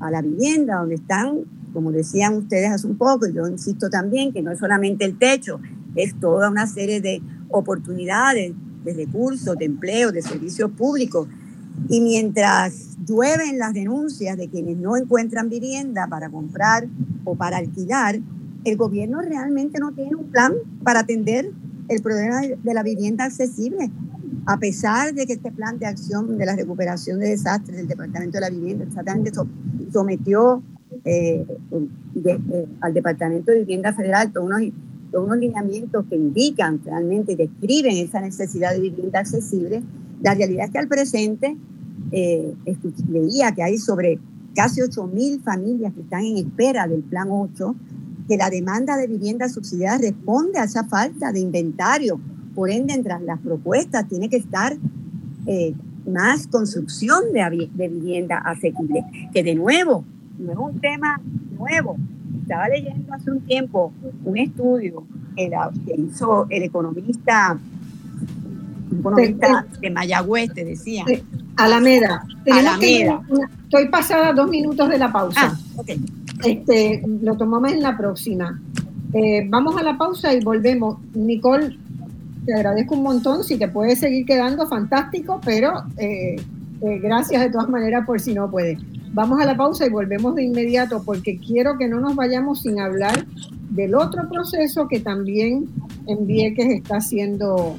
a 0.00 0.10
la 0.10 0.22
vivienda 0.22 0.76
donde 0.76 0.96
están, 0.96 1.40
como 1.72 1.90
decían 1.90 2.34
ustedes 2.34 2.70
hace 2.70 2.86
un 2.86 2.96
poco, 2.96 3.26
y 3.26 3.32
yo 3.32 3.46
insisto 3.48 3.90
también 3.90 4.32
que 4.32 4.42
no 4.42 4.52
es 4.52 4.58
solamente 4.58 5.04
el 5.04 5.18
techo, 5.18 5.60
es 5.96 6.14
toda 6.20 6.50
una 6.50 6.66
serie 6.66 7.00
de 7.00 7.22
oportunidades, 7.48 8.52
de 8.84 8.92
recursos, 8.94 9.56
de 9.56 9.64
empleo, 9.64 10.12
de 10.12 10.22
servicios 10.22 10.70
públicos. 10.70 11.28
Y 11.88 12.00
mientras 12.00 12.96
llueven 13.06 13.58
las 13.58 13.74
denuncias 13.74 14.36
de 14.36 14.48
quienes 14.48 14.76
no 14.76 14.96
encuentran 14.96 15.48
vivienda 15.48 16.06
para 16.08 16.28
comprar 16.28 16.86
o 17.24 17.34
para 17.34 17.58
alquilar, 17.58 18.20
el 18.64 18.76
gobierno 18.76 19.20
realmente 19.20 19.78
no 19.78 19.92
tiene 19.92 20.16
un 20.16 20.30
plan 20.30 20.52
para 20.82 21.00
atender 21.00 21.50
el 21.88 22.02
problema 22.02 22.40
de 22.40 22.74
la 22.74 22.82
vivienda 22.82 23.24
accesible, 23.24 23.90
a 24.46 24.58
pesar 24.58 25.14
de 25.14 25.26
que 25.26 25.34
este 25.34 25.50
plan 25.50 25.78
de 25.78 25.86
acción 25.86 26.36
de 26.36 26.46
la 26.46 26.54
recuperación 26.54 27.18
de 27.20 27.28
desastres 27.28 27.78
del 27.78 27.88
Departamento 27.88 28.36
de 28.36 28.40
la 28.40 28.50
Vivienda 28.50 28.84
exactamente 28.84 29.32
sometió 29.92 30.62
eh, 31.04 31.46
eh, 32.24 32.66
al 32.80 32.94
Departamento 32.94 33.52
de 33.52 33.60
Vivienda 33.60 33.92
Federal 33.92 34.32
todos 34.32 34.46
unos, 34.46 35.38
lineamientos 35.38 36.04
que 36.08 36.16
indican 36.16 36.80
realmente 36.84 37.36
describen 37.36 37.96
esa 37.96 38.20
necesidad 38.20 38.72
de 38.72 38.80
vivienda 38.80 39.20
accesible, 39.20 39.82
la 40.22 40.34
realidad 40.34 40.66
es 40.66 40.70
que 40.70 40.78
al 40.78 40.88
presente 40.88 41.56
eh, 42.12 42.54
leía 43.08 43.52
que 43.52 43.62
hay 43.62 43.78
sobre 43.78 44.18
casi 44.54 44.80
8.000 44.80 45.42
familias 45.42 45.92
que 45.94 46.00
están 46.00 46.24
en 46.24 46.38
espera 46.38 46.86
del 46.88 47.02
Plan 47.02 47.28
8, 47.30 47.74
que 48.28 48.36
la 48.36 48.50
demanda 48.50 48.96
de 48.96 49.06
vivienda 49.06 49.48
subsidiada 49.48 49.98
responde 49.98 50.58
a 50.58 50.64
esa 50.64 50.84
falta 50.84 51.32
de 51.32 51.40
inventario. 51.40 52.20
Por 52.54 52.70
ende, 52.70 52.94
entre 52.94 53.18
las 53.20 53.38
propuestas 53.40 54.08
tiene 54.08 54.28
que 54.28 54.36
estar 54.36 54.76
eh, 55.46 55.74
más 56.06 56.46
construcción 56.46 57.32
de, 57.32 57.70
de 57.72 57.88
vivienda 57.88 58.38
asequible, 58.38 59.04
que 59.32 59.42
de 59.42 59.54
nuevo, 59.54 60.04
no 60.38 60.52
es 60.52 60.58
un 60.58 60.80
tema 60.80 61.20
nuevo. 61.56 61.96
Estaba 62.42 62.68
leyendo 62.68 63.12
hace 63.12 63.30
un 63.30 63.40
tiempo 63.40 63.92
un 64.24 64.38
estudio 64.38 65.04
que, 65.36 65.94
hizo 65.96 66.46
el 66.50 66.62
economista, 66.62 67.58
de 69.80 69.90
Mayagüez, 69.90 70.52
te 70.52 70.64
decía. 70.64 71.04
Alameda. 71.56 72.24
Alameda. 72.50 73.20
estoy 73.64 73.88
pasada 73.88 74.32
dos 74.32 74.48
minutos 74.48 74.88
de 74.88 74.98
la 74.98 75.12
pausa. 75.12 75.58
Ah, 75.78 75.82
este, 76.44 77.02
lo 77.22 77.36
tomamos 77.36 77.72
en 77.72 77.82
la 77.82 77.96
próxima. 77.96 78.60
Eh, 79.12 79.46
vamos 79.48 79.76
a 79.76 79.82
la 79.82 79.96
pausa 79.96 80.34
y 80.34 80.40
volvemos. 80.40 80.98
Nicole, 81.14 81.76
te 82.44 82.54
agradezco 82.54 82.94
un 82.94 83.02
montón. 83.02 83.44
Si 83.44 83.56
te 83.56 83.68
puedes 83.68 84.00
seguir 84.00 84.26
quedando, 84.26 84.66
fantástico, 84.68 85.40
pero 85.44 85.84
eh, 85.96 86.36
eh, 86.82 86.98
gracias 87.02 87.42
de 87.42 87.50
todas 87.50 87.68
maneras 87.68 88.06
por 88.06 88.20
si 88.20 88.34
no 88.34 88.50
puedes. 88.50 88.78
Vamos 89.12 89.40
a 89.40 89.46
la 89.46 89.56
pausa 89.56 89.86
y 89.86 89.90
volvemos 89.90 90.34
de 90.34 90.44
inmediato 90.44 91.02
porque 91.04 91.38
quiero 91.38 91.78
que 91.78 91.88
no 91.88 92.00
nos 92.00 92.14
vayamos 92.14 92.62
sin 92.62 92.78
hablar 92.78 93.26
del 93.70 93.94
otro 93.94 94.28
proceso 94.28 94.86
que 94.86 95.00
también 95.00 95.66
en 96.06 96.26
Vieques 96.26 96.66
está 96.66 96.96
haciendo 96.96 97.76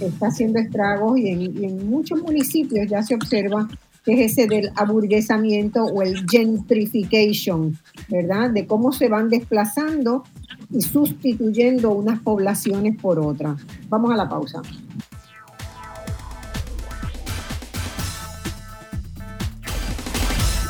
está 0.00 0.28
haciendo 0.28 0.58
estragos 0.58 1.18
y 1.18 1.28
en, 1.30 1.90
muchos 1.90 2.20
municipios 2.22 2.88
ya 2.88 3.02
se 3.02 3.14
observa 3.14 3.68
que 4.04 4.12
es 4.14 4.32
ese 4.32 4.46
del 4.46 4.70
aburguesamiento 4.76 5.84
o 5.84 6.02
el 6.02 6.24
gentrification, 6.28 7.76
¿verdad? 8.08 8.50
De 8.50 8.66
cómo 8.66 8.92
se 8.92 9.08
van 9.08 9.28
desplazando 9.28 10.24
y 10.70 10.80
sustituyendo 10.80 11.90
unas 11.90 12.20
poblaciones 12.20 12.96
por 13.00 13.18
otras. 13.18 13.60
Vamos 13.88 14.12
a 14.12 14.16
la 14.16 14.28
pausa. 14.28 14.62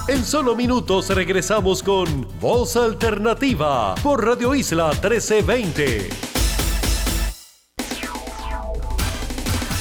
En 0.09 0.25
solo 0.25 0.57
minutos 0.57 1.11
regresamos 1.11 1.83
con 1.83 2.27
Voz 2.41 2.77
Alternativa 2.77 3.95
por 4.03 4.25
Radio 4.25 4.55
Isla 4.55 4.89
1320. 4.93 6.28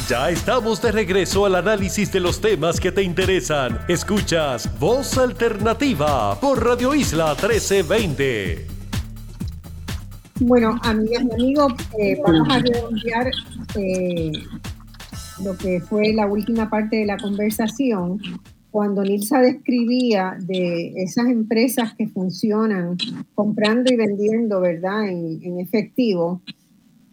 Ya 0.10 0.30
estamos 0.30 0.82
de 0.82 0.94
regreso 0.94 1.46
al 1.46 1.56
análisis 1.56 2.10
de 2.14 2.22
los 2.22 2.40
temas 2.40 2.80
que 2.80 2.94
te 2.94 3.04
interesan. 3.04 3.78
Escuchas 3.90 4.80
Voz 4.80 5.18
Alternativa 5.18 6.40
por 6.40 6.64
Radio 6.64 6.96
Isla 6.96 7.32
1320. 7.32 8.66
Bueno, 10.40 10.80
amigas 10.84 11.26
y 11.26 11.34
amigos, 11.34 11.74
eh, 12.00 12.22
vamos 12.26 12.48
a 12.50 12.60
redondear 12.60 13.32
eh, 13.76 14.32
lo 15.44 15.58
que 15.58 15.82
fue 15.82 16.14
la 16.14 16.26
última 16.26 16.70
parte 16.70 16.96
de 16.96 17.06
la 17.06 17.18
conversación 17.18 18.22
cuando 18.72 19.04
Nilsa 19.04 19.42
describía 19.42 20.38
de 20.40 20.94
esas 20.96 21.26
empresas 21.26 21.96
que 21.96 22.08
funcionan 22.08 22.96
comprando 23.36 23.92
y 23.92 23.98
vendiendo, 23.98 24.62
¿verdad?, 24.62 25.10
en, 25.10 25.60
efectivo, 25.60 26.42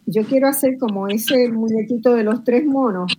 yo 0.05 0.23
quiero 0.23 0.47
hacer 0.47 0.77
como 0.77 1.07
ese 1.07 1.49
muñequito 1.49 2.13
de 2.13 2.23
los 2.23 2.43
tres 2.43 2.65
monos, 2.65 3.11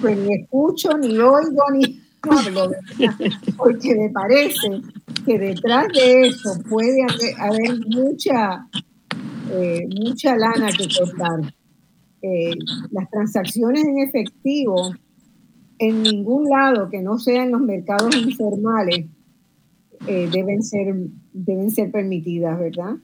pues 0.00 0.18
ni 0.18 0.34
escucho, 0.34 0.96
ni 0.98 1.18
oigo, 1.18 1.62
ni 1.72 2.00
hablo, 2.22 2.70
porque 3.56 3.94
me 3.94 4.10
parece 4.10 4.80
que 5.24 5.38
detrás 5.38 5.88
de 5.92 6.28
eso 6.28 6.50
puede 6.68 7.04
haber, 7.38 7.86
mucha, 7.86 8.66
eh, 9.50 9.86
mucha 10.00 10.36
lana 10.36 10.70
que 10.70 10.88
cortar. 10.88 11.54
Eh, 12.22 12.54
las 12.90 13.10
transacciones 13.10 13.84
en 13.84 13.98
efectivo 13.98 14.94
en 15.78 16.02
ningún 16.02 16.48
lado 16.48 16.88
que 16.88 17.02
no 17.02 17.18
sea 17.18 17.44
en 17.44 17.52
los 17.52 17.60
mercados 17.60 18.16
informales 18.16 19.06
eh, 20.06 20.28
deben, 20.32 20.62
ser, 20.62 20.94
deben 21.32 21.70
ser 21.70 21.90
permitidas, 21.90 22.58
¿verdad? 22.58 22.96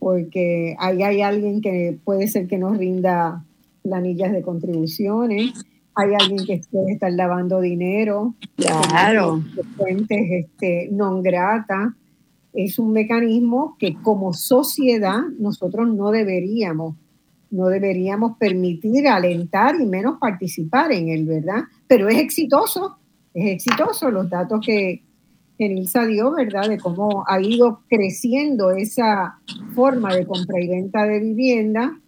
Porque 0.00 0.74
ahí 0.80 1.02
hay 1.04 1.22
alguien 1.22 1.60
que 1.60 1.96
puede 2.02 2.26
ser 2.26 2.48
que 2.48 2.58
nos 2.58 2.76
rinda 2.76 3.44
planillas 3.82 4.32
de 4.32 4.42
contribuciones, 4.42 5.52
hay 5.94 6.14
alguien 6.18 6.44
que 6.46 6.60
puede 6.70 6.92
estar 6.92 7.12
lavando 7.12 7.60
dinero, 7.60 8.34
claro. 8.56 9.42
fuentes 9.76 10.18
este, 10.30 10.88
non 10.90 11.22
grata. 11.22 11.94
Es 12.52 12.80
un 12.80 12.92
mecanismo 12.92 13.76
que 13.78 13.94
como 14.02 14.32
sociedad 14.32 15.20
nosotros 15.38 15.86
no 15.94 16.10
deberíamos 16.10 16.96
no 17.50 17.66
deberíamos 17.66 18.38
permitir 18.38 19.08
alentar 19.08 19.74
y 19.80 19.84
menos 19.84 20.18
participar 20.18 20.92
en 20.92 21.08
él, 21.08 21.26
¿verdad? 21.26 21.64
Pero 21.88 22.08
es 22.08 22.18
exitoso, 22.18 22.96
es 23.34 23.50
exitoso 23.50 24.10
los 24.10 24.30
datos 24.30 24.60
que, 24.64 25.02
que 25.60 25.68
Nilsa 25.68 26.06
dio, 26.06 26.32
¿verdad? 26.32 26.70
De 26.70 26.78
cómo 26.78 27.22
ha 27.28 27.38
ido 27.38 27.82
creciendo 27.86 28.70
esa 28.70 29.38
forma 29.74 30.14
de 30.14 30.24
compra 30.24 30.58
y 30.58 30.68
venta 30.68 31.04
de 31.04 31.20
vivienda, 31.20 32.00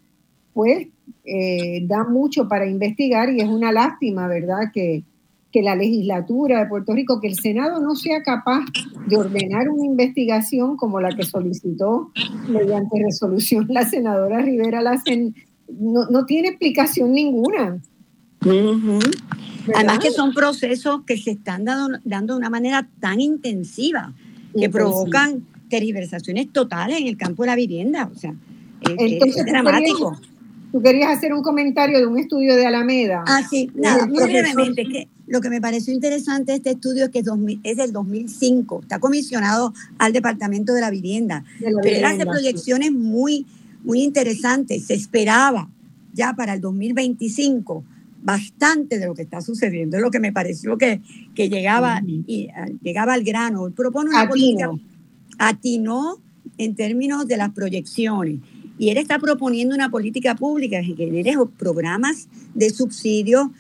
pues 0.55 0.89
eh, 1.27 1.87
da 1.87 2.05
mucho 2.05 2.49
para 2.49 2.67
investigar 2.67 3.29
y 3.29 3.43
es 3.43 3.49
una 3.51 3.71
lástima, 3.71 4.27
¿verdad? 4.27 4.71
Que, 4.73 5.05
que 5.51 5.61
la 5.61 5.77
legislatura 5.77 6.61
de 6.61 6.67
Puerto 6.67 6.95
Rico, 6.95 7.21
que 7.21 7.29
el 7.29 7.35
Senado 7.35 7.79
no 7.79 7.95
sea 7.95 8.23
capaz 8.23 8.65
de 9.07 9.19
ordenar 9.19 9.69
una 9.69 9.85
investigación 9.85 10.79
como 10.79 11.03
la 11.03 11.15
que 11.15 11.25
solicitó 11.25 12.11
mediante 12.49 13.03
resolución 13.05 13.67
la 13.69 13.85
senadora 13.85 14.41
Rivera 14.41 14.81
Lacen, 14.81 15.35
no, 15.69 16.07
no 16.07 16.25
tiene 16.25 16.49
explicación 16.49 17.13
ninguna. 17.13 17.83
Además 19.75 19.99
que 20.01 20.11
son 20.11 20.35
procesos 20.35 21.03
que 21.07 21.17
se 21.17 21.33
están 21.33 21.65
dando, 21.65 21.99
dando 22.05 22.35
de 22.35 22.39
una 22.39 22.51
manera 22.51 22.89
tan 23.01 23.21
intensiva 23.21 24.13
que 24.59 24.69
provocan 24.69 25.47
tergiversaciones 25.69 26.53
totales 26.53 27.01
en 27.01 27.07
el 27.07 27.17
campo 27.17 27.45
de 27.45 27.47
la 27.49 27.57
vivienda. 27.57 28.11
O 28.13 28.19
sea, 28.19 28.35
es 28.83 29.47
dramático. 29.47 30.21
Tú 30.73 30.81
querías 30.81 31.19
hacer 31.19 31.35
un 31.35 31.43
comentario 31.43 31.99
de 31.99 32.07
un 32.07 32.19
estudio 32.19 32.57
de 32.57 32.67
Alameda. 32.67 33.25
Ah, 33.27 33.43
sí, 33.49 33.71
nada, 33.75 34.07
muy 34.07 34.25
brevemente. 34.25 34.85
Que 34.85 35.09
lo 35.27 35.41
que 35.43 35.51
me 35.51 35.61
pareció 35.61 35.93
interesante 35.93 36.53
de 36.53 36.57
este 36.57 36.71
estudio 36.71 37.05
es 37.05 37.11
que 37.11 37.23
es, 37.63 37.77
del 37.77 37.93
2005, 37.93 38.81
está 38.83 38.99
comisionado 38.99 39.75
al 39.99 40.15
Departamento 40.15 40.73
de 40.73 40.81
la 40.81 40.91
Vivienda, 40.91 41.45
pero 41.61 41.97
él 41.97 42.05
hace 42.05 42.25
proyecciones 42.25 42.91
muy, 42.91 43.47
muy 43.83 44.03
interesantes. 44.03 44.87
Se 44.87 44.95
esperaba 44.95 45.69
ya 46.15 46.33
para 46.35 46.55
el 46.55 46.61
2025 46.63 47.85
bastante 48.23 48.99
de 48.99 49.07
lo 49.07 49.15
que 49.15 49.23
está 49.23 49.41
sucediendo. 49.41 49.97
Es 49.97 50.03
lo 50.03 50.11
que 50.11 50.21
me 50.21 50.33
pareció 50.33 50.79
que, 50.79 51.01
que 51.35 51.49
llegaba, 51.49 52.01
y, 52.07 52.49
ah, 52.55 52.67
llegaba 52.83 53.15
al 53.15 53.25
grano. 53.25 53.71
Propone 53.71 54.11
una 54.11 54.29
política, 54.29 54.71
atinó 55.39 56.19
en 56.59 56.75
términos 56.75 57.27
de 57.27 57.37
las 57.37 57.51
proyecciones 57.51 58.41
y 58.79 58.89
él 58.89 58.97
está 58.97 59.19
proponiendo 59.19 59.75
una 59.75 59.91
política 59.91 60.35
pública 60.35 60.81
que 60.81 60.95
genere 60.97 61.35
programas 61.59 62.29
de 62.55 62.71
subsidio 62.71 63.53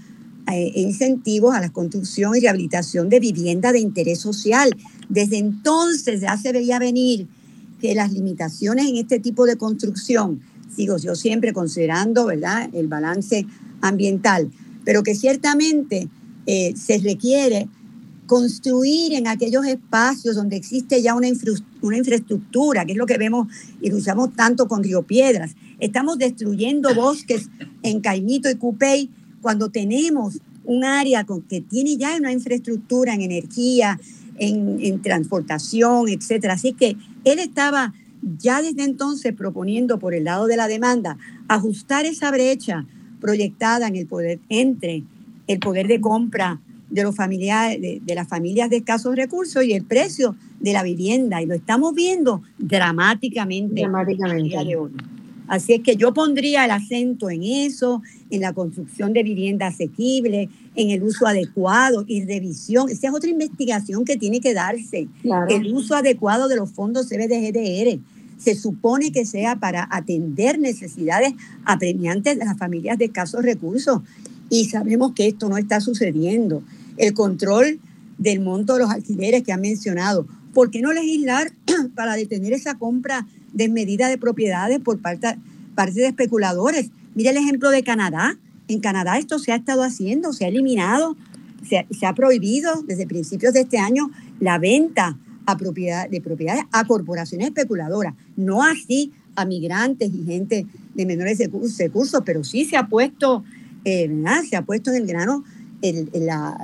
eh, 0.51 0.72
e 0.74 0.80
incentivos 0.80 1.55
a 1.55 1.60
la 1.60 1.70
construcción 1.70 2.34
y 2.36 2.40
rehabilitación 2.40 3.09
de 3.09 3.20
vivienda 3.20 3.72
de 3.72 3.78
interés 3.78 4.18
social. 4.18 4.70
Desde 5.09 5.39
entonces 5.39 6.22
ya 6.22 6.36
se 6.36 6.52
veía 6.52 6.78
venir 6.78 7.28
que 7.80 7.94
las 7.94 8.12
limitaciones 8.12 8.89
en 8.89 8.97
este 8.97 9.20
tipo 9.20 9.47
de 9.47 9.56
construcción, 9.56 10.40
sigo 10.74 10.97
yo 10.97 11.14
siempre 11.14 11.52
considerando 11.52 12.26
¿verdad? 12.26 12.70
el 12.72 12.89
balance 12.89 13.47
ambiental, 13.83 14.51
pero 14.85 15.03
que 15.03 15.15
ciertamente 15.15 16.09
eh, 16.47 16.73
se 16.77 16.99
requiere 16.99 17.69
construir 18.27 19.13
en 19.13 19.27
aquellos 19.27 19.67
espacios 19.67 20.37
donde 20.37 20.57
existe 20.57 21.03
ya 21.03 21.15
una, 21.15 21.29
infraestructura, 21.29 22.87
que 22.87 22.93
es 22.93 22.99
lo 22.99 23.05
que 23.05 23.19
vemos 23.19 23.49
y 23.81 23.91
lo 23.91 23.97
usamos 23.97 24.35
tanto 24.35 24.69
con 24.69 24.83
Río 24.83 25.03
Piedras. 25.03 25.55
Estamos 25.81 26.17
destruyendo 26.19 26.95
bosques 26.95 27.51
en 27.83 28.01
Caimito 28.01 28.49
y 28.49 28.55
Cupey 28.55 29.11
cuando 29.43 29.69
tenemos 29.69 30.39
un 30.65 30.85
área 30.85 31.25
con, 31.25 31.43
que 31.43 31.61
tiene 31.61 31.97
ya 31.97 32.17
una 32.17 32.33
infraestructura 32.33 33.13
en 33.13 33.21
energía, 33.21 34.01
en, 34.39 34.79
en 34.81 35.03
transportación, 35.03 36.09
etcétera. 36.09 36.55
Así 36.55 36.73
que 36.73 36.97
él 37.25 37.39
estaba 37.39 37.93
ya 38.39 38.63
desde 38.63 38.85
entonces 38.85 39.35
proponiendo 39.35 39.99
por 39.99 40.15
el 40.15 40.25
lado 40.25 40.47
de 40.47 40.57
la 40.57 40.69
demanda 40.69 41.19
ajustar 41.49 42.07
esa 42.07 42.31
brecha 42.31 42.87
proyectada 43.23 43.86
en 43.86 43.97
el 43.97 44.07
poder 44.07 44.40
entre 44.51 45.05
el 45.47 45.59
poder 45.61 45.86
de 45.86 46.01
compra 46.01 46.61
de, 46.90 47.05
los 47.05 47.16
familiares, 47.16 47.81
de, 47.81 48.15
las 48.15 48.28
familias 48.28 48.69
de 48.69 48.77
escasos 48.78 49.16
recursos 49.16 49.65
y 49.65 49.73
el 49.73 49.85
precio 49.85 50.36
de 50.61 50.74
la 50.74 50.82
vivienda. 50.82 51.40
Y 51.40 51.47
lo 51.47 51.55
estamos 51.55 51.94
viendo 51.94 52.43
dramáticamente. 52.59 53.81
Dramáticamente. 53.81 54.57
Así 55.49 55.74
es 55.74 55.81
que 55.81 55.97
yo 55.97 56.15
pondría 56.15 56.65
el 56.65 56.70
acento 56.70 57.31
en 57.31 57.43
eso, 57.43 58.03
en 58.31 58.40
la 58.40 58.53
construcción 58.53 59.12
de 59.12 59.23
vivienda 59.23 59.66
asequible, 59.69 60.49
en 60.74 60.90
el 60.90 61.03
uso 61.03 61.27
adecuado 61.27 62.05
y 62.07 62.24
revisión. 62.24 62.89
Esa 62.89 63.09
es 63.09 63.15
otra 63.15 63.31
investigación 63.31 64.05
que 64.05 64.16
tiene 64.16 64.40
que 64.40 64.55
darse. 64.55 65.09
El 65.49 65.74
uso 65.74 65.94
adecuado 65.94 66.49
de 66.49 66.57
los 66.57 66.70
fondos 66.70 67.09
CBDGDR. 67.09 68.01
Se 68.43 68.55
supone 68.55 69.12
que 69.12 69.24
sea 69.24 69.56
para 69.56 69.86
atender 69.90 70.59
necesidades 70.59 71.35
apremiantes 71.64 72.39
de 72.39 72.44
las 72.44 72.59
familias 72.59 72.98
de 72.98 73.06
escasos 73.06 73.43
recursos. 73.43 74.02
Y 74.51 74.66
sabemos 74.66 75.12
que 75.12 75.28
esto 75.28 75.48
no 75.48 75.56
está 75.56 75.81
sucediendo 75.81 76.62
el 76.97 77.14
control 77.14 77.78
del 78.19 78.40
monto 78.40 78.74
de 78.74 78.81
los 78.81 78.90
alquileres 78.90 79.43
que 79.43 79.52
han 79.52 79.60
mencionado. 79.60 80.27
¿Por 80.55 80.70
qué 80.70 80.82
no 80.82 80.93
legislar 80.93 81.52
para 81.94 82.14
detener 82.14 82.52
esa 82.52 82.74
compra 82.78 83.27
desmedida 83.52 84.09
de 84.09 84.19
propiedades 84.19 84.81
por 84.81 85.01
parte, 85.01 85.39
de 85.94 86.06
especuladores? 86.06 86.90
Mira 87.14 87.31
el 87.31 87.36
ejemplo 87.36 87.70
de 87.70 87.82
Canadá. 87.82 88.39
En 88.69 88.81
Canadá 88.81 89.19
esto 89.19 89.39
se 89.39 89.52
ha 89.52 89.56
estado 89.56 89.82
haciendo, 89.82 90.32
se 90.32 90.44
ha 90.44 90.48
eliminado, 90.48 91.16
se, 91.69 92.06
ha 92.06 92.14
prohibido 92.14 92.82
desde 92.82 93.06
principios 93.06 93.52
de 93.55 93.60
este 93.60 93.78
año 93.78 94.10
la 94.40 94.59
venta 94.59 95.19
a 95.47 95.56
propiedad, 95.56 96.09
de 96.09 96.20
propiedades 96.20 96.64
a 96.73 96.85
corporaciones 96.86 97.48
especuladoras, 97.48 98.14
no 98.36 98.62
así 98.62 99.12
a 99.35 99.44
migrantes 99.44 100.10
y 100.12 100.24
gente 100.24 100.66
de 100.94 101.06
menores 101.06 101.39
recursos, 101.78 102.23
pero 102.24 102.44
sí 102.44 102.64
se 102.64 102.77
ha 102.77 102.86
puesto, 102.86 103.44
eh, 103.85 104.10
se 104.48 104.56
ha 104.56 104.62
puesto 104.62 104.90
en 104.90 104.97
el 104.97 105.06
grano 105.06 105.44
la, 106.14 106.56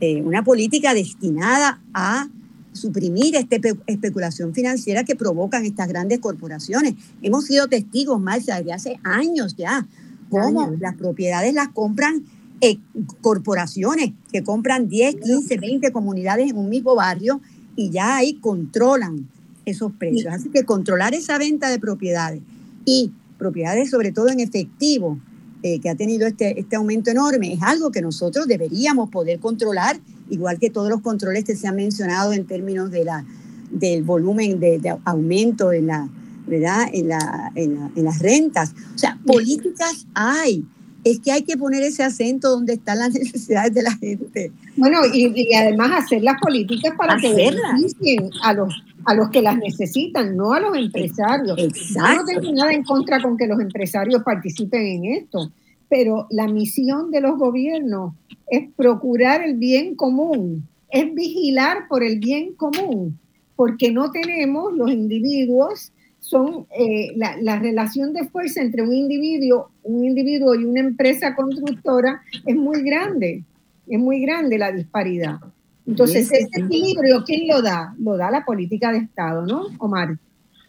eh, 0.00 0.22
una 0.22 0.44
política 0.44 0.94
destinada 0.94 1.80
a 1.92 2.28
suprimir 2.72 3.34
esta 3.36 3.56
especulación 3.86 4.54
financiera 4.54 5.02
que 5.02 5.16
provocan 5.16 5.64
estas 5.64 5.88
grandes 5.88 6.18
corporaciones. 6.18 6.94
Hemos 7.22 7.46
sido 7.46 7.68
testigos, 7.68 8.20
Marcia, 8.20 8.56
desde 8.56 8.72
hace 8.72 9.00
años 9.02 9.56
ya, 9.56 9.86
cómo 10.28 10.70
las 10.78 10.94
propiedades 10.96 11.54
las 11.54 11.68
compran 11.68 12.24
eh, 12.60 12.78
corporaciones 13.20 14.12
que 14.32 14.42
compran 14.42 14.88
10, 14.88 15.16
15, 15.16 15.58
20 15.58 15.92
comunidades 15.92 16.50
en 16.50 16.56
un 16.56 16.68
mismo 16.68 16.94
barrio 16.94 17.40
y 17.76 17.90
ya 17.90 18.16
ahí 18.16 18.34
controlan 18.34 19.28
esos 19.64 19.92
precios. 19.92 20.32
Así 20.32 20.48
que 20.48 20.64
controlar 20.64 21.14
esa 21.14 21.38
venta 21.38 21.68
de 21.70 21.78
propiedades 21.78 22.40
y 22.84 23.12
propiedades 23.38 23.90
sobre 23.90 24.12
todo 24.12 24.28
en 24.28 24.40
efectivo 24.40 25.18
eh, 25.62 25.80
que 25.80 25.90
ha 25.90 25.94
tenido 25.94 26.26
este, 26.26 26.60
este 26.60 26.76
aumento 26.76 27.10
enorme, 27.10 27.52
es 27.52 27.62
algo 27.62 27.90
que 27.90 28.00
nosotros 28.00 28.46
deberíamos 28.46 29.10
poder 29.10 29.40
controlar, 29.40 29.98
igual 30.30 30.58
que 30.58 30.70
todos 30.70 30.88
los 30.88 31.00
controles 31.00 31.44
que 31.44 31.56
se 31.56 31.66
han 31.66 31.76
mencionado 31.76 32.32
en 32.32 32.46
términos 32.46 32.90
de 32.90 33.04
la, 33.04 33.24
del 33.70 34.02
volumen 34.02 34.60
de, 34.60 34.96
aumento 35.04 35.72
en, 35.72 35.88
la, 35.88 36.08
¿verdad? 36.46 36.88
En, 36.92 37.08
la, 37.08 37.52
en, 37.54 38.04
las 38.04 38.18
rentas. 38.20 38.74
O 38.94 38.98
sea, 38.98 39.18
políticas 39.26 40.06
hay. 40.14 40.64
Es 41.10 41.20
que 41.20 41.30
hay 41.30 41.42
que 41.42 41.56
poner 41.56 41.84
ese 41.84 42.02
acento 42.02 42.50
donde 42.50 42.72
están 42.74 42.98
las 42.98 43.14
necesidades 43.14 43.72
de 43.72 43.82
la 43.82 43.92
gente. 43.92 44.50
Bueno, 44.76 44.98
y, 45.12 45.54
además 45.54 46.04
hacer 46.04 46.22
las 46.22 46.40
políticas 46.40 46.94
para 46.98 47.16
que 47.16 47.32
beneficien 47.32 48.28
a 48.42 48.52
los, 48.52 48.74
a 49.04 49.14
los 49.14 49.30
que 49.30 49.40
las 49.40 49.56
necesitan, 49.56 50.36
no 50.36 50.52
a 50.52 50.58
los 50.58 50.76
empresarios. 50.76 51.56
Exacto. 51.58 52.10
Yo 52.10 52.14
no 52.16 52.24
tengo 52.24 52.52
nada 52.54 52.72
en 52.72 52.82
contra 52.82 53.22
con 53.22 53.36
que 53.36 53.46
los 53.46 53.60
empresarios 53.60 54.24
participen 54.24 54.84
en 54.84 55.04
esto, 55.04 55.52
pero 55.88 56.26
la 56.30 56.48
misión 56.48 57.12
de 57.12 57.20
los 57.20 57.38
gobiernos 57.38 58.14
es 58.48 58.68
procurar 58.74 59.44
el 59.44 59.54
bien 59.54 59.94
común, 59.94 60.66
es 60.90 61.14
vigilar 61.14 61.86
por 61.88 62.02
el 62.02 62.18
bien 62.18 62.54
común, 62.54 63.16
porque 63.54 63.92
no 63.92 64.10
tenemos 64.10 64.72
los 64.74 64.90
individuos 64.90 65.92
son 66.28 66.66
eh, 66.76 67.12
la, 67.16 67.58
relación 67.58 68.12
de 68.12 68.28
fuerza 68.28 68.60
entre 68.60 68.82
un 68.82 68.92
individuo, 68.92 69.70
un 69.84 70.04
individuo 70.04 70.54
y 70.56 70.64
una 70.64 70.80
empresa 70.80 71.36
constructora 71.36 72.20
es 72.44 72.56
muy 72.56 72.82
grande, 72.82 73.44
es 73.86 73.98
muy 73.98 74.20
grande 74.20 74.58
la 74.58 74.72
disparidad. 74.72 75.38
Entonces, 75.86 76.32
ese 76.32 76.48
equilibrio, 76.52 77.22
¿quién 77.24 77.46
lo 77.46 77.62
da? 77.62 77.94
Lo 78.00 78.16
da 78.16 78.32
la 78.32 78.44
política 78.44 78.90
de 78.90 78.98
Estado, 78.98 79.46
¿no, 79.46 79.66
Omar? 79.78 80.18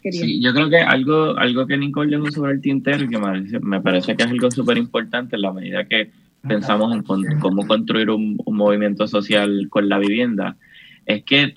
Sí, 0.04 0.40
yo 0.40 0.54
creo 0.54 0.70
que 0.70 0.78
algo, 0.78 1.36
algo 1.36 1.66
que 1.66 1.76
Nicole 1.76 2.16
dejó 2.16 2.30
sobre 2.30 2.52
el 2.52 2.60
tintero 2.60 3.04
y 3.04 3.08
que 3.08 3.18
me 3.60 3.80
parece, 3.80 4.14
que 4.14 4.22
es 4.22 4.30
algo 4.30 4.48
súper 4.52 4.78
importante 4.78 5.34
en 5.34 5.42
la 5.42 5.52
medida 5.52 5.84
que 5.86 6.12
pensamos 6.46 6.94
en 6.94 7.02
cómo 7.40 7.66
construir 7.66 8.10
un, 8.10 8.40
un 8.44 8.56
movimiento 8.56 9.08
social 9.08 9.66
con 9.68 9.88
la 9.88 9.98
vivienda, 9.98 10.56
es 11.08 11.24
que, 11.24 11.54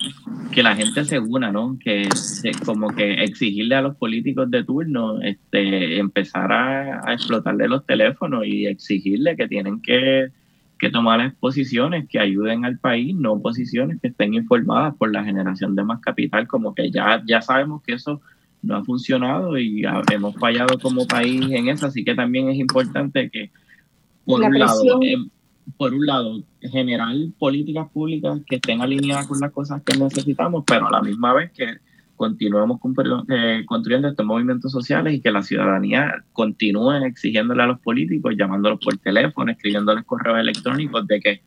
que 0.50 0.62
la 0.62 0.74
gente 0.74 1.04
se 1.04 1.18
una, 1.18 1.52
¿no? 1.52 1.78
Que 1.78 2.08
como 2.64 2.88
que 2.88 3.22
exigirle 3.22 3.74
a 3.74 3.82
los 3.82 3.96
políticos 3.96 4.50
de 4.50 4.64
turno, 4.64 5.20
este, 5.20 5.98
empezar 5.98 6.50
a, 6.50 7.06
a 7.06 7.12
explotarle 7.12 7.68
los 7.68 7.84
teléfonos 7.84 8.46
y 8.46 8.66
exigirle 8.66 9.36
que 9.36 9.46
tienen 9.48 9.82
que, 9.82 10.30
que 10.78 10.88
tomar 10.88 11.18
las 11.20 11.34
posiciones 11.34 12.08
que 12.08 12.18
ayuden 12.18 12.64
al 12.64 12.78
país, 12.78 13.14
no 13.14 13.42
posiciones 13.42 14.00
que 14.00 14.08
estén 14.08 14.32
informadas 14.32 14.94
por 14.96 15.12
la 15.12 15.22
generación 15.22 15.76
de 15.76 15.84
más 15.84 16.00
capital, 16.00 16.48
como 16.48 16.74
que 16.74 16.90
ya, 16.90 17.22
ya 17.26 17.42
sabemos 17.42 17.82
que 17.82 17.92
eso 17.92 18.22
no 18.62 18.76
ha 18.76 18.84
funcionado 18.84 19.58
y 19.58 19.84
hemos 20.10 20.34
fallado 20.36 20.78
como 20.78 21.06
país 21.06 21.42
en 21.50 21.68
eso, 21.68 21.86
así 21.86 22.04
que 22.04 22.14
también 22.14 22.48
es 22.48 22.56
importante 22.56 23.28
que, 23.28 23.50
por 24.24 24.40
un 24.40 24.58
lado, 24.58 24.82
por 25.76 25.94
un 25.94 26.06
lado, 26.06 26.42
generar 26.60 27.14
políticas 27.38 27.88
públicas 27.90 28.40
que 28.46 28.56
estén 28.56 28.80
alineadas 28.80 29.26
con 29.26 29.40
las 29.40 29.52
cosas 29.52 29.82
que 29.82 29.98
necesitamos, 29.98 30.64
pero 30.66 30.88
a 30.88 30.90
la 30.90 31.02
misma 31.02 31.32
vez 31.32 31.52
que 31.52 31.78
continuemos 32.16 32.78
eh, 33.28 33.62
construyendo 33.66 34.08
estos 34.08 34.24
movimientos 34.24 34.70
sociales 34.70 35.14
y 35.14 35.20
que 35.20 35.32
la 35.32 35.42
ciudadanía 35.42 36.24
continúe 36.32 37.04
exigiéndole 37.04 37.62
a 37.62 37.66
los 37.66 37.80
políticos, 37.80 38.34
llamándolos 38.38 38.78
por 38.78 38.96
teléfono, 38.98 39.50
escribiéndoles 39.50 40.04
correos 40.04 40.38
electrónicos 40.38 41.06
de 41.06 41.20
que 41.20 41.42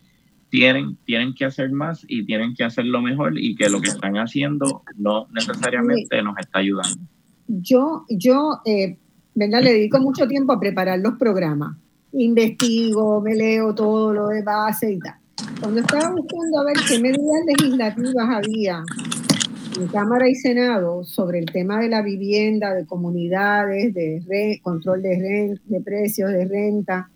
tienen, 0.49 0.97
tienen 1.05 1.33
que 1.33 1.45
hacer 1.45 1.71
más 1.71 2.05
y 2.07 2.25
tienen 2.25 2.55
que 2.55 2.63
hacerlo 2.63 3.01
mejor 3.01 3.37
y 3.37 3.55
que 3.55 3.69
lo 3.69 3.81
que 3.81 3.89
están 3.89 4.17
haciendo 4.17 4.83
no 4.97 5.27
necesariamente 5.31 6.21
nos 6.21 6.37
está 6.37 6.59
ayudando. 6.59 7.01
Yo, 7.47 8.05
yo 8.09 8.59
eh, 8.65 8.97
venga, 9.33 9.61
le 9.61 9.73
dedico 9.73 9.99
mucho 9.99 10.27
tiempo 10.27 10.53
a 10.53 10.59
preparar 10.59 10.99
los 10.99 11.13
programas 11.17 11.77
investigo, 12.15 13.21
me 13.21 13.35
leo 13.35 13.73
todo 13.75 14.13
lo 14.13 14.27
de 14.27 14.41
base 14.41 14.93
y 14.93 14.99
tal. 14.99 15.15
Cuando 15.59 15.81
estaba 15.81 16.11
buscando 16.11 16.59
a 16.59 16.63
ver 16.65 16.75
qué 16.87 16.99
medidas 16.99 17.45
legislativas 17.45 18.29
había 18.29 18.83
en 19.77 19.87
Cámara 19.87 20.29
y 20.29 20.35
Senado 20.35 21.03
sobre 21.03 21.39
el 21.39 21.45
tema 21.45 21.79
de 21.79 21.89
la 21.89 22.01
vivienda, 22.01 22.73
de 22.73 22.85
comunidades, 22.85 23.93
de 23.93 24.59
control 24.63 25.01
de, 25.01 25.59
de 25.65 25.81
precios, 25.81 26.31
de 26.31 26.45
renta, 26.45 27.09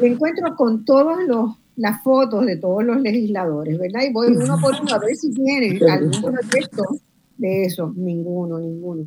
me 0.00 0.08
encuentro 0.08 0.54
con 0.56 0.84
todas 0.84 1.18
las 1.76 2.02
fotos 2.02 2.46
de 2.46 2.56
todos 2.56 2.84
los 2.84 3.00
legisladores, 3.00 3.78
¿verdad? 3.78 4.02
Y 4.08 4.12
voy 4.12 4.28
uno 4.28 4.58
por 4.60 4.74
uno 4.80 4.94
a 4.94 4.98
ver 4.98 5.16
si 5.16 5.32
tienen 5.32 5.82
algún 5.88 6.22
proyecto 6.22 6.84
de 7.36 7.64
eso. 7.64 7.92
Ninguno, 7.96 8.58
ninguno. 8.58 9.06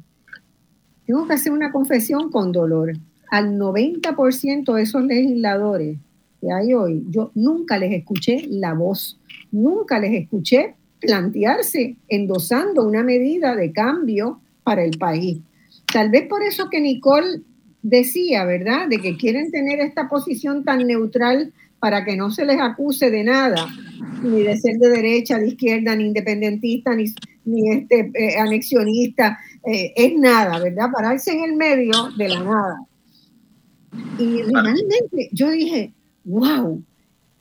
Tengo 1.06 1.26
que 1.26 1.34
hacer 1.34 1.53
una 1.53 1.72
confesión 1.72 2.30
con 2.30 2.52
dolor 2.52 2.94
al 3.30 3.58
90% 3.58 4.74
de 4.74 4.82
esos 4.82 5.04
legisladores 5.04 5.98
que 6.41 6.52
hay 6.52 6.74
hoy, 6.74 7.04
yo 7.10 7.32
nunca 7.36 7.78
les 7.78 7.91
escuché 7.94 8.45
la 8.49 8.74
voz, 8.74 9.20
nunca 9.52 9.99
les 9.99 10.14
escuché 10.14 10.76
plantearse 10.99 11.95
endosando 12.08 12.86
una 12.88 13.04
medida 13.04 13.56
de 13.56 13.72
cambio 13.72 14.40
para 14.64 14.84
el 14.84 14.98
país. 14.98 15.40
Tal 15.91 16.10
vez 16.10 16.28
por 16.28 16.44
eso 16.44 16.70
que 16.70 16.82
Nicole 16.82 17.41
decía, 17.82 18.44
¿verdad?, 18.45 18.88
de 18.88 18.99
que 18.99 19.18
quieren 19.18 19.52
tener 19.52 19.80
esta 19.80 20.10
posición 20.10 20.64
tan 20.64 20.86
neutral 20.86 21.54
para 21.80 22.04
que 22.04 22.18
no 22.18 22.32
se 22.32 22.45
les 22.45 22.60
acuse 22.60 23.12
de 23.12 23.24
nada, 23.24 23.68
ni 24.24 24.41
de 24.41 24.58
ser 24.58 24.78
de 24.78 24.90
derecha, 24.90 25.38
de 25.38 25.49
izquierda, 25.49 25.95
ni 25.95 26.08
independentista, 26.08 26.95
ni, 26.95 27.06
ni 27.45 27.72
este, 27.72 28.12
eh, 28.14 28.40
anexionista, 28.40 29.38
eh, 29.66 29.94
es 29.95 30.18
nada, 30.18 30.60
¿verdad? 30.60 30.90
Pararse 30.91 31.32
en 31.32 31.44
el 31.44 31.56
medio 31.56 32.10
de 32.18 32.30
la 32.30 32.44
nada. 32.44 32.78
Y 34.19 34.41
realmente 34.44 35.30
yo 35.32 35.52
dije, 35.52 35.94
wow, 36.24 36.84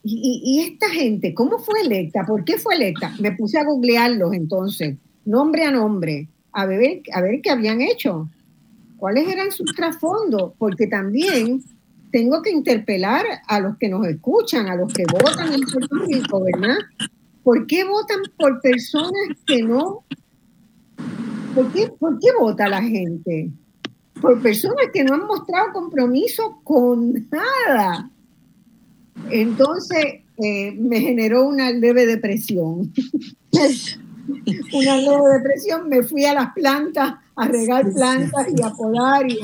¿y, 0.02 0.60
esta 0.60 0.88
gente 0.90 1.34
cómo 1.34 1.58
fue 1.58 1.80
electa? 1.80 2.24
¿Por 2.24 2.44
qué 2.44 2.58
fue 2.58 2.76
electa? 2.76 3.14
Me 3.18 3.32
puse 3.32 3.58
a 3.58 3.64
googlearlos 3.64 4.34
entonces, 4.34 4.96
nombre 5.24 5.64
a 5.64 5.70
nombre, 5.70 6.28
a 6.52 6.66
ver, 6.66 7.02
a 7.12 7.20
ver 7.20 7.40
qué 7.42 7.50
habían 7.50 7.80
hecho, 7.80 8.28
cuáles 8.96 9.28
eran 9.28 9.50
sus 9.50 9.74
trasfondos, 9.74 10.52
porque 10.58 10.86
también 10.86 11.62
tengo 12.10 12.42
que 12.42 12.50
interpelar 12.50 13.24
a 13.46 13.60
los 13.60 13.76
que 13.78 13.88
nos 13.88 14.06
escuchan, 14.06 14.68
a 14.68 14.76
los 14.76 14.92
que 14.92 15.04
votan 15.04 15.52
en 15.52 15.60
Puerto 15.60 15.96
Rico, 16.06 16.42
¿verdad? 16.44 16.76
¿Por 17.42 17.66
qué 17.66 17.84
votan 17.84 18.20
por 18.36 18.60
personas 18.60 19.12
que 19.46 19.62
no? 19.62 20.04
¿Por 21.54 21.72
qué, 21.72 21.88
por 21.88 22.18
qué 22.18 22.28
vota 22.38 22.68
la 22.68 22.82
gente? 22.82 23.50
Por 24.20 24.40
personas 24.40 24.86
que 24.92 25.04
no 25.04 25.14
han 25.14 25.26
mostrado 25.26 25.72
compromiso 25.72 26.60
con 26.64 27.28
nada. 27.30 28.10
Entonces 29.30 30.22
eh, 30.38 30.72
me 30.72 31.00
generó 31.00 31.46
una 31.46 31.70
leve 31.70 32.06
depresión. 32.06 32.92
una 34.72 34.96
leve 34.96 35.38
depresión, 35.38 35.88
me 35.88 36.02
fui 36.02 36.24
a 36.24 36.34
las 36.34 36.52
plantas 36.52 37.14
a 37.36 37.48
regar 37.48 37.92
plantas 37.92 38.46
y 38.56 38.62
a 38.62 38.70
podar, 38.70 39.30
y 39.30 39.38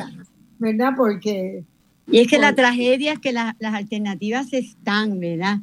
¿verdad? 0.58 0.92
Porque... 0.96 1.64
Y 2.10 2.18
es 2.18 2.26
que 2.26 2.38
la 2.38 2.54
tragedia 2.54 3.12
es 3.12 3.18
que 3.20 3.32
las 3.32 3.54
alternativas 3.60 4.52
están, 4.52 5.20
¿verdad? 5.20 5.58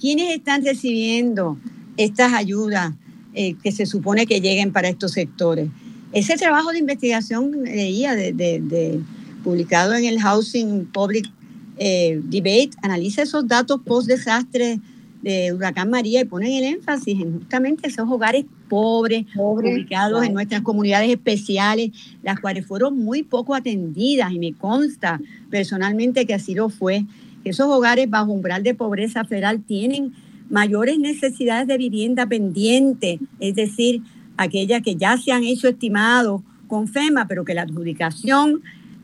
¿Quiénes 0.00 0.34
están 0.34 0.64
recibiendo 0.64 1.58
estas 1.96 2.32
ayudas 2.32 2.94
eh, 3.34 3.54
que 3.62 3.70
se 3.72 3.86
supone 3.86 4.26
que 4.26 4.40
lleguen 4.40 4.72
para 4.72 4.88
estos 4.88 5.12
sectores? 5.12 5.68
Ese 6.14 6.36
trabajo 6.36 6.70
de 6.70 6.78
investigación 6.78 7.64
leía 7.64 8.14
de, 8.14 9.00
publicado 9.42 9.94
en 9.94 10.04
el 10.04 10.20
Housing 10.20 10.86
Public 10.86 11.28
eh, 11.76 12.20
Debate 12.22 12.70
analiza 12.82 13.22
esos 13.22 13.48
datos 13.48 13.80
post 13.84 14.06
desastre 14.06 14.78
de 15.22 15.52
Huracán 15.52 15.90
María 15.90 16.20
y 16.20 16.24
ponen 16.24 16.52
el 16.52 16.64
énfasis 16.74 17.20
en 17.20 17.40
justamente 17.40 17.88
esos 17.88 18.08
hogares 18.08 18.44
pobres, 18.68 19.24
ubicados 19.36 20.24
en 20.24 20.34
nuestras 20.34 20.60
comunidades 20.60 21.10
especiales, 21.10 21.90
las 22.22 22.38
cuales 22.38 22.64
fueron 22.64 22.96
muy 22.96 23.24
poco 23.24 23.56
atendidas 23.56 24.30
y 24.30 24.38
me 24.38 24.52
consta 24.52 25.20
personalmente 25.50 26.26
que 26.26 26.34
así 26.34 26.54
lo 26.54 26.68
fue. 26.68 27.06
Esos 27.42 27.66
hogares 27.66 28.08
bajo 28.08 28.30
umbral 28.30 28.62
de 28.62 28.74
pobreza 28.74 29.24
federal 29.24 29.64
tienen 29.64 30.12
mayores 30.48 30.98
necesidades 30.98 31.66
de 31.66 31.78
vivienda 31.78 32.26
pendiente, 32.26 33.18
es 33.40 33.54
decir, 33.56 34.02
aquellas 34.36 34.82
que 34.82 34.96
ya 34.96 35.16
se 35.16 35.32
han 35.32 35.44
hecho 35.44 35.68
estimados 35.68 36.42
con 36.66 36.88
FEMA, 36.88 37.26
pero 37.28 37.44
que 37.44 37.54
la 37.54 37.62
adjudicación 37.62 38.62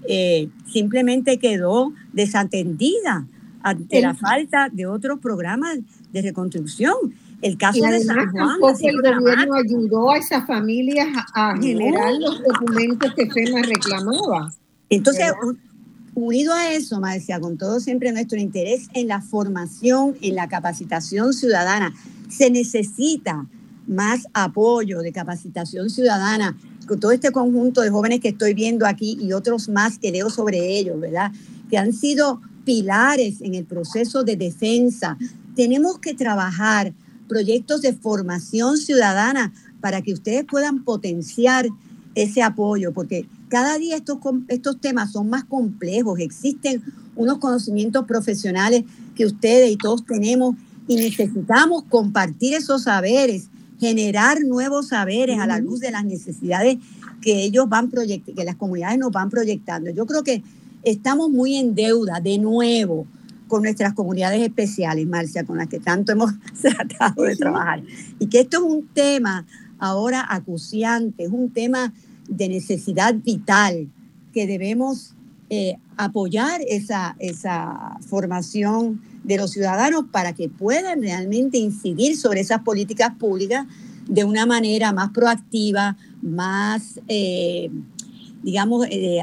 eh, 0.08 0.48
simplemente 0.66 1.38
quedó 1.38 1.92
desatendida 2.12 3.26
ante 3.62 4.00
la 4.00 4.14
falta 4.14 4.68
de 4.72 4.86
otros 4.86 5.20
programas 5.20 5.78
de 6.12 6.22
reconstrucción. 6.22 6.94
El 7.42 7.56
caso 7.56 7.82
de 7.82 8.00
San 8.00 8.30
Juan. 8.30 8.58
el 8.82 9.18
gobierno 9.18 9.54
ayudó 9.54 10.10
a 10.10 10.18
esas 10.18 10.46
familias 10.46 11.08
a, 11.34 11.56
generar 11.56 12.14
los 12.14 12.42
documentos 12.42 13.14
que 13.14 13.30
FEMA 13.30 13.62
reclamaba. 13.62 14.52
Entonces, 14.90 15.32
unido 16.14 16.52
a 16.52 16.72
eso, 16.72 17.00
decía, 17.00 17.40
con 17.40 17.56
todo 17.56 17.80
siempre 17.80 18.12
nuestro 18.12 18.38
interés 18.38 18.88
en 18.94 19.08
la 19.08 19.22
formación, 19.22 20.16
en 20.20 20.34
la 20.34 20.48
capacitación 20.48 21.32
ciudadana, 21.32 21.94
se 22.28 22.50
necesita 22.50 23.46
más 23.90 24.28
apoyo 24.34 25.00
de 25.00 25.12
capacitación 25.12 25.90
ciudadana, 25.90 26.56
con 26.86 27.00
todo 27.00 27.10
este 27.10 27.32
conjunto 27.32 27.80
de 27.80 27.90
jóvenes 27.90 28.20
que 28.20 28.28
estoy 28.28 28.54
viendo 28.54 28.86
aquí 28.86 29.18
y 29.20 29.32
otros 29.32 29.68
más 29.68 29.98
que 29.98 30.12
leo 30.12 30.30
sobre 30.30 30.78
ellos, 30.78 30.98
¿verdad? 31.00 31.32
Que 31.68 31.76
han 31.76 31.92
sido 31.92 32.40
pilares 32.64 33.40
en 33.40 33.54
el 33.54 33.64
proceso 33.64 34.22
de 34.22 34.36
defensa. 34.36 35.18
Tenemos 35.56 35.98
que 35.98 36.14
trabajar 36.14 36.94
proyectos 37.28 37.82
de 37.82 37.92
formación 37.92 38.76
ciudadana 38.76 39.52
para 39.80 40.02
que 40.02 40.12
ustedes 40.12 40.44
puedan 40.44 40.84
potenciar 40.84 41.66
ese 42.14 42.42
apoyo, 42.42 42.92
porque 42.92 43.28
cada 43.48 43.76
día 43.78 43.96
estos, 43.96 44.18
estos 44.48 44.80
temas 44.80 45.12
son 45.12 45.28
más 45.30 45.44
complejos, 45.44 46.20
existen 46.20 46.82
unos 47.16 47.38
conocimientos 47.38 48.04
profesionales 48.06 48.84
que 49.16 49.26
ustedes 49.26 49.70
y 49.70 49.76
todos 49.76 50.04
tenemos 50.04 50.54
y 50.86 50.96
necesitamos 50.96 51.84
compartir 51.88 52.54
esos 52.54 52.84
saberes, 52.84 53.49
generar 53.80 54.42
nuevos 54.42 54.88
saberes 54.88 55.40
a 55.40 55.46
la 55.46 55.58
luz 55.58 55.80
de 55.80 55.90
las 55.90 56.04
necesidades 56.04 56.76
que 57.22 57.42
ellos 57.42 57.68
van 57.68 57.90
proyectando, 57.90 58.38
que 58.38 58.44
las 58.44 58.56
comunidades 58.56 58.98
nos 58.98 59.10
van 59.10 59.30
proyectando. 59.30 59.90
Yo 59.90 60.06
creo 60.06 60.22
que 60.22 60.42
estamos 60.82 61.30
muy 61.30 61.56
en 61.56 61.74
deuda 61.74 62.20
de 62.20 62.38
nuevo 62.38 63.06
con 63.48 63.62
nuestras 63.62 63.94
comunidades 63.94 64.42
especiales, 64.42 65.06
Marcia, 65.06 65.44
con 65.44 65.56
las 65.56 65.66
que 65.68 65.80
tanto 65.80 66.12
hemos 66.12 66.30
tratado 66.60 67.24
de 67.24 67.36
trabajar. 67.36 67.82
Y 68.18 68.26
que 68.26 68.40
esto 68.40 68.58
es 68.58 68.62
un 68.62 68.86
tema 68.86 69.46
ahora 69.78 70.24
acuciante, 70.28 71.24
es 71.24 71.30
un 71.30 71.50
tema 71.50 71.92
de 72.28 72.48
necesidad 72.48 73.14
vital 73.14 73.88
que 74.32 74.46
debemos 74.46 75.14
eh, 75.48 75.76
apoyar 75.96 76.60
esa, 76.68 77.16
esa 77.18 77.98
formación 78.06 79.00
de 79.24 79.36
los 79.36 79.50
ciudadanos 79.50 80.04
para 80.10 80.34
que 80.34 80.48
puedan 80.48 81.02
realmente 81.02 81.58
incidir 81.58 82.16
sobre 82.16 82.40
esas 82.40 82.62
políticas 82.62 83.14
públicas 83.16 83.66
de 84.06 84.24
una 84.24 84.46
manera 84.46 84.92
más 84.92 85.10
proactiva, 85.10 85.96
más, 86.22 87.00
eh, 87.08 87.70
digamos, 88.42 88.86
eh, 88.90 89.20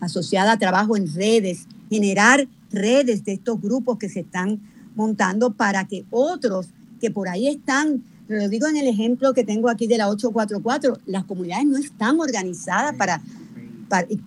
asociada 0.00 0.52
a 0.52 0.58
trabajo 0.58 0.96
en 0.96 1.12
redes, 1.12 1.66
generar 1.88 2.48
redes 2.72 3.24
de 3.24 3.34
estos 3.34 3.60
grupos 3.60 3.98
que 3.98 4.08
se 4.08 4.20
están 4.20 4.60
montando 4.96 5.52
para 5.52 5.86
que 5.86 6.04
otros 6.10 6.68
que 7.00 7.10
por 7.10 7.28
ahí 7.28 7.48
están, 7.48 8.02
lo 8.28 8.48
digo 8.48 8.66
en 8.66 8.76
el 8.76 8.88
ejemplo 8.88 9.34
que 9.34 9.44
tengo 9.44 9.68
aquí 9.68 9.86
de 9.86 9.98
la 9.98 10.08
844, 10.08 10.98
las 11.06 11.24
comunidades 11.24 11.66
no 11.66 11.78
están 11.78 12.18
organizadas 12.18 12.96
para, 12.96 13.20
para 13.20 13.43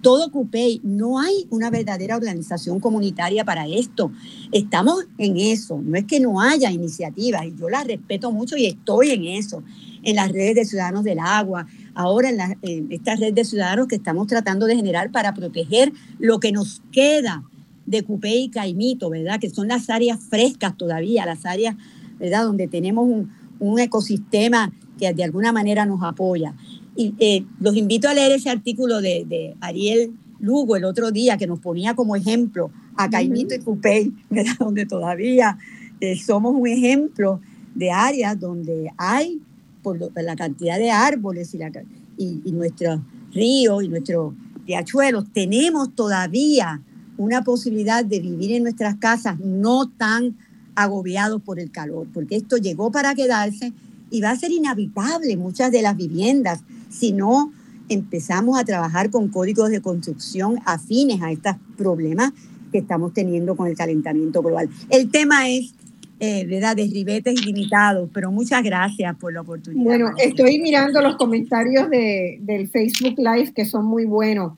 todo 0.02 0.31
CUPEI, 0.31 0.81
no 0.84 1.19
hay 1.19 1.48
una 1.49 1.69
verdadera 1.69 2.15
organización 2.15 2.80
comunitaria 2.80 3.45
para 3.45 3.68
esto. 3.68 4.11
Estamos 4.52 5.06
en 5.18 5.38
eso, 5.38 5.80
no 5.84 5.98
es 5.98 6.06
que 6.06 6.19
no 6.19 6.41
haya 6.41 6.72
iniciativas, 6.72 7.45
y 7.45 7.56
yo 7.56 7.69
las 7.69 7.85
respeto 7.85 8.31
mucho 8.31 8.57
y 8.57 8.65
estoy 8.65 9.11
en 9.11 9.26
eso, 9.26 9.64
en 10.03 10.15
las 10.15 10.31
redes 10.31 10.56
de 10.56 10.65
ciudadanos 10.65 11.03
del 11.03 11.19
agua, 11.19 11.68
ahora 11.94 12.30
en, 12.30 12.57
en 12.61 12.91
esta 12.91 13.15
red 13.15 13.34
de 13.34 13.45
ciudadanos 13.45 13.88
que 13.88 13.95
estamos 13.95 14.27
tratando 14.27 14.65
de 14.65 14.76
generar 14.76 15.11
para 15.11 15.34
proteger 15.34 15.91
lo 16.19 16.39
que 16.39 16.52
nos 16.52 16.81
queda 16.91 17.44
de 17.88 18.03
Cupé 18.03 18.35
y 18.35 18.49
Caimito, 18.49 19.10
¿verdad? 19.10 19.39
Que 19.39 19.49
son 19.49 19.69
las 19.69 19.89
áreas 19.89 20.19
frescas 20.19 20.77
todavía, 20.77 21.26
las 21.26 21.45
áreas, 21.45 21.76
¿verdad? 22.19 22.44
Donde 22.44 22.68
tenemos 22.68 23.07
un, 23.07 23.80
ecosistema 23.80 24.72
que 24.99 25.11
de 25.14 25.23
alguna 25.23 25.52
manera 25.52 25.85
nos 25.85 26.03
apoya. 26.03 26.53
Y 26.98 27.14
eh, 27.19 27.45
los 27.60 27.78
invito 27.78 28.10
a 28.10 28.14
leer 28.15 28.32
ese 28.32 28.49
artículo 28.49 29.02
de, 29.02 29.56
Ariel 29.61 30.11
Lugo 30.40 30.76
el 30.76 30.84
otro 30.84 31.11
día 31.11 31.38
que 31.38 31.45
nos 31.45 31.60
ponía 31.60 31.94
como 31.94 32.15
ejemplo 32.15 32.72
a 32.95 33.07
Caimito 33.10 33.53
y 33.53 33.60
Cupey, 33.60 34.11
¿verdad? 34.30 34.53
Donde 34.60 34.86
todavía 34.88 35.57
eh, 36.02 36.18
somos 36.18 36.56
un 36.56 36.68
ejemplo 36.68 37.40
de 37.76 37.91
áreas 37.91 38.40
donde 38.40 38.91
hay, 38.98 39.40
por, 39.84 39.99
la 40.15 40.36
cantidad 40.36 40.80
de 40.80 40.90
árboles 40.90 41.53
y, 41.53 41.60
la, 41.60 41.72
y, 42.18 42.41
y 42.44 42.52
nuestros 42.52 42.99
ríos 43.32 43.84
y 43.84 43.90
nuestros 43.90 44.34
riachuelos, 44.65 45.26
tenemos 45.32 45.94
todavía 45.94 46.82
una 47.18 47.44
posibilidad 47.44 48.03
de 48.03 48.19
vivir 48.19 48.53
en 48.53 48.64
nuestras 48.64 48.95
casas 48.95 49.40
no 49.40 49.88
tan 49.88 50.36
agobiados 50.76 51.41
por 51.44 51.60
el 51.60 51.72
calor, 51.72 52.07
porque 52.11 52.36
esto 52.36 52.57
llegó 52.57 52.91
para 52.91 53.14
quedarse 53.14 53.74
y 54.10 54.22
va 54.22 54.32
a 54.32 54.36
ser 54.36 54.52
inhabitable 54.52 55.36
muchas 55.38 55.72
de 55.72 55.82
las 55.82 55.95
viviendas 55.95 56.61
si 56.98 57.11
no 57.11 57.52
empezamos 57.90 58.60
a 58.60 58.65
trabajar 58.65 59.10
con 59.10 59.30
códigos 59.30 59.69
de 59.69 59.82
construcción 59.82 60.60
afines 60.65 61.22
a 61.22 61.32
estos 61.32 61.56
problemas 61.78 62.34
que 62.72 62.80
estamos 62.80 63.14
teniendo 63.14 63.56
con 63.56 63.68
el 63.68 63.78
calentamiento 63.78 64.41
global. 64.41 64.69
El 64.90 65.10
tema 65.10 65.49
es, 65.49 65.74
eh, 66.19 66.45
¿verdad?, 66.45 66.76
de 66.76 66.88
ribetes 66.88 67.41
ilimitados, 67.41 68.10
pero 68.14 68.32
muchas 68.32 68.61
gracias 68.64 69.15
por 69.18 69.32
la 69.32 69.41
oportunidad. 69.41 69.84
Bueno, 69.84 70.11
estoy 70.18 70.60
mirando 70.60 71.02
los 71.02 71.15
comentarios 71.15 71.90
de, 71.90 72.40
del 72.41 72.68
Facebook 72.68 73.15
Live 73.18 73.53
que 73.53 73.65
son 73.65 73.86
muy 73.86 74.06
buenos 74.06 74.53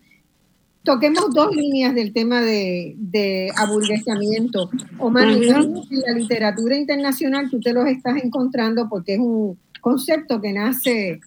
toquemos 0.84 1.34
dos 1.34 1.56
líneas 1.56 1.94
del 1.94 2.14
tema 2.14 2.42
de, 2.42 2.96
de 2.98 3.52
aburguesamiento. 3.56 4.70
Omar, 4.98 5.30
en 5.30 5.48
la 5.48 6.14
literatura 6.16 6.76
internacional 6.78 7.50
tú 7.50 7.60
te 7.60 7.74
los 7.74 7.86
estás 7.88 8.24
encontrando 8.24 8.88
porque 8.90 9.16
es 9.16 9.20
un 9.20 9.58
concepto 9.80 10.42
que 10.42 10.54
nace, 10.54 11.20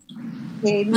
eh, 0.63 0.91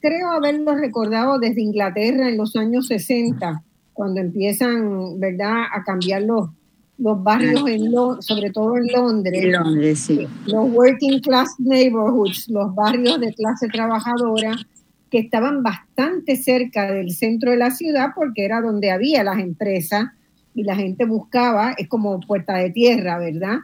creo 0.00 0.30
haberlo 0.30 0.74
recordado 0.74 1.38
desde 1.38 1.62
Inglaterra 1.62 2.28
en 2.28 2.36
los 2.36 2.56
años 2.56 2.86
60, 2.86 3.62
cuando 3.92 4.20
empiezan, 4.20 5.18
¿verdad?, 5.18 5.64
a 5.72 5.82
cambiar 5.84 6.22
los, 6.22 6.50
los 6.98 7.22
barrios, 7.22 7.66
en 7.68 7.92
sobre 8.22 8.50
todo 8.50 8.76
en 8.76 8.86
Londres. 8.88 9.44
Londres, 9.44 10.00
sí. 10.00 10.26
Los 10.46 10.70
working 10.70 11.20
class 11.20 11.48
neighborhoods, 11.58 12.48
los 12.48 12.74
barrios 12.74 13.20
de 13.20 13.32
clase 13.34 13.68
trabajadora, 13.68 14.56
que 15.10 15.18
estaban 15.18 15.62
bastante 15.62 16.36
cerca 16.36 16.92
del 16.92 17.10
centro 17.12 17.50
de 17.50 17.56
la 17.56 17.70
ciudad 17.70 18.08
porque 18.14 18.44
era 18.44 18.60
donde 18.60 18.90
había 18.90 19.24
las 19.24 19.38
empresas 19.38 20.06
y 20.54 20.64
la 20.64 20.76
gente 20.76 21.04
buscaba, 21.06 21.72
es 21.78 21.88
como 21.88 22.20
puerta 22.20 22.56
de 22.56 22.70
tierra, 22.70 23.18
¿verdad? 23.18 23.58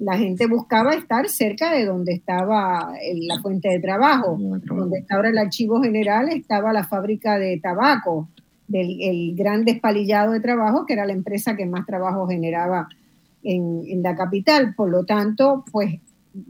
La 0.00 0.18
gente 0.18 0.46
buscaba 0.46 0.94
estar 0.94 1.28
cerca 1.28 1.72
de 1.72 1.84
donde 1.84 2.14
estaba 2.14 2.92
la 3.14 3.40
fuente 3.40 3.68
de 3.68 3.80
trabajo, 3.80 4.36
donde 4.38 4.98
está 4.98 5.14
ahora 5.14 5.28
el 5.28 5.38
archivo 5.38 5.80
general, 5.82 6.30
estaba 6.30 6.72
la 6.72 6.84
fábrica 6.84 7.38
de 7.38 7.60
tabaco, 7.60 8.28
del 8.66 9.00
el 9.00 9.36
gran 9.36 9.64
despalillado 9.64 10.32
de 10.32 10.40
trabajo, 10.40 10.86
que 10.86 10.94
era 10.94 11.04
la 11.04 11.12
empresa 11.12 11.54
que 11.54 11.66
más 11.66 11.84
trabajo 11.84 12.26
generaba 12.26 12.88
en, 13.42 13.82
en 13.86 14.02
la 14.02 14.16
capital. 14.16 14.74
Por 14.74 14.90
lo 14.90 15.04
tanto, 15.04 15.64
pues 15.70 16.00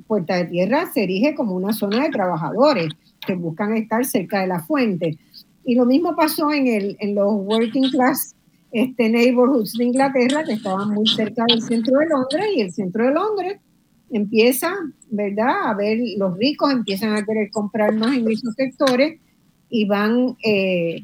Puerta 0.06 0.36
de 0.36 0.44
Tierra 0.44 0.86
se 0.92 1.02
erige 1.02 1.34
como 1.34 1.54
una 1.54 1.72
zona 1.72 2.04
de 2.04 2.10
trabajadores 2.10 2.88
que 3.26 3.34
buscan 3.34 3.74
estar 3.76 4.04
cerca 4.04 4.40
de 4.40 4.46
la 4.46 4.60
fuente. 4.60 5.18
Y 5.64 5.74
lo 5.74 5.86
mismo 5.86 6.14
pasó 6.16 6.52
en, 6.52 6.66
el, 6.66 6.96
en 7.00 7.14
los 7.14 7.32
working 7.32 7.90
class 7.90 8.34
este, 8.72 9.08
neighborhoods 9.08 9.72
de 9.74 9.84
Inglaterra, 9.84 10.44
que 10.44 10.52
estaban 10.52 10.90
muy 10.90 11.06
cerca 11.06 11.44
del 11.48 11.62
centro 11.62 11.98
de 11.98 12.06
Londres, 12.06 12.46
y 12.56 12.60
el 12.60 12.72
centro 12.72 13.04
de 13.04 13.12
Londres 13.12 13.60
empieza, 14.10 14.74
¿verdad? 15.10 15.70
A 15.70 15.74
ver, 15.74 15.98
los 16.16 16.36
ricos 16.36 16.72
empiezan 16.72 17.14
a 17.14 17.24
querer 17.24 17.50
comprar 17.50 17.94
más 17.94 18.16
en 18.16 18.30
esos 18.30 18.54
sectores 18.54 19.20
y 19.68 19.86
van, 19.86 20.36
eh, 20.44 21.00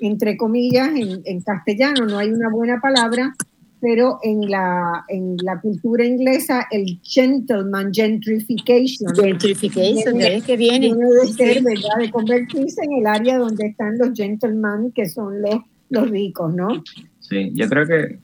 entre 0.00 0.36
comillas, 0.36 0.88
en, 0.88 1.22
en, 1.24 1.40
castellano, 1.40 2.06
no 2.06 2.18
hay 2.18 2.30
una 2.30 2.50
buena 2.50 2.80
palabra, 2.80 3.34
pero 3.80 4.18
en 4.22 4.50
la, 4.50 5.04
en 5.08 5.36
la 5.42 5.60
cultura 5.60 6.04
inglesa 6.04 6.66
el 6.70 7.00
gentleman 7.02 7.92
gentrification. 7.92 9.14
Gentrification, 9.14 10.20
es 10.20 10.44
que 10.44 10.56
viene. 10.56 10.94
de 10.94 11.26
ser, 11.28 11.62
¿verdad? 11.62 11.98
De 11.98 12.10
convertirse 12.10 12.82
en 12.84 12.92
el 13.00 13.06
área 13.06 13.38
donde 13.38 13.68
están 13.68 13.96
los 13.98 14.10
gentlemen, 14.14 14.92
que 14.92 15.08
son 15.08 15.40
los, 15.40 15.60
los 15.88 16.10
ricos, 16.10 16.54
¿no? 16.54 16.82
Sí, 17.30 17.50
yo 17.54 17.68
creo 17.68 17.86
que 17.86 18.18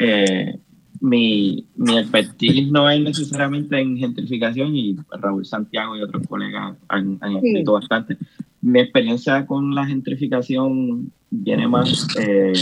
eh, 0.00 0.58
mi, 1.00 1.66
mi 1.76 1.98
expertise 1.98 2.72
no 2.72 2.90
es 2.90 3.00
necesariamente 3.00 3.78
en 3.78 3.96
gentrificación 3.96 4.74
y 4.74 4.96
Raúl 5.20 5.44
Santiago 5.44 5.96
y 5.96 6.02
otros 6.02 6.26
colegas 6.26 6.76
han, 6.88 7.18
han 7.20 7.36
escrito 7.36 7.74
bastante. 7.74 8.16
Mi 8.62 8.80
experiencia 8.80 9.46
con 9.46 9.74
la 9.74 9.86
gentrificación 9.86 11.12
viene 11.30 11.68
más... 11.68 12.08
Eh, 12.18 12.52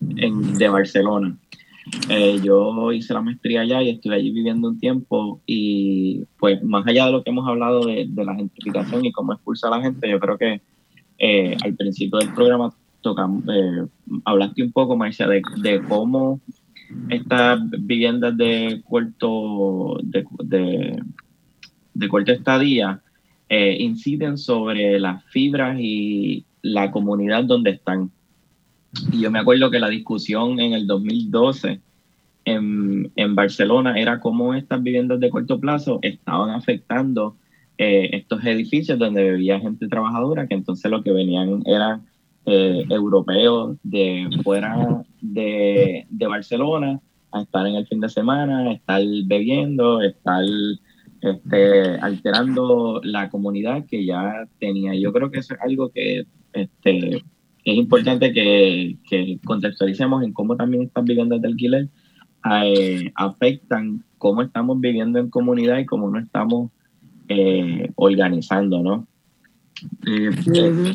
en, 0.00 0.54
de 0.54 0.68
Barcelona. 0.68 1.36
Eh, 2.08 2.40
yo 2.42 2.92
hice 2.92 3.14
la 3.14 3.20
maestría 3.20 3.62
allá 3.62 3.82
y 3.82 3.90
estuve 3.90 4.14
allí 4.14 4.30
viviendo 4.30 4.68
un 4.68 4.78
tiempo 4.78 5.40
y 5.46 6.24
pues 6.38 6.62
más 6.62 6.86
allá 6.86 7.06
de 7.06 7.12
lo 7.12 7.24
que 7.24 7.30
hemos 7.30 7.48
hablado 7.48 7.84
de, 7.84 8.08
la 8.14 8.34
gentrificación 8.34 9.04
y 9.04 9.12
cómo 9.12 9.32
expulsa 9.32 9.68
a 9.68 9.70
la 9.70 9.82
gente, 9.82 10.08
yo 10.08 10.20
creo 10.20 10.38
que 10.38 10.60
eh, 11.18 11.56
al 11.62 11.74
principio 11.74 12.18
del 12.18 12.32
programa 12.32 12.72
tocamos, 13.00 13.44
eh, 13.48 13.86
hablaste 14.24 14.62
un 14.62 14.72
poco, 14.72 14.96
Marcia, 14.96 15.26
de, 15.26 15.82
cómo 15.88 16.40
estas 17.08 17.60
viviendas 17.70 18.36
de 18.36 18.82
corto, 18.88 19.98
de, 20.02 20.26
de, 20.44 21.02
de 21.94 22.32
estadía 22.32 23.00
inciden 23.48 24.38
sobre 24.38 25.00
las 25.00 25.24
fibras 25.24 25.76
y 25.80 26.44
la 26.62 26.90
comunidad 26.90 27.44
donde 27.44 27.70
están. 27.70 28.10
Y 29.12 29.20
yo 29.20 29.30
me 29.30 29.38
acuerdo 29.38 29.70
que 29.70 29.80
la 29.80 29.88
discusión 29.88 30.60
en 30.60 30.72
el 30.72 30.86
2012 30.86 31.80
en, 32.44 33.12
en 33.16 33.34
Barcelona 33.34 33.98
era 33.98 34.20
cómo 34.20 34.54
estas 34.54 34.82
viviendas 34.82 35.20
de 35.20 35.30
corto 35.30 35.60
plazo 35.60 35.98
estaban 36.02 36.50
afectando 36.50 37.36
eh, 37.82 38.10
estos 38.16 38.44
edificios 38.44 38.98
donde 38.98 39.32
vivía 39.32 39.60
gente 39.60 39.88
trabajadora, 39.88 40.46
que 40.46 40.54
entonces 40.54 40.90
lo 40.90 41.02
que 41.02 41.12
venían 41.12 41.62
eran 41.64 42.02
eh, 42.46 42.84
europeos 42.88 43.76
de 43.82 44.28
fuera 44.42 45.04
de, 45.20 46.06
Barcelona 46.28 47.00
a 47.32 47.42
estar 47.42 47.66
en 47.66 47.76
el 47.76 47.86
fin 47.86 48.00
de 48.00 48.08
semana, 48.08 48.72
estar 48.72 49.02
bebiendo, 49.26 50.00
estar 50.00 50.42
este, 51.20 51.98
alterando 52.00 53.00
la 53.04 53.30
comunidad 53.30 53.84
que 53.86 54.04
ya 54.04 54.48
tenía. 54.58 54.94
Yo 54.94 55.12
creo 55.12 55.30
que 55.30 55.38
eso 55.38 55.54
es 55.54 55.60
algo 55.60 55.90
que 55.90 56.24
este, 56.52 57.22
es 57.64 57.76
importante 57.76 58.32
que, 58.32 59.38
contextualicemos 59.44 60.22
en 60.24 60.32
cómo 60.32 60.56
también 60.56 60.84
estas 60.84 61.04
viviendas 61.04 61.40
de 61.42 61.48
alquiler 61.48 61.88
eh, 62.64 63.12
afectan 63.14 64.02
cómo 64.18 64.42
estamos 64.42 64.80
viviendo 64.80 65.18
en 65.18 65.30
comunidad 65.30 65.78
y 65.78 65.86
cómo 65.86 66.10
nos 66.10 66.24
estamos 66.24 66.70
eh, 67.28 67.92
organizando, 67.96 68.82
¿no? 68.82 69.06
Eh, 70.06 70.94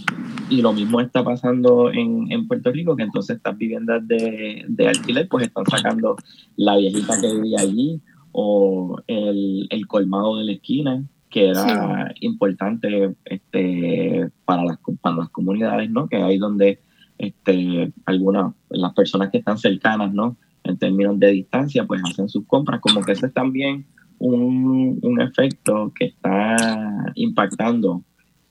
y 0.50 0.62
lo 0.62 0.74
mismo 0.74 1.02
está 1.02 1.24
pasando 1.24 1.92
en, 1.92 2.32
en, 2.32 2.48
Puerto 2.48 2.72
Rico, 2.72 2.96
que 2.96 3.04
entonces 3.04 3.38
estas 3.38 3.58
viviendas 3.58 4.08
de, 4.08 4.66
de, 4.68 4.88
alquiler 4.88 5.28
pues 5.28 5.48
están 5.48 5.66
sacando 5.66 6.16
la 6.56 6.78
viejita 6.78 7.20
que 7.20 7.34
vivía 7.34 7.60
allí 7.62 8.02
o 8.32 9.02
el, 9.08 9.68
el 9.70 9.88
colmado 9.88 10.38
de 10.38 10.46
la 10.46 10.52
esquina, 10.54 11.04
que 11.30 11.50
era 11.50 12.14
importante 12.22 13.16
este, 13.26 14.30
para, 14.46 14.64
las, 14.64 14.78
para 15.02 15.18
las 15.18 15.30
comunidades, 15.30 15.90
¿no? 15.90 16.08
Que 16.08 16.18
ahí 16.18 16.38
donde 16.38 16.80
este, 17.18 17.94
algunas, 18.06 18.54
las 18.70 18.94
personas 18.94 19.30
que 19.32 19.40
están 19.40 19.58
cercanas, 19.58 20.14
¿no? 20.14 20.38
En 20.64 20.78
términos 20.78 21.20
de 21.20 21.32
distancia, 21.32 21.86
pues 21.86 22.02
hacen 22.04 22.30
sus 22.30 22.46
compras, 22.46 22.82
como 22.82 23.02
que 23.02 23.14
ese 23.14 23.28
es 23.28 23.34
también 23.34 23.86
un, 24.20 25.00
un 25.02 25.22
efecto 25.22 25.92
que 25.98 26.06
está 26.06 26.56
impactando 27.16 28.04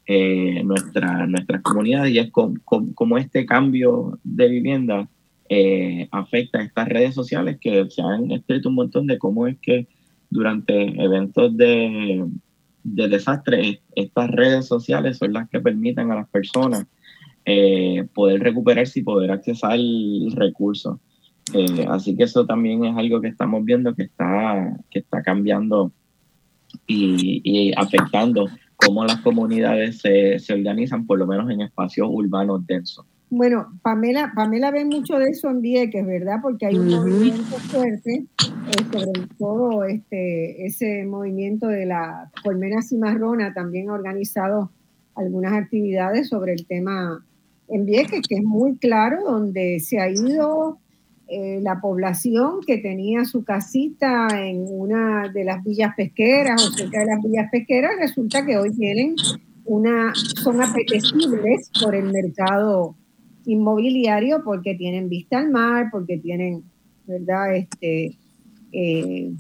eh, 0.07 0.63
nuestra, 0.65 1.27
nuestras 1.27 1.63
comunidades 1.63 2.13
y 2.13 2.19
es 2.19 2.31
como, 2.31 3.19
este 3.19 3.47
cambio 3.47 4.19
de 4.23 4.49
vivienda 4.49 5.09
eh, 5.49 6.09
afecta 6.11 6.59
a 6.59 6.65
estas 6.65 6.89
redes 6.89 7.15
sociales 7.15 7.59
que 7.61 7.89
se 7.91 8.03
han 8.03 8.31
escrito 8.31 8.69
un 8.69 8.77
montón 8.77 9.07
de 9.07 9.19
cómo 9.19 9.47
es 9.47 9.59
que 9.61 9.87
durante 10.31 11.03
eventos 11.03 11.57
de, 11.57 12.27
de 12.85 13.09
desastre, 13.09 13.81
estas 13.97 14.31
redes 14.31 14.67
sociales 14.67 15.19
son 15.19 15.33
las 15.33 15.49
que 15.49 15.61
permiten 15.61 16.11
a 16.11 16.17
las 16.17 16.29
personas 16.29 16.87
eh, 17.47 18.07
poder 18.15 18.43
recuperarse 18.43 19.01
y 19.01 19.03
poder 19.03 19.31
accesar 19.31 19.79
recursos. 20.35 20.99
Eh, 21.53 21.87
así 21.91 22.17
que 22.17 22.25
eso 22.25 22.47
también 22.47 22.85
es 22.85 22.97
algo 22.97 23.21
que 23.21 23.29
estamos 23.29 23.63
viendo 23.65 23.95
que 23.95 24.05
está, 24.05 24.79
que 24.91 25.01
está 25.01 25.23
cambiando 25.23 25.93
y, 26.87 27.73
afectando 27.77 28.49
cómo 28.85 29.05
las 29.05 29.21
comunidades 29.21 29.99
se, 29.99 30.39
se, 30.39 30.53
organizan, 30.53 31.07
por 31.07 31.19
lo 31.19 31.27
menos 31.27 31.51
en 31.51 31.63
espacios 31.63 32.09
urbanos 32.11 32.67
densos. 32.67 33.07
Bueno, 33.31 33.67
Pamela, 33.83 34.33
Pamela 34.35 34.71
ve 34.71 34.85
mucho 34.85 35.19
de 35.19 35.31
eso 35.31 35.51
en 35.51 35.61
Vieques, 35.61 36.07
¿verdad? 36.07 36.37
Porque 36.41 36.67
hay 36.67 36.77
un 36.77 36.89
movimiento 36.89 37.57
fuerte, 37.57 38.27
eh, 38.39 38.85
sobre 38.93 39.27
todo 39.39 39.85
este, 39.85 40.67
ese 40.67 41.05
movimiento 41.05 41.67
de 41.67 41.87
la 41.87 42.31
colmena 42.45 42.81
cimarrona 42.83 43.53
también 43.53 43.91
ha 43.91 43.95
organizado 43.95 44.71
algunas 45.17 45.53
actividades 45.53 46.29
sobre 46.29 46.53
el 46.53 46.67
tema 46.67 47.25
en 47.69 47.87
Vieques, 47.87 48.23
que 48.29 48.37
es 48.37 48.45
muy 48.45 48.77
claro, 48.77 49.25
donde 49.25 49.81
se 49.81 49.99
ha 49.99 50.09
ido 50.09 50.79
eh, 51.37 51.61
la 51.61 51.81
población 51.81 52.61
que 52.65 52.79
tenía 52.79 53.25
su 53.25 53.43
casita 53.43 54.29
en 54.41 54.67
una 54.69 55.29
de 55.29 55.43
las 55.43 55.65
villas 55.65 55.93
pesqueras 55.97 56.63
o 56.63 56.71
cerca 56.71 57.01
de 57.01 57.07
las 57.07 57.21
villas 57.25 57.49
pesqueras, 57.51 57.91
resulta 57.99 58.47
que 58.47 58.57
hoy 58.57 58.71
tienen 58.71 59.17
una, 59.65 60.15
son 60.15 60.63
apetecibles 60.63 61.73
por 61.83 61.97
el 61.97 62.13
mercado 62.13 62.95
inmobiliario 63.47 64.43
porque 64.45 64.77
tienen 64.77 65.09
vista 65.09 65.39
al 65.39 65.51
mar, 65.51 65.89
porque 65.91 66.19
tienen, 66.19 66.63
¿verdad? 67.05 67.57
Este, 67.57 68.17
eh, 68.71 69.33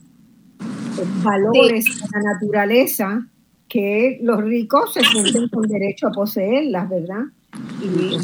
valores 1.22 1.84
de 1.84 2.08
la 2.12 2.32
naturaleza 2.32 3.24
que 3.68 4.18
los 4.20 4.42
ricos 4.42 4.94
se 4.94 5.02
sienten 5.02 5.48
con 5.48 5.68
derecho 5.68 6.08
a 6.08 6.10
poseerlas, 6.10 6.90
¿verdad? 6.90 7.22
Y, 7.80 8.18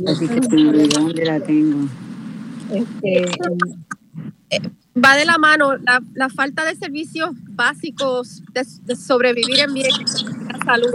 ¿Dónde 0.88 1.24
la 1.24 1.38
tengo? 1.38 1.86
Este, 2.72 3.24
eh, 4.50 4.60
va 4.96 5.16
de 5.16 5.24
la 5.24 5.38
mano 5.38 5.76
la, 5.76 6.28
falta 6.28 6.64
de 6.64 6.74
servicios 6.76 7.30
básicos 7.50 8.42
de, 8.52 8.96
sobrevivir 8.96 9.60
en 9.60 9.74
bien, 9.74 9.90
la 10.48 10.58
salud, 10.64 10.94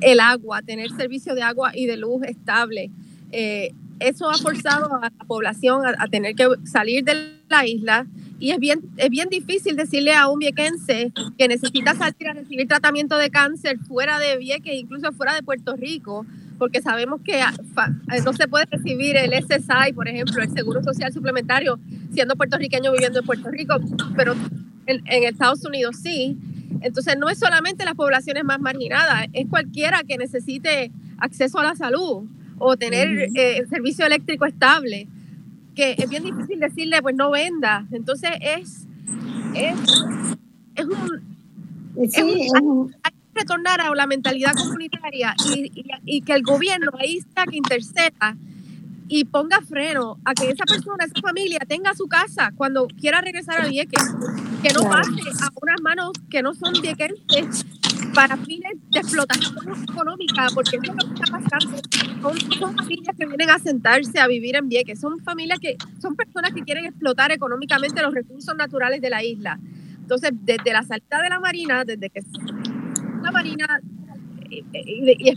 el 0.00 0.20
agua, 0.20 0.62
tener 0.62 0.90
servicio 0.90 1.34
de 1.34 1.42
agua 1.42 1.72
y 1.74 1.86
de 1.86 1.96
luz 1.96 2.22
estable. 2.24 2.90
Eh, 3.32 3.72
eso 4.00 4.30
ha 4.30 4.38
forzado 4.38 4.94
a 4.94 5.00
la 5.00 5.10
población 5.26 5.82
a, 5.86 6.06
tener 6.08 6.34
que 6.34 6.48
salir 6.64 7.04
de 7.04 7.34
la 7.48 7.66
isla 7.66 8.06
y 8.38 8.52
es 8.52 8.58
bien, 8.58 8.80
es 8.96 9.10
bien 9.10 9.28
difícil 9.28 9.74
decirle 9.74 10.14
a 10.14 10.28
un 10.28 10.38
viequense 10.38 11.12
que 11.36 11.48
necesita 11.48 11.94
salir 11.96 12.28
a 12.28 12.34
recibir 12.34 12.68
tratamiento 12.68 13.16
de 13.16 13.30
cáncer 13.30 13.78
fuera 13.80 14.20
de 14.20 14.36
Vieques, 14.36 14.74
incluso 14.74 15.10
fuera 15.12 15.34
de 15.34 15.42
Puerto 15.42 15.74
Rico, 15.74 16.24
porque 16.58 16.82
sabemos 16.82 17.20
que 17.22 17.40
ah, 17.40 17.54
eh, 18.12 18.20
no 18.24 18.32
se 18.32 18.48
puede 18.48 18.66
recibir 18.66 19.16
el 19.16 19.32
SSI, 19.32 19.92
por 19.94 20.08
ejemplo, 20.08 20.42
el 20.42 20.52
Seguro 20.52 20.82
Social 20.82 21.12
Suplementario, 21.12 21.78
siendo 22.12 22.36
puertorriqueño 22.36 22.92
viviendo 22.92 23.20
en 23.20 23.26
Puerto 23.26 23.50
Rico, 23.50 23.76
pero 24.16 24.34
en, 24.86 25.02
en 25.06 25.24
Estados 25.24 25.64
Unidos 25.64 25.96
sí. 26.02 26.36
Entonces 26.80 27.16
no 27.18 27.28
es 27.28 27.38
solamente 27.38 27.84
las 27.84 27.94
poblaciones 27.94 28.44
más 28.44 28.60
marginadas, 28.60 29.26
es 29.32 29.46
cualquiera 29.48 30.02
que 30.02 30.18
necesite 30.18 30.90
acceso 31.18 31.58
a 31.58 31.64
la 31.64 31.74
salud 31.74 32.24
o 32.58 32.76
tener 32.76 33.28
eh, 33.34 33.64
servicio 33.68 34.06
eléctrico 34.06 34.44
estable, 34.44 35.08
que 35.74 35.94
es 35.96 36.08
bien 36.08 36.24
difícil 36.24 36.58
decirle, 36.58 37.00
pues 37.02 37.14
no 37.14 37.30
venda. 37.30 37.86
Entonces 37.92 38.30
es, 38.40 38.86
es, 39.54 39.78
es 40.74 40.86
un... 40.86 41.22
hay, 43.02 43.12
que 43.12 43.17
retornar 43.38 43.80
a 43.80 43.94
la 43.94 44.06
mentalidad 44.06 44.52
comunitaria 44.54 45.34
y, 45.54 45.84
y, 46.04 46.20
que 46.22 46.32
el 46.32 46.42
gobierno 46.42 46.90
ahí 46.98 47.18
está 47.18 47.44
que 47.44 47.56
interceda 47.56 48.36
y 49.08 49.24
ponga 49.24 49.60
freno 49.62 50.18
a 50.24 50.34
que 50.34 50.50
esa 50.50 50.64
persona, 50.64 51.04
esa 51.04 51.20
familia 51.20 51.60
tenga 51.66 51.94
su 51.94 52.06
casa 52.06 52.52
cuando 52.56 52.86
quiera 52.88 53.20
regresar 53.20 53.62
a 53.62 53.66
Vieques, 53.66 54.02
que 54.62 54.72
no 54.74 54.82
pase 54.82 55.10
a 55.10 55.48
unas 55.62 55.80
manos 55.80 56.12
que 56.30 56.42
no 56.42 56.54
son 56.54 56.74
viequenses 56.80 57.64
para 58.14 58.36
fines 58.36 58.72
de 58.90 59.00
explotación 59.00 59.56
económica, 59.88 60.46
porque 60.54 60.76
es 60.76 60.88
lo 60.88 60.94
que 60.94 61.14
está 61.14 61.38
pasando. 61.38 61.80
Son, 62.58 62.76
familias 62.76 63.16
que 63.16 63.26
vienen 63.26 63.50
a 63.50 63.58
sentarse 63.58 64.18
a 64.18 64.26
vivir 64.26 64.56
en 64.56 64.68
Vieques, 64.68 65.00
son 65.00 65.20
familias 65.20 65.58
que 65.58 65.76
son 66.00 66.14
personas 66.14 66.52
que 66.52 66.62
quieren 66.62 66.84
explotar 66.84 67.32
económicamente 67.32 68.02
los 68.02 68.12
recursos 68.12 68.54
naturales 68.56 69.00
de 69.00 69.10
la 69.10 69.24
isla. 69.24 69.58
Entonces, 70.00 70.32
desde 70.32 70.72
la 70.72 70.82
salida 70.82 71.22
de 71.22 71.28
la 71.28 71.40
Marina, 71.40 71.84
desde 71.84 72.10
que 72.10 72.22
la 73.22 73.30
Marina 73.30 73.80
y, 74.50 74.64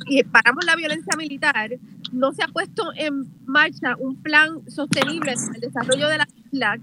y, 0.07 0.23
paramos 0.23 0.65
la 0.65 0.75
violencia 0.75 1.15
militar, 1.17 1.71
no 2.11 2.31
se 2.31 2.43
ha 2.43 2.47
puesto 2.47 2.91
en 2.95 3.25
marcha 3.45 3.95
un 3.97 4.21
plan 4.21 4.61
sostenible 4.69 5.33
para 5.33 5.55
el 5.55 5.61
desarrollo 5.61 6.07
de 6.07 6.17
la 6.17 6.27
isla 6.51 6.77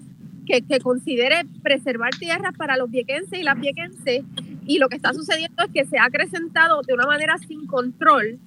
que, 0.46 0.62
que 0.62 0.80
considere 0.80 1.44
preservar 1.62 2.10
tierras 2.18 2.54
para 2.56 2.76
los 2.76 2.90
viequenses 2.90 3.38
y 3.38 3.42
las 3.42 3.58
viequenses. 3.58 4.24
Y 4.66 4.78
lo 4.78 4.88
que 4.88 4.96
está 4.96 5.14
sucediendo 5.14 5.64
es 5.64 5.70
que 5.72 5.86
se 5.86 5.98
ha 5.98 6.04
acrecentado 6.04 6.82
de 6.82 6.92
una 6.92 7.06
manera 7.06 7.38
sin 7.38 7.66
control 7.66 8.38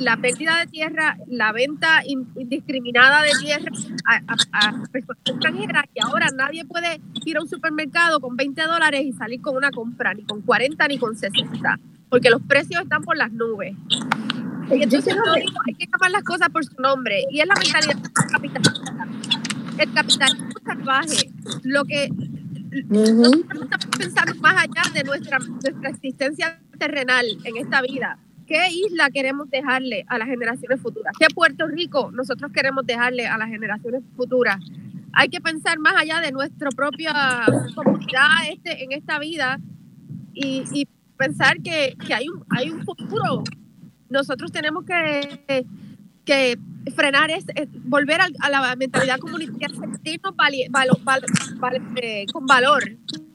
la 0.00 0.16
pérdida 0.16 0.58
de 0.58 0.66
tierra, 0.66 1.16
la 1.26 1.52
venta 1.52 2.02
indiscriminada 2.04 3.22
de 3.22 3.30
tierra 3.40 3.70
a, 4.52 4.82
personas 4.90 5.22
extranjeras. 5.24 5.84
Y 5.94 6.00
ahora 6.02 6.28
nadie 6.34 6.64
puede 6.64 7.00
ir 7.24 7.36
a 7.36 7.42
un 7.42 7.48
supermercado 7.48 8.20
con 8.20 8.36
20 8.36 8.60
dólares 8.62 9.02
y 9.04 9.12
salir 9.12 9.40
con 9.40 9.56
una 9.56 9.70
compra, 9.70 10.14
ni 10.14 10.24
con 10.24 10.42
40 10.42 10.88
ni 10.88 10.98
con 10.98 11.16
60, 11.16 11.78
porque 12.08 12.30
los 12.30 12.42
precios 12.42 12.82
están 12.82 13.02
por 13.02 13.16
las 13.16 13.32
nubes. 13.32 13.74
Y 14.70 14.82
entonces 14.82 15.14
hay 15.66 15.74
que 15.74 15.86
llamar 15.86 16.10
las 16.10 16.22
cosas 16.22 16.48
por 16.50 16.64
su 16.64 16.80
nombre 16.80 17.24
y 17.30 17.40
es 17.40 17.46
la 17.46 17.54
mentalidad 17.54 17.96
capitalista. 18.30 19.06
El 19.78 19.92
capitalismo 19.92 20.48
salvaje, 20.64 21.30
lo 21.62 21.84
que 21.84 22.10
estamos 22.74 23.86
pensando 23.96 24.34
más 24.40 24.64
allá 24.64 24.82
de 24.92 25.04
nuestra, 25.04 25.38
nuestra 25.38 25.90
existencia 25.90 26.60
terrenal 26.78 27.26
en 27.44 27.56
esta 27.56 27.80
vida. 27.82 28.18
¿Qué 28.46 28.66
isla 28.70 29.10
queremos 29.10 29.50
dejarle 29.50 30.04
a 30.08 30.18
las 30.18 30.26
generaciones 30.26 30.80
futuras? 30.80 31.14
¿Qué 31.18 31.26
Puerto 31.34 31.66
Rico 31.66 32.10
nosotros 32.12 32.50
queremos 32.52 32.86
dejarle 32.86 33.26
a 33.26 33.36
las 33.36 33.48
generaciones 33.48 34.02
futuras? 34.16 34.56
Hay 35.12 35.28
que 35.28 35.40
pensar 35.40 35.78
más 35.78 35.94
allá 35.96 36.20
de 36.20 36.32
nuestra 36.32 36.70
propia 36.70 37.44
comunidad 37.74 38.50
este, 38.50 38.84
en 38.84 38.92
esta 38.92 39.18
vida 39.18 39.58
y, 40.32 40.64
y 40.72 40.88
pensar 41.18 41.60
que, 41.62 41.96
que, 42.06 42.14
hay, 42.14 42.28
un, 42.28 42.44
hay 42.50 42.70
un 42.70 42.84
futuro. 42.84 43.42
Nosotros 44.08 44.50
tenemos 44.50 44.84
que, 44.84 45.66
que 46.24 46.58
frenar 46.94 47.30
es, 47.30 47.44
volver 47.84 48.20
a, 48.20 48.50
la 48.50 48.76
mentalidad 48.76 49.18
comunitaria, 49.18 49.68
sentirnos 49.68 50.34
eh, 52.02 52.26
con 52.32 52.46
valor, 52.46 52.82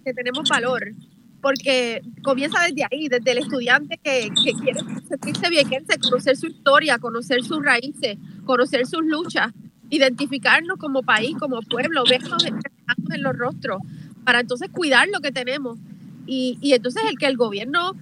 que 0.04 0.14
tenemos 0.14 0.50
valor, 0.50 0.94
porque 1.42 2.02
comienza 2.24 2.62
desde 2.62 2.86
ahí, 2.90 3.08
desde 3.10 3.32
el 3.32 3.40
estudiante 3.40 4.00
que, 4.02 4.30
que 4.44 4.54
quiere 4.54 4.80
sentirse 5.08 5.50
bien, 5.50 5.68
conocer 6.02 6.38
su 6.38 6.48
historia, 6.48 6.98
conocer 7.00 7.44
sus 7.44 7.64
raíces, 7.64 8.18
conocer 8.46 8.86
sus 8.86 9.04
luchas, 9.06 9.52
identificarnos 9.90 10.78
como 10.78 11.04
país, 11.04 11.36
como 11.40 11.62
pueblo, 11.62 12.04
vernos 12.10 12.46
en 12.46 13.24
los 13.24 13.38
rostros, 13.38 13.78
para 14.24 14.40
entonces 14.40 14.70
cuidar 14.72 15.08
lo 15.10 15.20
que 15.20 15.32
tenemos. 15.32 15.78
Y, 16.26 16.58
entonces 16.74 17.04
el 17.10 17.18
que 17.18 17.26
el 17.26 17.38
gobierno 17.38 17.94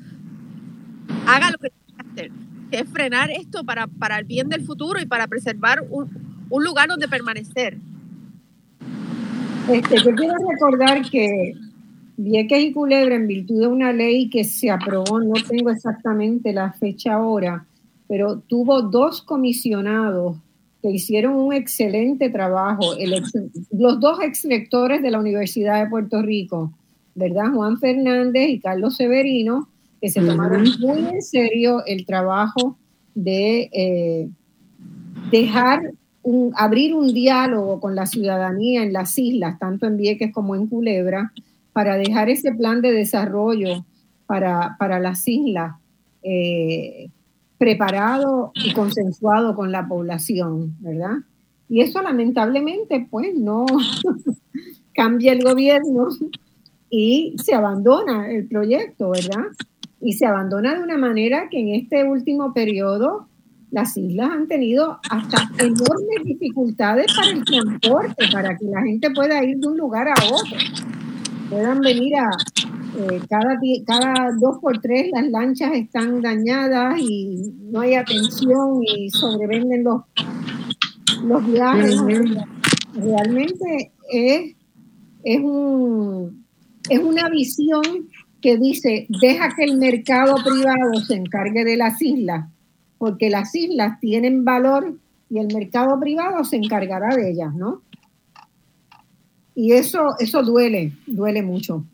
haga 1.25 1.51
lo 1.51 1.57
que 1.57 1.69
tiene 1.69 2.03
que 2.03 2.09
hacer 2.09 2.31
que 2.71 2.79
es 2.79 2.89
frenar 2.89 3.29
esto 3.31 3.65
para, 3.65 3.87
para 3.87 4.17
el 4.17 4.23
bien 4.23 4.47
del 4.47 4.65
futuro 4.65 5.01
y 5.01 5.05
para 5.05 5.27
preservar 5.27 5.83
un 5.89 6.63
lugar 6.63 6.87
donde 6.87 7.09
permanecer. 7.09 7.77
Este, 9.69 9.97
yo 9.97 10.15
quiero 10.15 10.33
recordar 10.49 11.01
que 11.09 11.53
Vieques 12.17 12.63
y 12.63 12.71
Culebra, 12.71 13.15
en 13.15 13.27
virtud 13.27 13.61
de 13.61 13.67
una 13.67 13.93
ley 13.93 14.29
que 14.29 14.43
se 14.43 14.69
aprobó, 14.69 15.19
no 15.21 15.33
tengo 15.47 15.69
exactamente 15.69 16.51
la 16.53 16.71
fecha 16.73 17.13
ahora, 17.13 17.65
pero 18.07 18.39
tuvo 18.39 18.81
dos 18.81 19.21
comisionados 19.21 20.37
que 20.81 20.89
hicieron 20.89 21.35
un 21.35 21.53
excelente 21.53 22.29
trabajo. 22.29 22.95
los 23.71 23.99
dos 23.99 24.19
ex 24.21 24.45
lectores 24.45 25.01
de 25.01 25.11
la 25.11 25.19
Universidad 25.19 25.83
de 25.83 25.89
Puerto 25.89 26.21
Rico, 26.21 26.73
¿verdad? 27.15 27.51
Juan 27.53 27.77
Fernández 27.79 28.49
y 28.49 28.59
Carlos 28.59 28.95
Severino, 28.95 29.69
que 29.99 30.09
se 30.09 30.21
tomaron 30.21 30.65
muy 30.79 30.99
en 30.99 31.21
serio 31.21 31.83
el 31.85 32.05
trabajo 32.05 32.77
de 33.13 33.69
eh, 33.73 34.29
dejar 35.29 35.91
un, 36.23 36.53
abrir 36.55 36.95
un 36.95 37.13
diálogo 37.13 37.79
con 37.79 37.95
la 37.95 38.05
ciudadanía 38.05 38.83
en 38.83 38.93
las 38.93 39.17
islas, 39.17 39.59
tanto 39.59 39.85
en 39.85 39.97
Vieques 39.97 40.33
como 40.33 40.55
en 40.55 40.67
Culebra, 40.67 41.33
para 41.73 41.97
dejar 41.97 42.29
ese 42.29 42.53
plan 42.53 42.81
de 42.81 42.91
desarrollo 42.91 43.85
para, 44.25 44.75
para 44.77 44.99
las 44.99 45.27
islas 45.27 45.75
eh, 46.23 47.09
preparado 47.57 48.51
y 48.55 48.73
consensuado 48.73 49.55
con 49.55 49.71
la 49.71 49.87
población, 49.87 50.75
¿verdad? 50.79 51.17
Y 51.69 51.81
eso 51.81 52.01
lamentablemente 52.01 53.07
pues 53.09 53.35
no 53.35 53.65
cambia 54.93 55.33
el 55.33 55.43
gobierno 55.43 56.09
y 56.91 57.35
se 57.41 57.55
abandona 57.55 58.29
el 58.29 58.47
proyecto, 58.47 59.09
¿verdad? 59.09 59.45
Y 60.01 60.13
se 60.13 60.25
abandona 60.25 60.75
de 60.75 60.83
una 60.83 60.97
manera 60.97 61.47
que 61.49 61.59
en 61.59 61.69
este 61.69 62.03
último 62.03 62.53
periodo 62.53 63.27
las 63.71 63.95
islas 63.95 64.29
han 64.31 64.47
tenido 64.47 64.99
hasta 65.09 65.49
enormes 65.63 66.23
dificultades 66.25 67.07
para 67.15 67.29
el 67.29 67.45
transporte, 67.45 68.25
para 68.31 68.57
que 68.57 68.65
la 68.65 68.81
gente 68.81 69.09
pueda 69.11 69.43
ir 69.43 69.57
de 69.57 69.67
un 69.67 69.77
lugar 69.77 70.09
a 70.09 70.13
otro. 70.25 70.57
Puedan 71.49 71.79
venir 71.79 72.17
a 72.17 72.29
eh, 72.97 73.21
cada, 73.29 73.57
cada 73.85 74.31
dos 74.37 74.57
por 74.59 74.79
tres 74.79 75.11
las 75.13 75.29
lanchas 75.29 75.71
están 75.73 76.21
dañadas 76.21 76.99
y 76.99 77.53
no 77.71 77.79
hay 77.79 77.95
atención 77.95 78.83
y 78.83 79.09
sobrevenden 79.09 79.85
los, 79.85 80.01
los 81.23 81.45
viajes. 81.47 82.01
Realmente 82.93 83.93
es, 84.11 84.55
es, 85.23 85.39
un, 85.39 86.40
es 86.89 86.99
una 86.99 87.29
visión 87.29 87.81
que 88.41 88.57
dice, 88.57 89.05
deja 89.21 89.53
que 89.55 89.63
el 89.63 89.77
mercado 89.77 90.35
privado 90.43 90.95
se 91.05 91.15
encargue 91.15 91.63
de 91.63 91.77
las 91.77 92.01
islas 92.01 92.47
porque 93.01 93.31
las 93.31 93.55
islas 93.55 93.99
tienen 93.99 94.45
valor 94.45 94.95
y 95.27 95.39
el 95.39 95.47
mercado 95.51 95.99
privado 95.99 96.43
se 96.43 96.57
encargará 96.57 97.15
de 97.15 97.31
ellas, 97.31 97.51
¿no? 97.55 97.81
Y 99.55 99.71
eso, 99.71 100.15
eso 100.19 100.43
duele, 100.43 100.93
duele 101.07 101.41
mucho. 101.41 101.85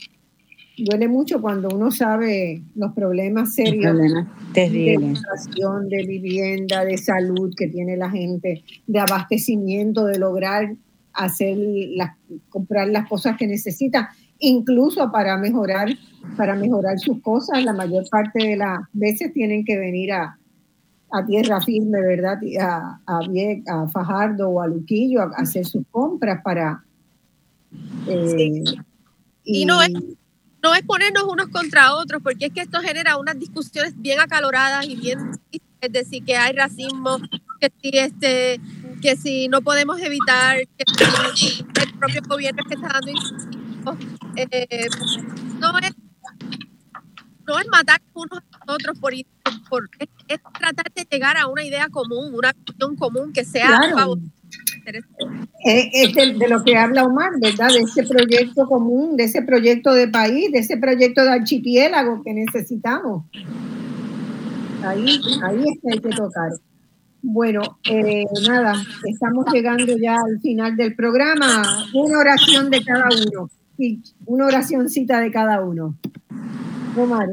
Duele 0.77 1.07
mucho 1.07 1.41
cuando 1.41 1.69
uno 1.69 1.91
sabe 1.91 2.61
los 2.75 2.91
problemas 2.91 3.55
serios 3.55 3.97
de 4.53 4.93
educación, 4.95 5.87
de 5.87 6.05
vivienda, 6.05 6.83
de 6.83 6.97
salud 6.97 7.53
que 7.55 7.67
tiene 7.67 7.95
la 7.95 8.09
gente, 8.09 8.65
de 8.85 8.99
abastecimiento, 8.99 10.05
de 10.05 10.19
lograr 10.19 10.75
hacer 11.13 11.57
las, 11.57 12.17
comprar 12.49 12.89
las 12.89 13.07
cosas 13.07 13.37
que 13.37 13.47
necesita, 13.47 14.09
incluso 14.39 15.11
para 15.11 15.37
mejorar, 15.37 15.89
para 16.35 16.55
mejorar 16.55 16.99
sus 16.99 17.21
cosas. 17.21 17.63
La 17.63 17.73
mayor 17.73 18.07
parte 18.09 18.45
de 18.45 18.57
las 18.57 18.79
veces 18.93 19.33
tienen 19.33 19.65
que 19.65 19.77
venir 19.77 20.13
a, 20.13 20.37
a 21.11 21.25
tierra 21.25 21.61
firme, 21.61 22.01
¿verdad? 22.01 22.37
A, 22.59 22.99
a, 23.05 23.19
a 23.19 23.87
Fajardo 23.87 24.49
o 24.49 24.61
a 24.61 24.67
Luquillo 24.67 25.21
a, 25.21 25.31
hacer 25.37 25.65
sus 25.65 25.83
compras 25.91 26.41
para... 26.43 26.83
Eh, 28.07 28.63
y, 29.43 29.65
no 29.65 29.81
es, 29.81 29.91
no 30.63 30.73
es 30.75 30.81
ponernos 30.83 31.23
unos 31.23 31.47
contra 31.47 31.95
otros, 31.95 32.21
porque 32.21 32.47
es 32.47 32.53
que 32.53 32.61
esto 32.61 32.79
genera 32.81 33.17
unas 33.17 33.39
discusiones 33.39 33.99
bien 33.99 34.19
acaloradas 34.19 34.85
y 34.87 34.95
bien... 34.95 35.19
Es 35.79 35.91
decir, 35.91 36.25
que 36.25 36.35
hay 36.35 36.55
racismo, 36.55 37.19
que 37.59 37.71
si, 37.79 37.97
este, 37.99 38.59
que 38.99 39.15
si 39.15 39.47
no 39.47 39.61
podemos 39.61 40.01
evitar 40.01 40.57
que 40.75 40.85
el 41.81 41.93
propio 41.99 42.21
gobierno 42.27 42.63
que 42.67 42.73
está 42.73 42.87
dando 42.93 43.11
eh, 44.35 44.87
no 45.59 45.77
es 45.79 45.93
no 47.47 47.59
es 47.59 47.67
matar 47.71 48.01
unos 48.13 48.43
a 48.67 48.73
otros 48.73 48.99
por, 48.99 49.13
por 49.69 49.89
es, 49.99 50.39
tratar 50.59 50.91
de 50.93 51.07
llegar 51.09 51.37
a 51.37 51.47
una 51.47 51.63
idea 51.63 51.87
común, 51.89 52.33
una 52.33 52.49
acción 52.49 52.95
común 52.97 53.31
que 53.31 53.45
sea 53.45 53.79
Es, 55.63 56.13
de, 56.13 56.47
lo 56.47 56.63
que 56.63 56.75
habla 56.75 57.05
Omar, 57.05 57.31
¿verdad? 57.39 57.69
De 57.69 57.79
ese 57.79 58.03
proyecto 58.03 58.67
común, 58.67 59.15
de 59.15 59.23
ese 59.23 59.41
proyecto 59.41 59.93
de 59.93 60.07
país, 60.07 60.51
de 60.51 60.59
ese 60.59 60.77
proyecto 60.77 61.23
de 61.23 61.31
archipiélago 61.31 62.21
que 62.23 62.33
necesitamos. 62.33 63.25
Ahí, 64.83 65.19
ahí 65.43 65.63
es 65.67 65.79
que 65.81 65.93
hay 65.93 65.99
que 65.99 66.09
tocar. 66.09 66.51
Bueno, 67.21 67.79
eh, 67.89 68.23
nada, 68.47 68.75
estamos 69.05 69.45
llegando 69.51 69.97
ya 69.97 70.15
al 70.15 70.39
final 70.39 70.77
del 70.77 70.95
programa. 70.95 71.63
Una 71.93 72.19
oración 72.19 72.69
de 72.69 72.83
cada 72.83 73.07
uno. 73.09 73.49
Una 74.25 74.45
oracióncita 74.45 75.19
de 75.19 75.31
cada 75.31 75.63
uno. 75.63 75.95
Omar. 76.97 77.29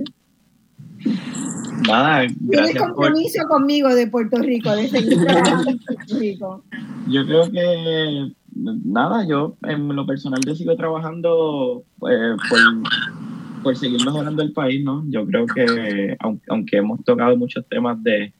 Nada, 1.87 2.27
Tienes 2.51 2.77
compromiso 2.77 3.47
conmigo 3.47 3.95
de 3.95 4.07
Puerto 4.07 4.39
Rico, 4.39 4.71
de 4.75 4.89
Puerto 4.89 6.19
Rico. 6.19 6.65
Yo 7.09 7.27
creo 7.27 7.51
que 7.51 8.33
nada, 8.55 9.27
yo 9.27 9.57
en 9.63 9.95
lo 9.95 10.07
personal 10.07 10.41
yo 10.47 10.55
sigo 10.55 10.77
trabajando 10.77 11.85
eh, 12.09 12.37
por, 12.49 13.63
por, 13.63 13.77
seguir 13.77 14.05
mejorando 14.05 14.43
el 14.43 14.53
país, 14.53 14.83
¿no? 14.85 15.05
Yo 15.09 15.27
creo 15.27 15.47
que 15.47 16.17
aunque, 16.49 16.77
hemos 16.77 17.05
tocado 17.05 17.37
muchos 17.37 17.67
temas 17.69 18.03
de 18.03 18.33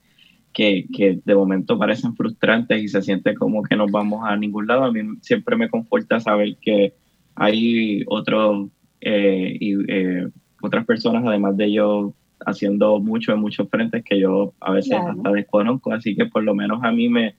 que, 0.53 0.87
que, 0.93 1.19
de 1.23 1.35
momento 1.35 1.77
parecen 1.77 2.15
frustrantes 2.15 2.81
y 2.81 2.87
se 2.87 3.01
siente 3.01 3.35
como 3.35 3.61
que 3.63 3.75
nos 3.75 3.91
vamos 3.91 4.21
a 4.25 4.35
ningún 4.37 4.67
lado, 4.67 4.85
a 4.85 4.91
mí 4.91 5.01
siempre 5.21 5.55
me 5.55 5.69
conforta 5.69 6.19
saber 6.19 6.55
que 6.61 6.93
hay 7.35 8.03
otros 8.07 8.69
eh, 9.01 9.57
y, 9.59 9.75
eh, 9.91 10.27
otras 10.61 10.85
personas, 10.85 11.23
además 11.25 11.57
de 11.57 11.71
yo, 11.71 12.13
haciendo 12.45 12.99
mucho 12.99 13.33
en 13.33 13.39
muchos 13.39 13.69
frentes 13.69 14.03
que 14.03 14.19
yo 14.19 14.53
a 14.59 14.71
veces 14.71 14.97
hasta 14.97 15.31
desconozco, 15.31 15.93
así 15.93 16.15
que 16.15 16.25
por 16.25 16.43
lo 16.43 16.55
menos 16.55 16.83
a 16.83 16.91
mí 16.91 17.07
me, 17.07 17.35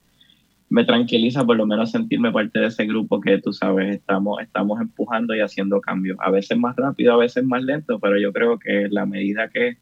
me 0.69 0.85
tranquiliza 0.85 1.45
por 1.45 1.57
lo 1.57 1.65
menos 1.65 1.91
sentirme 1.91 2.31
parte 2.31 2.59
de 2.59 2.67
ese 2.67 2.85
grupo 2.85 3.21
que 3.21 3.39
tú 3.39 3.53
sabes, 3.53 3.95
estamos, 3.95 4.41
estamos 4.41 4.81
empujando 4.81 5.35
y 5.35 5.41
haciendo 5.41 5.81
cambios, 5.81 6.17
a 6.21 6.31
veces 6.31 6.57
más 6.57 6.75
rápido, 6.75 7.13
a 7.13 7.17
veces 7.17 7.43
más 7.43 7.63
lento, 7.63 7.99
pero 7.99 8.17
yo 8.17 8.33
creo 8.33 8.59
que 8.59 8.87
la 8.89 9.05
medida 9.05 9.49
que, 9.49 9.77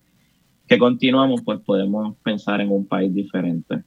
que 0.67 0.77
continuamos, 0.77 1.41
pues 1.43 1.59
podemos 1.59 2.15
pensar 2.17 2.61
en 2.61 2.71
un 2.71 2.87
país 2.87 3.13
diferente. 3.13 3.83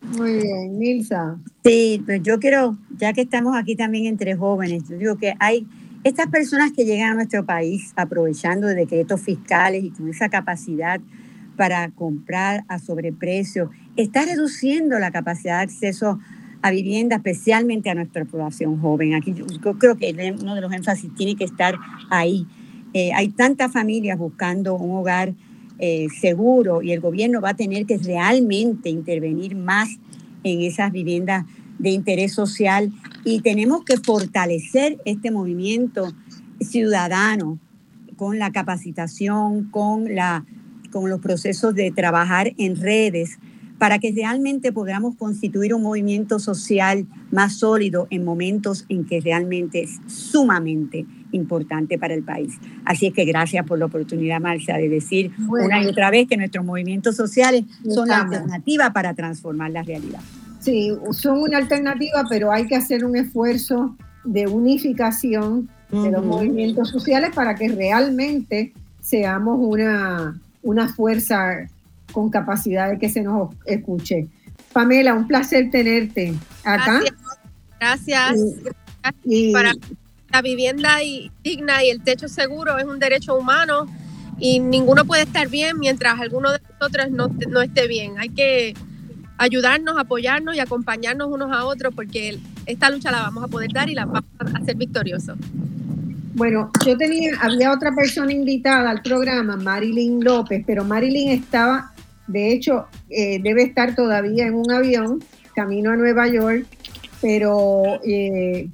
Muy 0.00 0.34
bien, 0.34 0.78
Nilsa. 0.78 1.38
Sí, 1.64 2.02
pues 2.04 2.22
yo 2.22 2.38
quiero, 2.38 2.78
ya 2.96 3.12
que 3.12 3.22
estamos 3.22 3.56
aquí 3.56 3.76
también 3.76 4.06
entre 4.06 4.36
jóvenes, 4.36 4.88
yo 4.88 4.96
digo 4.96 5.16
que 5.16 5.34
hay 5.40 5.66
estas 6.04 6.28
personas 6.28 6.72
que 6.72 6.84
llegan 6.84 7.12
a 7.12 7.14
nuestro 7.14 7.44
país 7.44 7.92
aprovechando 7.96 8.68
de 8.68 8.74
decretos 8.74 9.20
fiscales 9.20 9.84
y 9.84 9.90
con 9.90 10.08
esa 10.08 10.28
capacidad 10.28 11.00
para 11.56 11.90
comprar 11.90 12.64
a 12.68 12.78
sobreprecio, 12.78 13.70
está 13.96 14.24
reduciendo 14.24 14.98
la 15.00 15.10
capacidad 15.10 15.58
de 15.58 15.64
acceso 15.64 16.20
a 16.62 16.70
vivienda, 16.70 17.16
especialmente 17.16 17.90
a 17.90 17.94
nuestra 17.94 18.24
población 18.24 18.80
joven. 18.80 19.14
Aquí 19.14 19.34
yo, 19.34 19.46
creo 19.78 19.96
que 19.96 20.36
uno 20.40 20.54
de 20.54 20.60
los 20.60 20.72
énfasis 20.72 21.12
tiene 21.14 21.34
que 21.34 21.44
estar 21.44 21.74
ahí. 22.10 22.46
Eh, 22.94 23.12
hay 23.12 23.28
tantas 23.28 23.72
familias 23.72 24.18
buscando 24.18 24.76
un 24.76 24.96
hogar 24.96 25.34
eh, 25.78 26.08
seguro 26.20 26.82
y 26.82 26.92
el 26.92 27.00
gobierno 27.00 27.40
va 27.40 27.50
a 27.50 27.56
tener 27.56 27.86
que 27.86 27.98
realmente 27.98 28.90
intervenir 28.90 29.54
más 29.54 29.88
en 30.42 30.62
esas 30.62 30.92
viviendas 30.92 31.46
de 31.78 31.90
interés 31.90 32.32
social. 32.32 32.92
Y 33.24 33.40
tenemos 33.40 33.84
que 33.84 33.96
fortalecer 33.96 34.98
este 35.04 35.30
movimiento 35.30 36.12
ciudadano 36.60 37.58
con 38.16 38.38
la 38.38 38.50
capacitación, 38.50 39.70
con, 39.70 40.14
la, 40.14 40.44
con 40.90 41.08
los 41.08 41.20
procesos 41.20 41.74
de 41.74 41.90
trabajar 41.90 42.52
en 42.58 42.76
redes, 42.76 43.38
para 43.78 44.00
que 44.00 44.10
realmente 44.10 44.72
podamos 44.72 45.14
constituir 45.14 45.72
un 45.72 45.82
movimiento 45.82 46.40
social 46.40 47.06
más 47.30 47.58
sólido 47.58 48.08
en 48.10 48.24
momentos 48.24 48.84
en 48.88 49.04
que 49.04 49.20
realmente 49.20 49.84
es 49.84 50.00
sumamente 50.08 51.06
importante 51.32 51.98
para 51.98 52.14
el 52.14 52.22
país. 52.22 52.54
Así 52.84 53.06
es 53.08 53.14
que 53.14 53.24
gracias 53.24 53.66
por 53.66 53.78
la 53.78 53.86
oportunidad, 53.86 54.40
Marcia, 54.40 54.76
de 54.76 54.88
decir 54.88 55.32
una 55.48 55.82
y 55.82 55.86
otra 55.86 56.10
vez 56.10 56.28
que 56.28 56.36
nuestros 56.36 56.64
movimientos 56.64 57.16
sociales 57.16 57.64
son 57.88 58.08
la 58.08 58.20
alternativa 58.20 58.92
para 58.92 59.14
transformar 59.14 59.70
la 59.70 59.82
realidad. 59.82 60.20
Sí, 60.60 60.92
son 61.12 61.40
una 61.40 61.58
alternativa, 61.58 62.24
pero 62.28 62.50
hay 62.50 62.66
que 62.66 62.76
hacer 62.76 63.04
un 63.04 63.16
esfuerzo 63.16 63.96
de 64.24 64.46
unificación 64.46 65.68
de 65.90 66.10
los 66.10 66.24
movimientos 66.24 66.90
sociales 66.90 67.30
para 67.34 67.54
que 67.54 67.68
realmente 67.68 68.72
seamos 69.00 69.58
una, 69.58 70.38
una 70.62 70.88
fuerza 70.88 71.66
con 72.12 72.30
capacidad 72.30 72.90
de 72.90 72.98
que 72.98 73.08
se 73.08 73.22
nos 73.22 73.54
escuche. 73.64 74.28
Pamela, 74.72 75.14
un 75.14 75.26
placer 75.26 75.70
tenerte 75.70 76.34
acá. 76.64 77.00
Gracias. 77.80 78.36
Para 79.52 79.72
la 80.30 80.42
vivienda 80.42 80.98
digna 81.42 81.84
y 81.84 81.90
el 81.90 82.02
techo 82.02 82.28
seguro 82.28 82.78
es 82.78 82.84
un 82.84 82.98
derecho 82.98 83.36
humano 83.36 83.86
y 84.38 84.60
ninguno 84.60 85.04
puede 85.04 85.22
estar 85.22 85.48
bien 85.48 85.78
mientras 85.78 86.20
alguno 86.20 86.52
de 86.52 86.60
nosotros 86.78 87.10
no, 87.10 87.28
no 87.48 87.60
esté 87.62 87.88
bien. 87.88 88.18
Hay 88.18 88.28
que 88.28 88.74
ayudarnos, 89.36 89.96
apoyarnos 89.98 90.56
y 90.56 90.60
acompañarnos 90.60 91.28
unos 91.28 91.50
a 91.52 91.64
otros 91.64 91.94
porque 91.94 92.38
esta 92.66 92.90
lucha 92.90 93.10
la 93.10 93.22
vamos 93.22 93.44
a 93.44 93.48
poder 93.48 93.72
dar 93.72 93.88
y 93.88 93.94
la 93.94 94.04
vamos 94.04 94.24
a 94.38 94.58
hacer 94.58 94.76
victoriosos. 94.76 95.36
Bueno, 96.34 96.70
yo 96.86 96.96
tenía, 96.96 97.32
había 97.40 97.72
otra 97.72 97.92
persona 97.94 98.32
invitada 98.32 98.90
al 98.90 99.02
programa, 99.02 99.56
Marilyn 99.56 100.22
López, 100.22 100.62
pero 100.64 100.84
Marilyn 100.84 101.30
estaba, 101.30 101.92
de 102.28 102.52
hecho, 102.52 102.86
eh, 103.10 103.40
debe 103.42 103.64
estar 103.64 103.96
todavía 103.96 104.46
en 104.46 104.54
un 104.54 104.70
avión, 104.70 105.24
camino 105.54 105.90
a 105.90 105.96
Nueva 105.96 106.28
York, 106.28 106.64
pero 107.20 108.00
eh, 108.04 108.68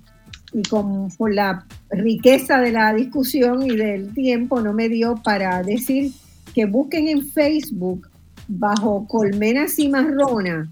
y 0.54 0.62
con, 0.62 1.08
por 1.10 1.34
la 1.34 1.66
riqueza 1.90 2.60
de 2.60 2.72
la 2.72 2.94
discusión 2.94 3.62
y 3.62 3.76
del 3.76 4.14
tiempo 4.14 4.60
no 4.60 4.72
me 4.72 4.88
dio 4.88 5.16
para 5.16 5.62
decir 5.62 6.12
que 6.54 6.64
busquen 6.64 7.08
en 7.08 7.26
Facebook 7.26 8.08
bajo 8.46 9.06
Colmena 9.08 9.66
Cimarrona 9.68 10.70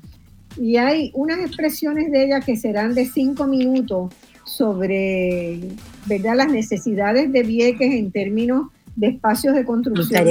y 0.58 0.76
hay 0.76 1.10
unas 1.14 1.40
expresiones 1.40 2.10
de 2.12 2.26
ella 2.26 2.40
que 2.40 2.56
serán 2.56 2.94
de 2.94 3.06
cinco 3.06 3.46
minutos 3.46 4.14
sobre 4.44 5.60
¿verdad? 6.06 6.36
las 6.36 6.50
necesidades 6.50 7.32
de 7.32 7.42
Vieques 7.42 7.92
en 7.92 8.12
términos 8.12 8.68
de 8.96 9.08
espacios 9.08 9.54
de 9.54 9.64
construcción 9.64 10.26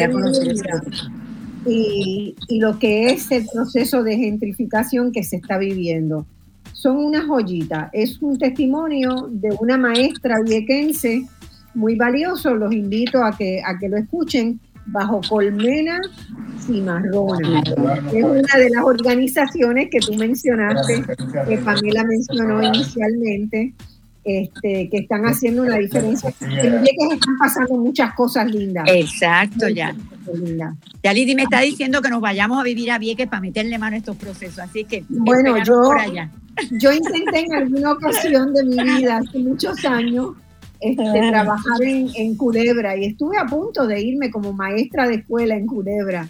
y, 1.66 2.36
y 2.48 2.60
lo 2.60 2.80
que 2.80 3.12
es 3.12 3.30
el 3.32 3.46
proceso 3.52 4.04
de 4.04 4.18
gentrificación 4.18 5.12
que 5.12 5.24
se 5.24 5.38
está 5.38 5.58
viviendo. 5.58 6.26
Son 6.82 6.98
una 6.98 7.24
joyita, 7.28 7.92
es 7.94 8.20
un 8.24 8.40
testimonio 8.40 9.28
de 9.30 9.56
una 9.60 9.78
maestra 9.78 10.42
viequense 10.44 11.28
muy 11.76 11.96
valioso, 11.96 12.56
los 12.56 12.74
invito 12.74 13.24
a 13.24 13.38
que, 13.38 13.62
a 13.64 13.78
que 13.78 13.88
lo 13.88 13.98
escuchen 13.98 14.60
bajo 14.88 15.22
Colmena 15.30 16.02
Cimarrona. 16.66 17.62
Es 18.12 18.24
una 18.24 18.58
de 18.58 18.72
las 18.72 18.84
organizaciones 18.84 19.90
que 19.92 20.00
tú 20.00 20.16
mencionaste, 20.16 21.04
que 21.48 21.58
Pamela 21.60 22.04
mencionó 22.04 22.64
inicialmente, 22.64 23.76
este, 24.24 24.88
que 24.90 24.98
están 24.98 25.26
haciendo 25.26 25.64
una 25.64 25.78
diferencia. 25.78 26.34
En 26.42 26.82
Vieques 26.82 27.12
están 27.14 27.38
pasando 27.40 27.76
muchas 27.76 28.14
cosas 28.14 28.50
lindas. 28.52 28.86
Exacto, 28.88 29.68
ya. 29.68 29.96
Ya 31.04 31.14
Lidy 31.14 31.36
me 31.36 31.44
está 31.44 31.62
diciendo 31.62 32.02
que 32.02 32.10
nos 32.10 32.22
vayamos 32.22 32.60
a 32.60 32.64
vivir 32.64 32.92
a 32.92 33.00
Vieques 33.00 33.28
para 33.28 33.42
meterle 33.42 33.78
mano 33.78 33.96
a 33.96 34.00
estos 34.00 34.16
procesos, 34.18 34.60
así 34.60 34.84
que 34.86 35.04
bueno, 35.10 35.58
yo, 35.64 35.92
yo 36.72 36.92
intenté 36.92 37.40
en 37.40 37.54
alguna 37.54 37.94
ocasión 37.94 38.54
de 38.54 38.64
mi 38.64 38.78
vida, 38.84 39.18
hace 39.18 39.40
muchos 39.40 39.84
años, 39.86 40.36
este, 40.80 41.04
trabajar 41.30 41.82
en, 41.82 42.10
en, 42.16 42.36
Culebra 42.36 42.96
y 42.98 43.06
estuve 43.06 43.38
a 43.38 43.46
punto 43.46 43.88
de 43.88 44.02
irme 44.02 44.30
como 44.30 44.54
maestra 44.54 45.08
de 45.08 45.16
escuela 45.16 45.56
en 45.56 45.66
Culebra. 45.66 46.30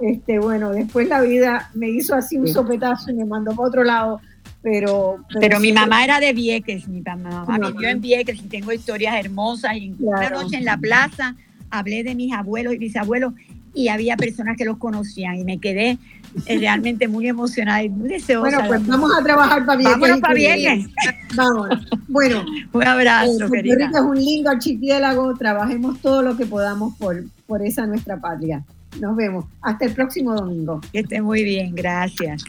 Este, 0.00 0.38
bueno, 0.38 0.70
después 0.70 1.08
la 1.08 1.20
vida 1.20 1.70
me 1.74 1.88
hizo 1.88 2.14
así 2.14 2.36
un 2.36 2.48
sopetazo 2.48 3.10
y 3.10 3.14
me 3.14 3.24
mandó 3.24 3.54
para 3.54 3.68
otro 3.68 3.84
lado. 3.84 4.20
Pero, 4.62 5.24
pero, 5.40 5.58
mi 5.58 5.72
mamá 5.72 6.04
era 6.04 6.20
de 6.20 6.32
Vieques, 6.32 6.86
mi 6.86 7.00
mamá, 7.00 7.44
vivió 7.58 7.88
en 7.88 8.00
Vieques 8.00 8.38
y 8.38 8.46
tengo 8.46 8.72
historias 8.72 9.16
hermosas. 9.16 9.76
Y 9.76 9.94
Una 9.98 10.30
noche 10.30 10.56
en 10.56 10.64
la 10.64 10.76
plaza 10.76 11.34
hablé 11.70 12.04
de 12.04 12.14
mis 12.14 12.32
abuelos 12.32 12.74
y 12.74 12.78
bisabuelos 12.78 13.32
y 13.74 13.88
había 13.88 14.16
personas 14.16 14.56
que 14.56 14.64
los 14.64 14.76
conocían 14.78 15.36
y 15.36 15.44
me 15.44 15.58
quedé 15.58 15.98
eh, 16.46 16.58
realmente 16.58 17.08
muy 17.08 17.26
emocionada 17.28 17.82
y 17.82 17.88
muy 17.88 18.08
deseosa. 18.08 18.58
Bueno, 18.58 18.68
pues 18.68 18.86
vamos 18.86 19.10
a 19.18 19.22
trabajar 19.22 19.66
para 19.66 19.78
Vieques. 19.78 19.98
Vámonos 19.98 20.20
para 20.20 20.34
Vieques. 20.34 20.86
Vamos. 21.34 21.68
Bueno. 22.08 22.44
un 22.72 22.86
abrazo, 22.86 23.54
eh, 23.54 23.62
Rico 23.62 23.96
es 23.96 24.02
un 24.02 24.16
lindo 24.16 24.50
archipiélago. 24.50 25.34
Trabajemos 25.34 26.00
todo 26.00 26.22
lo 26.22 26.36
que 26.36 26.46
podamos 26.46 26.96
por, 26.98 27.24
por 27.46 27.62
esa 27.62 27.86
nuestra 27.86 28.20
patria. 28.20 28.62
Nos 29.00 29.16
vemos. 29.16 29.46
Hasta 29.62 29.86
el 29.86 29.94
próximo 29.94 30.34
domingo. 30.34 30.80
Que 30.92 31.00
esté 31.00 31.20
muy 31.20 31.44
bien. 31.44 31.74
Gracias. 31.74 32.44